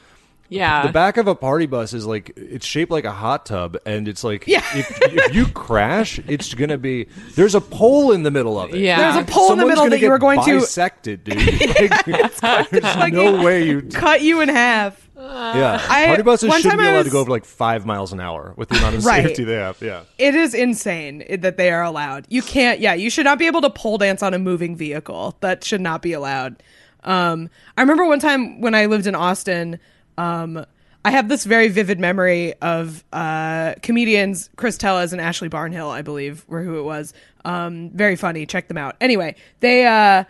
Yeah. 0.50 0.86
The 0.86 0.92
back 0.92 1.18
of 1.18 1.28
a 1.28 1.34
party 1.34 1.66
bus 1.66 1.92
is 1.92 2.06
like 2.06 2.32
it's 2.34 2.64
shaped 2.64 2.90
like 2.90 3.04
a 3.04 3.12
hot 3.12 3.44
tub, 3.44 3.76
and 3.84 4.08
it's 4.08 4.24
like 4.24 4.44
Yeah. 4.46 4.64
if, 4.74 4.90
if 5.02 5.34
you 5.34 5.46
crash, 5.48 6.18
it's 6.26 6.54
gonna 6.54 6.78
be 6.78 7.06
there's 7.34 7.54
a 7.54 7.60
pole 7.60 8.12
in 8.12 8.22
the 8.22 8.30
middle 8.30 8.58
of 8.58 8.72
it. 8.72 8.80
Yeah. 8.80 9.12
There's 9.12 9.28
a 9.28 9.30
pole 9.30 9.52
in 9.52 9.58
the 9.58 9.62
Someone's 9.62 9.68
middle 9.68 9.84
gonna 9.84 9.90
that 9.90 9.96
you 9.96 10.00
get 10.00 10.08
were 10.10 10.18
going 10.18 10.40
to 10.44 10.60
bisected, 10.60 11.24
dude. 11.24 11.36
Like, 12.42 12.70
there's 12.70 12.84
like 12.96 13.12
no 13.12 13.42
way 13.42 13.66
you. 13.66 13.82
cut 13.82 14.22
you 14.22 14.40
in 14.40 14.48
half. 14.48 15.07
Yeah, 15.18 15.84
I- 15.88 16.06
party 16.06 16.22
buses 16.22 16.48
one 16.48 16.60
shouldn't 16.62 16.80
be 16.80 16.86
allowed 16.86 17.04
to 17.04 17.10
go 17.10 17.20
over 17.20 17.30
like 17.30 17.44
five 17.44 17.84
miles 17.84 18.12
an 18.12 18.20
hour 18.20 18.54
with 18.56 18.68
the 18.68 18.76
amount 18.78 18.96
of 18.96 19.04
Right. 19.04 19.24
safety 19.26 19.44
they 19.44 19.54
have. 19.54 19.76
Yeah. 19.80 20.02
It 20.18 20.34
is 20.34 20.54
insane 20.54 21.24
that 21.40 21.56
they 21.56 21.70
are 21.70 21.82
allowed. 21.82 22.26
You 22.28 22.42
can't. 22.42 22.78
Yeah, 22.80 22.94
you 22.94 23.10
should 23.10 23.24
not 23.24 23.38
be 23.38 23.46
able 23.46 23.60
to 23.62 23.70
pole 23.70 23.98
dance 23.98 24.22
on 24.22 24.32
a 24.34 24.38
moving 24.38 24.76
vehicle. 24.76 25.36
That 25.40 25.64
should 25.64 25.80
not 25.80 26.02
be 26.02 26.12
allowed. 26.12 26.62
Um, 27.04 27.48
I 27.76 27.80
remember 27.82 28.04
one 28.04 28.20
time 28.20 28.60
when 28.60 28.74
I 28.74 28.86
lived 28.86 29.06
in 29.06 29.14
Austin. 29.14 29.78
Um, 30.16 30.64
I 31.04 31.10
have 31.10 31.28
this 31.28 31.44
very 31.44 31.68
vivid 31.68 31.98
memory 32.00 32.54
of 32.60 33.02
uh, 33.12 33.74
comedians 33.82 34.50
Chris 34.56 34.76
Tellez 34.76 35.12
and 35.12 35.20
Ashley 35.22 35.48
Barnhill, 35.48 35.88
I 35.90 36.02
believe, 36.02 36.44
were 36.48 36.62
who 36.62 36.78
it 36.78 36.82
was. 36.82 37.14
Um, 37.44 37.90
very 37.94 38.16
funny. 38.16 38.46
Check 38.46 38.68
them 38.68 38.76
out. 38.76 38.96
Anyway, 39.00 39.36
they 39.60 39.86
uh, 39.86 40.24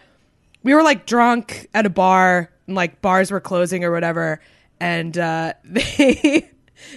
we 0.63 0.75
were 0.75 0.83
like 0.83 1.05
drunk 1.07 1.69
at 1.75 1.85
a 1.87 1.91
bar, 1.91 2.51
and 2.67 2.77
like 2.77 3.01
bars 3.01 3.31
were 3.31 3.41
closing 3.41 3.83
or 3.83 3.91
whatever, 3.91 4.41
and 4.81 5.17
uh, 5.17 5.55
they 5.65 6.51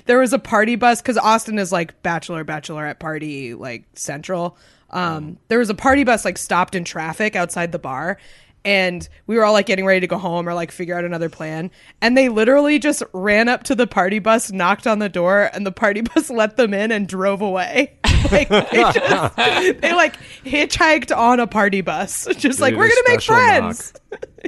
there 0.05 0.19
was 0.19 0.33
a 0.33 0.39
party 0.39 0.75
bus 0.75 1.01
because 1.01 1.17
Austin 1.17 1.59
is 1.59 1.71
like 1.71 2.01
bachelor 2.03 2.43
bachelorette 2.45 2.99
party 2.99 3.53
like 3.53 3.85
central. 3.95 4.57
Um, 4.89 5.37
there 5.47 5.59
was 5.59 5.69
a 5.69 5.75
party 5.75 6.03
bus 6.03 6.25
like 6.25 6.37
stopped 6.37 6.75
in 6.75 6.83
traffic 6.83 7.35
outside 7.35 7.71
the 7.71 7.79
bar. 7.79 8.17
And 8.63 9.07
we 9.25 9.37
were 9.37 9.43
all 9.43 9.53
like 9.53 9.65
getting 9.65 9.85
ready 9.85 10.01
to 10.01 10.07
go 10.07 10.19
home 10.19 10.47
or 10.47 10.53
like 10.53 10.71
figure 10.71 10.95
out 10.95 11.03
another 11.03 11.29
plan. 11.29 11.71
And 11.99 12.15
they 12.15 12.29
literally 12.29 12.77
just 12.77 13.01
ran 13.11 13.49
up 13.49 13.63
to 13.63 13.75
the 13.75 13.87
party 13.87 14.19
bus, 14.19 14.51
knocked 14.51 14.85
on 14.85 14.99
the 14.99 15.09
door, 15.09 15.49
and 15.51 15.65
the 15.65 15.71
party 15.71 16.01
bus 16.15 16.29
let 16.29 16.57
them 16.57 16.73
in 16.73 16.91
and 16.91 17.07
drove 17.07 17.41
away. 17.41 17.97
like 18.31 18.49
they 18.49 18.83
just 18.93 19.35
they 19.35 19.93
like 19.93 20.15
hitchhiked 20.45 21.15
on 21.15 21.39
a 21.39 21.47
party 21.47 21.81
bus, 21.81 22.27
just 22.35 22.59
like 22.59 22.75
we're 22.75 22.87
gonna 22.87 23.01
make 23.07 23.21
friends. 23.21 23.93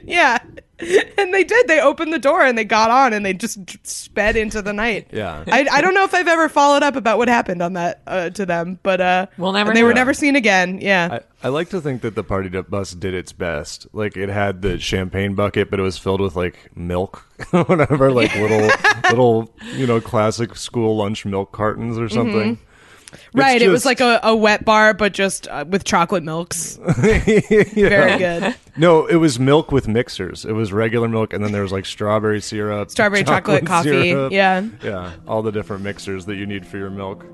yeah, 0.03 0.37
and 1.17 1.33
they 1.33 1.43
did. 1.43 1.67
They 1.67 1.79
opened 1.79 2.11
the 2.13 2.19
door 2.19 2.41
and 2.41 2.57
they 2.57 2.63
got 2.63 2.89
on 2.89 3.13
and 3.13 3.25
they 3.25 3.33
just 3.33 3.59
sped 3.85 4.35
into 4.35 4.61
the 4.61 4.73
night. 4.73 5.07
Yeah. 5.11 5.43
I, 5.47 5.67
I 5.71 5.81
don't 5.81 5.93
know 5.93 6.03
if 6.03 6.13
I've 6.13 6.27
ever 6.27 6.49
followed 6.49 6.81
up 6.83 6.95
about 6.95 7.17
what 7.19 7.27
happened 7.27 7.61
on 7.61 7.73
that 7.73 8.01
uh, 8.07 8.29
to 8.31 8.45
them, 8.45 8.79
but 8.81 8.99
uh, 8.99 9.27
We'll 9.37 9.51
never 9.51 9.73
they 9.73 9.83
were 9.83 9.89
know. 9.89 9.95
never 10.01 10.13
seen 10.13 10.35
again. 10.35 10.79
Yeah, 10.81 11.19
I, 11.43 11.47
I 11.47 11.49
like 11.49 11.69
to 11.69 11.81
think 11.81 12.01
that 12.01 12.15
the 12.15 12.23
party 12.23 12.49
bus 12.49 12.91
did 12.93 13.13
its 13.13 13.31
best. 13.33 13.87
Like 13.93 14.17
it 14.17 14.29
had 14.29 14.61
the 14.61 14.79
champagne 14.79 15.35
bucket, 15.35 15.69
but 15.69 15.79
it 15.79 15.83
was 15.83 15.97
filled 15.97 16.21
with 16.21 16.35
like 16.35 16.75
milk, 16.75 17.17
whatever, 17.51 18.11
like 18.11 18.35
little 18.35 18.69
little 19.09 19.53
you 19.75 19.85
know 19.85 20.01
classic 20.01 20.55
school 20.55 20.97
lunch 20.97 21.25
milk 21.25 21.51
cartons 21.51 21.97
or 21.99 22.09
something. 22.09 22.55
Mm-hmm. 22.55 22.72
Right. 23.33 23.61
It 23.61 23.69
was 23.69 23.85
like 23.85 24.01
a, 24.01 24.19
a 24.23 24.35
wet 24.35 24.65
bar, 24.65 24.93
but 24.93 25.13
just 25.13 25.47
uh, 25.47 25.65
with 25.67 25.83
chocolate 25.83 26.23
milks. 26.23 26.77
Very 26.97 28.17
good. 28.17 28.55
No, 28.75 29.05
it 29.05 29.17
was 29.17 29.39
milk 29.39 29.71
with 29.71 29.87
mixers. 29.87 30.45
It 30.45 30.53
was 30.53 30.73
regular 30.73 31.07
milk, 31.07 31.33
and 31.33 31.43
then 31.43 31.51
there 31.51 31.61
was 31.61 31.71
like 31.71 31.85
strawberry 31.85 32.41
syrup, 32.41 32.89
Strawberry 32.89 33.23
chocolate 33.23 33.65
coffee, 33.67 34.09
syrup. 34.11 34.31
yeah. 34.31 34.65
yeah, 34.81 35.13
all 35.27 35.41
the 35.41 35.51
different 35.51 35.83
mixers 35.83 36.25
that 36.25 36.35
you 36.35 36.45
need 36.45 36.65
for 36.65 36.77
your 36.77 36.89
milk. 36.89 37.25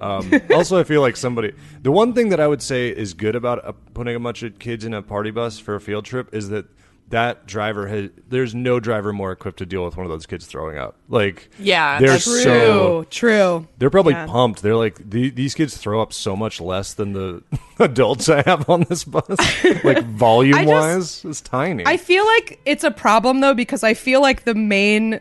Um, 0.00 0.32
also, 0.54 0.78
I 0.78 0.84
feel 0.84 1.00
like 1.00 1.16
somebody. 1.16 1.52
The 1.82 1.90
one 1.92 2.14
thing 2.14 2.30
that 2.30 2.40
I 2.40 2.46
would 2.46 2.62
say 2.62 2.88
is 2.88 3.14
good 3.14 3.34
about 3.34 3.64
uh, 3.64 3.72
putting 3.94 4.16
a 4.16 4.20
bunch 4.20 4.42
of 4.42 4.58
kids 4.58 4.84
in 4.84 4.94
a 4.94 5.02
party 5.02 5.30
bus 5.30 5.58
for 5.58 5.74
a 5.74 5.80
field 5.80 6.04
trip 6.04 6.34
is 6.34 6.48
that 6.50 6.66
that 7.10 7.46
driver 7.46 7.86
has. 7.88 8.10
There's 8.28 8.54
no 8.54 8.80
driver 8.80 9.12
more 9.12 9.32
equipped 9.32 9.58
to 9.58 9.66
deal 9.66 9.84
with 9.84 9.96
one 9.96 10.04
of 10.04 10.10
those 10.10 10.26
kids 10.26 10.46
throwing 10.46 10.76
up. 10.78 10.96
Like, 11.08 11.48
Yeah, 11.58 11.98
they're 12.00 12.18
True. 12.18 12.42
so 12.42 13.06
True. 13.10 13.66
they're 13.78 13.90
probably 13.90 14.12
Yeah. 14.14 14.26
pumped. 14.26 14.62
They're 14.62 14.76
like 14.76 14.98
these 15.08 15.54
kids 15.54 15.76
throw 15.76 16.02
up 16.02 16.12
so 16.12 16.36
much 16.36 16.60
less 16.60 16.94
than 16.94 17.12
the 17.14 17.42
adults 17.78 18.28
I 18.28 18.42
have 18.42 18.68
on 18.68 18.82
this 18.88 19.04
bus. 19.04 19.24
like 19.84 20.04
volume 20.04 20.64
wise, 20.66 21.24
it's 21.24 21.40
tiny. 21.40 21.84
I 21.86 21.96
feel 21.96 22.26
like 22.26 22.60
it's 22.66 22.84
a 22.84 22.90
problem 22.90 23.40
though 23.40 23.54
because 23.54 23.82
I 23.82 23.94
feel 23.94 24.20
like 24.20 24.44
the 24.44 24.54
main 24.54 25.20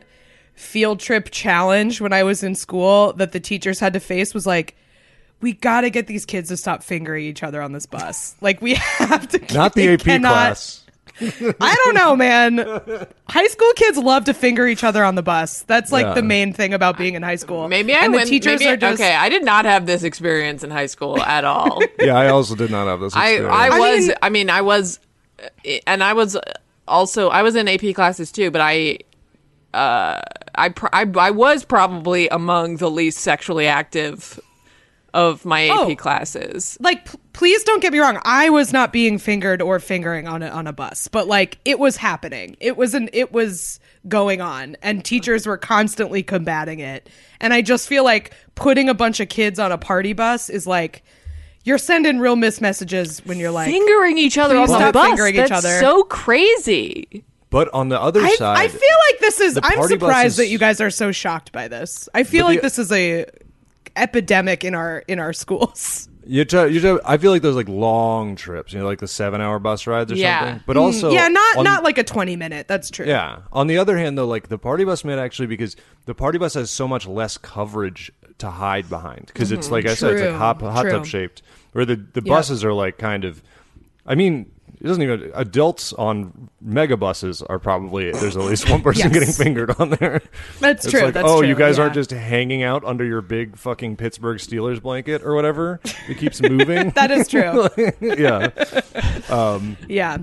field 0.53 0.99
trip 0.99 1.29
challenge 1.31 2.01
when 2.01 2.11
I 2.13 2.23
was 2.23 2.41
in 2.43 2.55
school 2.55 3.13
that 3.13 3.31
the 3.31 3.39
teachers 3.39 3.79
had 3.79 3.93
to 3.93 3.99
face 3.99 4.33
was 4.33 4.45
like 4.47 4.75
we 5.39 5.53
got 5.53 5.81
to 5.81 5.91
get 5.91 6.07
these 6.07 6.25
kids 6.25 6.49
to 6.49 6.57
stop 6.57 6.81
fingering 6.81 7.23
each 7.23 7.43
other 7.43 7.61
on 7.61 7.71
this 7.71 7.85
bus. 7.85 8.35
Like 8.41 8.59
we 8.59 8.73
have 8.97 9.27
to 9.29 9.53
Not 9.53 9.73
the 9.75 9.88
AP 9.89 9.99
cannot- 10.01 10.31
class. 10.33 10.83
I 11.20 11.76
don't 11.84 11.95
know, 11.95 12.15
man. 12.15 12.57
High 13.30 13.47
school 13.47 13.72
kids 13.76 13.97
love 13.97 14.26
to 14.26 14.34
finger 14.34 14.68
each 14.68 14.84
other 14.84 15.03
on 15.03 15.15
the 15.15 15.24
bus. 15.24 15.61
That's 15.63 15.91
like 15.91 16.05
Yeah. 16.05 16.13
the 16.13 16.22
main 16.22 16.53
thing 16.53 16.74
about 16.74 16.97
being 16.97 17.15
in 17.15 17.24
high 17.24 17.36
school. 17.38 17.68
Maybe 17.68 17.93
I 17.93 18.05
and 18.05 18.13
went. 18.13 18.26
the 18.26 18.30
teachers 18.30 18.59
maybe, 18.59 18.72
are 18.72 18.78
just 18.78 19.01
okay. 19.01 19.15
I 19.15 19.30
did 19.30 19.43
not 19.43 19.65
have 19.65 19.86
this 19.86 20.03
experience 20.03 20.63
in 20.63 20.70
high 20.72 20.86
school 20.86 21.20
at 21.20 21.43
all. 21.45 21.82
Yeah, 21.99 22.15
I 22.18 22.28
also 22.30 22.55
did 22.55 22.70
not 22.72 22.88
have 22.88 22.99
this. 22.99 23.15
I 23.15 23.30
Experience. 23.30 23.55
I 23.57 23.68
I 23.68 23.80
was. 23.80 24.07
mean- 24.07 24.18
I 24.22 24.30
mean, 24.30 24.49
I 24.49 24.61
was, 24.61 24.99
uh, 25.43 25.72
and 25.88 26.03
I 26.03 26.13
was 26.13 26.38
also. 26.88 27.30
I 27.30 27.41
was 27.41 27.55
in 27.55 27.68
AP 27.68 27.93
classes 27.95 28.32
too, 28.32 28.51
but 28.51 28.61
I. 28.61 28.99
Uh, 29.74 30.22
I, 30.55 30.70
pr- 30.70 30.88
I 30.93 31.05
I 31.18 31.32
was 31.32 31.63
probably 31.65 32.30
among 32.30 32.78
the 32.78 32.89
least 32.89 33.20
sexually 33.20 33.68
active 33.68 34.39
of 35.18 35.43
my 35.45 35.68
AP 35.68 35.78
Oh. 35.80 35.95
classes. 35.95 36.78
like 36.80 37.05
p- 37.11 37.18
please 37.34 37.63
don't 37.63 37.82
get 37.82 37.91
me 37.91 37.99
wrong 37.99 38.20
i 38.24 38.49
was 38.49 38.72
not 38.72 38.91
being 38.93 39.18
fingered 39.18 39.61
or 39.61 39.80
fingering 39.80 40.28
on 40.28 40.41
a, 40.43 40.47
on 40.49 40.68
a 40.68 40.74
bus 40.74 41.07
but 41.07 41.28
like 41.28 41.57
it 41.65 41.80
was 41.80 41.97
happening 41.97 42.55
it 42.59 42.78
was 42.78 42.93
an 42.93 43.09
it 43.13 43.32
was 43.32 43.80
going 44.07 44.41
on 44.41 44.76
and 44.82 45.03
teachers 45.03 45.45
were 45.45 45.57
constantly 45.57 46.24
combating 46.24 46.80
it 46.80 47.09
and 47.41 47.53
i 47.53 47.61
just 47.61 47.88
feel 47.88 48.03
like 48.03 48.34
putting 48.55 48.89
a 48.89 48.93
bunch 48.93 49.20
of 49.20 49.28
kids 49.30 49.59
on 49.59 49.72
a 49.72 49.78
party 49.78 50.13
bus 50.13 50.49
is 50.49 50.65
like 50.68 51.03
you're 51.63 51.78
sending 51.78 52.20
real 52.20 52.36
miss 52.36 52.61
messages 52.61 53.20
when 53.26 53.38
you're 53.38 53.51
like 53.51 53.70
Fingering 53.70 54.18
each 54.18 54.38
other 54.38 54.55
on 54.57 54.68
Please 54.68 54.80
the 54.80 54.91
bus. 54.93 55.07
fingering 55.07 55.36
each 55.36 55.49
That's 55.49 55.65
other. 55.65 55.80
so 55.80 56.03
crazy. 56.03 57.24
But 57.49 57.74
on 57.74 57.89
the 57.89 57.99
other 57.99 58.22
I, 58.22 58.36
side, 58.36 58.57
I 58.57 58.68
feel 58.68 58.97
like 59.11 59.20
this 59.20 59.39
is 59.41 59.59
i'm 59.63 59.84
surprised 59.88 60.32
is- 60.34 60.38
that 60.38 60.47
you 60.47 60.57
guys 60.59 60.80
are 60.82 60.89
so 60.89 61.11
shocked 61.11 61.51
by 61.51 61.68
this 61.68 62.07
i 62.13 62.24
feel 62.24 62.43
But 62.45 62.47
like 62.49 62.59
the- 62.61 62.65
this 62.68 62.80
is 62.80 62.91
a 62.91 63.26
epidemic 63.97 64.63
in 64.63 64.73
our 64.75 65.03
in 65.07 65.19
our 65.19 65.33
schools 65.33 66.07
you 66.29 66.43
t- 66.43 66.57
you 66.67 66.81
t- 66.81 66.99
I 67.05 67.15
feel 67.17 67.31
like 67.31 67.41
those 67.41 67.55
like 67.55 67.69
long 67.69 68.35
trips, 68.35 68.73
you 68.73 68.79
know, 68.79 68.85
like 68.85 68.99
the 68.99 69.07
seven-hour 69.07 69.59
bus 69.59 69.87
rides 69.87 70.11
or 70.11 70.15
Yeah. 70.15 70.39
something. 70.41 70.63
But 70.67 70.75
also, 70.75 71.09
Mm, 71.09 71.13
yeah 71.13 71.27
not 71.29 71.57
on- 71.57 71.63
not 71.63 71.83
like 71.85 71.97
a 71.97 72.03
20 72.03 72.35
minute 72.35 72.67
that's 72.67 72.89
true 72.89 73.05
Yeah. 73.05 73.37
On 73.53 73.67
the 73.67 73.77
other 73.77 73.97
hand, 73.97 74.17
though, 74.17 74.27
like 74.27 74.49
the 74.49 74.57
party 74.57 74.83
bus 74.83 75.05
might 75.05 75.19
actually 75.19 75.45
because 75.47 75.77
the 76.05 76.13
party 76.13 76.37
bus 76.37 76.55
has 76.55 76.69
so 76.69 76.85
much 76.85 77.07
less 77.07 77.37
coverage 77.37 78.11
to 78.39 78.49
hide 78.49 78.89
behind 78.89 79.27
because 79.27 79.53
it's 79.53 79.71
like 79.71 79.85
I 79.87 79.93
said, 79.95 80.13
it's 80.15 80.21
like 80.21 80.35
hot 80.35 80.61
hot 80.61 80.81
True. 80.81 80.91
tub 80.91 81.05
shaped. 81.05 81.43
Where 81.71 81.85
the 81.85 81.95
the 81.95 82.21
Yep. 82.21 82.25
buses 82.25 82.65
are 82.65 82.73
like 82.73 82.97
kind 82.97 83.23
of, 83.23 83.41
I 84.05 84.15
mean, 84.15 84.51
it 84.80 84.86
doesn't 84.86 85.01
even 85.01 85.32
adults 85.34 85.91
on 85.93 86.49
mega 86.61 86.95
buses 86.97 87.41
are 87.41 87.59
probably 87.59 88.11
there's 88.11 88.38
at 88.38 88.43
least 88.43 88.69
one 88.69 88.82
person 88.82 89.11
Yes. 89.11 89.13
getting 89.13 89.34
fingered 89.34 89.71
on 89.80 89.89
there. 89.91 90.21
That's 90.59 90.86
It's 90.86 90.91
true, 90.91 91.01
Like, 91.03 91.13
that's 91.13 91.28
oh, 91.28 91.39
true, 91.39 91.47
you 91.47 91.55
guys 91.55 91.78
yeah. 91.78 91.84
aren't 91.84 91.95
just 91.95 92.11
hanging 92.11 92.63
out 92.63 92.84
under 92.86 93.03
your 93.03 93.21
big 93.21 93.57
fucking 93.57 93.95
Pittsburgh 93.97 94.38
Steelers 94.38 94.82
blanket 94.82 95.23
or 95.23 95.34
whatever. 95.35 95.80
It 96.07 96.18
keeps 96.18 96.41
moving. 96.41 96.89
that 96.95 97.10
is 97.11 97.27
true 97.27 97.68
yeah, 98.01 98.49
yeah 99.88 100.18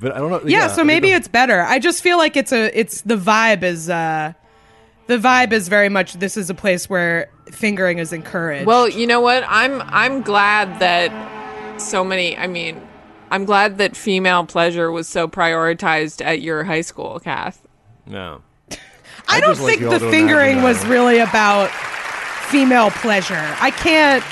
but 0.00 0.12
I 0.12 0.18
don't 0.18 0.30
know. 0.30 0.42
yeah, 0.46 0.66
so 0.66 0.84
maybe 0.84 1.12
it's 1.12 1.28
better 1.28 1.62
i 1.62 1.78
just 1.78 2.02
feel 2.02 2.18
like 2.18 2.36
it's 2.36 2.52
a 2.52 2.78
it's 2.78 3.00
the 3.02 3.16
vibe 3.16 3.62
is 3.62 3.88
uh 3.88 4.32
the 5.06 5.16
vibe 5.18 5.52
is 5.52 5.68
very 5.68 5.88
much 5.88 6.14
this 6.14 6.36
is 6.36 6.50
a 6.50 6.54
place 6.54 6.88
where 6.90 7.30
fingering 7.52 7.98
is 7.98 8.12
encouraged 8.12 8.66
Well, 8.66 8.88
you 8.88 9.06
know 9.06 9.20
what? 9.20 9.44
I'm 9.46 9.80
I'm 9.82 10.22
glad 10.22 10.80
that 10.80 11.80
so 11.80 12.02
many. 12.04 12.36
I 12.36 12.46
mean, 12.46 12.80
I'm 13.34 13.44
glad 13.46 13.78
that 13.78 13.96
female 13.96 14.46
pleasure 14.46 14.92
was 14.92 15.08
so 15.08 15.26
prioritized 15.26 16.24
at 16.24 16.40
your 16.40 16.62
high 16.62 16.82
school, 16.82 17.18
Kath. 17.18 17.66
no. 18.06 18.42
i 19.26 19.40
don't 19.40 19.50
just 19.50 19.62
like 19.62 19.78
think 19.78 19.90
the 19.90 19.98
fingering 19.98 20.62
was 20.62 20.84
really 20.86 21.18
about 21.18 21.70
female 22.50 22.90
pleasure 22.90 23.56
i 23.60 23.70
can't 23.70 24.22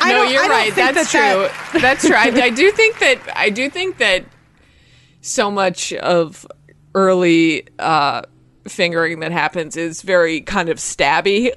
I 0.00 0.12
no, 0.12 0.24
you're 0.24 0.42
I 0.42 0.48
right. 0.48 0.74
That's 0.74 1.12
that 1.12 1.50
true. 1.72 1.80
That's 1.80 2.06
true. 2.06 2.16
I, 2.16 2.24
I 2.26 2.50
do 2.50 2.70
think 2.72 2.98
that 2.98 3.20
I 3.34 3.48
do 3.48 3.70
think 3.70 3.96
that 3.98 4.26
so 5.22 5.50
much 5.50 5.94
of 5.94 6.46
early 6.94 7.66
uh, 7.78 8.22
fingering 8.68 9.20
that 9.20 9.32
happens 9.32 9.78
is 9.78 10.02
very 10.02 10.42
kind 10.42 10.68
of 10.68 10.76
stabby. 10.76 11.52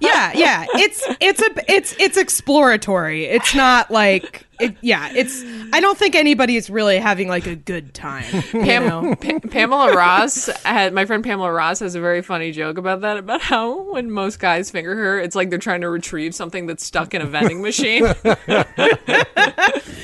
yeah 0.00 0.32
yeah 0.34 0.66
it's 0.74 1.04
it's 1.20 1.42
a 1.42 1.72
it's 1.72 1.94
it's 2.00 2.16
exploratory 2.16 3.24
it's 3.26 3.54
not 3.54 3.90
like 3.90 4.46
it, 4.62 4.76
yeah, 4.80 5.10
it's. 5.14 5.42
I 5.72 5.80
don't 5.80 5.96
think 5.98 6.14
anybody 6.14 6.56
is 6.56 6.68
really 6.70 6.98
having 6.98 7.28
like 7.28 7.46
a 7.46 7.56
good 7.56 7.94
time. 7.94 8.24
Pam- 8.52 9.16
Pa- 9.16 9.48
Pamela 9.48 9.92
Ross 9.94 10.46
had 10.64 10.92
my 10.92 11.04
friend 11.04 11.24
Pamela 11.24 11.52
Ross 11.52 11.80
has 11.80 11.94
a 11.94 12.00
very 12.00 12.22
funny 12.22 12.52
joke 12.52 12.78
about 12.78 13.00
that 13.02 13.16
about 13.18 13.40
how 13.40 13.92
when 13.92 14.10
most 14.10 14.38
guys 14.38 14.70
finger 14.70 14.94
her, 14.94 15.18
it's 15.20 15.34
like 15.36 15.50
they're 15.50 15.58
trying 15.58 15.80
to 15.82 15.88
retrieve 15.90 16.34
something 16.34 16.66
that's 16.66 16.84
stuck 16.84 17.14
in 17.14 17.22
a 17.22 17.26
vending 17.26 17.62
machine. 17.62 18.04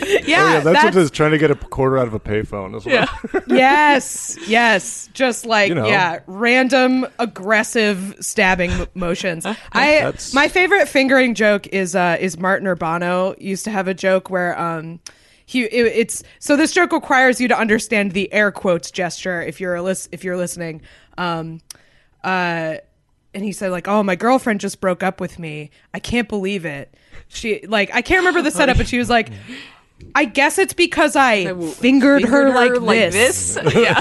Yeah, 0.08 0.20
Oh, 0.20 0.22
yeah, 0.26 0.60
that's, 0.60 0.64
that's, 0.64 0.84
what 0.84 0.96
it 0.96 1.02
is. 1.02 1.10
Trying 1.10 1.32
to 1.32 1.38
get 1.38 1.50
a 1.50 1.54
quarter 1.54 1.98
out 1.98 2.06
of 2.06 2.14
a 2.14 2.20
payphone 2.20 2.74
as 2.76 2.86
well. 2.86 3.06
yeah. 3.34 3.40
yes, 3.46 4.38
yes, 4.46 5.08
just 5.12 5.44
like 5.44 5.68
You 5.68 5.74
know. 5.74 5.86
yeah, 5.86 6.20
random 6.26 7.06
aggressive 7.18 8.14
stabbing 8.20 8.70
m- 8.70 8.86
motions. 8.94 9.44
I 9.44 9.56
That's- 9.72 10.32
my 10.32 10.48
favorite 10.48 10.88
fingering 10.88 11.34
joke 11.34 11.66
is 11.68 11.94
uh 11.94 12.16
is 12.20 12.38
Martin 12.38 12.66
Urbano 12.66 13.38
used 13.40 13.64
to 13.64 13.70
have 13.70 13.86
a 13.88 13.94
joke 13.94 14.30
where 14.30 14.47
um. 14.56 15.00
He, 15.46 15.62
it, 15.62 15.86
it's 15.86 16.22
so 16.40 16.56
this 16.56 16.72
joke 16.72 16.92
requires 16.92 17.40
you 17.40 17.48
to 17.48 17.58
understand 17.58 18.12
the 18.12 18.30
air 18.34 18.52
quotes 18.52 18.90
gesture 18.90 19.40
if 19.40 19.62
you're 19.62 19.76
a 19.76 19.82
lis- 19.82 20.06
if 20.12 20.22
you're 20.22 20.36
listening. 20.36 20.82
Um, 21.16 21.62
uh, 22.22 22.76
and 23.32 23.44
he 23.44 23.52
said 23.52 23.70
like, 23.70 23.88
"Oh, 23.88 24.02
my 24.02 24.14
girlfriend 24.14 24.60
just 24.60 24.78
broke 24.78 25.02
up 25.02 25.20
with 25.22 25.38
me. 25.38 25.70
I 25.94 26.00
can't 26.00 26.28
believe 26.28 26.66
it." 26.66 26.94
She 27.28 27.66
like 27.66 27.90
I 27.94 28.02
can't 28.02 28.18
remember 28.18 28.42
the 28.42 28.50
setup, 28.50 28.76
but 28.76 28.88
she 28.88 28.98
was 28.98 29.08
like, 29.08 29.30
"I 30.14 30.24
guess 30.24 30.58
it's 30.58 30.72
because 30.72 31.16
I 31.16 31.52
fingered, 31.72 32.24
her, 32.24 32.50
like, 32.50 32.72
this." 33.12 33.56
Yeah. 33.74 33.94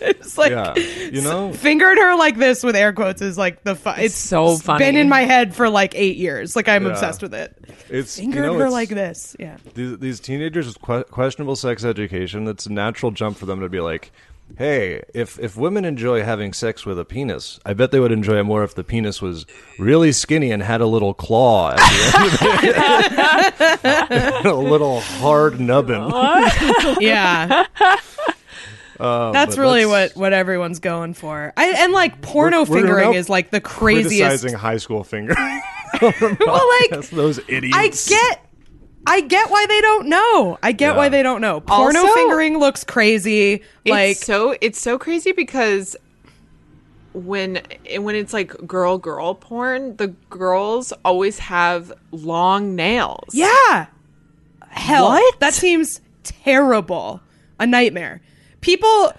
It's 0.00 0.38
like 0.38 0.50
Yeah, 0.50 0.74
you 0.76 1.20
know, 1.22 1.52
fingered 1.52 1.98
her 1.98 2.16
like 2.16 2.36
this 2.36 2.62
with 2.62 2.76
air 2.76 2.92
quotes 2.92 3.22
is 3.22 3.36
like 3.38 3.62
the 3.64 3.74
fu- 3.74 3.90
it's 3.90 4.14
so 4.14 4.52
it's 4.52 4.62
funny. 4.62 4.84
Been 4.84 4.96
in 4.96 5.08
my 5.08 5.22
head 5.22 5.54
for 5.54 5.68
like 5.68 5.94
eight 5.94 6.16
years. 6.16 6.54
Like 6.56 6.68
I'm 6.68 6.84
Yeah. 6.84 6.92
obsessed 6.92 7.22
with 7.22 7.34
it. 7.34 7.56
it's 7.88 8.16
Fingered 8.18 8.36
you 8.36 8.42
know, 8.42 8.52
her 8.54 8.66
it's- 8.66 8.72
like 8.72 8.88
this. 8.90 9.36
Yeah. 9.38 9.56
these, 9.74 9.98
these 9.98 10.20
teenagers 10.20 10.66
with 10.66 10.80
que- 10.82 11.04
questionable 11.04 11.56
sex 11.56 11.84
education, 11.84 12.46
it's 12.48 12.66
a 12.66 12.72
natural 12.72 13.10
jump 13.12 13.36
for 13.36 13.46
them 13.46 13.60
to 13.60 13.68
be 13.68 13.80
like, 13.80 14.10
hey, 14.56 15.02
if, 15.14 15.38
if 15.38 15.56
women 15.56 15.84
enjoy 15.84 16.22
having 16.22 16.52
sex 16.52 16.86
with 16.86 16.98
a 16.98 17.04
penis, 17.04 17.60
I 17.66 17.74
bet 17.74 17.90
they 17.90 18.00
would 18.00 18.12
enjoy 18.12 18.38
it 18.38 18.44
more 18.44 18.64
if 18.64 18.74
the 18.74 18.84
penis 18.84 19.20
was 19.22 19.46
really 19.78 20.12
skinny 20.12 20.50
and 20.50 20.62
had 20.62 20.80
a 20.80 20.86
little 20.86 21.14
claw 21.14 21.72
at 21.72 21.76
the 21.76 22.18
end 22.18 23.84
of 23.84 24.44
it. 24.44 24.44
a 24.46 24.54
little 24.54 25.00
hard 25.00 25.60
nubbin. 25.60 26.10
Yeah. 27.00 27.66
Uh, 28.98 29.30
That's 29.30 29.56
really 29.56 29.86
what 29.86 30.16
what 30.16 30.32
everyone's 30.32 30.80
going 30.80 31.14
for. 31.14 31.52
I, 31.56 31.68
and 31.84 31.92
like 31.92 32.20
porno 32.20 32.58
We're- 32.64 32.68
we're 32.70 32.80
fingering 32.80 33.14
is 33.14 33.28
like 33.28 33.50
the 33.50 33.60
craziest. 33.60 34.18
Criticizing 34.20 34.54
high 34.54 34.78
school 34.78 35.04
finger. 35.04 35.34
well, 36.02 36.68
like 36.90 37.08
those 37.10 37.38
idiots. 37.48 37.76
I 37.76 37.88
get 38.10 38.44
I 39.06 39.20
get 39.22 39.50
why 39.50 39.64
they 39.66 39.80
don't 39.80 40.06
know. 40.08 40.58
I 40.62 40.72
get 40.72 40.90
Yeah. 40.92 40.96
why 40.96 41.08
they 41.08 41.22
don't 41.22 41.40
know. 41.40 41.60
Porno 41.60 42.00
Also- 42.00 42.14
fingering 42.14 42.58
looks 42.58 42.84
crazy. 42.84 43.62
Like 43.86 44.12
it's 44.12 44.26
so 44.26 44.54
it's 44.60 44.80
so 44.80 44.98
crazy 44.98 45.32
because 45.32 45.96
when 47.12 47.60
when 47.98 48.14
it's 48.14 48.32
like 48.32 48.54
girl 48.66 48.98
girl 48.98 49.34
porn, 49.34 49.96
the 49.96 50.08
girls 50.30 50.92
always 51.04 51.38
have 51.38 51.92
long 52.12 52.76
nails. 52.76 53.30
yeah. 53.32 53.86
Hell. 54.70 55.06
What? 55.06 55.40
That 55.40 55.54
seems 55.54 56.00
terrible. 56.22 57.20
A 57.58 57.66
nightmare. 57.66 58.20
People 58.60 59.12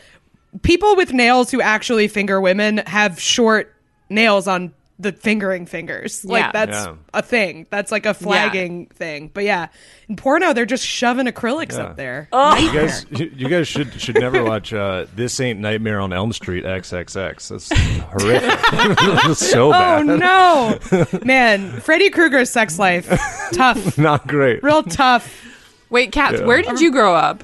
people 0.61 0.95
with 0.95 1.13
nails 1.13 1.51
who 1.51 1.61
actually 1.61 2.07
finger 2.07 2.39
women 2.39 2.77
have 2.85 3.19
short 3.19 3.73
nails 4.09 4.47
on 4.47 4.73
the 5.01 5.13
fingering 5.13 5.65
fingers. 5.65 6.25
Like 6.25 6.51
that's 6.51 6.71
Yeah. 6.85 6.95
a 7.13 7.21
thing. 7.21 7.65
That's 7.69 7.89
like 7.91 8.05
a 8.05 8.13
flagging 8.13 8.87
thing. 8.87 9.31
But 9.33 9.45
yeah, 9.45 9.67
in 10.09 10.17
porno 10.17 10.51
they're 10.51 10.65
just 10.65 10.85
shoving 10.85 11.25
acrylics 11.25 11.77
Yeah. 11.77 11.83
up 11.85 11.95
there. 11.95 12.27
You 12.33 12.73
guys, 12.73 13.05
you, 13.09 13.31
you 13.33 13.47
guys 13.47 13.67
should 13.67 13.93
should 13.99 14.15
never 14.19 14.43
watch 14.43 14.73
uh, 14.73 15.05
"This 15.15 15.39
Ain't 15.39 15.59
Nightmare 15.59 16.01
on 16.01 16.11
Elm 16.11 16.33
Street" 16.33 16.65
XXX. 16.65 17.47
That's 17.47 17.71
horrific. 18.01 18.59
That's 19.25 19.39
so 19.49 19.69
Oh 19.69 19.71
bad. 19.71 20.05
no, 20.05 21.19
man! 21.23 21.79
Freddy 21.79 22.09
Krueger's 22.09 22.49
sex 22.49 22.77
life 22.77 23.07
tough, 23.53 23.97
Not 23.97 24.27
great. 24.27 24.61
real 24.63 24.83
tough. 24.83 25.45
Wait, 25.89 26.11
Kat, 26.11 26.33
Yeah. 26.33 26.45
where 26.45 26.61
did 26.61 26.81
you 26.81 26.91
grow 26.91 27.15
up? 27.15 27.43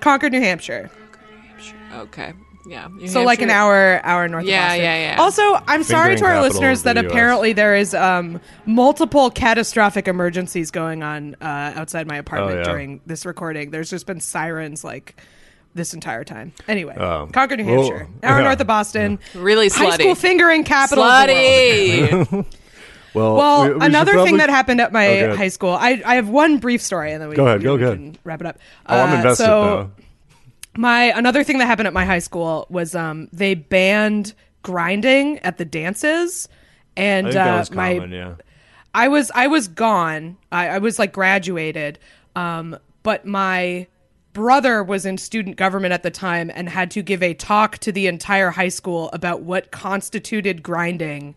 Concord, 0.00 0.32
New 0.32 0.40
Hampshire. 0.40 0.90
Okay. 1.94 2.32
Yeah. 2.68 2.88
New 2.92 3.06
So 3.08 3.22
like 3.22 3.40
an 3.42 3.50
hour, 3.50 4.00
hour 4.04 4.26
north. 4.28 4.44
Yeah, 4.44 4.64
of 4.64 4.68
Boston. 4.70 4.82
yeah, 4.84 5.10
yeah. 5.14 5.20
Also, 5.20 5.42
I'm 5.68 5.82
sorry 5.82 6.16
to 6.16 6.24
our 6.24 6.42
listeners 6.42 6.82
that 6.82 6.96
US. 6.96 7.04
apparently 7.06 7.52
there 7.52 7.76
is 7.76 7.94
um, 7.94 8.40
multiple 8.64 9.30
catastrophic 9.30 10.08
emergencies 10.08 10.70
going 10.70 11.02
on 11.02 11.36
uh, 11.40 11.72
outside 11.76 12.06
my 12.06 12.16
apartment 12.16 12.56
Oh, 12.56 12.58
yeah. 12.62 12.64
during 12.64 13.00
this 13.06 13.24
recording. 13.24 13.70
There's 13.70 13.88
just 13.90 14.06
been 14.06 14.20
sirens 14.20 14.82
like 14.82 15.20
this 15.74 15.94
entire 15.94 16.24
time. 16.24 16.52
Anyway, 16.66 16.96
Oh. 16.98 17.28
Concord, 17.32 17.60
New 17.60 17.66
Well, 17.66 17.82
Hampshire, 17.90 18.08
hour 18.22 18.38
yeah. 18.38 18.44
north 18.44 18.60
of 18.60 18.66
Boston. 18.66 19.18
Really 19.34 19.68
High 19.68 19.90
slutty. 19.90 20.00
school 20.00 20.14
fingering 20.14 20.64
capital. 20.64 21.04
of. 21.04 21.28
Slutty. 21.28 22.46
Well, 23.14 23.34
Well, 23.36 23.62
we- 23.68 23.74
we 23.76 23.86
another 23.86 24.12
probably- 24.12 24.28
thing 24.32 24.38
that 24.38 24.50
happened 24.50 24.78
at 24.78 24.92
my 24.92 25.22
Okay. 25.22 25.36
high 25.36 25.48
school, 25.48 25.70
I, 25.70 26.02
I 26.04 26.16
have 26.16 26.28
one 26.28 26.58
brief 26.58 26.82
story, 26.82 27.12
and 27.12 27.22
then 27.22 27.30
we 27.30 27.36
Go 27.36 27.46
ahead, 27.46 27.60
we- 27.60 27.64
go 27.64 27.76
we 27.76 27.82
ahead. 27.82 27.96
can 27.96 28.18
wrap 28.24 28.42
it 28.42 28.46
up. 28.46 28.58
Oh, 28.84 29.00
I'm 29.00 29.10
Uh, 29.12 29.16
invested 29.16 29.44
so 29.44 29.46
though. 29.64 29.90
My 30.76 31.04
another 31.16 31.44
thing 31.44 31.58
that 31.58 31.66
happened 31.66 31.86
at 31.86 31.92
my 31.92 32.04
high 32.04 32.18
school 32.18 32.66
was 32.68 32.94
um 32.94 33.28
they 33.32 33.54
banned 33.54 34.34
grinding 34.62 35.38
at 35.40 35.58
the 35.58 35.64
dances, 35.64 36.48
and 36.96 37.28
I 37.28 37.30
think 37.30 37.34
that 37.34 37.54
uh, 37.54 37.58
was 37.58 37.70
my 37.70 37.94
common. 37.94 38.12
yeah. 38.12 38.34
I 38.94 39.08
was 39.08 39.30
I 39.34 39.46
was 39.46 39.68
gone. 39.68 40.38
I, 40.50 40.68
I 40.68 40.78
was 40.78 40.98
like 40.98 41.12
graduated. 41.12 41.98
Um, 42.34 42.78
but 43.02 43.24
my 43.24 43.86
brother 44.32 44.82
was 44.82 45.06
in 45.06 45.16
student 45.16 45.56
government 45.56 45.94
at 45.94 46.02
the 46.02 46.10
time 46.10 46.50
and 46.54 46.68
had 46.68 46.90
to 46.90 47.02
give 47.02 47.22
a 47.22 47.32
talk 47.32 47.78
to 47.78 47.90
the 47.92 48.06
entire 48.06 48.50
high 48.50 48.68
school 48.68 49.08
about 49.12 49.40
what 49.42 49.70
constituted 49.70 50.62
grinding 50.62 51.34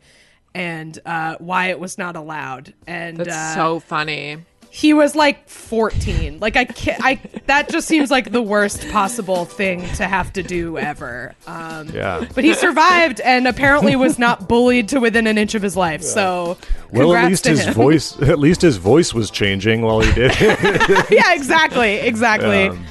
and 0.54 1.00
uh, 1.06 1.36
why 1.40 1.68
it 1.68 1.80
was 1.80 1.98
not 1.98 2.16
allowed. 2.16 2.74
And 2.88 3.18
That's 3.18 3.30
uh, 3.30 3.56
so 3.56 3.80
funny. 3.80 4.38
He 4.72 4.94
was 4.94 5.16
like 5.16 5.48
14. 5.50 6.40
Like 6.40 6.56
I 6.56 6.66
can't, 6.66 7.04
I 7.04 7.20
that 7.48 7.70
just 7.70 7.88
seems 7.88 8.12
like 8.12 8.32
the 8.32 8.42
worst 8.42 8.88
possible 8.90 9.46
thing 9.46 9.82
to 9.96 10.06
have 10.08 10.32
to 10.34 10.44
do 10.44 10.78
ever. 10.78 11.34
Um, 11.48 11.90
Yeah. 11.90 12.26
But 12.36 12.44
he 12.44 12.54
survived 12.54 13.20
and 13.22 13.48
apparently 13.48 13.96
was 13.96 14.20
not 14.20 14.48
bullied 14.48 14.90
to 14.90 15.00
within 15.00 15.26
an 15.28 15.38
inch 15.38 15.56
of 15.56 15.62
his 15.62 15.76
life. 15.76 16.04
So 16.04 16.58
Well, 16.92 17.14
at 17.16 17.28
least 17.30 17.46
his 17.46 17.66
him. 17.66 17.74
voice, 17.74 18.20
at 18.22 18.40
least 18.40 18.62
his 18.62 18.78
voice 18.78 19.14
was 19.14 19.32
changing 19.32 19.82
while 19.82 20.02
he 20.02 20.12
did 20.14 20.32
it. 20.40 21.06
yeah, 21.12 21.34
exactly, 21.34 21.96
exactly. 21.96 22.68
Um, 22.68 22.86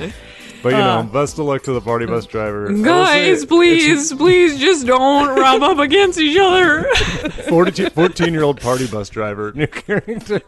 but 0.63 0.71
you 0.71 0.77
Uh. 0.77 1.03
know, 1.03 1.09
best 1.09 1.39
of 1.39 1.47
luck 1.47 1.63
to 1.65 1.73
the 1.73 1.81
party 1.81 2.07
bus 2.07 2.27
driver. 2.27 2.71
I 2.71 2.75
say 2.75 2.83
Guys, 2.83 3.45
please, 3.45 4.13
please 4.13 4.59
just 4.59 4.87
don't 4.87 5.39
rub 5.39 5.63
up 5.63 5.79
against 5.79 6.19
each 6.19 6.39
other. 6.39 6.85
14 7.49 8.33
year 8.33 8.43
old 8.43 8.61
party 8.61 8.87
bus 8.87 9.09
driver, 9.09 9.53
new 9.53 9.67
character. 9.67 10.41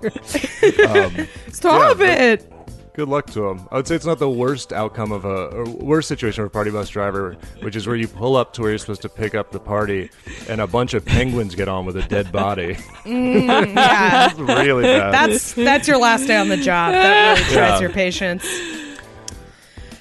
Stop 1.53 1.99
yeah, 1.99 2.05
it. 2.32 2.53
Good 2.93 3.09
luck 3.09 3.27
to 3.31 3.49
him. 3.49 3.69
I 3.70 3.77
would 3.77 3.87
say 3.87 3.95
it's 3.95 4.05
not 4.05 4.19
the 4.19 4.28
worst 4.28 4.73
outcome 4.73 5.12
of 5.12 5.24
a 5.24 5.47
or 5.47 5.65
worst 5.65 6.09
situation 6.09 6.43
for 6.43 6.47
a 6.47 6.51
party 6.51 6.70
bus 6.73 6.89
driver, 6.89 7.37
which 7.62 7.77
is 7.77 7.87
where 7.87 7.95
you 7.97 8.09
pull 8.09 8.37
up 8.37 8.53
to 8.55 8.62
where 8.62 8.70
you're 8.73 8.78
supposed 8.78 9.03
to 9.03 9.09
pick 9.09 9.35
up 9.35 9.53
the 9.53 9.61
party, 9.61 10.11
and 10.49 10.61
a 10.61 10.66
bunch 10.66 10.93
of 10.93 11.05
penguins 11.05 11.55
get 11.55 11.69
on 11.69 11.87
with 11.87 11.97
a 11.97 12.03
dead 12.03 12.31
body. 12.32 12.77
Yeah. 13.07 14.31
It's 14.31 14.39
really 14.39 14.82
bad. 14.82 15.12
That's 15.15 15.53
that's 15.55 15.89
your 15.89 15.99
last 15.99 16.27
day 16.27 16.37
on 16.37 16.49
the 16.49 16.57
job. 16.57 16.93
That 16.93 17.39
really 17.39 17.45
tries 17.55 17.55
Yeah. 17.55 17.81
your 17.81 17.91
patience. 17.91 18.45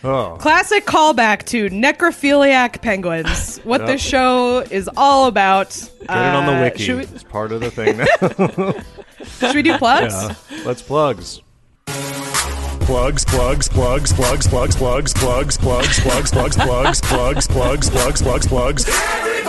Oh. 0.04 0.38
Classic 0.40 0.86
callback 0.86 1.44
to 1.46 1.70
necrophiliac 1.70 2.82
penguins. 2.82 3.58
What 3.60 3.82
Yep. 3.82 3.88
this 3.90 4.02
show 4.02 4.60
is 4.70 4.90
all 4.98 5.28
about. 5.28 5.70
Get 6.02 6.10
it 6.10 6.12
on 6.12 6.46
the 6.46 6.54
Uh, 6.58 6.62
wiki. 6.62 6.84
Should 6.84 6.98
we, 6.98 7.04
It's 7.04 7.24
part 7.24 7.52
of 7.52 7.62
the 7.62 7.72
thing 7.72 7.98
now. 7.98 8.74
should 9.40 9.56
we 9.56 9.62
do 9.62 9.78
plugs? 9.78 10.14
yeah. 10.14 10.34
Let's 10.66 10.82
plugs. 10.82 11.42
Plugs, 11.88 13.24
plugs, 13.26 13.70
plugs, 13.70 14.14
plugs, 14.14 14.48
plugs, 14.48 14.76
plugs, 14.76 15.14
plugs, 15.14 15.58
plugs, 15.58 16.00
plugs, 16.00 16.32
plugs, 16.32 16.56
plugs, 16.58 17.02
plugs, 17.02 17.48
plugs, 17.48 17.90
plugs, 17.90 18.22
plugs, 18.22 18.48
plugs. 18.48 18.86
Everybody 18.90 19.46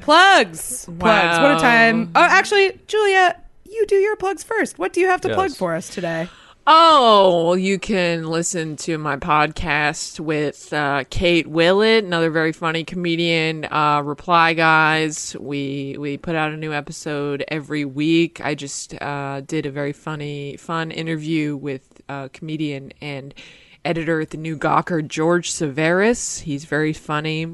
Plugs. 0.00 0.84
What 0.86 1.06
Wow. 1.06 1.56
a 1.56 1.60
time. 1.60 2.10
Oh, 2.16 2.22
actually, 2.22 2.80
Julia, 2.88 3.36
you 3.68 3.86
do 3.86 3.94
your 3.96 4.16
plugs 4.16 4.42
first. 4.42 4.78
What 4.78 4.92
do 4.92 5.00
you 5.00 5.06
have 5.08 5.20
to 5.22 5.28
plug 5.34 5.54
for 5.54 5.74
us 5.74 5.88
today? 5.88 6.28
Oh, 6.66 7.54
you 7.54 7.78
can 7.78 8.26
listen 8.26 8.76
to 8.76 8.98
my 8.98 9.16
podcast 9.16 10.20
with 10.20 10.72
uh, 10.72 11.04
Kate 11.08 11.46
Willett, 11.46 12.04
another 12.04 12.30
very 12.30 12.52
funny 12.52 12.84
comedian. 12.84 13.64
Uh, 13.64 14.02
Reply 14.04 14.52
Guys. 14.52 15.34
We 15.40 15.96
we 15.98 16.18
put 16.18 16.34
out 16.36 16.52
a 16.52 16.56
new 16.56 16.72
episode 16.72 17.44
every 17.48 17.86
week. 17.86 18.42
I 18.44 18.54
just 18.54 18.94
uh, 19.00 19.40
did 19.40 19.64
a 19.64 19.70
very 19.70 19.94
funny, 19.94 20.58
fun 20.58 20.90
interview 20.90 21.56
with 21.56 22.02
uh, 22.10 22.28
comedian 22.32 22.92
and 23.00 23.34
editor 23.82 24.20
at 24.20 24.30
the 24.30 24.36
New 24.36 24.56
Gawker, 24.56 25.06
George 25.06 25.50
Severus. 25.50 26.40
He's 26.40 26.66
very 26.66 26.92
funny. 26.92 27.44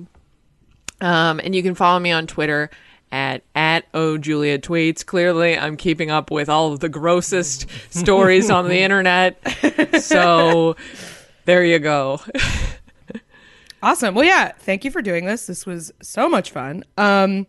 Um, 1.00 1.40
and 1.44 1.54
you 1.54 1.62
can 1.62 1.76
follow 1.76 2.00
me 2.00 2.10
on 2.10 2.26
Twitter 2.26 2.70
at 3.12 3.42
at 3.54 3.86
oh 3.94 4.18
Julia 4.18 4.58
tweets. 4.58 5.04
Clearly, 5.04 5.56
I'm 5.56 5.76
keeping 5.76 6.10
up 6.10 6.30
with 6.30 6.48
all 6.48 6.72
of 6.72 6.80
the 6.80 6.88
grossest 6.88 7.66
stories 7.90 8.50
on 8.50 8.68
the 8.68 8.78
internet. 8.80 9.40
So 10.02 10.76
there 11.44 11.64
you 11.64 11.78
go. 11.78 12.20
Awesome. 13.82 14.14
Well, 14.14 14.24
yeah, 14.24 14.52
thank 14.58 14.84
you 14.84 14.90
for 14.90 15.02
doing 15.02 15.26
this. 15.26 15.46
This 15.46 15.66
was 15.66 15.92
so 16.02 16.28
much 16.28 16.50
fun. 16.50 16.82
Um, 16.96 17.46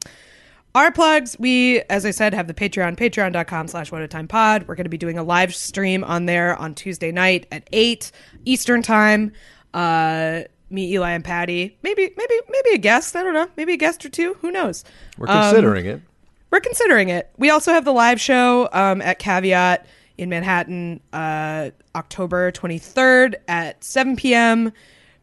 our 0.75 0.91
plugs, 0.91 1.35
we, 1.39 1.81
as 1.89 2.05
I 2.05 2.11
said, 2.11 2.33
have 2.35 2.47
the 2.47 2.53
Patreon, 2.53 2.95
patreon.com 2.95 3.67
slash 3.67 3.91
one 3.91 4.01
at 4.01 4.05
a 4.05 4.07
time 4.07 4.27
pod. 4.27 4.67
We're 4.67 4.75
going 4.75 4.85
to 4.85 4.89
be 4.89 4.97
doing 4.99 5.17
a 5.17 5.23
live 5.23 5.55
stream 5.55 6.03
on 6.03 6.25
there 6.27 6.55
on 6.57 6.75
Tuesday 6.75 7.11
night 7.11 7.47
at 7.51 7.67
8 7.71 8.11
Eastern 8.45 8.83
time. 8.83 9.31
Uh, 9.73 10.41
me, 10.69 10.91
Eli, 10.93 11.11
and 11.11 11.23
Patty. 11.23 11.77
Maybe, 11.83 12.11
maybe, 12.17 12.33
maybe 12.49 12.69
a 12.73 12.77
guest. 12.77 13.15
I 13.15 13.23
don't 13.23 13.33
know. 13.33 13.47
Maybe 13.55 13.73
a 13.73 13.77
guest 13.77 14.05
or 14.05 14.09
two. 14.09 14.35
Who 14.41 14.51
knows? 14.51 14.83
We're 15.17 15.27
considering 15.27 15.85
it. 15.85 16.01
We're 16.51 16.59
considering 16.59 17.09
it. 17.09 17.29
We 17.37 17.49
also 17.49 17.73
have 17.73 17.85
the 17.85 17.91
live 17.91 18.21
show 18.21 18.69
um, 18.71 19.01
at 19.01 19.19
Caveat 19.19 19.85
in 20.17 20.29
Manhattan, 20.29 20.99
uh, 21.13 21.71
October 21.95 22.51
23rd 22.51 23.35
at 23.47 23.83
7 23.83 24.15
p.m. 24.15 24.71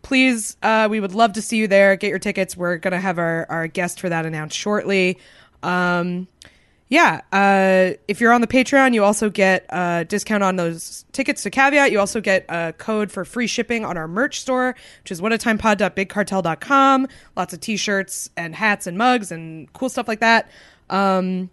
Please, 0.03 0.57
uh, 0.63 0.87
we 0.91 1.01
would 1.01 1.15
love 1.15 1.33
to 1.33 1.43
see 1.43 1.57
you 1.57 1.67
there. 1.67 1.97
Get 1.97 2.11
your 2.11 2.19
tickets. 2.19 2.57
We're 2.57 2.77
going 2.77 2.93
to 2.93 3.01
have 3.01 3.19
our, 3.19 3.47
our 3.49 3.67
guest 3.67 4.01
for 4.01 4.09
that 4.09 4.27
announced 4.27 4.57
shortly. 4.57 5.19
Um, 5.63 6.29
yeah, 6.89 7.23
uh, 7.33 7.97
if 8.09 8.21
you're 8.21 8.33
on 8.33 8.41
the 8.41 8.47
Patreon, 8.47 8.93
you 8.93 9.03
also 9.05 9.31
get 9.31 9.65
a 9.71 10.05
discount 10.07 10.43
on 10.43 10.57
those 10.57 11.05
tickets 11.13 11.43
to 11.45 11.51
Caveat. 11.51 11.91
You 11.91 11.99
also 11.99 12.21
get 12.21 12.45
a 12.49 12.75
code 12.77 13.11
for 13.11 13.25
free 13.25 13.47
shipping 13.47 13.85
on 13.85 13.97
our 13.97 14.07
merch 14.07 14.41
store, 14.41 14.77
which 15.03 15.11
is 15.11 15.21
whatatimepod.bigcartel.com. 15.21 17.09
Lots 17.37 17.55
of 17.55 17.61
t-shirts 17.61 18.31
and 18.37 18.55
hats 18.55 18.87
and 18.87 18.99
mugs 18.99 19.33
and 19.33 19.73
cool 19.73 19.89
stuff 19.89 20.07
like 20.07 20.21
that. 20.21 20.51
Um, 20.91 21.51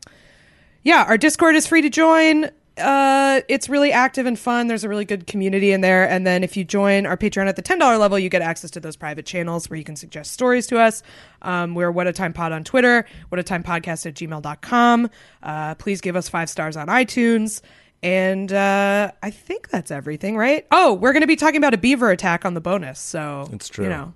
yeah, 0.83 1.05
our 1.07 1.17
Discord 1.17 1.55
is 1.55 1.65
free 1.65 1.81
to 1.81 1.89
join. 1.89 2.49
Uh, 2.81 3.41
it's 3.47 3.69
really 3.69 3.91
active 3.91 4.25
and 4.25 4.37
fun. 4.37 4.67
There's 4.67 4.83
a 4.83 4.89
really 4.89 5.05
good 5.05 5.27
community 5.27 5.71
in 5.71 5.81
there. 5.81 6.09
And 6.09 6.27
then 6.27 6.43
if 6.43 6.57
you 6.57 6.63
join 6.63 7.05
our 7.05 7.15
Patreon 7.15 7.47
at 7.47 7.55
the 7.55 7.61
$10 7.61 7.99
level, 7.99 8.19
you 8.19 8.29
get 8.29 8.41
access 8.41 8.71
to 8.71 8.79
those 8.79 8.95
private 8.95 9.25
channels 9.25 9.69
where 9.69 9.77
you 9.77 9.83
can 9.85 9.95
suggest 9.95 10.31
stories 10.31 10.67
to 10.67 10.79
us. 10.79 11.03
Um, 11.41 11.75
we're 11.75 11.91
What 11.91 12.07
a 12.07 12.13
Time 12.13 12.33
Pod 12.33 12.51
on 12.51 12.63
Twitter, 12.63 13.05
What 13.29 13.39
a 13.39 13.43
Time 13.43 13.63
Podcast 13.63 14.05
at 14.05 14.15
gmail.com. 14.15 15.09
Uh, 15.41 15.75
please 15.75 16.01
give 16.01 16.15
us 16.15 16.27
five 16.27 16.49
stars 16.49 16.75
on 16.75 16.87
iTunes. 16.87 17.61
And 18.03 18.51
uh, 18.51 19.11
I 19.21 19.29
think 19.29 19.69
that's 19.69 19.91
everything, 19.91 20.35
right? 20.35 20.65
Oh, 20.71 20.93
we're 20.93 21.13
going 21.13 21.21
to 21.21 21.27
be 21.27 21.35
talking 21.35 21.57
about 21.57 21.73
a 21.75 21.77
beaver 21.77 22.09
attack 22.09 22.45
on 22.45 22.55
the 22.55 22.61
bonus. 22.61 22.99
So, 22.99 23.47
It's 23.53 23.69
true. 23.69 23.85
You 23.85 23.89
know, 23.91 24.13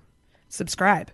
subscribe. 0.48 1.10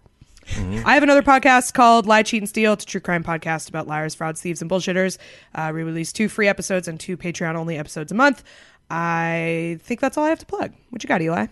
I 0.84 0.94
have 0.94 1.02
another 1.02 1.22
podcast 1.22 1.74
called 1.74 2.06
Lie, 2.06 2.22
Cheat, 2.24 2.42
and 2.42 2.48
Steal. 2.48 2.72
It's 2.72 2.84
a 2.84 2.86
true 2.86 3.00
crime 3.00 3.24
podcast 3.24 3.68
about 3.68 3.86
liars, 3.86 4.14
frauds, 4.14 4.40
thieves, 4.40 4.60
and 4.60 4.70
bullshitters. 4.70 5.18
Uh, 5.54 5.70
we 5.74 5.82
release 5.82 6.12
two 6.12 6.28
free 6.28 6.48
episodes 6.48 6.88
and 6.88 6.98
two 6.98 7.16
Patreon 7.16 7.54
only 7.54 7.78
episodes 7.78 8.10
a 8.12 8.14
month. 8.14 8.42
I 8.90 9.78
think 9.82 10.00
that's 10.00 10.18
all 10.18 10.24
I 10.24 10.28
have 10.28 10.40
to 10.40 10.46
plug. 10.46 10.72
What 10.90 11.02
you 11.02 11.08
got, 11.08 11.22
Eli? 11.22 11.46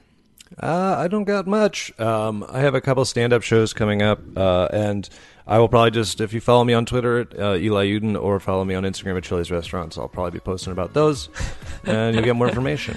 Uh, 0.61 0.97
I 0.99 1.09
don't 1.09 1.25
got 1.25 1.47
much. 1.47 1.99
Um, 2.01 2.45
I 2.51 2.59
have 2.61 2.75
a 2.75 2.81
couple 2.81 3.05
stand 3.05 3.33
up 3.33 3.43
shows 3.43 3.73
coming 3.73 4.03
up, 4.03 4.21
uh, 4.37 4.69
and 4.73 5.09
I 5.47 5.59
will 5.59 5.69
probably 5.69 5.93
just, 5.93 6.21
if 6.21 6.33
you 6.33 6.41
follow 6.41 6.65
me 6.65 6.75
on 6.75 6.85
Twitter 6.85 7.21
at 7.21 7.39
uh, 7.39 7.55
Eli 7.55 7.87
Yudin 7.87 8.21
or 8.21 8.41
follow 8.41 8.65
me 8.65 8.75
on 8.75 8.83
Instagram 8.83 9.17
at 9.17 9.23
Chili's 9.23 9.51
Restaurants, 9.51 9.97
I'll 9.97 10.09
probably 10.09 10.33
be 10.33 10.41
posting 10.41 10.73
about 10.73 10.93
those, 10.93 11.29
and 11.85 12.15
you'll 12.15 12.25
get 12.25 12.37
more 12.37 12.49
information. 12.49 12.97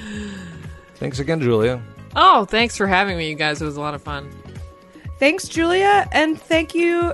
Thanks 0.95 1.19
again, 1.19 1.39
Julia. 1.41 1.81
Oh, 2.15 2.45
thanks 2.45 2.75
for 2.75 2.87
having 2.87 3.17
me, 3.17 3.29
you 3.29 3.35
guys. 3.35 3.61
It 3.61 3.65
was 3.65 3.77
a 3.77 3.81
lot 3.81 3.93
of 3.93 4.01
fun. 4.01 4.29
Thanks, 5.19 5.47
Julia, 5.47 6.07
and 6.11 6.39
thank 6.41 6.75
you 6.75 7.13